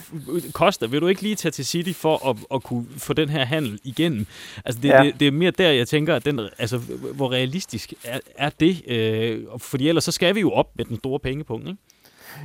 koste, 0.52 0.90
vil 0.90 1.00
du 1.00 1.06
ikke 1.06 1.22
lige 1.22 1.34
tage 1.34 1.52
til 1.52 1.66
City 1.66 1.92
for 1.92 2.30
at, 2.30 2.36
at 2.54 2.62
kunne 2.62 2.86
få 2.98 3.12
den 3.12 3.28
her 3.28 3.44
handel 3.44 3.80
igennem? 3.84 4.26
Altså 4.64 4.80
det, 4.82 4.88
ja. 4.88 5.02
det, 5.02 5.20
det 5.20 5.28
er 5.28 5.32
mere 5.32 5.50
der, 5.50 5.70
jeg 5.70 5.88
tænker, 5.88 6.14
at 6.14 6.24
den, 6.24 6.40
altså, 6.58 6.78
hvor 7.14 7.32
realistisk 7.32 7.94
er, 8.04 8.18
er 8.36 8.50
det? 8.60 8.90
Øh, 8.90 9.42
fordi 9.58 9.88
ellers 9.88 10.04
så 10.04 10.12
skal 10.12 10.34
vi 10.34 10.40
jo 10.40 10.50
op 10.50 10.70
med 10.76 10.84
den 10.84 10.96
store 10.96 11.18
pengepunkt, 11.18 11.68
ikke? 11.68 11.80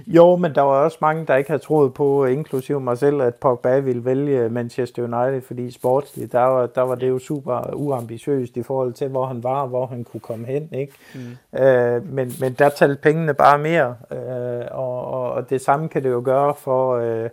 Jo, 0.07 0.35
men 0.35 0.55
der 0.55 0.61
var 0.61 0.83
også 0.83 0.97
mange, 1.01 1.25
der 1.25 1.35
ikke 1.35 1.49
havde 1.49 1.63
troet 1.63 1.93
på, 1.93 2.25
inklusive 2.25 2.81
mig 2.81 2.97
selv, 2.97 3.21
at 3.21 3.35
Pogba 3.35 3.79
ville 3.79 4.05
vælge 4.05 4.49
Manchester 4.49 5.03
United, 5.03 5.41
fordi 5.41 5.71
sportsligt, 5.71 6.31
der 6.31 6.39
var, 6.39 6.65
der 6.65 6.81
var 6.81 6.95
det 6.95 7.09
jo 7.09 7.19
super 7.19 7.73
uambitiøst 7.73 8.57
i 8.57 8.63
forhold 8.63 8.93
til, 8.93 9.07
hvor 9.07 9.25
han 9.25 9.43
var, 9.43 9.65
hvor 9.65 9.85
han 9.85 10.03
kunne 10.03 10.21
komme 10.21 10.45
hen. 10.45 10.69
Ikke? 10.71 10.93
Mm. 11.15 11.59
Øh, 11.59 12.13
men, 12.13 12.31
men 12.39 12.53
der 12.53 12.69
talte 12.69 13.01
pengene 13.01 13.33
bare 13.33 13.57
mere, 13.57 13.95
øh, 14.11 14.65
og, 14.71 15.05
og, 15.05 15.31
og 15.31 15.49
det 15.49 15.61
samme 15.61 15.89
kan 15.89 16.03
det 16.03 16.09
jo 16.09 16.21
gøre 16.25 16.55
for... 16.55 16.95
Øh, 16.97 17.29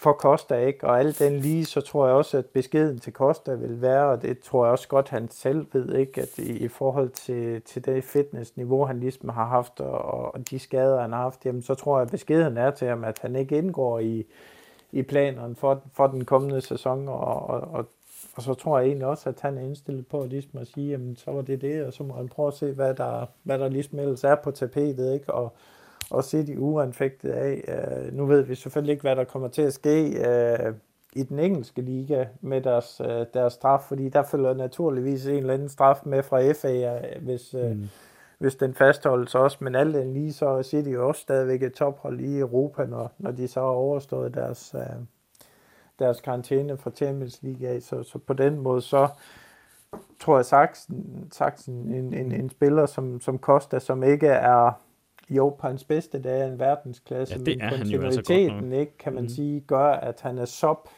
for 0.00 0.12
Costa, 0.12 0.54
ikke? 0.54 0.86
Og 0.86 0.98
alt 0.98 1.18
den 1.18 1.38
lige, 1.38 1.64
så 1.64 1.80
tror 1.80 2.06
jeg 2.06 2.16
også, 2.16 2.38
at 2.38 2.46
beskeden 2.46 2.98
til 2.98 3.12
Costa 3.12 3.54
vil 3.54 3.80
være, 3.80 4.06
og 4.06 4.22
det 4.22 4.38
tror 4.38 4.64
jeg 4.64 4.72
også 4.72 4.88
godt, 4.88 5.08
han 5.08 5.28
selv 5.30 5.66
ved, 5.72 5.94
ikke? 5.94 6.22
At 6.22 6.38
i, 6.38 6.52
i 6.52 6.68
forhold 6.68 7.10
til, 7.10 7.62
til 7.62 7.84
det 7.84 8.04
fitnessniveau, 8.04 8.84
han 8.84 9.00
ligesom 9.00 9.28
har 9.28 9.46
haft, 9.46 9.80
og, 9.80 10.34
og 10.34 10.50
de 10.50 10.58
skader, 10.58 11.00
han 11.00 11.12
har 11.12 11.22
haft, 11.22 11.46
jamen, 11.46 11.62
så 11.62 11.74
tror 11.74 11.98
jeg, 11.98 12.04
at 12.04 12.10
beskeden 12.10 12.56
er 12.56 12.70
til 12.70 12.88
ham, 12.88 13.04
at 13.04 13.18
han 13.22 13.36
ikke 13.36 13.58
indgår 13.58 13.98
i, 13.98 14.24
i 14.92 15.02
planerne 15.02 15.56
for, 15.56 15.82
for 15.92 16.06
den 16.06 16.24
kommende 16.24 16.60
sæson, 16.60 17.08
og, 17.08 17.50
og, 17.50 17.60
og, 17.60 17.86
og 18.36 18.42
så 18.42 18.54
tror 18.54 18.78
jeg 18.78 18.86
egentlig 18.86 19.06
også, 19.06 19.28
at 19.28 19.40
han 19.40 19.58
er 19.58 19.62
indstillet 19.62 20.06
på 20.06 20.24
ligesom 20.24 20.60
at 20.60 20.66
sige, 20.66 20.90
jamen, 20.90 21.16
så 21.16 21.30
var 21.30 21.42
det 21.42 21.60
det, 21.60 21.84
og 21.84 21.92
så 21.92 22.02
må 22.02 22.14
han 22.14 22.28
prøve 22.28 22.48
at 22.48 22.54
se, 22.54 22.72
hvad 22.72 22.94
der, 22.94 23.26
hvad 23.42 23.58
der 23.58 23.68
ligesom 23.68 23.98
ellers 23.98 24.24
er 24.24 24.34
på 24.34 24.50
tapetet, 24.50 25.14
ikke? 25.14 25.34
Og, 25.34 25.52
og 26.10 26.24
City 26.24 26.52
uanfægtet 26.58 27.30
af. 27.30 27.64
Uh, 27.68 28.16
nu 28.16 28.26
ved 28.26 28.42
vi 28.42 28.54
selvfølgelig 28.54 28.92
ikke, 28.92 29.02
hvad 29.02 29.16
der 29.16 29.24
kommer 29.24 29.48
til 29.48 29.62
at 29.62 29.72
ske 29.72 30.06
uh, 30.06 30.74
i 31.12 31.22
den 31.22 31.38
engelske 31.38 31.82
liga 31.82 32.24
med 32.40 32.60
deres, 32.60 33.00
uh, 33.00 33.24
deres 33.34 33.52
straf, 33.52 33.80
fordi 33.80 34.08
der 34.08 34.22
følger 34.22 34.54
naturligvis 34.54 35.26
en 35.26 35.34
eller 35.34 35.54
anden 35.54 35.68
straf 35.68 36.00
med 36.04 36.22
fra 36.22 36.52
FA, 36.52 36.96
uh, 36.96 37.22
hvis, 37.24 37.54
uh, 37.54 37.70
mm. 37.70 37.88
hvis 38.38 38.54
den 38.54 38.74
fastholdes 38.74 39.34
også. 39.34 39.56
Men 39.60 39.74
alt 39.74 39.94
den 39.94 40.12
lige, 40.12 40.32
så 40.32 40.46
er 40.46 40.62
City 40.62 40.90
også 40.96 41.20
stadigvæk 41.20 41.62
et 41.62 41.72
tophold 41.72 42.20
i 42.20 42.38
Europa, 42.38 42.86
når, 42.86 43.12
når 43.18 43.30
de 43.30 43.48
så 43.48 43.60
har 43.60 43.66
overstået 43.66 44.34
deres, 44.34 44.74
uh, 44.74 45.04
deres 45.98 46.20
karantæne 46.20 46.76
fra 46.76 46.90
Champions 46.90 47.42
League 47.42 47.68
af. 47.68 47.82
Så, 47.82 48.02
så 48.02 48.18
på 48.18 48.32
den 48.32 48.58
måde, 48.58 48.82
så 48.82 49.08
tror 50.20 50.36
jeg 50.36 50.44
Saxen, 50.44 51.28
Saxen 51.32 51.74
en, 51.74 52.14
en, 52.14 52.32
en 52.32 52.50
spiller 52.50 52.86
som, 52.86 53.20
som 53.20 53.38
Costa, 53.38 53.78
som 53.78 54.02
ikke 54.02 54.26
er 54.26 54.72
jo, 55.30 55.56
på 55.60 55.66
hans 55.66 55.84
bedste 55.84 56.22
dag 56.22 56.40
er 56.40 56.46
en 56.46 56.58
verdensklasse, 56.58 57.34
ja, 57.34 57.38
det 57.44 57.58
men 57.58 57.60
er 57.60 57.70
kontinuiteten, 57.70 58.50
han 58.50 58.64
jo 58.64 58.70
altså 58.70 58.80
ikke, 58.80 58.98
kan 58.98 59.14
man 59.14 59.22
mm. 59.22 59.28
sige, 59.28 59.60
gør, 59.60 59.92
at 59.92 60.20
han 60.20 60.38
er 60.38 60.44
sop 60.44 60.88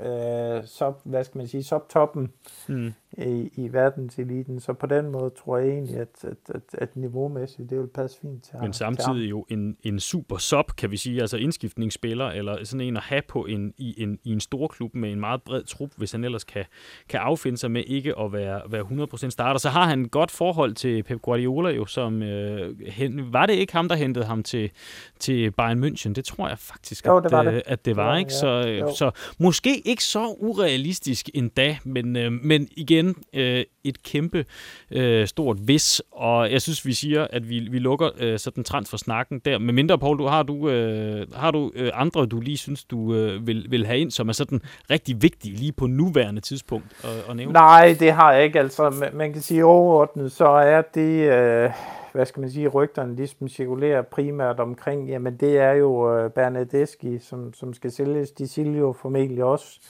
øh, 0.00 0.64
sub, 0.64 1.00
hvad 1.04 1.24
skal 1.24 1.38
man 1.38 1.46
sige, 1.46 1.62
subtoppen 1.62 2.32
mm. 2.68 2.92
I, 3.12 3.50
i 3.56 3.72
verdenseliten. 3.72 4.60
Så 4.60 4.72
på 4.72 4.86
den 4.86 5.10
måde 5.10 5.30
tror 5.30 5.58
jeg 5.58 5.68
egentlig, 5.68 5.96
at, 5.96 6.08
at, 6.22 6.54
at, 6.54 6.62
at 6.72 6.96
niveaumæssigt, 6.96 7.70
det 7.70 7.78
vil 7.78 7.86
passe 7.86 8.20
fint 8.20 8.44
til 8.44 8.54
Men 8.62 8.72
samtidig 8.72 9.30
jo 9.30 9.46
en, 9.48 9.76
en 9.82 10.00
super 10.00 10.36
sub, 10.36 10.72
kan 10.76 10.90
vi 10.90 10.96
sige, 10.96 11.20
altså 11.20 11.36
indskiftningsspiller, 11.36 12.26
eller 12.26 12.64
sådan 12.64 12.80
en 12.80 12.96
at 12.96 13.02
have 13.02 13.22
på 13.28 13.44
en, 13.44 13.74
i, 13.78 14.02
en, 14.02 14.18
i 14.24 14.32
en 14.32 14.40
stor 14.40 14.66
klub 14.66 14.94
med 14.94 15.12
en 15.12 15.20
meget 15.20 15.42
bred 15.42 15.62
trup, 15.62 15.90
hvis 15.96 16.12
han 16.12 16.24
ellers 16.24 16.44
kan, 16.44 16.64
kan 17.08 17.20
affinde 17.20 17.58
sig 17.58 17.70
med 17.70 17.84
ikke 17.86 18.18
at 18.18 18.32
være, 18.32 18.60
være 18.70 18.82
100% 18.82 19.30
starter. 19.30 19.60
Så 19.60 19.68
har 19.68 19.86
han 19.86 20.02
et 20.02 20.10
godt 20.10 20.30
forhold 20.30 20.74
til 20.74 21.02
Pep 21.02 21.20
Guardiola 21.20 21.70
jo, 21.70 21.86
som 21.86 22.22
øh, 22.22 22.80
hen, 22.86 23.32
var 23.32 23.46
det 23.46 23.54
ikke 23.54 23.72
ham, 23.72 23.88
der 23.88 23.96
hentede 23.96 24.24
ham 24.24 24.42
til, 24.42 24.70
til 25.18 25.50
Bayern 25.50 25.84
München? 25.84 26.12
Det 26.12 26.24
tror 26.24 26.48
jeg 26.48 26.58
faktisk, 26.58 27.06
jo, 27.06 27.20
det 27.20 27.32
var 27.32 27.40
at, 27.40 27.46
det. 27.46 27.54
Øh, 27.54 27.62
at 27.66 27.84
det 27.84 27.96
var, 27.96 28.12
ja, 28.12 28.18
ikke? 28.18 28.32
Så, 28.32 28.48
ja, 28.48 28.94
så 28.94 29.10
måske 29.38 29.80
ikke 29.84 30.04
så 30.04 30.36
urealistisk 30.38 31.30
endda, 31.34 31.76
men, 31.84 32.16
øh, 32.16 32.32
men 32.32 32.68
igen 32.76 32.97
øh, 33.32 33.64
et 33.84 34.02
kæmpe 34.02 34.44
øh, 34.90 35.26
stort 35.26 35.56
vis, 35.68 36.02
og 36.12 36.52
jeg 36.52 36.62
synes, 36.62 36.86
vi 36.86 36.92
siger, 36.92 37.26
at 37.30 37.48
vi, 37.48 37.68
vi 37.70 37.78
lukker 37.78 38.10
øh, 38.18 38.38
sådan 38.38 38.64
for 38.86 38.96
snakken 38.96 39.38
der. 39.44 39.58
Med 39.58 39.74
mindre, 39.74 39.98
Paul, 39.98 40.18
du, 40.18 40.26
har 40.26 40.42
du, 40.42 40.68
øh, 40.68 41.26
har 41.34 41.50
du 41.50 41.72
øh, 41.74 41.90
andre, 41.94 42.26
du 42.26 42.40
lige 42.40 42.56
synes, 42.56 42.84
du 42.84 43.14
øh, 43.14 43.46
vil, 43.46 43.66
vil 43.70 43.86
have 43.86 43.98
ind, 43.98 44.10
som 44.10 44.28
er 44.28 44.32
sådan 44.32 44.60
rigtig 44.90 45.22
vigtige 45.22 45.56
lige 45.56 45.72
på 45.72 45.86
nuværende 45.86 46.40
tidspunkt 46.40 46.86
at, 47.04 47.30
at 47.30 47.36
nævne? 47.36 47.52
Nej, 47.52 47.96
det 48.00 48.12
har 48.12 48.32
jeg 48.32 48.44
ikke. 48.44 48.58
Altså, 48.58 49.10
man 49.12 49.32
kan 49.32 49.42
sige 49.42 49.64
overordnet, 49.64 50.32
så 50.32 50.46
er 50.46 50.82
det... 50.94 51.32
Øh 51.32 51.70
hvad 52.12 52.26
skal 52.26 52.40
man 52.40 52.50
sige, 52.50 52.68
rygterne 52.68 53.16
ligesom 53.16 53.48
cirkulerer 53.48 54.02
primært 54.02 54.60
omkring, 54.60 55.08
jamen 55.08 55.36
det 55.36 55.58
er 55.58 55.72
jo 55.72 56.16
øh, 56.16 56.30
Bernadeschi, 56.30 57.18
som, 57.18 57.54
som 57.54 57.74
skal 57.74 57.90
sælges, 57.90 58.30
De 58.30 58.48
Silio 58.48 58.92
formentlig 58.92 59.44
også. 59.44 59.80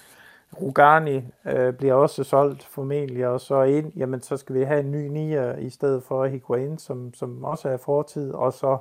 Rugani 0.60 1.22
øh, 1.46 1.72
bliver 1.72 1.94
også 1.94 2.24
solgt 2.24 2.64
formentlig, 2.64 3.26
og 3.26 3.40
så 3.40 3.62
ind, 3.62 3.92
jamen 3.96 4.22
så 4.22 4.36
skal 4.36 4.54
vi 4.54 4.62
have 4.62 4.80
en 4.80 4.90
ny 4.90 5.08
nier 5.08 5.56
i 5.56 5.70
stedet 5.70 6.02
for 6.02 6.26
Higuain, 6.26 6.78
som, 6.78 7.14
som 7.14 7.44
også 7.44 7.68
er 7.68 7.76
fortid, 7.76 8.30
og 8.30 8.52
så, 8.52 8.78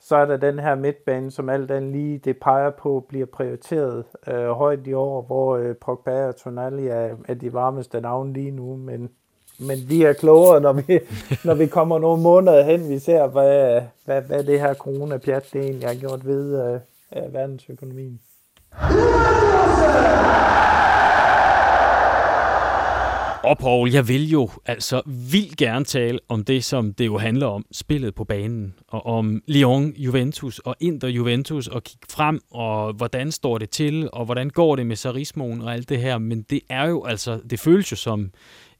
så 0.00 0.16
er 0.16 0.24
der 0.24 0.36
den 0.36 0.58
her 0.58 0.74
midtbane, 0.74 1.30
som 1.30 1.48
alt 1.48 1.70
andet 1.70 1.92
lige 1.92 2.18
det 2.18 2.36
peger 2.36 2.70
på, 2.70 3.06
bliver 3.08 3.26
prioriteret 3.26 4.04
øh, 4.26 4.50
højt 4.50 4.86
i 4.86 4.92
år, 4.92 5.22
hvor 5.22 5.56
øh, 5.56 5.76
Pogba 5.76 6.26
og 6.26 6.36
Tonali 6.36 6.86
er, 6.86 7.16
er 7.28 7.34
de 7.34 7.52
varmeste 7.52 8.00
navne 8.00 8.32
lige 8.32 8.50
nu, 8.50 8.76
men 8.76 9.10
men 9.60 9.78
vi 9.88 10.02
er 10.02 10.12
klogere, 10.12 10.60
når 10.60 10.72
vi, 10.72 11.00
når 11.48 11.54
vi 11.54 11.66
kommer 11.66 11.98
nogle 11.98 12.22
måneder 12.22 12.62
hen. 12.62 12.88
Vi 12.88 12.98
ser, 12.98 13.26
hvad, 13.26 13.82
hvad, 14.04 14.22
hvad 14.22 14.44
det 14.44 14.60
her 14.60 14.74
corona-pjat 14.74 15.48
det 15.52 15.60
egentlig 15.60 15.88
har 15.88 15.94
gjort 15.94 16.26
ved 16.26 16.74
uh, 17.16 17.34
verdensøkonomien. 17.34 18.20
Og 23.46 23.58
Paul, 23.58 23.92
jeg 23.92 24.08
vil 24.08 24.30
jo 24.30 24.50
altså 24.64 25.02
vildt 25.06 25.56
gerne 25.56 25.84
tale 25.84 26.18
om 26.28 26.44
det, 26.44 26.64
som 26.64 26.94
det 26.94 27.06
jo 27.06 27.18
handler 27.18 27.46
om, 27.46 27.66
spillet 27.72 28.14
på 28.14 28.24
banen, 28.24 28.74
og 28.88 29.06
om 29.06 29.42
Lyon 29.46 29.92
Juventus 29.96 30.58
og 30.58 30.76
Inter 30.80 31.08
Juventus, 31.08 31.66
og 31.66 31.84
kigge 31.84 32.06
frem, 32.10 32.40
og 32.50 32.92
hvordan 32.92 33.32
står 33.32 33.58
det 33.58 33.70
til, 33.70 34.08
og 34.12 34.24
hvordan 34.24 34.50
går 34.50 34.76
det 34.76 34.86
med 34.86 34.96
Sarismoen 34.96 35.62
og 35.62 35.72
alt 35.72 35.88
det 35.88 35.98
her, 35.98 36.18
men 36.18 36.42
det 36.42 36.60
er 36.70 36.88
jo 36.88 37.04
altså, 37.04 37.40
det 37.50 37.60
føles 37.60 37.92
jo 37.92 37.96
som 37.96 38.30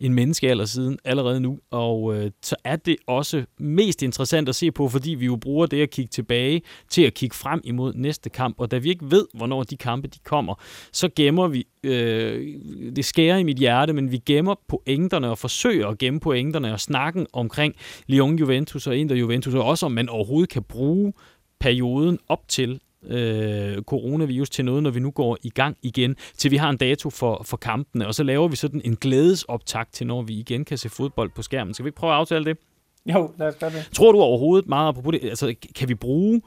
en 0.01 0.14
menneskealder 0.14 0.64
siden 0.64 0.99
allerede 1.05 1.40
nu, 1.40 1.59
og 1.70 2.16
øh, 2.16 2.30
så 2.42 2.57
er 2.64 2.76
det 2.76 2.97
også 3.07 3.44
mest 3.59 4.03
interessant 4.03 4.49
at 4.49 4.55
se 4.55 4.70
på, 4.70 4.88
fordi 4.88 5.11
vi 5.11 5.26
jo 5.26 5.36
bruger 5.36 5.66
det 5.66 5.82
at 5.82 5.90
kigge 5.90 6.09
tilbage 6.09 6.62
til 6.90 7.03
at 7.03 7.14
kigge 7.14 7.36
frem 7.36 7.61
imod 7.64 7.94
næste 7.94 8.30
kamp, 8.30 8.55
og 8.59 8.70
da 8.70 8.78
vi 8.78 8.88
ikke 8.88 9.11
ved, 9.11 9.26
hvornår 9.34 9.62
de 9.62 9.76
kampe 9.76 10.09
de 10.09 10.18
kommer, 10.24 10.55
så 10.92 11.09
gemmer 11.16 11.49
vi, 11.49 11.66
øh, 11.82 12.55
det 12.97 13.05
skærer 13.05 13.36
i 13.36 13.42
mit 13.42 13.59
hjerte, 13.59 13.92
men 13.92 14.12
vi 14.12 14.18
gemmer 14.26 14.55
pointerne 14.68 15.30
og 15.30 15.38
forsøger 15.38 15.88
at 15.88 15.99
gemme 15.99 16.20
pointerne 16.20 16.72
og 16.72 16.80
snakken 16.80 17.26
omkring 17.32 17.74
Lyon 18.07 18.38
Juventus 18.38 18.86
og 18.86 18.97
Inter 18.97 19.16
Juventus, 19.16 19.55
og 19.55 19.64
også 19.64 19.86
om 19.86 19.92
man 19.92 20.09
overhovedet 20.09 20.51
kan 20.51 20.62
bruge 20.62 21.12
perioden 21.61 22.18
op 22.28 22.49
til 22.49 22.80
øh, 23.07 23.82
coronavirus 23.82 24.50
til 24.50 24.64
noget, 24.64 24.82
når 24.82 24.90
vi 24.90 25.00
nu 25.00 25.11
går 25.11 25.38
i 25.42 25.50
gang 25.50 25.76
igen, 25.82 26.16
til 26.36 26.50
vi 26.50 26.57
har 26.57 26.70
en 26.70 26.76
dato 26.76 27.11
for, 27.11 27.42
for 27.44 27.57
kampene, 27.57 28.07
og 28.07 28.14
så 28.14 28.22
laver 28.22 28.48
vi 28.48 28.57
sådan 28.57 28.80
en 28.84 28.96
glædesoptakt 28.96 29.92
til, 29.92 30.07
når 30.07 30.22
vi 30.22 30.34
igen 30.34 30.64
kan 30.64 30.78
se 30.78 30.88
fodbold 30.88 31.30
på 31.30 31.42
skærmen. 31.42 31.74
Skal 31.74 31.84
vi 31.84 31.88
ikke 31.88 31.96
prøve 31.96 32.12
at 32.12 32.18
aftale 32.18 32.44
det? 32.44 32.59
Jo, 33.07 33.30
lad 33.38 33.48
os 33.48 33.54
gøre 33.54 33.70
det. 33.70 33.88
Tror 33.92 34.12
du 34.12 34.18
overhovedet 34.18 34.68
meget 34.68 34.94
på 35.04 35.11
det? 35.11 35.24
Altså, 35.24 35.54
kan 35.74 35.88
vi 35.88 35.94
bruge 35.94 36.42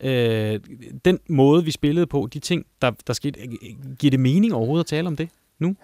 øh, 0.00 0.60
den 1.04 1.18
måde, 1.28 1.64
vi 1.64 1.70
spillede 1.70 2.06
på, 2.06 2.28
de 2.32 2.38
ting, 2.38 2.66
der, 2.82 2.90
der 3.06 3.12
skete, 3.12 3.40
giver 3.98 4.10
det 4.10 4.20
mening 4.20 4.54
overhovedet 4.54 4.84
at 4.84 4.88
tale 4.88 5.06
om 5.06 5.16
det 5.16 5.28
nu? 5.58 5.76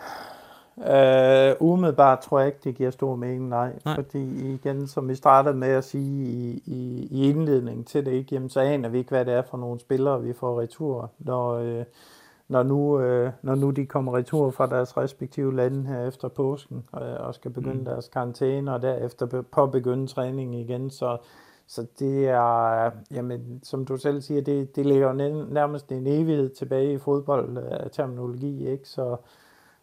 Uh, 0.79 1.69
umiddelbart 1.73 2.19
tror 2.19 2.39
jeg 2.39 2.47
ikke, 2.47 2.59
det 2.65 2.75
giver 2.75 2.91
stor 2.91 3.17
mening, 3.17 3.49
nej. 3.49 3.73
nej. 3.85 3.95
Fordi 3.95 4.53
igen, 4.55 4.87
som 4.87 5.09
vi 5.09 5.15
startede 5.15 5.55
med 5.55 5.69
at 5.69 5.85
sige 5.85 6.27
i, 6.27 6.63
i, 6.67 7.09
i 7.11 7.31
indledningen 7.31 7.85
til 7.85 8.07
det, 8.07 8.13
ikke, 8.13 8.35
jamen, 8.35 8.51
så 8.51 8.61
aner 8.61 8.89
vi 8.89 8.99
ikke, 8.99 9.11
hvad 9.11 9.25
det 9.25 9.35
er 9.35 9.43
for 9.43 9.59
nogle 9.59 9.81
spillere, 9.81 10.23
vi 10.23 10.33
får 10.33 10.61
retur, 10.61 11.11
når, 11.19 11.61
uh, 11.61 11.85
når, 12.49 12.63
nu, 12.63 12.95
uh, 12.95 13.31
når 13.43 13.55
nu 13.55 13.71
de 13.71 13.87
kommer 13.87 14.17
retur 14.17 14.51
fra 14.51 14.67
deres 14.67 14.97
respektive 14.97 15.57
lande 15.57 15.89
her 15.89 16.07
efter 16.07 16.29
påsken, 16.29 16.85
og, 16.93 17.03
og 17.03 17.35
skal 17.35 17.51
begynde 17.51 17.79
mm. 17.79 17.85
deres 17.85 18.09
karantæne, 18.09 18.75
og 18.75 18.83
derefter 18.83 19.43
på 19.43 19.67
begynde 19.67 20.07
træning 20.07 20.55
igen. 20.55 20.91
Så, 20.91 21.17
så 21.67 21.87
det 21.99 22.29
er, 22.29 22.91
jamen, 23.11 23.61
som 23.63 23.85
du 23.85 23.97
selv 23.97 24.21
siger, 24.21 24.43
det, 24.43 24.77
det 24.77 24.87
ligger 24.87 25.13
nærmest 25.53 25.93
en 25.93 26.07
evighed 26.07 26.49
tilbage 26.49 26.93
i 26.93 26.99
fodboldterminologi, 26.99 28.69
ikke? 28.69 28.89
Så, 28.89 29.17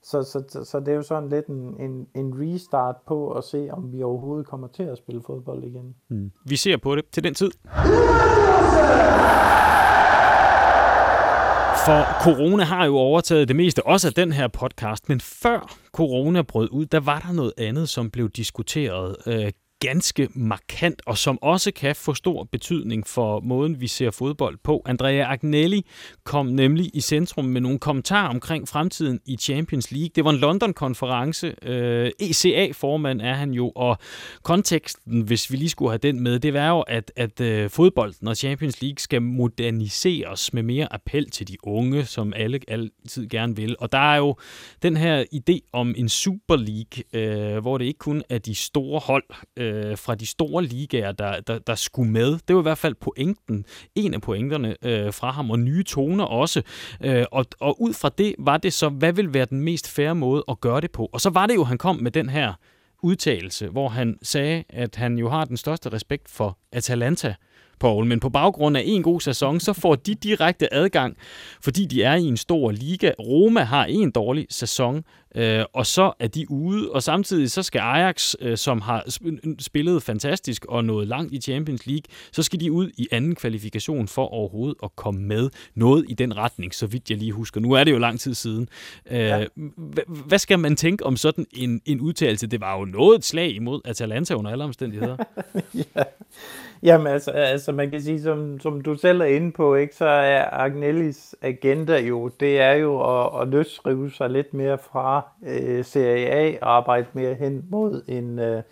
så, 0.04 0.24
så, 0.24 0.44
så, 0.50 0.64
så 0.64 0.80
det 0.80 0.88
er 0.88 0.96
jo 0.96 1.02
sådan 1.02 1.30
lidt 1.30 1.48
en, 1.48 1.82
en, 1.82 2.08
en 2.16 2.34
restart 2.42 2.96
på 3.08 3.32
at 3.32 3.44
se, 3.44 3.70
om 3.72 3.94
vi 3.94 4.04
overhovedet 4.04 4.48
kommer 4.48 4.68
til 4.68 4.84
at 4.84 4.98
spille 4.98 5.22
fodbold 5.26 5.64
igen. 5.64 5.96
Mm. 6.10 6.32
Vi 6.46 6.56
ser 6.56 6.78
på 6.78 6.96
det 6.96 7.06
til 7.12 7.24
den 7.24 7.34
tid. 7.34 7.52
For 11.86 12.24
corona 12.24 12.64
har 12.64 12.86
jo 12.86 12.96
overtaget 12.96 13.48
det 13.48 13.56
meste, 13.56 13.86
også 13.86 14.08
af 14.08 14.14
den 14.14 14.32
her 14.32 14.48
podcast, 14.48 15.10
men 15.10 15.20
før 15.20 15.76
corona 15.92 16.42
brød 16.42 16.70
ud, 16.72 16.86
der 16.86 17.00
var 17.00 17.20
der 17.20 17.34
noget 17.34 17.54
andet, 17.58 17.90
som 17.90 18.10
blev 18.10 18.30
diskuteret 18.30 19.16
øh, 19.28 19.52
ganske 19.84 20.30
markant, 20.36 21.02
og 21.06 21.18
som 21.18 21.40
også 21.42 21.72
kan 21.72 21.96
få 21.96 22.14
stor 22.14 22.44
betydning 22.44 23.08
for 23.08 23.40
måden, 23.40 23.82
vi 23.82 23.88
ser 23.88 24.12
fodbold 24.12 24.58
på. 24.64 24.82
Andrea 24.86 25.32
Agnelli 25.32 25.86
kom 26.24 26.46
nemlig 26.46 26.92
i 26.94 27.02
centrum 27.02 27.46
med 27.46 27.62
nogle 27.62 27.80
kommentarer 27.80 28.30
omkring 28.30 28.68
fremtiden 28.68 29.20
i 29.26 29.38
Champions 29.38 29.92
League. 29.92 30.10
Det 30.16 30.26
var 30.26 30.32
en 30.32 30.38
London-konference. 30.38 31.56
Øh, 31.62 32.12
ECA-formand 32.20 33.22
er 33.22 33.34
han 33.34 33.52
jo, 33.52 33.72
og 33.76 33.98
konteksten, 34.44 35.22
hvis 35.22 35.52
vi 35.52 35.58
lige 35.58 35.70
skulle 35.70 35.92
have 35.92 35.98
den 35.98 36.20
med, 36.20 36.40
det 36.40 36.54
var 36.54 36.70
jo, 36.70 36.82
at, 36.82 37.12
at 37.16 37.42
øh, 37.42 37.70
fodbolden 37.70 38.28
og 38.28 38.38
Champions 38.38 38.82
League 38.82 39.00
skal 39.00 39.22
moderniseres 39.22 40.54
med 40.54 40.64
mere 40.64 40.94
appel 40.94 41.30
til 41.30 41.48
de 41.48 41.58
unge, 41.64 42.06
som 42.06 42.34
alle 42.36 42.60
altid 42.68 43.28
gerne 43.30 43.56
vil. 43.56 43.76
Og 43.80 43.92
der 43.92 44.14
er 44.14 44.18
jo 44.18 44.36
den 44.84 44.98
her 44.98 45.24
idé 45.36 45.70
om 45.74 45.96
en 45.98 46.10
Super 46.10 46.56
League, 46.56 47.04
øh, 47.14 47.62
hvor 47.62 47.78
det 47.78 47.86
ikke 47.86 48.00
kun 48.00 48.24
er 48.30 48.38
de 48.38 48.56
store 48.56 49.00
hold, 49.00 49.24
øh, 49.58 49.73
øh, 49.74 49.98
fra 49.98 50.16
de 50.16 50.26
store 50.26 50.64
ligaer, 50.64 51.12
der, 51.12 51.40
der, 51.40 51.60
der 51.60 51.76
skulle 51.76 52.12
med. 52.12 52.40
Det 52.48 52.56
var 52.56 52.62
i 52.62 52.64
hvert 52.64 52.78
fald 52.78 52.96
pointen, 52.96 53.66
en 53.96 54.14
af 54.14 54.22
pointerne 54.22 54.76
øh, 54.86 55.14
fra 55.14 55.32
ham, 55.32 55.52
og 55.52 55.60
nye 55.60 55.84
toner 55.84 56.24
også. 56.24 56.62
Øh, 57.04 57.26
og, 57.32 57.46
og 57.60 57.82
ud 57.82 57.94
fra 57.94 58.10
det 58.18 58.36
var 58.40 58.58
det 58.58 58.74
så, 58.74 58.90
hvad 58.90 59.14
vil 59.14 59.34
være 59.34 59.46
den 59.46 59.62
mest 59.62 59.90
færre 59.90 60.16
måde 60.16 60.44
at 60.48 60.62
gøre 60.62 60.82
det 60.82 60.92
på? 60.92 61.10
Og 61.14 61.22
så 61.22 61.30
var 61.30 61.46
det 61.46 61.56
jo, 61.56 61.64
han 61.64 61.78
kom 61.78 61.96
med 61.96 62.12
den 62.12 62.30
her 62.30 62.54
udtalelse, 63.04 63.68
hvor 63.68 63.90
han 63.90 64.18
sagde, 64.22 64.64
at 64.70 64.96
han 64.96 65.18
jo 65.18 65.30
har 65.30 65.46
den 65.46 65.58
største 65.58 65.90
respekt 65.90 66.30
for 66.30 66.58
Atalanta, 66.72 67.36
Paul, 67.80 68.06
men 68.06 68.20
på 68.20 68.30
baggrund 68.30 68.78
af 68.78 68.84
en 68.86 69.04
god 69.04 69.22
sæson, 69.22 69.60
så 69.60 69.74
får 69.74 69.96
de 69.96 70.16
direkte 70.16 70.74
adgang, 70.74 71.18
fordi 71.62 71.86
de 71.86 72.04
er 72.04 72.16
i 72.16 72.24
en 72.24 72.38
stor 72.38 72.72
liga. 72.72 73.12
Roma 73.20 73.62
har 73.62 73.86
en 73.86 74.12
dårlig 74.12 74.48
sæson, 74.50 75.04
øh, 75.36 75.66
og 75.74 75.86
så 75.86 76.14
er 76.20 76.28
de 76.28 76.52
ude, 76.52 76.92
og 76.92 77.04
samtidig 77.04 77.52
så 77.52 77.64
skal 77.64 77.80
Ajax, 77.80 78.34
øh, 78.40 78.58
som 78.58 78.82
har 78.82 79.04
spillet 79.60 80.04
fantastisk 80.04 80.66
og 80.70 80.86
nået 80.86 81.08
langt 81.08 81.34
i 81.34 81.42
Champions 81.42 81.86
League, 81.86 82.04
så 82.32 82.44
skal 82.44 82.60
de 82.60 82.72
ud 82.72 82.92
i 82.98 83.08
anden 83.12 83.36
kvalifikation 83.36 84.08
for 84.08 84.26
overhovedet 84.26 84.76
at 84.84 84.96
komme 84.96 85.22
med 85.22 85.50
noget 85.76 86.06
i 86.10 86.14
den 86.14 86.38
retning, 86.38 86.74
så 86.74 86.88
vidt 86.88 87.10
jeg 87.10 87.18
lige 87.18 87.32
husker. 87.32 87.62
Nu 87.62 87.72
er 87.72 87.84
det 87.84 87.92
jo 87.92 87.98
lang 87.98 88.20
tid 88.20 88.34
siden. 88.34 88.70
Øh, 89.12 89.18
ja. 89.20 89.46
Hvad 90.08 90.40
skal 90.40 90.60
man 90.60 90.76
tænke 90.76 91.06
om 91.06 91.18
sådan 91.18 91.46
en, 91.52 91.82
en 91.86 92.02
udtalelse? 92.02 92.48
Det 92.48 92.62
var 92.62 92.80
jo 92.80 92.86
noget 92.86 93.18
et 93.18 93.26
slag 93.26 93.56
imod 93.56 93.82
Atalanta 93.86 94.34
under 94.34 94.52
alle 94.52 94.64
omstændigheder. 94.64 95.18
ja. 95.96 96.04
Jamen 96.84 97.08
altså, 97.08 97.32
altså 97.32 97.72
man 97.72 97.92
kan 97.92 98.02
sige, 98.02 98.22
som, 98.22 98.60
som 98.60 98.82
du 98.82 98.96
selv 98.96 99.22
er 99.22 99.26
inde 99.26 99.52
på, 99.52 99.76
ikke, 99.76 99.96
så 99.96 100.06
er 100.06 100.50
Agnellis 100.52 101.36
agenda 101.42 102.00
jo, 102.00 102.28
det 102.40 102.60
er 102.60 102.74
jo 102.74 103.22
at, 103.22 103.42
at 103.42 103.48
løsrive 103.48 104.12
sig 104.12 104.30
lidt 104.30 104.54
mere 104.54 104.78
fra 104.78 105.28
øh, 105.46 105.86
Serie 105.86 106.28
A 106.28 106.58
og 106.62 106.76
arbejde 106.76 107.08
mere 107.14 107.34
hen 107.34 107.66
mod 107.70 108.04
en, 108.08 108.40
øh, 108.40 108.64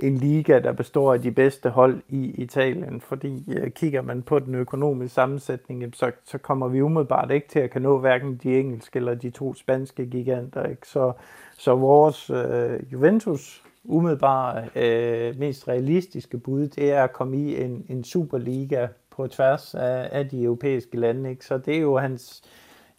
en 0.00 0.16
liga, 0.16 0.58
der 0.58 0.72
består 0.72 1.14
af 1.14 1.22
de 1.22 1.30
bedste 1.30 1.70
hold 1.70 2.02
i 2.08 2.30
Italien. 2.30 3.00
Fordi 3.00 3.44
øh, 3.56 3.70
kigger 3.70 4.02
man 4.02 4.22
på 4.22 4.38
den 4.38 4.54
økonomiske 4.54 5.14
sammensætning, 5.14 5.94
så, 5.94 6.10
så 6.24 6.38
kommer 6.38 6.68
vi 6.68 6.80
umiddelbart 6.80 7.30
ikke 7.30 7.48
til 7.48 7.58
at 7.58 7.70
kan 7.70 7.82
nå 7.82 7.98
hverken 7.98 8.40
de 8.42 8.58
engelske 8.58 8.96
eller 8.96 9.14
de 9.14 9.30
to 9.30 9.54
spanske 9.54 10.06
giganter. 10.06 10.64
Ikke? 10.66 10.88
Så, 10.88 11.12
så 11.58 11.74
vores 11.74 12.30
øh, 12.30 12.92
Juventus 12.92 13.65
umiddelbart 13.88 14.76
øh, 14.76 15.38
mest 15.38 15.68
realistiske 15.68 16.38
bud, 16.38 16.68
det 16.68 16.92
er 16.92 17.04
at 17.04 17.12
komme 17.12 17.36
i 17.36 17.62
en, 17.62 17.86
en 17.88 18.04
Superliga 18.04 18.86
på 19.10 19.26
tværs 19.26 19.74
af, 19.74 20.08
af 20.12 20.28
de 20.28 20.42
europæiske 20.42 20.96
lande. 20.96 21.30
Ikke? 21.30 21.44
Så 21.44 21.58
det 21.58 21.76
er 21.76 21.80
jo 21.80 21.98
hans, 21.98 22.42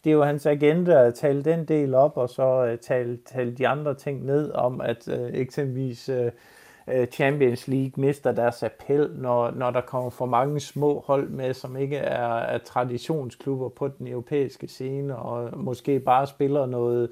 det 0.04 0.10
er 0.10 0.14
jo 0.14 0.24
hans 0.24 0.46
agenda 0.46 1.06
at 1.06 1.14
tale 1.14 1.42
den 1.42 1.64
del 1.64 1.94
op, 1.94 2.16
og 2.16 2.28
så 2.28 2.66
øh, 2.66 2.78
tale, 2.78 3.18
tale 3.26 3.52
de 3.52 3.68
andre 3.68 3.94
ting 3.94 4.24
ned 4.24 4.52
om, 4.52 4.80
at 4.80 5.08
øh, 5.08 5.30
eksempelvis 5.32 6.08
øh, 6.08 6.30
øh 6.88 7.06
Champions 7.06 7.68
League 7.68 7.92
mister 7.96 8.32
deres 8.32 8.62
appel, 8.62 9.10
når, 9.14 9.50
når 9.50 9.70
der 9.70 9.80
kommer 9.80 10.10
for 10.10 10.26
mange 10.26 10.60
små 10.60 11.04
hold 11.06 11.28
med, 11.28 11.54
som 11.54 11.76
ikke 11.76 11.96
er, 11.96 12.34
er 12.34 12.58
traditionsklubber 12.58 13.68
på 13.68 13.88
den 13.88 14.08
europæiske 14.08 14.68
scene, 14.68 15.16
og 15.16 15.58
måske 15.58 16.00
bare 16.00 16.26
spiller 16.26 16.66
noget 16.66 17.10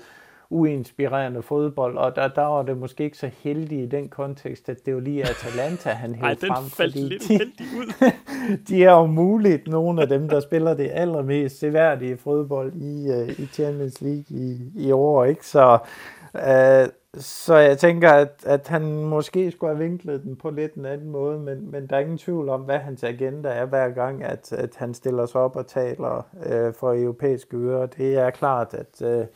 uinspirerende 0.51 1.43
fodbold, 1.43 1.97
og 1.97 2.17
der, 2.17 2.29
der 2.29 2.43
var 2.43 2.63
det 2.63 2.79
måske 2.79 3.05
ikke 3.05 3.19
så 3.19 3.31
heldigt 3.39 3.83
i 3.83 3.97
den 3.97 4.09
kontekst, 4.09 4.69
at 4.69 4.87
det 4.87 4.95
var 4.95 5.01
lige 5.01 5.23
Atalanta, 5.23 5.91
han 5.91 6.15
hævde 6.15 6.47
frem. 6.47 6.65
fordi 6.65 6.99
lidt 6.99 7.23
de, 7.29 7.35
ud. 7.79 8.13
de 8.69 8.85
er 8.85 8.93
jo 8.93 9.07
muligt 9.07 9.69
nogle 9.69 10.03
af 10.03 10.09
dem, 10.09 10.29
der 10.29 10.41
spiller 10.41 10.75
det 10.75 10.91
allermest 10.93 11.59
seværdige 11.59 12.17
fodbold 12.17 12.73
i, 12.75 13.11
uh, 13.11 13.41
i 13.41 13.47
Champions 13.47 14.01
League 14.01 14.25
i, 14.29 14.73
i 14.75 14.93
år, 14.93 15.25
ikke? 15.25 15.47
Så, 15.47 15.79
uh, 16.35 16.93
så 17.19 17.57
jeg 17.57 17.79
tænker, 17.79 18.11
at, 18.11 18.45
at 18.47 18.69
han 18.69 19.05
måske 19.05 19.51
skulle 19.51 19.77
have 19.77 19.85
vinklet 19.85 20.23
den 20.23 20.37
på 20.37 20.51
lidt 20.51 20.75
en 20.75 20.87
anden 20.87 21.11
måde, 21.11 21.39
men, 21.39 21.71
men 21.71 21.87
der 21.87 21.97
er 21.97 22.01
ingen 22.01 22.19
tvivl 22.19 22.49
om, 22.49 22.61
hvad 22.61 22.79
hans 22.79 23.05
agenda 23.05 23.49
er 23.49 23.67
hver 23.67 23.89
gang, 23.89 24.25
at, 24.25 24.53
at 24.53 24.71
han 24.77 24.95
stiller 24.95 25.27
sig 25.27 25.41
op 25.41 25.57
og 25.57 25.67
taler 25.67 26.27
uh, 26.33 26.75
for 26.75 27.03
europæiske 27.03 27.57
ører. 27.57 27.87
Det 27.87 28.15
er 28.15 28.31
klart, 28.31 28.75
at 28.75 29.21
uh, 29.21 29.27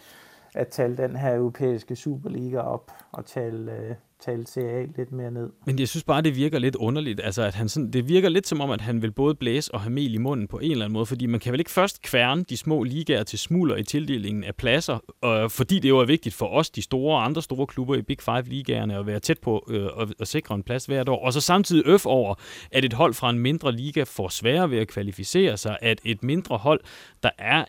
at 0.54 0.68
tale 0.68 0.96
den 0.96 1.16
her 1.16 1.34
europæiske 1.36 1.96
Superliga 1.96 2.58
op 2.60 2.92
og 3.12 3.26
tale, 3.26 3.72
øh, 3.72 3.94
tale 4.24 4.46
CA 4.46 4.86
lidt 4.96 5.12
mere 5.12 5.30
ned. 5.30 5.50
Men 5.66 5.78
jeg 5.78 5.88
synes 5.88 6.04
bare, 6.04 6.22
det 6.22 6.36
virker 6.36 6.58
lidt 6.58 6.76
underligt. 6.76 7.20
Altså, 7.24 7.42
at 7.42 7.54
han 7.54 7.68
sådan, 7.68 7.90
det 7.90 8.08
virker 8.08 8.28
lidt 8.28 8.46
som 8.46 8.60
om, 8.60 8.70
at 8.70 8.80
han 8.80 9.02
vil 9.02 9.12
både 9.12 9.34
blæse 9.34 9.74
og 9.74 9.80
have 9.80 9.92
mel 9.92 10.14
i 10.14 10.18
munden 10.18 10.48
på 10.48 10.58
en 10.58 10.70
eller 10.70 10.84
anden 10.84 10.92
måde, 10.92 11.06
fordi 11.06 11.26
man 11.26 11.40
kan 11.40 11.52
vel 11.52 11.60
ikke 11.60 11.70
først 11.70 12.02
kværne 12.02 12.44
de 12.44 12.56
små 12.56 12.82
ligaer 12.82 13.22
til 13.22 13.38
smuler 13.38 13.76
i 13.76 13.82
tildelingen 13.82 14.44
af 14.44 14.54
pladser, 14.54 14.98
øh, 15.24 15.50
fordi 15.50 15.78
det 15.78 15.88
jo 15.88 15.98
er 15.98 16.04
vigtigt 16.04 16.34
for 16.34 16.46
os, 16.46 16.70
de 16.70 16.82
store 16.82 17.16
og 17.16 17.24
andre 17.24 17.42
store 17.42 17.66
klubber 17.66 17.94
i 17.94 18.02
Big 18.02 18.18
Five-ligaerne, 18.20 18.98
at 18.98 19.06
være 19.06 19.20
tæt 19.20 19.38
på 19.38 19.66
øh, 19.68 19.88
at, 20.00 20.14
at 20.20 20.28
sikre 20.28 20.54
en 20.54 20.62
plads 20.62 20.86
hvert 20.86 21.08
år. 21.08 21.24
Og 21.24 21.32
så 21.32 21.40
samtidig 21.40 21.82
øf 21.86 22.06
over, 22.06 22.34
at 22.70 22.84
et 22.84 22.92
hold 22.92 23.14
fra 23.14 23.30
en 23.30 23.38
mindre 23.38 23.72
liga 23.72 24.02
får 24.02 24.28
sværere 24.28 24.70
ved 24.70 24.78
at 24.78 24.88
kvalificere 24.88 25.56
sig, 25.56 25.76
at 25.80 26.00
et 26.04 26.22
mindre 26.22 26.56
hold, 26.56 26.80
der 27.22 27.30
er 27.38 27.64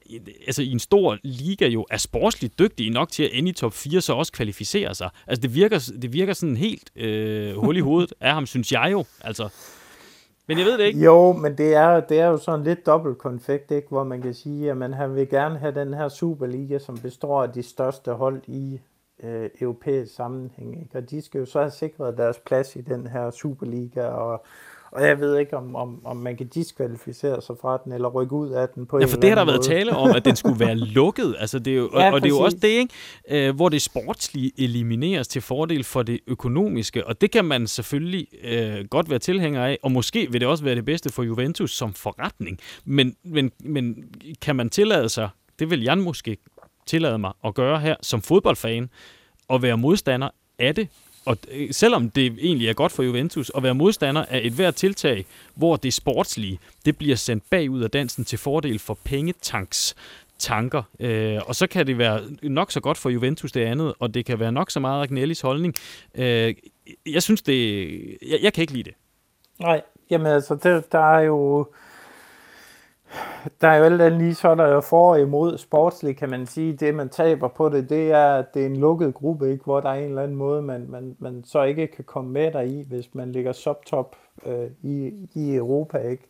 altså 0.48 0.62
i 0.62 0.72
en 0.72 0.80
stor 0.80 1.18
liga 1.24 1.68
jo 1.68 1.86
er 1.90 1.98
sportsligt 1.98 2.60
dygtige 2.60 2.90
nok 2.90 3.12
til 3.12 3.24
at 3.24 3.30
ende 3.34 3.50
i 3.50 3.54
top 3.54 3.74
4, 3.74 4.02
så 4.02 4.14
også 4.14 4.32
kvalificere 4.32 4.96
sig. 4.96 5.10
Altså 5.28 5.42
det 5.42 5.56
virker, 5.56 5.92
det 6.02 6.14
virker 6.14 6.34
sådan 6.42 6.58
helt 6.58 6.92
øh, 6.96 7.56
hul 7.56 7.78
i 7.78 7.80
hovedet 7.80 8.14
af 8.20 8.34
ham, 8.34 8.46
synes 8.46 8.72
jeg 8.72 8.90
jo. 8.92 9.06
Altså, 9.22 9.50
men 10.48 10.58
jeg 10.58 10.66
ved 10.66 10.78
det 10.78 10.84
ikke. 10.86 11.00
Jo, 11.00 11.34
men 11.34 11.58
det 11.58 11.76
er, 11.76 12.00
det 12.00 12.20
er 12.20 12.28
jo 12.28 12.38
sådan 12.38 12.66
lidt 12.66 12.86
dobbelt 12.86 13.18
konfekt, 13.18 13.72
ikke? 13.72 13.88
hvor 13.88 14.04
man 14.04 14.22
kan 14.22 14.34
sige, 14.34 14.72
at 14.72 14.96
han 14.96 15.16
vil 15.16 15.30
gerne 15.30 15.58
have 15.60 15.76
den 15.76 15.94
her 15.94 16.10
Superliga, 16.10 16.80
som 16.80 16.98
består 16.98 17.44
af 17.44 17.50
de 17.50 17.64
største 17.64 18.12
hold 18.12 18.42
i 18.48 18.80
øh, 19.24 19.50
europæisk 19.62 20.16
sammenhæng. 20.16 20.82
Ikke? 20.82 20.98
Og 20.98 21.10
de 21.10 21.22
skal 21.22 21.40
jo 21.40 21.46
så 21.46 21.60
have 21.60 21.72
sikret 21.72 22.18
deres 22.18 22.40
plads 22.46 22.76
i 22.76 22.82
den 22.82 23.08
her 23.08 23.32
Superliga, 23.32 24.06
og 24.06 24.46
og 24.92 25.08
jeg 25.08 25.20
ved 25.20 25.38
ikke, 25.38 25.58
om, 25.58 25.76
om, 25.76 26.06
om 26.06 26.18
man 26.18 26.38
kan 26.38 26.48
diskvalificere 26.48 27.42
sig 27.42 27.56
fra 27.62 27.80
den, 27.84 27.92
eller 27.94 28.10
rykke 28.10 28.34
ud 28.34 28.50
af 28.50 28.70
den 28.70 28.86
på 28.86 29.00
ja, 29.00 29.06
for 29.06 29.18
det 29.18 29.30
har 29.30 29.36
der 29.36 29.46
været 29.46 29.62
tale 29.62 29.96
om, 29.96 30.12
at 30.16 30.26
den 30.26 30.36
skulle 30.36 30.60
være 30.60 30.76
lukket. 31.00 31.36
Altså, 31.40 31.60
det 31.60 31.74
er 31.74 31.78
jo, 31.78 31.90
ja, 31.94 32.08
og, 32.08 32.14
og 32.14 32.22
det 32.22 32.28
er 32.28 32.36
jo 32.36 32.40
også 32.40 32.58
det, 32.58 32.68
ikke? 32.68 32.94
Øh, 33.30 33.56
hvor 33.56 33.70
det 33.70 33.82
sportslige 33.82 34.52
elimineres 34.58 35.28
til 35.28 35.42
fordel 35.42 35.84
for 35.84 36.04
det 36.04 36.20
økonomiske. 36.28 37.08
Og 37.08 37.22
det 37.22 37.32
kan 37.32 37.46
man 37.46 37.68
selvfølgelig 37.68 38.28
øh, 38.44 38.86
godt 38.90 39.10
være 39.10 39.20
tilhænger 39.20 39.66
af, 39.66 39.78
og 39.84 39.92
måske 39.92 40.32
vil 40.32 40.42
det 40.42 40.50
også 40.50 40.64
være 40.64 40.76
det 40.76 40.86
bedste 40.86 41.10
for 41.10 41.24
Juventus 41.24 41.72
som 41.72 41.94
forretning. 41.94 42.60
Men, 42.86 43.16
men, 43.24 43.52
men 43.60 44.04
kan 44.42 44.56
man 44.56 44.70
tillade 44.70 45.10
sig, 45.10 45.30
det 45.60 45.70
vil 45.70 45.84
Jan 45.84 46.02
måske 46.02 46.38
tillade 46.86 47.18
mig 47.18 47.32
at 47.46 47.54
gøre 47.54 47.80
her 47.80 47.96
som 48.02 48.22
fodboldfan, 48.22 48.90
at 49.50 49.62
være 49.62 49.78
modstander 49.78 50.30
af 50.60 50.76
det, 50.76 50.88
og 51.26 51.38
øh, 51.52 51.68
selvom 51.72 52.10
det 52.10 52.38
egentlig 52.40 52.70
er 52.70 52.74
godt 52.74 52.92
for 52.92 53.04
Juventus 53.04 53.52
at 53.56 53.64
være 53.64 53.76
modstander 53.76 54.26
af 54.26 54.42
et 54.44 54.54
hvert 54.54 54.76
tiltag, 54.76 55.26
hvor 55.56 55.76
det 55.76 55.94
sportslige, 55.94 56.60
det 56.86 56.98
bliver 56.98 57.16
sendt 57.16 57.44
bagud 57.50 57.82
af 57.82 57.92
dansen 57.92 58.26
til 58.26 58.40
fordel 58.40 58.80
for 58.80 58.98
pengetanks 59.04 59.96
tanker. 60.40 60.84
Øh, 61.00 61.40
og 61.46 61.56
så 61.56 61.68
kan 61.68 61.88
det 61.88 61.98
være 61.98 62.22
nok 62.42 62.72
så 62.72 62.80
godt 62.80 62.98
for 62.98 63.10
Juventus 63.10 63.52
det 63.52 63.62
andet, 63.62 63.94
og 64.00 64.14
det 64.14 64.26
kan 64.26 64.40
være 64.40 64.52
nok 64.52 64.72
så 64.72 64.80
meget 64.80 65.04
Agnellis 65.04 65.42
holdning. 65.42 65.76
Øh, 66.16 66.56
jeg 67.06 67.24
synes 67.24 67.42
det... 67.42 67.88
Jeg, 68.28 68.40
jeg 68.42 68.54
kan 68.54 68.62
ikke 68.62 68.74
lide 68.74 68.84
det. 68.84 68.94
Nej, 69.60 69.82
jamen 70.10 70.28
altså, 70.28 70.56
det, 70.56 70.92
der 70.92 71.16
er 71.16 71.22
jo 71.22 71.68
der 73.62 73.68
er 73.68 73.78
jo 73.78 73.84
alt 73.84 74.02
andet 74.02 74.22
lige, 74.22 74.36
så 74.36 74.50
er 74.50 74.56
der 74.56 74.68
jo 74.68 74.82
for 74.82 75.12
og 75.12 75.22
imod 75.22 75.58
sportsligt, 75.58 76.18
kan 76.18 76.30
man 76.30 76.46
sige. 76.46 76.74
Det, 76.74 76.96
man 76.96 77.10
taber 77.10 77.48
på 77.48 77.70
det, 77.70 77.90
det 77.90 78.12
er, 78.12 78.34
at 78.34 78.54
det 78.54 78.62
er 78.62 78.66
en 78.66 78.78
lukket 78.78 79.14
gruppe, 79.14 79.52
ikke? 79.52 79.64
hvor 79.64 79.80
der 79.80 79.90
er 79.90 79.94
en 79.94 80.10
eller 80.10 80.24
anden 80.24 80.38
måde, 80.38 80.62
man, 80.62 80.86
man, 80.90 81.16
man 81.20 81.44
så 81.44 81.64
ikke 81.64 81.88
kan 81.88 82.04
komme 82.04 82.32
med 82.32 82.52
dig 82.52 82.68
i, 82.68 82.86
hvis 82.88 83.16
man 83.16 83.32
ligger 83.32 83.52
subtop 83.52 84.16
øh, 84.46 84.68
i, 84.82 85.28
i 85.34 85.56
Europa. 85.56 85.98
ikke. 85.98 86.28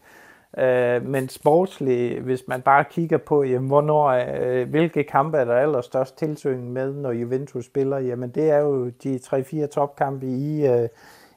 Øh, 0.57 1.05
men 1.05 1.29
sportsligt, 1.29 2.21
hvis 2.21 2.43
man 2.47 2.61
bare 2.61 2.85
kigger 2.91 3.17
på, 3.17 3.43
jamen, 3.43 3.67
hvornår, 3.67 4.07
øh, 4.07 4.69
hvilke 4.69 5.03
kampe 5.03 5.37
er 5.37 5.45
der 5.45 5.55
allerstørst 5.55 6.17
tilsøgning 6.17 6.73
med, 6.73 6.93
når 6.93 7.11
Juventus 7.11 7.65
spiller, 7.65 7.97
jamen 7.97 8.29
det 8.29 8.49
er 8.49 8.57
jo 8.57 8.89
de 9.03 9.15
3-4 9.15 9.65
topkampe 9.67 10.25
i, 10.25 10.67
øh, 10.67 10.89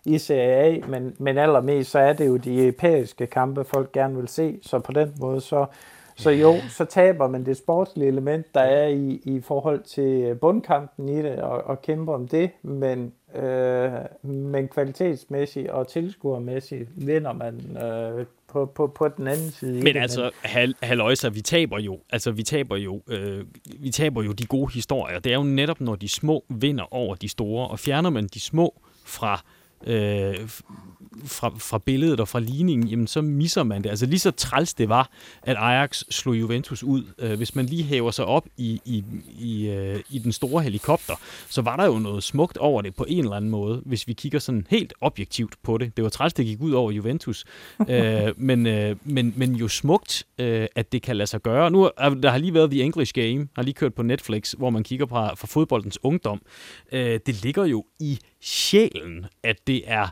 i 0.04 0.18
Serie 0.18 0.54
A, 0.54 0.80
men, 0.88 1.16
men 1.18 1.38
allermest 1.38 1.90
så 1.90 1.98
er 1.98 2.12
det 2.12 2.26
jo 2.26 2.36
de 2.36 2.62
europæiske 2.62 3.26
kampe, 3.26 3.64
folk 3.64 3.92
gerne 3.92 4.16
vil 4.16 4.28
se, 4.28 4.58
så 4.62 4.78
på 4.78 4.92
den 4.92 5.12
måde 5.20 5.40
så, 5.40 5.66
Så 6.16 6.30
jo, 6.30 6.54
så 6.68 6.84
taber 6.84 7.28
man 7.28 7.46
det 7.46 7.56
sportslige 7.56 8.08
element, 8.08 8.54
der 8.54 8.60
er 8.60 8.88
i, 8.88 9.20
i 9.24 9.40
forhold 9.40 9.82
til 9.82 10.34
bundkampen 10.34 11.08
i 11.08 11.22
det, 11.22 11.36
og, 11.38 11.64
og 11.66 11.82
kæmper 11.82 12.14
om 12.14 12.28
det, 12.28 12.50
men, 12.62 13.12
øh, 13.34 13.92
men 14.22 14.68
kvalitetsmæssigt 14.68 15.68
og 15.68 15.88
tilskuermæssigt 15.88 16.88
vinder 17.06 17.32
man 17.32 17.76
øh, 17.84 18.26
på, 18.48 18.66
på, 18.66 18.86
på 18.86 19.08
den 19.08 19.26
anden 19.26 19.50
side. 19.50 19.82
Men 19.82 19.96
altså, 19.96 20.30
hal, 20.42 20.74
halløjsa, 20.82 21.28
vi 21.28 21.40
taber 21.40 21.78
jo, 21.78 21.98
altså 22.10 22.30
vi 22.30 22.42
taber 22.42 22.76
jo, 22.76 23.00
øh, 23.08 23.44
vi 23.80 23.90
taber 23.90 24.22
jo 24.22 24.32
de 24.32 24.46
gode 24.46 24.72
historier. 24.72 25.18
Det 25.18 25.32
er 25.32 25.36
jo 25.36 25.42
netop, 25.42 25.80
når 25.80 25.94
de 25.94 26.08
små 26.08 26.44
vinder 26.48 26.94
over 26.94 27.14
de 27.14 27.28
store, 27.28 27.68
og 27.68 27.78
fjerner 27.78 28.10
man 28.10 28.26
de 28.26 28.40
små 28.40 28.74
fra 29.04 29.44
øh, 29.86 30.50
fra, 31.24 31.52
fra 31.58 31.78
billedet 31.78 32.20
og 32.20 32.28
fra 32.28 32.40
ligningen, 32.40 32.88
jamen 32.88 33.06
så 33.06 33.22
misser 33.22 33.62
man 33.62 33.82
det. 33.82 33.90
Altså 33.90 34.06
lige 34.06 34.18
så 34.18 34.30
træls 34.30 34.74
det 34.74 34.88
var, 34.88 35.10
at 35.42 35.56
Ajax 35.56 36.02
slog 36.10 36.40
Juventus 36.40 36.82
ud. 36.82 37.02
Øh, 37.18 37.36
hvis 37.36 37.54
man 37.54 37.66
lige 37.66 37.82
hæver 37.82 38.10
sig 38.10 38.24
op 38.24 38.46
i, 38.56 38.80
i, 38.84 39.04
i, 39.38 39.68
øh, 39.68 40.00
i 40.10 40.18
den 40.18 40.32
store 40.32 40.62
helikopter, 40.62 41.14
så 41.48 41.62
var 41.62 41.76
der 41.76 41.86
jo 41.86 41.98
noget 41.98 42.22
smukt 42.22 42.56
over 42.56 42.82
det 42.82 42.94
på 42.94 43.04
en 43.08 43.18
eller 43.18 43.36
anden 43.36 43.50
måde, 43.50 43.82
hvis 43.84 44.08
vi 44.08 44.12
kigger 44.12 44.38
sådan 44.38 44.66
helt 44.70 44.92
objektivt 45.00 45.54
på 45.62 45.78
det. 45.78 45.96
Det 45.96 46.04
var 46.04 46.10
træls, 46.10 46.34
det 46.34 46.46
gik 46.46 46.60
ud 46.60 46.72
over 46.72 46.90
Juventus. 46.90 47.44
øh, 47.90 48.32
men, 48.36 48.66
øh, 48.66 48.96
men, 49.04 49.34
men 49.36 49.54
jo 49.54 49.68
smukt, 49.68 50.26
øh, 50.38 50.66
at 50.76 50.92
det 50.92 51.02
kan 51.02 51.16
lade 51.16 51.26
sig 51.26 51.42
gøre. 51.42 51.70
Nu 51.70 51.90
der 52.22 52.30
har 52.30 52.38
lige 52.38 52.54
været 52.54 52.70
The 52.70 52.82
English 52.82 53.12
Game, 53.14 53.48
har 53.56 53.62
lige 53.62 53.74
kørt 53.74 53.94
på 53.94 54.02
Netflix, 54.02 54.52
hvor 54.52 54.70
man 54.70 54.82
kigger 54.82 55.06
på 55.06 55.14
fra 55.14 55.46
fodboldens 55.46 55.98
ungdom. 56.02 56.42
Øh, 56.92 57.20
det 57.26 57.42
ligger 57.42 57.64
jo 57.64 57.84
i 58.00 58.18
sjælen, 58.40 59.26
at 59.42 59.66
det 59.66 59.82
er 59.86 60.08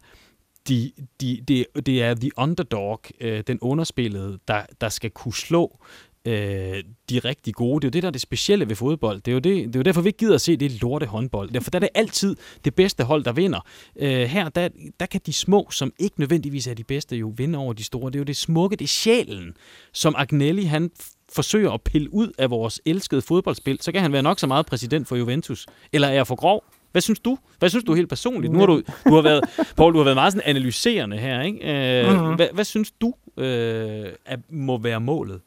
de, 0.69 0.93
de, 1.21 1.41
de, 1.49 1.65
det 1.87 2.03
er 2.03 2.15
the 2.15 2.31
underdog, 2.37 3.01
øh, 3.21 3.43
den 3.47 3.59
underspillede, 3.61 4.39
der, 4.49 4.63
der 4.81 4.89
skal 4.89 5.11
kunne 5.11 5.35
slå 5.35 5.79
øh, 6.25 6.85
de 7.11 7.19
rigtig 7.19 7.55
gode. 7.55 7.81
Det 7.81 7.85
er 7.85 7.89
jo 7.89 7.91
det, 7.91 8.03
der 8.03 8.09
er 8.09 8.13
det 8.13 8.21
specielle 8.21 8.69
ved 8.69 8.77
fodbold. 8.77 9.21
Det 9.21 9.31
er 9.31 9.33
jo, 9.33 9.39
det, 9.39 9.57
det 9.67 9.77
er 9.77 9.79
jo 9.79 9.83
derfor, 9.83 10.01
vi 10.01 10.09
ikke 10.09 10.19
gider 10.19 10.35
at 10.35 10.41
se 10.41 10.57
det 10.57 10.83
lorte 10.83 11.07
håndbold. 11.07 11.51
Derfor 11.51 11.71
der 11.71 11.79
er 11.79 11.81
det 11.81 11.89
altid 11.95 12.37
det 12.65 12.75
bedste 12.75 13.05
hold, 13.05 13.25
der 13.25 13.33
vinder. 13.33 13.61
Øh, 13.97 14.23
her, 14.23 14.49
der, 14.49 14.69
der 15.01 15.07
kan 15.07 15.21
de 15.27 15.33
små, 15.33 15.69
som 15.71 15.93
ikke 15.99 16.21
nødvendigvis 16.21 16.67
er 16.67 16.75
de 16.75 16.85
bedste, 16.85 17.17
jo 17.17 17.33
vinde 17.37 17.59
over 17.59 17.73
de 17.73 17.85
store. 17.85 18.11
Det 18.11 18.17
er 18.17 18.21
jo 18.21 18.25
det 18.25 18.37
smukke, 18.37 18.77
det 18.77 18.85
er 18.85 18.89
sjælen, 18.89 19.55
som 19.93 20.15
Agnelli, 20.19 20.63
han 20.63 20.91
forsøger 21.33 21.71
at 21.71 21.83
pille 21.83 22.15
ud 22.15 22.33
af 22.39 22.51
vores 22.51 22.81
elskede 22.85 23.23
fodboldspil. 23.23 23.79
Så 23.81 23.93
kan 23.93 24.03
han 24.03 24.13
være 24.13 24.23
nok 24.23 24.39
så 24.39 24.47
meget 24.47 24.67
præsident 24.67 25.09
for 25.09 25.17
Juventus. 25.17 25.67
Eller 25.93 26.09
er 26.09 26.13
jeg 26.13 26.27
for 26.27 26.35
grov? 26.35 26.65
Hvad 26.93 27.03
synes 27.03 27.21
du? 27.21 27.39
Hvad 27.59 27.69
synes 27.69 27.85
du 27.85 27.95
helt 27.95 28.09
personligt? 28.09 28.53
Nu 28.53 28.59
har 28.59 28.67
du, 28.67 28.83
du 29.09 29.15
har 29.15 29.23
været, 29.23 29.45
Paul, 29.77 29.93
du 29.93 29.99
har 29.99 30.05
været 30.05 30.17
meget 30.17 30.33
sådan 30.33 30.49
analyserende 30.49 31.17
her, 31.17 31.43
ikke? 31.43 32.03
Øh, 32.03 32.13
mm-hmm. 32.13 32.37
hvad, 32.37 32.47
hvad 32.53 32.65
synes 32.65 32.91
du 32.91 33.15
øh, 33.37 34.07
at 34.27 34.41
må 34.51 34.79
være 34.79 35.01
målet? 35.01 35.41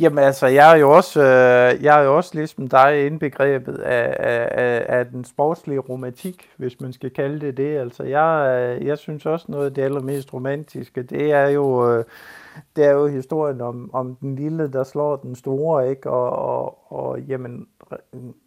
Jamen 0.00 0.24
altså, 0.24 0.46
jeg 0.46 0.72
er 0.72 0.76
jo 0.76 0.90
også, 0.90 1.20
øh, 1.20 1.84
jeg 1.84 2.00
er 2.00 2.04
jo 2.04 2.16
også 2.16 2.30
ligesom 2.34 2.68
dig 2.68 3.06
indbegrebet 3.06 3.78
af, 3.78 4.16
af, 4.18 4.98
af 4.98 5.06
den 5.06 5.24
sportslige 5.24 5.78
romantik, 5.78 6.48
hvis 6.56 6.80
man 6.80 6.92
skal 6.92 7.10
kalde 7.10 7.46
det 7.46 7.56
det. 7.56 7.76
Altså, 7.78 8.02
jeg, 8.02 8.58
øh, 8.80 8.86
jeg 8.86 8.98
synes 8.98 9.26
også 9.26 9.46
noget 9.48 9.66
af 9.66 9.74
det 9.74 9.82
allermest 9.82 10.34
romantiske, 10.34 11.02
det 11.02 11.32
er 11.32 11.48
jo, 11.48 11.92
øh, 11.92 12.04
det 12.76 12.84
er 12.84 12.90
jo 12.90 13.06
historien 13.06 13.60
om, 13.60 13.90
om 13.92 14.14
den 14.14 14.36
lille, 14.36 14.72
der 14.72 14.84
slår 14.84 15.16
den 15.16 15.34
store, 15.34 15.90
ikke? 15.90 16.10
Og, 16.10 16.30
og, 16.30 16.92
og 16.92 17.20
jamen, 17.20 17.66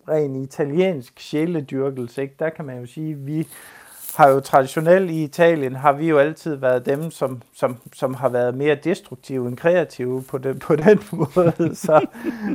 ren 0.10 0.36
italiensk 0.36 1.20
sjæledyrkelse, 1.20 2.22
ikke? 2.22 2.36
der 2.40 2.50
kan 2.50 2.66
man 2.66 2.80
jo 2.80 2.86
sige, 2.86 3.12
at 3.12 3.26
vi 3.26 3.48
har 4.16 4.30
jo 4.30 4.40
traditionelt 4.40 5.12
i 5.12 5.24
Italien, 5.24 5.76
har 5.76 5.94
vi 5.94 6.10
jo 6.10 6.18
altid 6.18 6.56
været 6.56 6.86
dem, 6.86 7.12
som, 7.12 7.42
som, 7.54 7.78
som 7.94 8.14
har 8.14 8.30
været 8.30 8.56
mere 8.56 8.76
destruktive 8.76 9.48
end 9.48 9.58
kreative 9.58 10.24
på, 10.24 10.38
den, 10.38 10.60
på 10.60 10.76
den 10.76 11.00
måde. 11.20 11.76
Så, 11.76 12.06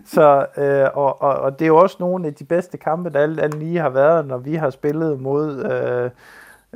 så, 0.06 0.46
øh, 0.56 0.88
og, 0.94 1.22
og, 1.22 1.34
og 1.34 1.58
det 1.58 1.64
er 1.64 1.68
jo 1.68 1.76
også 1.76 1.96
nogle 2.00 2.26
af 2.26 2.34
de 2.34 2.44
bedste 2.44 2.78
kampe, 2.78 3.10
der 3.10 3.20
alt 3.20 3.40
andet 3.40 3.58
lige 3.58 3.78
har 3.78 3.90
været, 3.90 4.26
når 4.26 4.38
vi 4.38 4.54
har 4.54 4.70
spillet 4.70 5.20
mod... 5.20 5.64
Øh, 5.72 6.10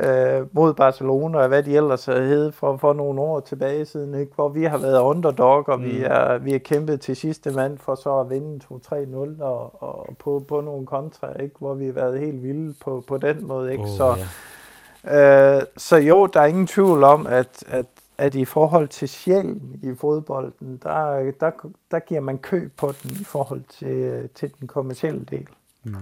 øh, 0.02 0.46
mod 0.52 0.74
Barcelona 0.74 1.38
og 1.38 1.48
hvad 1.48 1.62
de 1.62 1.76
ellers 1.76 2.04
hed 2.04 2.52
for, 2.52 2.76
for 2.76 2.92
nogle 2.92 3.20
år 3.20 3.40
tilbage 3.40 3.84
siden, 3.84 4.14
ikke? 4.14 4.32
hvor 4.34 4.48
vi 4.48 4.64
har 4.64 4.78
været 4.78 5.00
underdog, 5.00 5.68
og 5.68 5.78
mm. 5.78 5.84
vi, 5.84 6.02
er, 6.02 6.38
vi 6.38 6.52
har 6.52 6.58
kæmpet 6.58 7.00
til 7.00 7.16
sidste 7.16 7.50
mand 7.50 7.78
for 7.78 7.94
så 7.94 8.20
at 8.20 8.30
vinde 8.30 8.60
2-3-0 8.64 9.42
og, 9.42 9.82
og 9.82 10.16
på, 10.18 10.44
på 10.48 10.60
nogle 10.60 10.86
kontra, 10.86 11.42
ikke? 11.42 11.54
hvor 11.58 11.74
vi 11.74 11.86
har 11.86 11.92
været 11.92 12.20
helt 12.20 12.42
vilde 12.42 12.74
på, 12.80 13.04
på 13.06 13.18
den 13.18 13.46
måde. 13.46 13.72
Ikke? 13.72 13.84
Oh, 13.84 13.88
så, 13.88 14.16
ja. 15.04 15.56
øh, 15.56 15.62
så 15.76 15.96
jo, 15.96 16.26
der 16.26 16.40
er 16.40 16.46
ingen 16.46 16.66
tvivl 16.66 17.04
om, 17.04 17.26
at, 17.26 17.64
at, 17.68 17.86
at 18.18 18.34
i 18.34 18.44
forhold 18.44 18.88
til 18.88 19.08
sjælen 19.08 19.80
i 19.82 19.94
fodbolden, 19.94 20.80
der, 20.82 21.32
der, 21.40 21.50
der 21.90 21.98
giver 21.98 22.20
man 22.20 22.38
kø 22.38 22.68
på 22.76 22.92
den 23.02 23.10
i 23.20 23.24
forhold 23.24 23.62
til, 23.68 24.28
til 24.34 24.52
den 24.60 24.68
kommercielle 24.68 25.24
del. 25.30 25.48
Mm. 25.84 25.94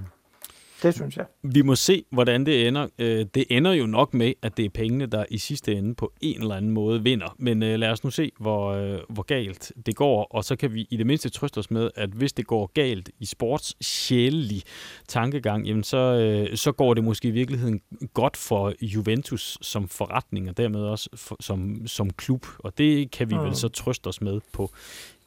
Det 0.83 0.95
synes 0.95 1.17
jeg. 1.17 1.27
Vi 1.43 1.63
må 1.63 1.75
se, 1.75 2.05
hvordan 2.13 2.47
det 2.47 2.69
ender. 2.69 2.87
Øh, 2.99 3.27
det 3.35 3.45
ender 3.51 3.73
jo 3.73 3.87
nok 3.87 4.15
med, 4.15 4.33
at 4.43 4.57
det 4.57 4.65
er 4.65 4.69
pengene, 4.69 5.07
der 5.07 5.25
i 5.31 5.39
sidste 5.39 5.73
ende 5.73 5.95
på 5.95 6.13
en 6.21 6.43
eller 6.43 6.55
anden 6.55 6.71
måde 6.71 7.03
vinder. 7.03 7.35
Men 7.39 7.63
øh, 7.63 7.79
lad 7.79 7.91
os 7.91 8.05
nu 8.05 8.11
se, 8.11 8.33
hvor, 8.41 8.73
øh, 8.73 8.99
hvor 9.09 9.23
galt 9.23 9.73
det 9.87 9.97
går. 9.97 10.27
Og 10.31 10.45
så 10.45 10.57
kan 10.57 10.75
vi 10.75 10.87
i 10.91 10.97
det 10.97 11.07
mindste 11.07 11.29
trøste 11.29 11.59
os 11.59 11.71
med, 11.71 11.91
at 11.95 12.11
hvis 12.11 12.33
det 12.33 12.47
går 12.47 12.71
galt 12.75 13.11
i 13.19 13.27
sports 13.27 13.87
sjælelig 13.87 14.63
tankegang, 15.09 15.67
jamen 15.67 15.85
så, 15.85 16.49
så 16.55 16.73
går 16.73 16.95
det 16.95 17.05
måske 17.05 17.29
i 17.29 17.31
virkeligheden 17.31 17.81
godt 18.15 18.37
for 18.37 18.73
Juventus 18.83 19.59
som 19.61 19.89
forretning, 19.89 20.49
og 20.49 20.57
dermed 20.57 20.81
også 20.81 21.11
for, 21.15 21.37
som, 21.41 21.87
som 21.87 22.11
klub. 22.11 22.47
Og 22.59 22.79
det 22.79 23.11
kan 23.11 23.31
vi 23.31 23.35
mm. 23.35 23.45
vel 23.45 23.57
så 23.57 23.69
trøste 23.69 24.07
os 24.07 24.21
med 24.21 24.41
på 24.53 24.71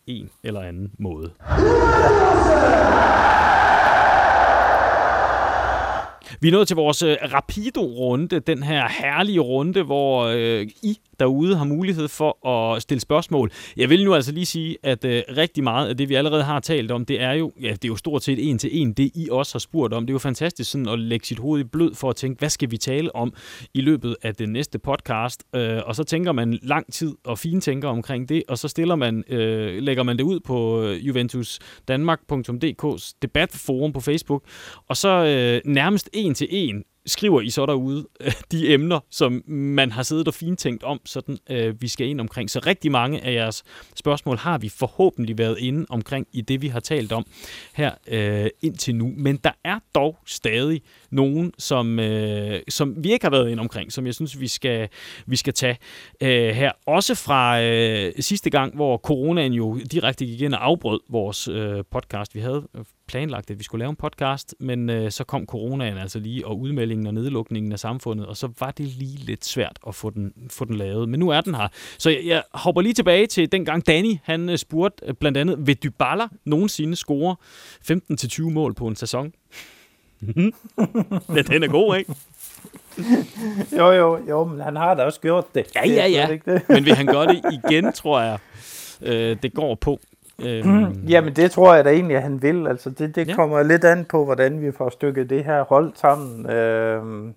en 0.07 0.29
eller 0.43 0.61
anden 0.61 0.91
måde. 0.99 1.31
Vi 6.43 6.47
er 6.47 6.51
nået 6.51 6.67
til 6.67 6.75
vores 6.75 7.03
øh, 7.03 7.17
Rapido-runde, 7.33 8.39
den 8.39 8.63
her 8.63 8.89
herlige 8.89 9.39
runde, 9.39 9.83
hvor 9.83 10.23
øh, 10.23 10.67
I 10.83 10.97
derude 11.19 11.55
har 11.55 11.65
mulighed 11.65 12.07
for 12.07 12.47
at 12.47 12.81
stille 12.81 13.01
spørgsmål. 13.01 13.51
Jeg 13.77 13.89
vil 13.89 14.05
nu 14.05 14.13
altså 14.13 14.31
lige 14.31 14.45
sige, 14.45 14.77
at 14.83 15.05
øh, 15.05 15.23
rigtig 15.37 15.63
meget 15.63 15.89
af 15.89 15.97
det, 15.97 16.09
vi 16.09 16.15
allerede 16.15 16.43
har 16.43 16.59
talt 16.59 16.91
om, 16.91 17.05
det 17.05 17.21
er 17.21 17.31
jo, 17.31 17.51
ja, 17.61 17.69
det 17.69 17.85
er 17.85 17.87
jo 17.87 17.95
stort 17.95 18.23
set 18.23 18.49
en 18.49 18.57
til 18.57 18.81
en, 18.81 18.93
det 18.93 19.11
I 19.15 19.27
også 19.31 19.53
har 19.53 19.59
spurgt 19.59 19.93
om. 19.93 20.05
Det 20.05 20.11
er 20.11 20.13
jo 20.13 20.19
fantastisk 20.19 20.71
sådan 20.71 20.87
at 20.87 20.99
lægge 20.99 21.25
sit 21.25 21.39
hoved 21.39 21.61
i 21.61 21.63
blød 21.63 21.95
for 21.95 22.09
at 22.09 22.15
tænke, 22.15 22.39
hvad 22.39 22.49
skal 22.49 22.71
vi 22.71 22.77
tale 22.77 23.15
om 23.15 23.33
i 23.73 23.81
løbet 23.81 24.15
af 24.21 24.35
den 24.35 24.49
næste 24.49 24.79
podcast? 24.79 25.43
Øh, 25.55 25.79
og 25.85 25.95
så 25.95 26.03
tænker 26.03 26.31
man 26.31 26.59
lang 26.63 26.93
tid 26.93 27.15
og 27.23 27.39
fintænker 27.39 27.89
omkring 27.89 28.29
det, 28.29 28.43
og 28.47 28.57
så 28.57 28.67
stiller 28.67 28.95
man, 28.95 29.23
øh, 29.29 29.83
lægger 29.83 30.03
man 30.03 30.17
det 30.17 30.23
ud 30.23 30.39
på 30.39 30.83
øh, 30.83 31.07
juventusdanmark.dk's 31.07 33.13
debatforum 33.21 33.93
på 33.93 33.99
Facebook, 33.99 34.43
og 34.87 34.97
så 34.97 35.09
øh, 35.09 35.61
nærmest 35.71 36.09
en 36.13 36.30
til 36.35 36.47
en 36.49 36.83
skriver 37.05 37.41
I 37.41 37.49
så 37.49 37.65
derude 37.65 38.07
øh, 38.19 38.33
de 38.51 38.73
emner, 38.73 38.99
som 39.09 39.43
man 39.47 39.91
har 39.91 40.03
siddet 40.03 40.27
og 40.27 40.33
fintænkt 40.33 40.83
om, 40.83 40.99
sådan 41.05 41.37
øh, 41.49 41.81
vi 41.81 41.87
skal 41.87 42.07
ind 42.07 42.21
omkring. 42.21 42.49
Så 42.49 42.59
rigtig 42.65 42.91
mange 42.91 43.21
af 43.21 43.33
jeres 43.33 43.63
spørgsmål 43.95 44.37
har 44.37 44.57
vi 44.57 44.69
forhåbentlig 44.69 45.37
været 45.37 45.57
inde 45.59 45.85
omkring 45.89 46.27
i 46.33 46.41
det, 46.41 46.61
vi 46.61 46.67
har 46.67 46.79
talt 46.79 47.11
om 47.11 47.25
her 47.73 47.91
øh, 48.07 48.49
indtil 48.61 48.95
nu. 48.95 49.13
Men 49.17 49.37
der 49.37 49.51
er 49.63 49.79
dog 49.95 50.17
stadig 50.25 50.81
nogen, 51.11 51.53
som, 51.57 51.99
øh, 51.99 52.59
som 52.69 53.03
vi 53.03 53.11
ikke 53.11 53.25
har 53.25 53.31
været 53.31 53.49
inde 53.49 53.61
omkring, 53.61 53.91
som 53.91 54.05
jeg 54.05 54.15
synes, 54.15 54.39
vi 54.39 54.47
skal, 54.47 54.89
vi 55.25 55.35
skal 55.35 55.53
tage 55.53 55.77
øh, 56.21 56.55
her. 56.55 56.71
Også 56.85 57.15
fra 57.15 57.61
øh, 57.61 58.13
sidste 58.19 58.49
gang, 58.49 58.75
hvor 58.75 58.97
coronaen 58.97 59.53
jo 59.53 59.79
direkte 59.91 60.25
gik 60.25 60.41
ind 60.41 60.53
og 60.53 60.65
afbrød 60.65 60.99
vores 61.09 61.47
øh, 61.47 61.83
podcast. 61.91 62.35
Vi 62.35 62.39
havde 62.39 62.67
planlagt, 63.11 63.51
at 63.51 63.59
vi 63.59 63.63
skulle 63.63 63.79
lave 63.79 63.89
en 63.89 63.95
podcast, 63.95 64.55
men 64.59 64.89
øh, 64.89 65.11
så 65.11 65.23
kom 65.23 65.45
coronaen 65.45 65.97
altså 65.97 66.19
lige, 66.19 66.47
og 66.47 66.59
udmeldingen 66.59 67.07
og 67.07 67.13
nedlukningen 67.13 67.71
af 67.71 67.79
samfundet, 67.79 68.25
og 68.25 68.37
så 68.37 68.49
var 68.59 68.71
det 68.71 68.85
lige 68.85 69.17
lidt 69.17 69.45
svært 69.45 69.79
at 69.87 69.95
få 69.95 70.09
den, 70.09 70.33
få 70.49 70.65
den 70.65 70.75
lavet. 70.75 71.09
Men 71.09 71.19
nu 71.19 71.29
er 71.29 71.41
den 71.41 71.55
her. 71.55 71.67
Så 71.97 72.09
jeg, 72.09 72.19
jeg 72.25 72.43
hopper 72.53 72.81
lige 72.81 72.93
tilbage 72.93 73.27
til 73.27 73.51
dengang 73.51 73.87
Danny, 73.87 74.17
han 74.23 74.49
øh, 74.49 74.57
spurgte 74.57 75.05
øh, 75.07 75.13
blandt 75.13 75.37
andet, 75.37 75.67
vil 75.67 75.83
Dybala 75.83 76.27
nogensinde 76.45 76.95
score 76.95 77.35
15-20 77.91 78.41
mål 78.49 78.73
på 78.73 78.87
en 78.87 78.95
sæson? 78.95 79.33
ja, 81.35 81.41
den 81.41 81.63
er 81.63 81.67
god, 81.67 81.97
ikke? 81.97 82.15
jo, 83.77 83.91
jo, 83.91 84.19
jo, 84.29 84.43
men 84.43 84.61
han 84.61 84.75
har 84.75 84.93
da 84.93 85.03
også 85.03 85.21
gjort 85.21 85.55
det. 85.55 85.65
Ja, 85.75 85.87
ja, 85.87 86.07
ja. 86.07 86.27
Det, 86.29 86.45
det, 86.45 86.61
men 86.69 86.85
vil 86.85 86.95
han 86.95 87.05
gøre 87.05 87.27
det 87.27 87.41
igen, 87.51 87.93
tror 87.93 88.21
jeg, 88.21 88.37
øh, 89.01 89.37
det 89.43 89.53
går 89.53 89.75
på. 89.75 89.99
Øhm. 90.45 90.69
Mm, 90.69 91.07
jamen 91.07 91.35
det 91.35 91.51
tror 91.51 91.75
jeg 91.75 91.85
da 91.85 91.89
egentlig, 91.89 92.17
at 92.17 92.23
han 92.23 92.41
vil. 92.41 92.67
Altså 92.67 92.89
det, 92.89 93.15
det 93.15 93.27
ja. 93.27 93.35
kommer 93.35 93.63
lidt 93.63 93.83
an 93.83 94.05
på, 94.05 94.25
hvordan 94.25 94.61
vi 94.61 94.71
får 94.71 94.89
stykket 94.89 95.29
det 95.29 95.45
her 95.45 95.63
hold 95.63 95.91
sammen. 95.95 96.49
Øhm, 96.51 97.33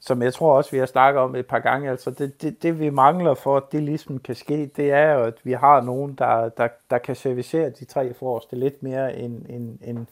som 0.00 0.22
jeg 0.22 0.34
tror 0.34 0.56
også, 0.56 0.70
vi 0.70 0.78
har 0.78 0.86
snakket 0.86 1.22
om 1.22 1.36
et 1.36 1.46
par 1.46 1.58
gange. 1.58 1.90
Altså 1.90 2.10
det, 2.10 2.42
det, 2.42 2.62
det 2.62 2.80
vi 2.80 2.90
mangler 2.90 3.34
for, 3.34 3.56
at 3.56 3.62
det 3.72 3.82
ligesom 3.82 4.18
kan 4.18 4.34
ske, 4.34 4.70
det 4.76 4.92
er 4.92 5.12
jo, 5.12 5.22
at 5.22 5.34
vi 5.44 5.52
har 5.52 5.80
nogen, 5.80 6.14
der, 6.18 6.48
der, 6.48 6.68
der 6.90 6.98
kan 6.98 7.16
servicere 7.16 7.70
de 7.70 7.84
tre 7.84 8.14
forreste 8.14 8.56
lidt 8.56 8.82
mere 8.82 9.18
end, 9.18 9.42
end, 9.48 9.78
end, 9.84 10.06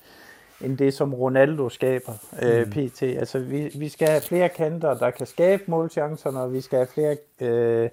end 0.60 0.78
det, 0.78 0.94
som 0.94 1.14
Ronaldo 1.14 1.68
skaber 1.68 2.12
øh, 2.42 2.66
mm. 2.66 2.70
pt. 2.70 3.02
Altså 3.02 3.38
vi, 3.38 3.70
vi 3.74 3.88
skal 3.88 4.08
have 4.08 4.20
flere 4.20 4.48
kanter, 4.48 4.94
der 4.94 5.10
kan 5.10 5.26
skabe 5.26 5.62
målchancerne, 5.66 6.40
og 6.40 6.52
vi 6.52 6.60
skal 6.60 6.78
have 6.78 6.88
flere... 6.94 7.16
Øh, 7.40 7.90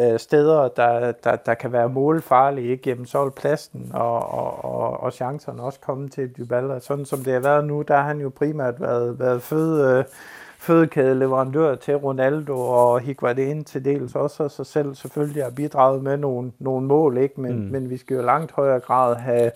øh, 0.00 0.18
steder, 0.18 0.68
der, 0.68 1.12
der, 1.12 1.36
der 1.36 1.54
kan 1.54 1.72
være 1.72 1.88
målfarlige, 1.88 2.68
ikke? 2.68 2.90
Jamen, 2.90 3.06
så 3.06 3.24
vil 3.24 3.30
pladsen 3.30 3.90
og, 3.94 4.34
og, 4.34 4.64
og, 4.64 5.00
og 5.00 5.12
chancerne 5.12 5.62
også 5.62 5.80
komme 5.80 6.08
til 6.08 6.36
Dybala. 6.36 6.80
Sådan 6.80 7.04
som 7.04 7.18
det 7.18 7.32
har 7.32 7.40
været 7.40 7.64
nu, 7.64 7.82
der 7.82 7.96
har 7.96 8.02
han 8.02 8.20
jo 8.20 8.28
primært 8.28 8.80
været, 8.80 9.18
været 9.18 9.42
føde, 9.42 9.98
øh, 9.98 10.04
fødekædeleverandør 10.58 11.74
til 11.74 11.96
Ronaldo, 11.96 12.60
og 12.60 13.00
Higuain 13.00 13.64
til 13.64 13.84
dels 13.84 14.14
også, 14.14 14.42
og 14.42 14.50
sig 14.50 14.66
selv 14.66 14.94
selvfølgelig 14.94 15.42
har 15.42 15.50
bidraget 15.50 16.02
med 16.02 16.16
nogle, 16.16 16.52
nogle 16.58 16.86
mål, 16.86 17.18
ikke? 17.18 17.40
Men, 17.40 17.64
mm. 17.64 17.72
men 17.72 17.90
vi 17.90 17.96
skal 17.96 18.14
jo 18.16 18.22
langt 18.22 18.52
højere 18.52 18.80
grad 18.80 19.16
have 19.16 19.50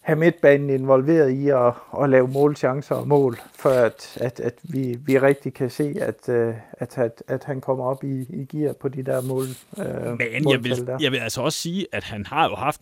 have 0.00 0.18
midtbanen 0.18 0.70
involveret 0.70 1.30
i 1.30 1.48
at, 1.48 1.72
at 2.02 2.10
lave 2.10 2.28
målchancer 2.28 2.94
og 2.94 3.08
mål, 3.08 3.40
for 3.54 3.70
at, 3.70 4.18
at, 4.20 4.40
at 4.40 4.54
vi, 4.62 4.96
vi 5.06 5.18
rigtig 5.18 5.54
kan 5.54 5.70
se, 5.70 5.94
at, 6.00 6.28
øh, 6.28 6.54
at, 6.72 6.98
at, 6.98 7.22
at 7.28 7.44
han 7.44 7.60
kommer 7.60 7.84
op 7.84 8.04
i, 8.04 8.26
i 8.28 8.44
gear 8.44 8.72
på 8.72 8.88
de 8.88 9.02
der 9.02 9.20
mål. 9.22 9.44
Øh, 9.78 10.18
Men 10.18 10.50
jeg 10.50 10.64
vil, 10.64 10.86
der. 10.86 10.98
jeg 11.00 11.12
vil 11.12 11.18
altså 11.18 11.40
også 11.42 11.58
sige, 11.58 11.86
at 11.92 12.04
han 12.04 12.26
har 12.26 12.48
jo 12.48 12.54
haft 12.54 12.80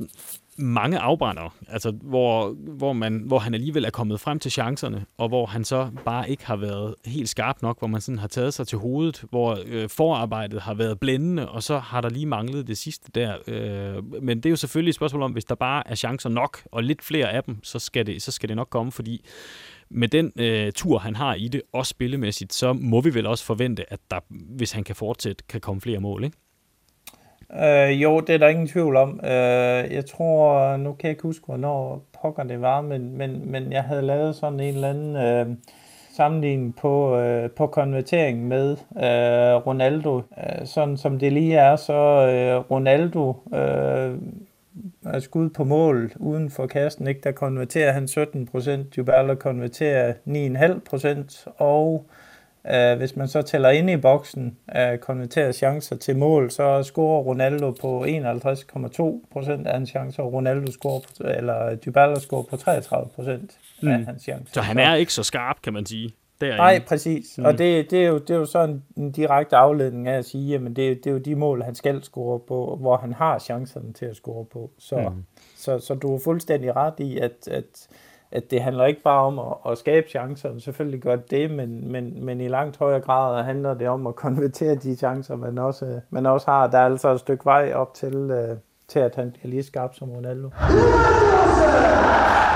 mange 0.58 0.98
afbrænder, 0.98 1.54
altså 1.68 1.90
hvor, 1.90 2.48
hvor, 2.50 2.92
man, 2.92 3.22
hvor 3.26 3.38
han 3.38 3.54
alligevel 3.54 3.84
er 3.84 3.90
kommet 3.90 4.20
frem 4.20 4.38
til 4.38 4.50
chancerne, 4.50 5.04
og 5.18 5.28
hvor 5.28 5.46
han 5.46 5.64
så 5.64 5.90
bare 6.04 6.30
ikke 6.30 6.46
har 6.46 6.56
været 6.56 6.94
helt 7.04 7.28
skarp 7.28 7.62
nok, 7.62 7.78
hvor 7.78 7.88
man 7.88 8.00
sådan 8.00 8.18
har 8.18 8.28
taget 8.28 8.54
sig 8.54 8.66
til 8.66 8.78
hovedet, 8.78 9.24
hvor 9.30 9.58
øh, 9.66 9.88
forarbejdet 9.88 10.60
har 10.60 10.74
været 10.74 11.00
blændende, 11.00 11.48
og 11.48 11.62
så 11.62 11.78
har 11.78 12.00
der 12.00 12.08
lige 12.08 12.26
manglet 12.26 12.66
det 12.66 12.78
sidste 12.78 13.10
der. 13.14 13.36
Øh, 13.46 14.22
men 14.22 14.36
det 14.36 14.46
er 14.46 14.50
jo 14.50 14.56
selvfølgelig 14.56 14.90
et 14.90 14.94
spørgsmål 14.94 15.22
om, 15.22 15.32
hvis 15.32 15.44
der 15.44 15.54
bare 15.54 15.88
er 15.88 15.94
chancer 15.94 16.28
nok, 16.28 16.62
og 16.72 16.82
lidt 16.82 17.02
flere 17.02 17.32
af 17.32 17.44
dem, 17.44 17.64
så 17.64 17.78
skal 17.78 18.06
det, 18.06 18.22
så 18.22 18.32
skal 18.32 18.48
det 18.48 18.56
nok 18.56 18.70
komme, 18.70 18.92
fordi 18.92 19.24
med 19.90 20.08
den 20.08 20.32
øh, 20.36 20.72
tur, 20.72 20.98
han 20.98 21.16
har 21.16 21.34
i 21.34 21.48
det, 21.48 21.62
også 21.72 21.90
spillemæssigt, 21.90 22.54
så 22.54 22.72
må 22.72 23.00
vi 23.00 23.14
vel 23.14 23.26
også 23.26 23.44
forvente, 23.44 23.92
at 23.92 24.00
der, 24.10 24.20
hvis 24.30 24.72
han 24.72 24.84
kan 24.84 24.96
fortsætte, 24.96 25.44
kan 25.48 25.60
komme 25.60 25.80
flere 25.80 26.00
mål, 26.00 26.24
ikke? 26.24 26.36
Øh, 27.54 28.02
jo, 28.02 28.20
det 28.20 28.34
er 28.34 28.38
der 28.38 28.48
ingen 28.48 28.68
tvivl 28.68 28.96
om. 28.96 29.20
Øh, 29.24 29.92
jeg 29.94 30.06
tror, 30.06 30.76
nu 30.76 30.92
kan 30.92 31.08
jeg 31.08 31.10
ikke 31.10 31.22
huske, 31.22 31.46
hvornår 31.46 32.02
pokker 32.22 32.42
det 32.42 32.60
var, 32.60 32.80
men, 32.80 33.18
men, 33.18 33.50
men 33.50 33.72
jeg 33.72 33.82
havde 33.82 34.02
lavet 34.02 34.34
sådan 34.34 34.60
en 34.60 34.74
eller 34.74 34.88
anden 34.88 35.16
øh, 35.16 35.56
sammenligning 36.16 36.76
på, 36.76 37.18
øh, 37.18 37.50
på 37.50 37.66
konvertering 37.66 38.48
med 38.48 38.70
øh, 38.96 39.66
Ronaldo. 39.66 40.16
Øh, 40.18 40.66
sådan 40.66 40.96
som 40.96 41.18
det 41.18 41.32
lige 41.32 41.56
er, 41.56 41.76
så 41.76 41.92
øh, 41.92 42.70
Ronaldo 42.70 43.34
øh, 43.54 44.18
er 45.04 45.20
skud 45.20 45.50
på 45.50 45.64
mål 45.64 46.12
uden 46.16 46.50
for 46.50 46.66
kassen, 46.66 47.06
ikke? 47.06 47.20
der 47.24 47.32
konverterer 47.32 47.92
han 47.92 48.04
17%, 48.04 48.70
Dybala 48.96 49.34
konverterer 49.34 50.12
9,5%, 50.26 51.52
og 51.58 52.06
Uh, 52.64 52.98
hvis 52.98 53.16
man 53.16 53.28
så 53.28 53.42
tæller 53.42 53.70
ind 53.70 53.90
i 53.90 53.96
boksen 53.96 54.56
af 54.68 54.92
uh, 54.92 54.98
konverterede 54.98 55.52
chancer 55.52 55.96
til 55.96 56.16
mål, 56.16 56.50
så 56.50 56.82
scorer 56.82 57.22
Ronaldo 57.22 57.70
på 57.70 58.04
51,2 58.04 59.26
procent 59.32 59.66
af 59.66 59.74
hans 59.74 59.88
chancer, 59.88 60.22
og 60.22 60.32
Ronaldo 60.32 60.72
scorer 60.72 61.00
på, 61.00 61.28
eller 61.28 61.74
Dybala 61.74 62.18
scorer 62.18 62.42
på 62.42 62.56
33 62.56 63.08
procent 63.14 63.58
mm. 63.82 63.88
af 63.88 64.04
hans 64.04 64.22
chancer. 64.22 64.52
Så 64.52 64.60
han 64.60 64.78
er 64.78 64.94
ikke 64.94 65.12
så 65.12 65.22
skarp, 65.22 65.56
kan 65.62 65.72
man 65.72 65.86
sige. 65.86 66.10
Derinde. 66.40 66.56
Nej, 66.56 66.82
præcis. 66.88 67.38
Mm. 67.38 67.44
Og 67.44 67.58
det, 67.58 67.90
det, 67.90 68.04
er 68.04 68.08
jo, 68.08 68.18
det 68.18 68.30
er 68.30 68.38
jo 68.38 68.46
så 68.46 68.62
en, 68.62 68.84
en 68.96 69.12
direkte 69.12 69.56
afledning 69.56 70.08
af 70.08 70.18
at 70.18 70.24
sige, 70.24 70.54
at 70.54 70.60
det, 70.60 70.76
det 70.76 71.06
er 71.06 71.10
jo 71.10 71.18
de 71.18 71.34
mål, 71.34 71.62
han 71.62 71.74
skal 71.74 72.02
score 72.02 72.40
på, 72.48 72.76
hvor 72.80 72.96
han 72.96 73.12
har 73.12 73.38
chancerne 73.38 73.92
til 73.92 74.06
at 74.06 74.16
score 74.16 74.44
på. 74.44 74.70
Så, 74.78 74.96
mm. 74.98 75.24
så, 75.56 75.78
så 75.78 75.94
du 75.94 76.14
er 76.14 76.18
fuldstændig 76.24 76.76
ret 76.76 76.94
i, 76.98 77.18
at, 77.18 77.48
at 77.50 77.88
at 78.32 78.50
det 78.50 78.62
handler 78.62 78.84
ikke 78.84 79.02
bare 79.02 79.22
om 79.22 79.38
at, 79.38 79.72
at 79.72 79.78
skabe 79.78 80.08
chancer, 80.08 80.58
selvfølgelig 80.58 81.00
gør 81.00 81.16
det, 81.16 81.50
men, 81.50 81.92
men, 81.92 82.24
men 82.24 82.40
i 82.40 82.48
langt 82.48 82.76
højere 82.76 83.00
grad 83.00 83.44
handler 83.44 83.74
det 83.74 83.88
om 83.88 84.06
at 84.06 84.16
konvertere 84.16 84.74
de 84.74 84.96
chancer, 84.96 85.36
man 85.36 85.58
også, 85.58 86.00
man 86.10 86.26
også 86.26 86.50
har. 86.50 86.66
Der 86.66 86.78
er 86.78 86.84
altså 86.84 87.08
et 87.08 87.20
stykke 87.20 87.44
vej 87.44 87.72
op 87.74 87.94
til, 87.94 88.14
øh, 88.14 88.56
til 88.88 88.98
at 88.98 89.14
han 89.14 89.30
bliver 89.30 89.50
lige 89.50 89.62
skarp 89.62 89.94
som 89.94 90.10
Ronaldo. 90.10 90.50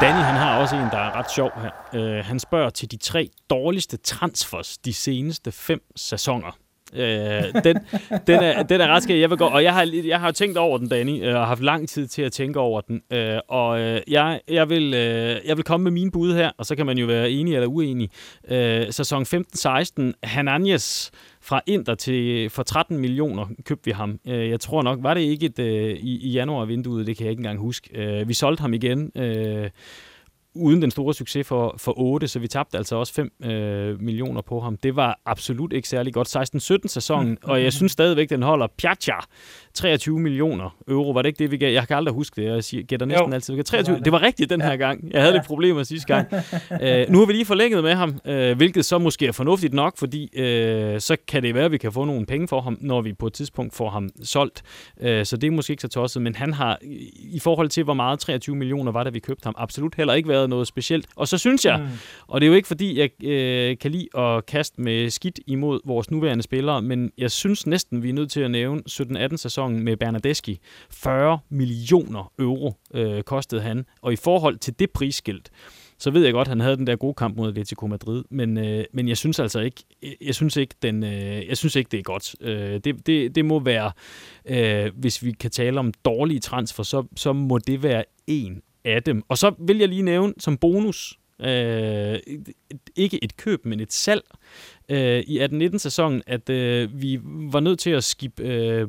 Danny, 0.01 0.20
han 0.20 0.36
har 0.36 0.61
også 0.61 0.77
en, 0.77 0.82
der 0.90 0.99
er 0.99 1.19
ret 1.19 1.31
sjov 1.31 1.51
her. 1.57 1.70
Uh, 1.94 2.24
han 2.24 2.39
spørger 2.39 2.70
til 2.70 2.90
de 2.90 2.97
tre 2.97 3.31
dårligste 3.51 3.97
transfers 3.97 4.78
de 4.78 4.93
seneste 4.93 5.53
fem 5.53 5.81
sæsoner. 5.97 6.57
Øh, 6.97 7.62
den, 7.64 7.78
den, 8.27 8.40
er, 8.43 8.62
den 8.62 8.81
er 8.81 8.89
ret 8.89 9.02
skæg. 9.02 9.20
Jeg 9.20 9.31
vil 9.31 9.39
gå, 9.39 9.44
og 9.44 9.62
jeg 9.62 9.74
har, 9.74 9.89
jeg 10.05 10.20
har 10.20 10.31
tænkt 10.31 10.59
over 10.59 10.78
den, 10.78 10.89
Danny, 10.89 11.27
og 11.27 11.43
og 11.43 11.48
haft 11.48 11.62
lang 11.62 11.89
tid 11.89 12.06
til 12.06 12.23
at 12.23 12.32
tænke 12.32 12.60
over 12.60 12.81
den. 12.81 13.02
Øh, 13.12 13.39
og 13.48 13.81
øh, 13.81 14.01
jeg, 14.09 14.40
jeg, 14.48 14.70
vil, 14.70 14.94
øh, 14.94 15.36
jeg 15.47 15.56
vil 15.56 15.64
komme 15.64 15.85
med 15.85 15.90
mine 15.90 16.10
bud 16.10 16.35
her, 16.35 16.51
og 16.59 16.66
så 16.66 16.77
kan 16.77 16.86
man 16.86 16.98
jo 16.98 17.06
være 17.06 17.31
enig 17.31 17.55
eller 17.55 17.69
uenig. 17.69 18.10
Øh, 18.48 18.86
sæson 18.90 19.23
15-16, 19.23 20.12
Hananias 20.23 21.10
fra 21.40 21.60
Inter 21.66 21.94
til 21.94 22.51
for 22.51 22.62
13 22.62 22.98
millioner 22.98 23.47
købte 23.64 23.85
vi 23.85 23.90
ham. 23.90 24.19
Øh, 24.28 24.51
jeg 24.51 24.60
tror 24.60 24.82
nok, 24.82 24.98
var 25.02 25.14
det 25.14 25.20
ikke 25.20 25.47
et, 25.47 25.59
øh, 25.59 25.97
i, 25.97 26.28
i 26.28 26.31
januar-vinduet, 26.31 27.06
det 27.06 27.16
kan 27.16 27.24
jeg 27.24 27.31
ikke 27.31 27.40
engang 27.40 27.59
huske. 27.59 27.89
Øh, 27.94 28.28
vi 28.28 28.35
solgte 28.35 28.60
ham 28.60 28.74
igen 28.74 29.10
øh, 29.16 29.70
uden 30.54 30.82
den 30.82 30.90
store 30.90 31.14
succes 31.14 31.46
for, 31.46 31.74
for 31.78 31.98
8, 31.98 32.28
så 32.28 32.38
vi 32.38 32.48
tabte 32.48 32.76
altså 32.76 32.96
også 32.96 33.14
5 33.14 33.32
øh, 33.44 34.00
millioner 34.00 34.40
på 34.42 34.60
ham. 34.60 34.76
Det 34.76 34.96
var 34.96 35.20
absolut 35.26 35.72
ikke 35.72 35.88
særlig 35.88 36.14
godt. 36.14 36.36
16-17 36.84 36.88
sæsonen, 36.88 37.38
og 37.42 37.62
jeg 37.62 37.72
synes 37.72 37.92
stadigvæk, 37.92 38.30
den 38.30 38.42
holder. 38.42 38.66
Piazza, 38.78 39.12
23 39.74 40.19
millioner 40.19 40.77
euro, 40.89 41.11
var 41.11 41.23
det 41.23 41.28
ikke 41.28 41.39
det, 41.39 41.51
vi 41.51 41.57
gav? 41.57 41.73
Jeg 41.73 41.89
kan 41.89 41.97
aldrig 41.97 42.15
huske 42.15 42.43
det, 42.43 42.49
jeg 42.49 42.65
siger, 42.65 42.82
gætter 42.82 43.07
næsten 43.07 43.28
jo, 43.28 43.35
altid. 43.35 43.62
23, 43.62 43.94
det 43.94 43.99
var, 43.99 44.05
det 44.05 44.12
var 44.12 44.23
rigtigt 44.23 44.51
den 44.51 44.61
her 44.61 44.77
gang. 44.77 45.12
Jeg 45.12 45.20
havde 45.20 45.32
ja. 45.32 45.39
lidt 45.39 45.47
problemer 45.47 45.82
sidste 45.82 46.07
gang. 46.15 46.28
øh, 46.82 47.07
nu 47.09 47.19
har 47.19 47.27
vi 47.27 47.32
lige 47.32 47.44
forlænget 47.44 47.82
med 47.85 47.94
ham, 47.94 48.20
øh, 48.24 48.57
hvilket 48.57 48.85
så 48.85 48.99
måske 48.99 49.27
er 49.27 49.32
fornuftigt 49.32 49.74
nok, 49.74 49.99
fordi 49.99 50.39
øh, 50.39 51.01
så 51.01 51.16
kan 51.28 51.43
det 51.43 51.55
være, 51.55 51.65
at 51.65 51.73
vi 51.73 51.78
kan 51.78 51.93
få 51.93 52.05
nogle 52.05 52.27
penge 52.27 52.49
for 52.49 52.61
ham, 52.61 52.78
når 52.81 53.01
vi 53.01 53.12
på 53.12 53.27
et 53.27 53.32
tidspunkt 53.32 53.74
får 53.74 53.90
ham 53.90 54.09
solgt. 54.23 54.62
Øh, 55.01 55.27
så 55.27 55.36
det 55.36 55.47
er 55.47 55.51
måske 55.51 55.70
ikke 55.70 55.81
så 55.81 55.89
tosset, 55.89 56.23
men 56.23 56.35
han 56.35 56.53
har 56.53 56.78
i 57.15 57.40
forhold 57.40 57.69
til, 57.69 57.85
hvor 57.85 57.94
meget 57.94 58.19
23 58.19 58.57
millioner 58.57 58.93
var, 58.93 59.05
da 59.05 59.11
vi 59.11 59.19
købte 59.19 59.44
ham, 59.44 59.55
absolut 59.59 59.94
heller 59.94 60.15
ikke 60.15 60.28
været 60.28 60.51
noget 60.51 60.66
specielt. 60.66 61.07
Og 61.16 61.28
så 61.28 61.39
synes 61.39 61.65
jeg, 61.65 61.78
mm. 61.78 61.86
og 62.27 62.40
det 62.40 62.47
er 62.47 62.49
jo 62.49 62.55
ikke 62.55 62.69
fordi, 62.69 62.99
jeg 62.99 63.24
øh, 63.24 63.77
kan 63.78 63.90
lide 63.90 64.19
at 64.19 64.47
kaste 64.47 64.81
med 64.81 65.11
skidt 65.11 65.40
imod 65.47 65.81
vores 65.85 66.11
nuværende 66.11 66.43
spillere, 66.43 66.82
men 66.82 67.11
jeg 67.19 67.31
synes 67.31 67.66
næsten, 67.66 68.03
vi 68.03 68.09
er 68.09 68.12
nødt 68.12 68.31
til 68.31 68.40
at 68.40 68.51
nævne 68.51 68.82
17-18 68.90 69.36
sæsonen 69.36 69.61
med 69.68 69.97
Bernadeschi. 69.97 70.59
40 70.90 71.39
millioner 71.48 72.32
euro 72.39 72.74
øh, 72.94 73.22
kostede 73.22 73.60
han, 73.60 73.86
og 74.02 74.12
i 74.12 74.16
forhold 74.16 74.59
til 74.59 74.78
det 74.78 74.90
prisskilt, 74.90 75.51
så 75.98 76.10
ved 76.10 76.24
jeg 76.24 76.32
godt, 76.32 76.48
at 76.48 76.51
han 76.51 76.60
havde 76.60 76.76
den 76.76 76.86
der 76.86 76.97
gode 76.97 77.14
kamp 77.14 77.36
mod 77.36 77.48
Atletico 77.48 77.86
Madrid, 77.86 78.24
men, 78.30 78.59
øh, 78.59 78.84
men 78.93 79.09
jeg 79.09 79.16
synes 79.16 79.40
altså 79.40 79.60
ikke, 79.60 79.84
jeg 80.20 80.34
synes 80.34 80.56
ikke, 80.56 80.74
den, 80.82 81.05
øh, 81.05 81.48
jeg 81.48 81.56
synes 81.56 81.76
ikke 81.76 81.89
det 81.89 81.98
er 81.98 82.02
godt. 82.02 82.34
Øh, 82.40 82.80
det, 82.84 83.06
det, 83.06 83.34
det 83.34 83.44
må 83.44 83.60
være, 83.60 83.93
øh, 84.44 84.90
hvis 84.97 85.24
vi 85.24 85.32
kan 85.32 85.51
tale 85.51 85.80
om 85.80 85.93
dårlige 86.05 86.40
transfer, 86.40 86.82
så, 86.82 87.05
så 87.16 87.32
må 87.32 87.59
det 87.59 87.82
være 87.82 88.05
en 88.26 88.62
af 88.84 89.02
dem. 89.02 89.22
Og 89.28 89.39
så 89.39 89.55
vil 89.59 89.78
jeg 89.78 89.89
lige 89.89 90.02
nævne 90.02 90.34
som 90.39 90.56
bonus, 90.56 91.18
øh, 91.40 92.18
ikke 92.96 93.24
et 93.24 93.36
køb, 93.36 93.64
men 93.64 93.80
et 93.80 93.92
salg 93.92 94.22
øh, 94.88 95.20
i 95.26 95.40
18-19 95.40 95.78
sæsonen, 95.78 96.22
at 96.26 96.50
øh, 96.50 97.02
vi 97.02 97.20
var 97.24 97.60
nødt 97.60 97.78
til 97.78 97.90
at 97.90 98.04
skib, 98.04 98.40
øh, 98.40 98.88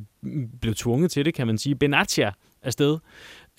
blev 0.62 0.76
tvunget 0.76 1.12
til 1.12 1.26
det, 1.26 1.34
kan 1.34 1.48
man 1.48 1.58
sige, 1.58 1.76
Benatia 1.76 2.32
afsted. 2.62 2.98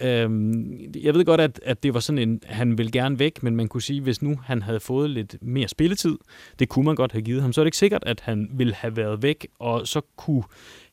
Øhm, 0.03 0.93
jeg 1.03 1.15
ved 1.15 1.25
godt, 1.25 1.41
at, 1.41 1.61
at 1.62 1.83
det 1.83 1.95
var 1.95 2.01
sådan 2.01 2.19
en, 2.19 2.41
han 2.47 2.79
vil 2.79 2.93
gerne 2.93 3.19
væk, 3.19 3.43
men 3.43 3.57
man 3.57 3.69
kunne 3.69 3.83
sige, 3.83 4.01
hvis 4.01 4.23
nu 4.23 4.37
han 4.45 4.62
havde 4.62 4.81
fået 4.81 5.11
lidt 5.11 5.37
mere 5.43 5.69
spilletid, 5.69 6.19
det 6.59 6.69
kunne 6.69 6.85
man 6.85 6.95
godt 6.95 7.12
have 7.12 7.23
givet 7.23 7.43
ham, 7.43 7.53
så 7.53 7.61
er 7.61 7.65
det 7.65 7.66
ikke 7.66 7.77
sikkert, 7.77 8.03
at 8.07 8.21
han 8.21 8.49
ville 8.53 8.75
have 8.75 8.97
været 8.97 9.23
væk, 9.23 9.47
og 9.59 9.87
så 9.89 10.01
kunne 10.16 10.43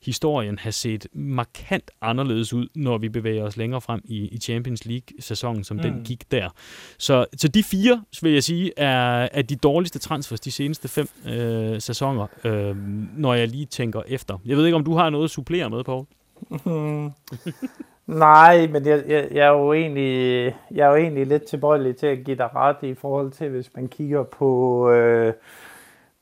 historien 0.02 0.58
have 0.58 0.72
set 0.72 1.06
markant 1.12 1.90
anderledes 2.00 2.52
ud, 2.52 2.68
når 2.74 2.98
vi 2.98 3.08
bevæger 3.08 3.44
os 3.44 3.56
længere 3.56 3.80
frem 3.80 4.00
i, 4.04 4.28
i 4.28 4.38
Champions 4.38 4.84
League-sæsonen, 4.84 5.64
som 5.64 5.76
mm. 5.76 5.82
den 5.82 6.04
gik 6.04 6.30
der. 6.30 6.48
Så, 6.98 7.26
så 7.36 7.48
de 7.48 7.62
fire, 7.62 8.04
vil 8.22 8.32
jeg 8.32 8.42
sige, 8.42 8.72
er, 8.76 9.28
er 9.32 9.42
de 9.42 9.56
dårligste 9.56 9.98
transfers 9.98 10.40
de 10.40 10.50
seneste 10.50 10.88
fem 10.88 11.08
øh, 11.26 11.80
sæsoner, 11.80 12.26
øh, 12.44 12.76
når 13.16 13.34
jeg 13.34 13.48
lige 13.48 13.66
tænker 13.66 14.02
efter. 14.06 14.38
Jeg 14.44 14.56
ved 14.56 14.64
ikke, 14.66 14.76
om 14.76 14.84
du 14.84 14.94
har 14.94 15.10
noget 15.10 15.24
at 15.24 15.30
supplere 15.30 15.70
med, 15.70 15.84
Poul? 15.84 16.06
Nej, 18.06 18.66
men 18.66 18.86
jeg, 18.86 19.04
jeg, 19.08 19.28
jeg, 19.30 19.46
er 19.46 19.50
jo 19.50 19.72
egentlig, 19.72 20.44
jeg 20.70 20.86
er 20.86 20.90
jo 20.90 20.96
egentlig 20.96 21.26
lidt 21.26 21.44
tilbøjelig 21.44 21.96
til 21.96 22.06
at 22.06 22.24
give 22.24 22.36
dig 22.36 22.54
ret 22.54 22.76
i 22.82 22.94
forhold 22.94 23.30
til, 23.30 23.48
hvis 23.48 23.70
man 23.76 23.88
kigger 23.88 24.22
på, 24.22 24.90
øh, 24.90 25.32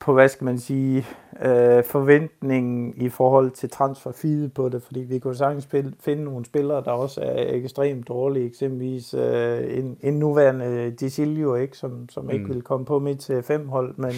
på 0.00 0.12
hvad 0.12 0.28
skal 0.28 0.44
man 0.44 0.58
sige, 0.58 1.06
øh, 1.42 1.84
forventningen 1.84 2.94
i 2.96 3.08
forhold 3.08 3.50
til 3.50 3.70
transferfide 3.70 4.48
på 4.48 4.68
det, 4.68 4.82
fordi 4.82 5.00
vi 5.00 5.18
kunne 5.18 5.36
sagtens 5.36 5.64
spille, 5.64 5.92
finde 6.00 6.24
nogle 6.24 6.44
spillere, 6.44 6.84
der 6.84 6.90
også 6.90 7.20
er 7.20 7.54
ekstremt 7.54 8.08
dårlige, 8.08 8.46
eksempelvis 8.46 9.14
øh, 9.14 9.78
en, 9.78 9.96
en 10.00 10.18
nuværende 10.18 10.90
Dicilio, 10.90 11.54
ikke, 11.54 11.76
som, 11.76 12.08
som 12.08 12.24
mm. 12.24 12.30
ikke 12.30 12.48
vil 12.48 12.62
komme 12.62 12.86
på 12.86 12.98
mit 12.98 13.18
til 13.18 13.42
fem 13.42 13.68
hold, 13.68 13.94
men, 13.96 14.12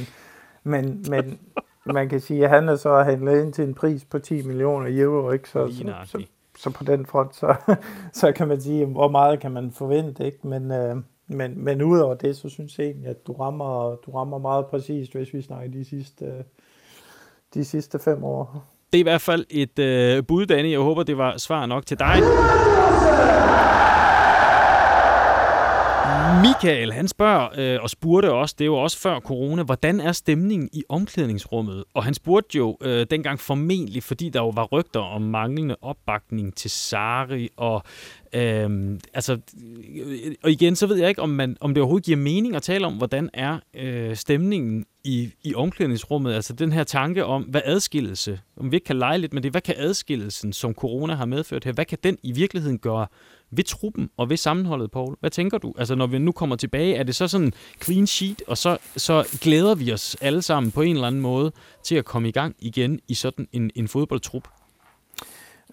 men, 0.62 1.04
men 1.10 1.38
man 1.94 2.08
kan 2.08 2.20
sige, 2.20 2.44
at 2.44 2.50
han 2.50 2.68
er 2.68 2.76
så 2.76 3.02
handlet 3.02 3.42
ind 3.44 3.52
til 3.52 3.64
en 3.64 3.74
pris 3.74 4.04
på 4.04 4.18
10 4.18 4.46
millioner 4.46 5.02
euro, 5.02 5.30
ikke? 5.30 5.48
Så, 5.48 5.68
så, 5.68 5.94
så, 6.04 6.24
så 6.62 6.70
på 6.70 6.84
den 6.84 7.06
front, 7.06 7.36
så, 7.36 7.54
så 8.20 8.32
kan 8.32 8.48
man 8.48 8.60
sige, 8.60 8.84
hvor 8.84 9.08
meget 9.08 9.40
kan 9.40 9.50
man 9.50 9.72
forvente, 9.72 10.26
ikke? 10.26 10.46
Men, 10.46 10.70
øh, 10.70 10.96
men, 11.26 11.64
men 11.64 11.82
udover 11.82 12.14
det, 12.14 12.36
så 12.36 12.48
synes 12.48 12.78
jeg 12.78 12.86
egentlig, 12.86 13.08
at 13.08 13.26
du 13.26 13.32
rammer, 13.32 13.96
du 14.06 14.10
rammer 14.10 14.38
meget 14.38 14.66
præcist, 14.66 15.12
hvis 15.12 15.34
vi 15.34 15.42
snakker 15.42 15.70
de 15.70 15.84
sidste, 15.84 16.44
de 17.54 17.64
sidste 17.64 17.98
fem 17.98 18.24
år. 18.24 18.64
det 18.92 18.98
er 18.98 19.00
i 19.00 19.02
hvert 19.02 19.20
fald 19.20 19.44
et 19.50 19.78
øh, 19.78 20.24
bud, 20.24 20.46
Danny. 20.46 20.70
Jeg 20.70 20.80
håber, 20.80 21.02
det 21.02 21.18
var 21.18 21.36
svar 21.36 21.66
nok 21.66 21.86
til 21.86 21.98
dig. 21.98 22.16
Michael, 26.42 26.92
han 26.92 27.08
spørger 27.08 27.48
øh, 27.58 27.82
og 27.82 27.90
spurgte 27.90 28.32
også, 28.32 28.54
det 28.58 28.64
er 28.64 28.66
jo 28.66 28.76
også 28.76 28.98
før 28.98 29.20
corona, 29.20 29.62
hvordan 29.62 30.00
er 30.00 30.12
stemningen 30.12 30.68
i 30.72 30.84
omklædningsrummet? 30.88 31.84
Og 31.94 32.04
han 32.04 32.14
spurgte 32.14 32.58
jo 32.58 32.76
øh, 32.80 33.06
dengang 33.10 33.40
formentlig, 33.40 34.02
fordi 34.02 34.28
der 34.28 34.40
jo 34.40 34.48
var 34.48 34.64
rygter 34.64 35.00
om 35.00 35.22
manglende 35.22 35.76
opbakning 35.82 36.56
til 36.56 36.70
Sari, 36.70 37.48
og 37.56 37.82
øhm, 38.32 39.00
altså, 39.14 39.32
øh, 39.32 39.38
altså, 40.14 40.36
og 40.42 40.50
igen, 40.50 40.76
så 40.76 40.86
ved 40.86 40.96
jeg 40.96 41.08
ikke, 41.08 41.22
om, 41.22 41.28
man, 41.28 41.56
om 41.60 41.74
det 41.74 41.80
overhovedet 41.80 42.06
giver 42.06 42.18
mening 42.18 42.56
at 42.56 42.62
tale 42.62 42.86
om, 42.86 42.94
hvordan 42.94 43.30
er 43.34 43.58
øh, 43.74 44.16
stemningen 44.16 44.86
i, 45.04 45.30
i 45.44 45.54
omklædningsrummet, 45.54 46.34
altså 46.34 46.52
den 46.52 46.72
her 46.72 46.84
tanke 46.84 47.24
om, 47.24 47.42
hvad 47.42 47.60
adskillelse, 47.64 48.40
om 48.56 48.70
vi 48.70 48.76
ikke 48.76 48.84
kan 48.84 48.98
lege 48.98 49.18
lidt 49.18 49.32
med 49.32 49.42
det, 49.42 49.50
hvad 49.50 49.60
kan 49.60 49.74
adskillelsen, 49.78 50.52
som 50.52 50.74
corona 50.74 51.14
har 51.14 51.26
medført 51.26 51.64
her, 51.64 51.72
hvad 51.72 51.84
kan 51.84 51.98
den 52.04 52.18
i 52.22 52.32
virkeligheden 52.32 52.78
gøre 52.78 53.06
ved 53.52 53.64
truppen 53.64 54.10
og 54.16 54.30
ved 54.30 54.36
sammenholdet, 54.36 54.90
Paul? 54.90 55.16
Hvad 55.20 55.30
tænker 55.30 55.58
du? 55.58 55.74
Altså, 55.78 55.94
når 55.94 56.06
vi 56.06 56.18
nu 56.18 56.32
kommer 56.32 56.56
tilbage, 56.56 56.96
er 56.96 57.02
det 57.02 57.14
så 57.14 57.28
sådan 57.28 57.52
clean 57.82 58.06
sheet, 58.06 58.42
og 58.46 58.58
så, 58.58 58.78
så 58.96 59.38
glæder 59.42 59.74
vi 59.74 59.92
os 59.92 60.16
alle 60.20 60.42
sammen 60.42 60.72
på 60.72 60.82
en 60.82 60.94
eller 60.94 61.06
anden 61.06 61.20
måde 61.20 61.52
til 61.82 61.94
at 61.94 62.04
komme 62.04 62.28
i 62.28 62.32
gang 62.32 62.56
igen 62.58 63.00
i 63.08 63.14
sådan 63.14 63.48
en, 63.52 63.70
en 63.74 63.88
fodboldtrup? 63.88 64.48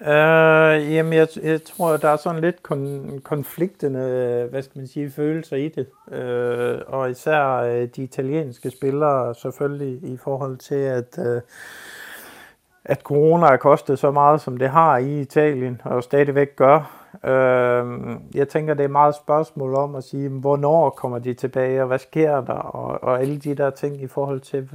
Øh, 0.01 0.93
jamen, 0.93 1.13
jeg, 1.13 1.27
jeg 1.43 1.63
tror, 1.63 1.97
der 1.97 2.09
er 2.09 2.17
sådan 2.17 2.41
lidt 2.41 2.63
kon, 2.63 3.21
konfliktende, 3.23 4.47
hvad 4.49 4.61
skal 4.61 4.79
man 4.79 4.87
sige, 4.87 5.11
følelser 5.11 5.55
i 5.55 5.67
det. 5.67 5.87
Øh, 6.17 6.79
og 6.87 7.09
især 7.09 7.55
øh, 7.55 7.87
de 7.95 8.03
italienske 8.03 8.69
spillere 8.69 9.35
selvfølgelig 9.35 10.11
i 10.13 10.17
forhold 10.17 10.57
til, 10.57 10.75
at, 10.75 11.19
øh, 11.19 11.41
at 12.85 13.01
corona 13.01 13.45
har 13.47 13.57
kostet 13.57 13.99
så 13.99 14.11
meget, 14.11 14.41
som 14.41 14.57
det 14.57 14.69
har 14.69 14.97
i 14.97 15.21
Italien, 15.21 15.81
og 15.85 16.03
stadigvæk 16.03 16.55
gør. 16.55 16.98
Øh, 17.25 18.15
jeg 18.35 18.49
tænker, 18.49 18.73
det 18.73 18.83
er 18.83 18.87
meget 18.87 19.15
spørgsmål 19.15 19.75
om 19.75 19.95
at 19.95 20.03
sige, 20.03 20.29
hvornår 20.29 20.89
kommer 20.89 21.19
de 21.19 21.33
tilbage, 21.33 21.81
og 21.81 21.87
hvad 21.87 21.99
sker 21.99 22.41
der, 22.41 22.53
og, 22.53 23.03
og 23.03 23.21
alle 23.21 23.37
de 23.37 23.55
der 23.55 23.69
ting 23.69 24.01
i 24.01 24.07
forhold 24.07 24.39
til, 24.39 24.69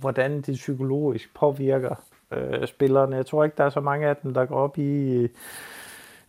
hvordan 0.00 0.40
de 0.40 0.52
psykologisk 0.52 1.34
påvirker 1.34 1.94
øh, 2.30 2.66
spillerne. 2.66 3.16
Jeg 3.16 3.26
tror 3.26 3.44
ikke, 3.44 3.56
der 3.56 3.64
er 3.64 3.70
så 3.70 3.80
mange 3.80 4.06
af 4.06 4.16
dem, 4.16 4.34
der 4.34 4.44
går 4.44 4.56
op 4.56 4.78
i 4.78 5.28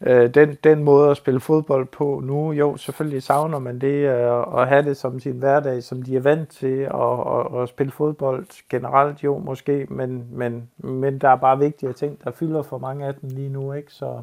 øh, 0.02 0.34
den, 0.34 0.57
den 0.64 0.84
måde 0.84 1.10
at 1.10 1.18
spille 1.18 1.40
fodbold 1.40 1.86
på 1.86 2.22
nu. 2.23 2.52
Jo, 2.52 2.78
selvfølgelig 2.78 3.23
savner 3.23 3.60
man 3.60 3.80
det 3.80 4.10
øh, 4.10 4.61
at 4.61 4.68
have 4.68 4.84
det 4.84 4.98
som 4.98 5.19
sin 5.19 5.40
hverdag, 5.40 5.84
som 5.84 6.02
de 6.02 6.15
er 6.15 6.22
vant 6.22 6.49
til 6.49 6.82
at, 6.82 7.61
at, 7.61 7.69
spille 7.69 7.91
fodbold 7.91 8.45
generelt, 8.69 9.23
jo 9.23 9.38
måske, 9.38 9.88
men, 9.90 10.26
men, 10.32 10.69
men 10.78 11.18
der 11.18 11.30
er 11.30 11.36
bare 11.36 11.60
vigtige 11.60 11.94
ting, 11.94 12.23
der 12.23 12.32
fylder 12.32 12.61
for 12.61 12.78
mange 12.78 13.06
af 13.06 13.15
dem 13.15 13.30
lige 13.30 13.49
nu, 13.49 13.73
ikke? 13.73 13.94
Så, 13.94 14.22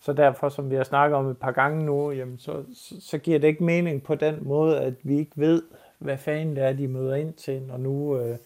så 0.00 0.12
derfor, 0.12 0.48
som 0.48 0.70
vi 0.70 0.76
har 0.76 0.84
snakket 0.84 1.16
om 1.16 1.30
et 1.30 1.38
par 1.38 1.52
gange 1.52 1.84
nu, 1.84 2.10
jamen 2.10 2.38
så, 2.38 2.64
så, 2.74 2.94
så 3.00 3.18
giver 3.18 3.38
det 3.38 3.48
ikke 3.48 3.64
mening 3.64 4.02
på 4.02 4.14
den 4.14 4.38
måde, 4.40 4.80
at 4.80 4.94
vi 5.02 5.18
ikke 5.18 5.32
ved, 5.34 5.62
hvad 5.98 6.18
fanden 6.18 6.56
det 6.56 6.64
er, 6.64 6.72
de 6.72 6.88
møder 6.88 7.14
ind 7.14 7.32
til, 7.32 7.62
når 7.62 7.76
nu, 7.76 8.18
øh, 8.18 8.36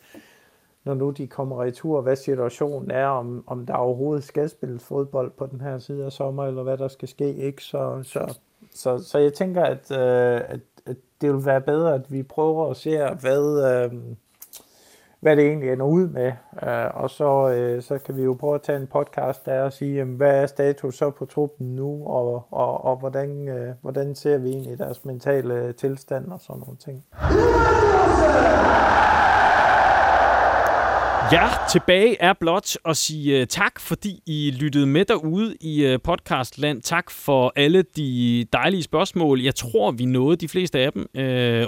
når 0.84 0.94
nu 0.94 1.10
de 1.10 1.26
kommer 1.26 1.62
retur, 1.62 2.00
hvad 2.00 2.16
situationen 2.16 2.90
er, 2.90 3.06
om, 3.06 3.44
om 3.46 3.66
der 3.66 3.74
overhovedet 3.74 4.24
skal 4.24 4.48
spilles 4.48 4.84
fodbold 4.84 5.30
på 5.30 5.46
den 5.46 5.60
her 5.60 5.78
side 5.78 6.04
af 6.04 6.12
sommer, 6.12 6.46
eller 6.46 6.62
hvad 6.62 6.78
der 6.78 6.88
skal 6.88 7.08
ske. 7.08 7.34
Ikke? 7.34 7.64
Så, 7.64 8.02
så, 8.02 8.38
så, 8.74 8.98
så 8.98 9.18
jeg 9.18 9.32
tænker, 9.32 9.64
at, 9.64 9.90
øh, 9.90 10.40
at, 10.48 10.60
at 10.86 10.96
det 11.20 11.32
vil 11.32 11.46
være 11.46 11.60
bedre, 11.60 11.94
at 11.94 12.12
vi 12.12 12.22
prøver 12.22 12.70
at 12.70 12.76
se, 12.76 12.90
hvad, 13.20 13.84
øh, 13.84 13.92
hvad 15.22 15.36
det 15.36 15.46
egentlig 15.46 15.72
ender 15.72 15.86
ud 15.86 16.08
med. 16.08 16.32
Uh, 16.52 17.02
og 17.02 17.10
så, 17.10 17.50
øh, 17.50 17.82
så 17.82 17.98
kan 17.98 18.16
vi 18.16 18.22
jo 18.22 18.36
prøve 18.40 18.54
at 18.54 18.62
tage 18.62 18.78
en 18.78 18.86
podcast 18.86 19.46
der 19.46 19.62
og 19.62 19.72
sige, 19.72 19.94
jamen, 19.94 20.16
hvad 20.16 20.42
er 20.42 20.46
status 20.46 20.96
så 20.96 21.10
på 21.10 21.24
truppen 21.24 21.76
nu, 21.76 22.06
og, 22.06 22.46
og, 22.50 22.84
og 22.84 22.96
hvordan, 22.96 23.48
øh, 23.48 23.74
hvordan 23.80 24.14
ser 24.14 24.38
vi 24.38 24.48
egentlig 24.48 24.78
deres 24.78 25.04
mentale 25.04 25.72
tilstand 25.72 26.32
og 26.32 26.40
sådan 26.40 26.60
nogle 26.60 26.76
ting. 26.76 27.04
Ja, 31.32 31.48
tilbage 31.70 32.16
er 32.20 32.32
blot 32.40 32.76
at 32.84 32.96
sige 32.96 33.40
uh, 33.40 33.46
tak, 33.46 33.80
fordi 33.80 34.20
I 34.26 34.50
lyttede 34.60 34.86
med 34.86 35.04
derude 35.04 35.56
i 35.60 35.92
uh, 35.92 36.00
podcastland. 36.04 36.82
Tak 36.82 37.10
for 37.10 37.52
alle 37.56 37.84
de 37.96 38.44
dejlige 38.52 38.82
spørgsmål. 38.82 39.40
Jeg 39.40 39.54
tror, 39.54 39.90
vi 39.90 40.04
nåede 40.04 40.36
de 40.36 40.48
fleste 40.48 40.78
af 40.78 40.92
dem 40.92 41.02
uh, 41.02 41.22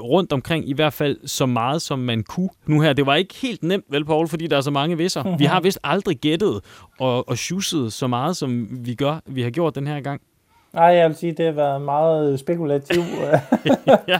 rundt 0.05 0.33
omkring, 0.33 0.69
i 0.69 0.73
hvert 0.73 0.93
fald 0.93 1.19
så 1.27 1.47
meget, 1.47 1.83
som 1.83 1.99
man 1.99 2.23
kunne 2.23 2.49
nu 2.67 2.81
her. 2.81 2.93
Det 2.93 3.07
var 3.07 3.15
ikke 3.15 3.35
helt 3.43 3.63
nemt, 3.63 3.85
vel, 3.91 4.05
Paul, 4.05 4.29
fordi 4.29 4.47
der 4.47 4.57
er 4.57 4.61
så 4.61 4.71
mange 4.71 4.97
visser. 4.97 5.37
Vi 5.37 5.45
har 5.45 5.61
vist 5.61 5.79
aldrig 5.85 6.17
gættet 6.17 6.61
og, 7.01 7.29
og 7.29 7.39
sjusset 7.39 7.93
så 7.93 8.07
meget, 8.07 8.37
som 8.37 8.69
vi 8.87 8.95
gør, 8.95 9.21
vi 9.27 9.43
har 9.43 9.51
gjort 9.51 9.75
den 9.75 9.87
her 9.87 10.01
gang. 10.01 10.21
Nej, 10.75 10.85
jeg 10.85 11.09
vil 11.09 11.17
sige, 11.17 11.33
det 11.33 11.45
har 11.45 11.53
været 11.53 11.77
en 11.77 11.85
meget 11.85 12.41
spekulativ 12.41 13.01
øh, 13.25 13.39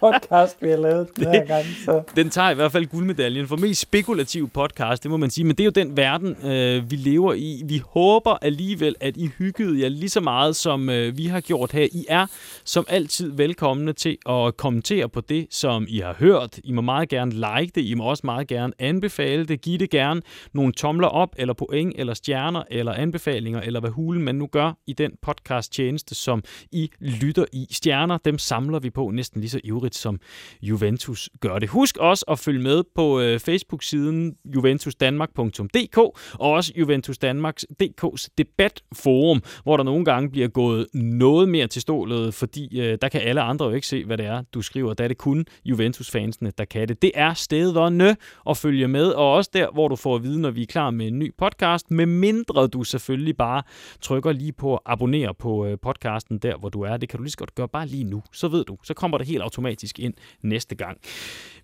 podcast, 0.01 0.57
vi 0.63 0.69
har 0.69 0.77
lavet 0.77 1.09
den 1.17 1.27
her 1.27 1.45
gang. 1.45 1.65
Så. 1.85 2.03
Den 2.17 2.31
tager 2.31 2.51
i 2.51 2.55
hvert 2.55 2.73
fald 2.73 2.87
guldmedaljen 2.87 3.49
for 3.49 3.57
mest 3.57 3.81
spekulativ 3.81 4.51
podcast, 4.51 5.03
det 5.03 5.11
må 5.11 5.17
man 5.17 5.31
sige. 5.31 5.45
Men 5.45 5.57
det 5.57 5.61
er 5.61 5.65
jo 5.65 5.71
den 5.71 5.97
verden, 5.97 6.37
øh, 6.45 6.91
vi 6.91 6.97
lever 6.97 7.33
i. 7.33 7.63
Vi 7.67 7.83
håber 7.89 8.31
alligevel, 8.43 8.95
at 9.01 9.17
I 9.17 9.31
hyggede 9.39 9.83
jer 9.83 9.89
lige 9.89 10.09
så 10.09 10.21
meget, 10.21 10.57
som 10.57 10.91
øh, 10.91 11.19
vi 11.19 11.27
har 11.27 11.41
gjort 11.41 11.73
her. 11.73 11.83
I 11.93 12.07
er 12.09 12.27
som 12.65 12.87
altid 12.89 13.33
velkomne 13.33 13.93
til 13.93 14.19
at 14.29 14.57
kommentere 14.57 15.09
på 15.09 15.21
det, 15.21 15.47
som 15.51 15.87
I 15.89 15.99
har 15.99 16.15
hørt. 16.19 16.59
I 16.65 16.73
må 16.73 16.81
meget 16.81 17.09
gerne 17.09 17.33
like 17.33 17.73
det. 17.75 17.85
I 17.85 17.95
må 17.95 18.05
også 18.05 18.23
meget 18.25 18.47
gerne 18.47 18.73
anbefale 18.79 19.47
det. 19.47 19.61
Giv 19.61 19.79
det 19.79 19.91
gerne 19.91 20.23
nogle 20.53 20.73
tomler 20.73 21.09
op, 21.09 21.35
eller 21.39 21.55
point, 21.55 21.95
eller 21.97 22.15
stjerner, 22.15 22.63
eller 22.71 22.93
anbefalinger, 22.93 23.61
eller 23.61 23.81
hvad 23.81 23.91
hulen 23.91 24.23
man 24.23 24.35
nu 24.35 24.47
gør 24.47 24.73
i 24.87 24.93
den 24.93 25.13
podcast 25.23 25.73
tjeneste, 25.73 26.15
som 26.15 26.44
i 26.73 26.91
lytter 27.01 27.45
i. 27.53 27.67
Stjerner, 27.71 28.19
dem 28.19 28.39
samler 28.39 28.79
vi 28.79 28.91
på 28.91 29.11
næsten 29.11 29.41
lige 29.41 29.51
så 29.51 29.61
ivrigt, 29.65 29.95
som 29.95 30.21
Juventus 30.63 31.31
gør 31.41 31.59
det. 31.59 31.69
Husk 31.69 31.97
også 31.97 32.25
at 32.29 32.39
følge 32.39 32.63
med 32.63 32.83
på 32.95 33.21
øh, 33.21 33.41
Facebook-siden 33.41 34.35
juventusdanmark.dk 34.55 35.99
og 35.99 36.51
også 36.51 36.73
Juventus 36.77 37.19
Danmarks 37.19 37.67
DK's 37.83 38.27
debatforum, 38.39 39.43
hvor 39.63 39.77
der 39.77 39.85
nogle 39.85 40.05
gange 40.05 40.31
bliver 40.31 40.49
gået 40.49 40.87
noget 40.95 41.49
mere 41.49 41.67
til 41.67 41.83
stålet, 41.83 42.35
fordi 42.35 42.81
øh, 42.81 42.99
der 43.03 43.09
kan 43.09 43.21
alle 43.21 43.41
andre 43.41 43.67
jo 43.67 43.73
ikke 43.73 43.87
se, 43.87 44.05
hvad 44.05 44.19
det 44.19 44.27
er, 44.27 44.43
du 44.55 44.63
skriver. 44.63 44.95
Der 44.95 45.05
er 45.05 45.09
det 45.09 45.19
kun 45.19 45.47
Juventus-fansene, 45.65 46.53
der 46.59 46.65
kan 46.65 46.89
det. 46.89 47.03
Det 47.03 47.11
er 47.15 47.35
stederne 47.35 48.17
at 48.51 48.57
følge 48.57 48.89
med, 48.89 49.07
og 49.07 49.33
også 49.33 49.51
der, 49.53 49.69
hvor 49.73 49.89
du 49.89 49.97
får 49.97 50.17
at 50.17 50.23
vide, 50.23 50.41
når 50.41 50.51
vi 50.51 50.63
er 50.63 50.67
klar 50.67 50.91
med 50.91 51.07
en 51.07 51.19
ny 51.19 51.35
podcast, 51.39 51.91
med 51.91 52.07
mindre 52.07 52.67
du 52.67 52.85
selvfølgelig 52.85 53.37
bare 53.37 53.63
trykker 54.01 54.33
lige 54.33 54.53
på 54.53 54.79
abonner 54.87 55.15
abonnere 55.15 55.35
på 55.35 55.67
øh, 55.67 55.79
podcasten 55.83 56.34
den 56.35 56.51
der, 56.51 56.57
hvor 56.59 56.69
du 56.69 56.83
er. 56.83 56.97
Det 56.97 57.09
kan 57.09 57.17
du 57.19 57.23
lige 57.23 57.31
så 57.31 57.37
godt 57.37 57.55
gøre 57.55 57.69
bare 57.69 57.87
lige 57.87 58.05
nu. 58.05 58.23
Så 58.33 58.49
ved 58.49 58.65
du, 58.65 58.79
så 58.85 58.95
kommer 58.95 59.19
det 59.19 59.27
helt 59.27 59.43
automatisk 59.43 59.99
ind 59.99 60.15
næste 60.43 60.75
gang. 60.75 60.99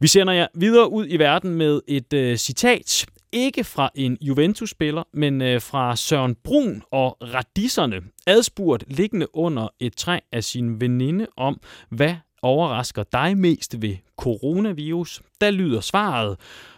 Vi 0.00 0.06
sender 0.06 0.32
jer 0.32 0.46
videre 0.54 0.92
ud 0.92 1.06
i 1.08 1.16
verden 1.16 1.54
med 1.54 1.80
et 1.88 2.12
øh, 2.12 2.36
citat. 2.36 3.06
Ikke 3.32 3.64
fra 3.64 3.90
en 3.94 4.18
Juventus-spiller, 4.20 5.02
men 5.12 5.42
øh, 5.42 5.60
fra 5.60 5.96
Søren 5.96 6.34
Brun 6.44 6.82
og 6.90 7.16
Radisserne. 7.22 8.00
Adspurgt 8.26 8.84
liggende 8.88 9.36
under 9.36 9.68
et 9.80 9.96
træ 9.96 10.18
af 10.32 10.44
sin 10.44 10.80
veninde 10.80 11.26
om, 11.36 11.60
hvad 11.88 12.14
overrasker 12.42 13.02
dig 13.12 13.38
mest 13.38 13.82
ved 13.82 13.96
coronavirus? 14.16 15.22
Der 15.40 15.50
lyder 15.50 15.80
svaret, 15.80 16.36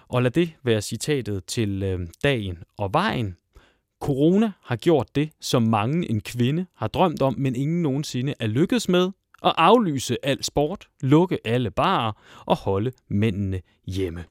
og 0.09 0.23
lad 0.23 0.31
det 0.31 0.52
være 0.64 0.81
citatet 0.81 1.44
til 1.44 1.82
øh, 1.82 2.01
dagen 2.23 2.59
og 2.78 2.93
vejen. 2.93 3.36
Corona 4.02 4.52
har 4.64 4.76
gjort 4.76 5.14
det, 5.14 5.30
som 5.40 5.62
mange 5.62 6.10
en 6.10 6.20
kvinde 6.20 6.66
har 6.76 6.88
drømt 6.88 7.22
om, 7.22 7.34
men 7.38 7.56
ingen 7.56 7.82
nogensinde 7.82 8.34
er 8.40 8.46
lykkedes 8.46 8.88
med, 8.88 9.10
at 9.44 9.52
aflyse 9.56 10.16
al 10.22 10.44
sport, 10.44 10.88
lukke 11.02 11.38
alle 11.44 11.70
barer 11.70 12.12
og 12.46 12.56
holde 12.56 12.92
mændene 13.08 13.60
hjemme. 13.86 14.24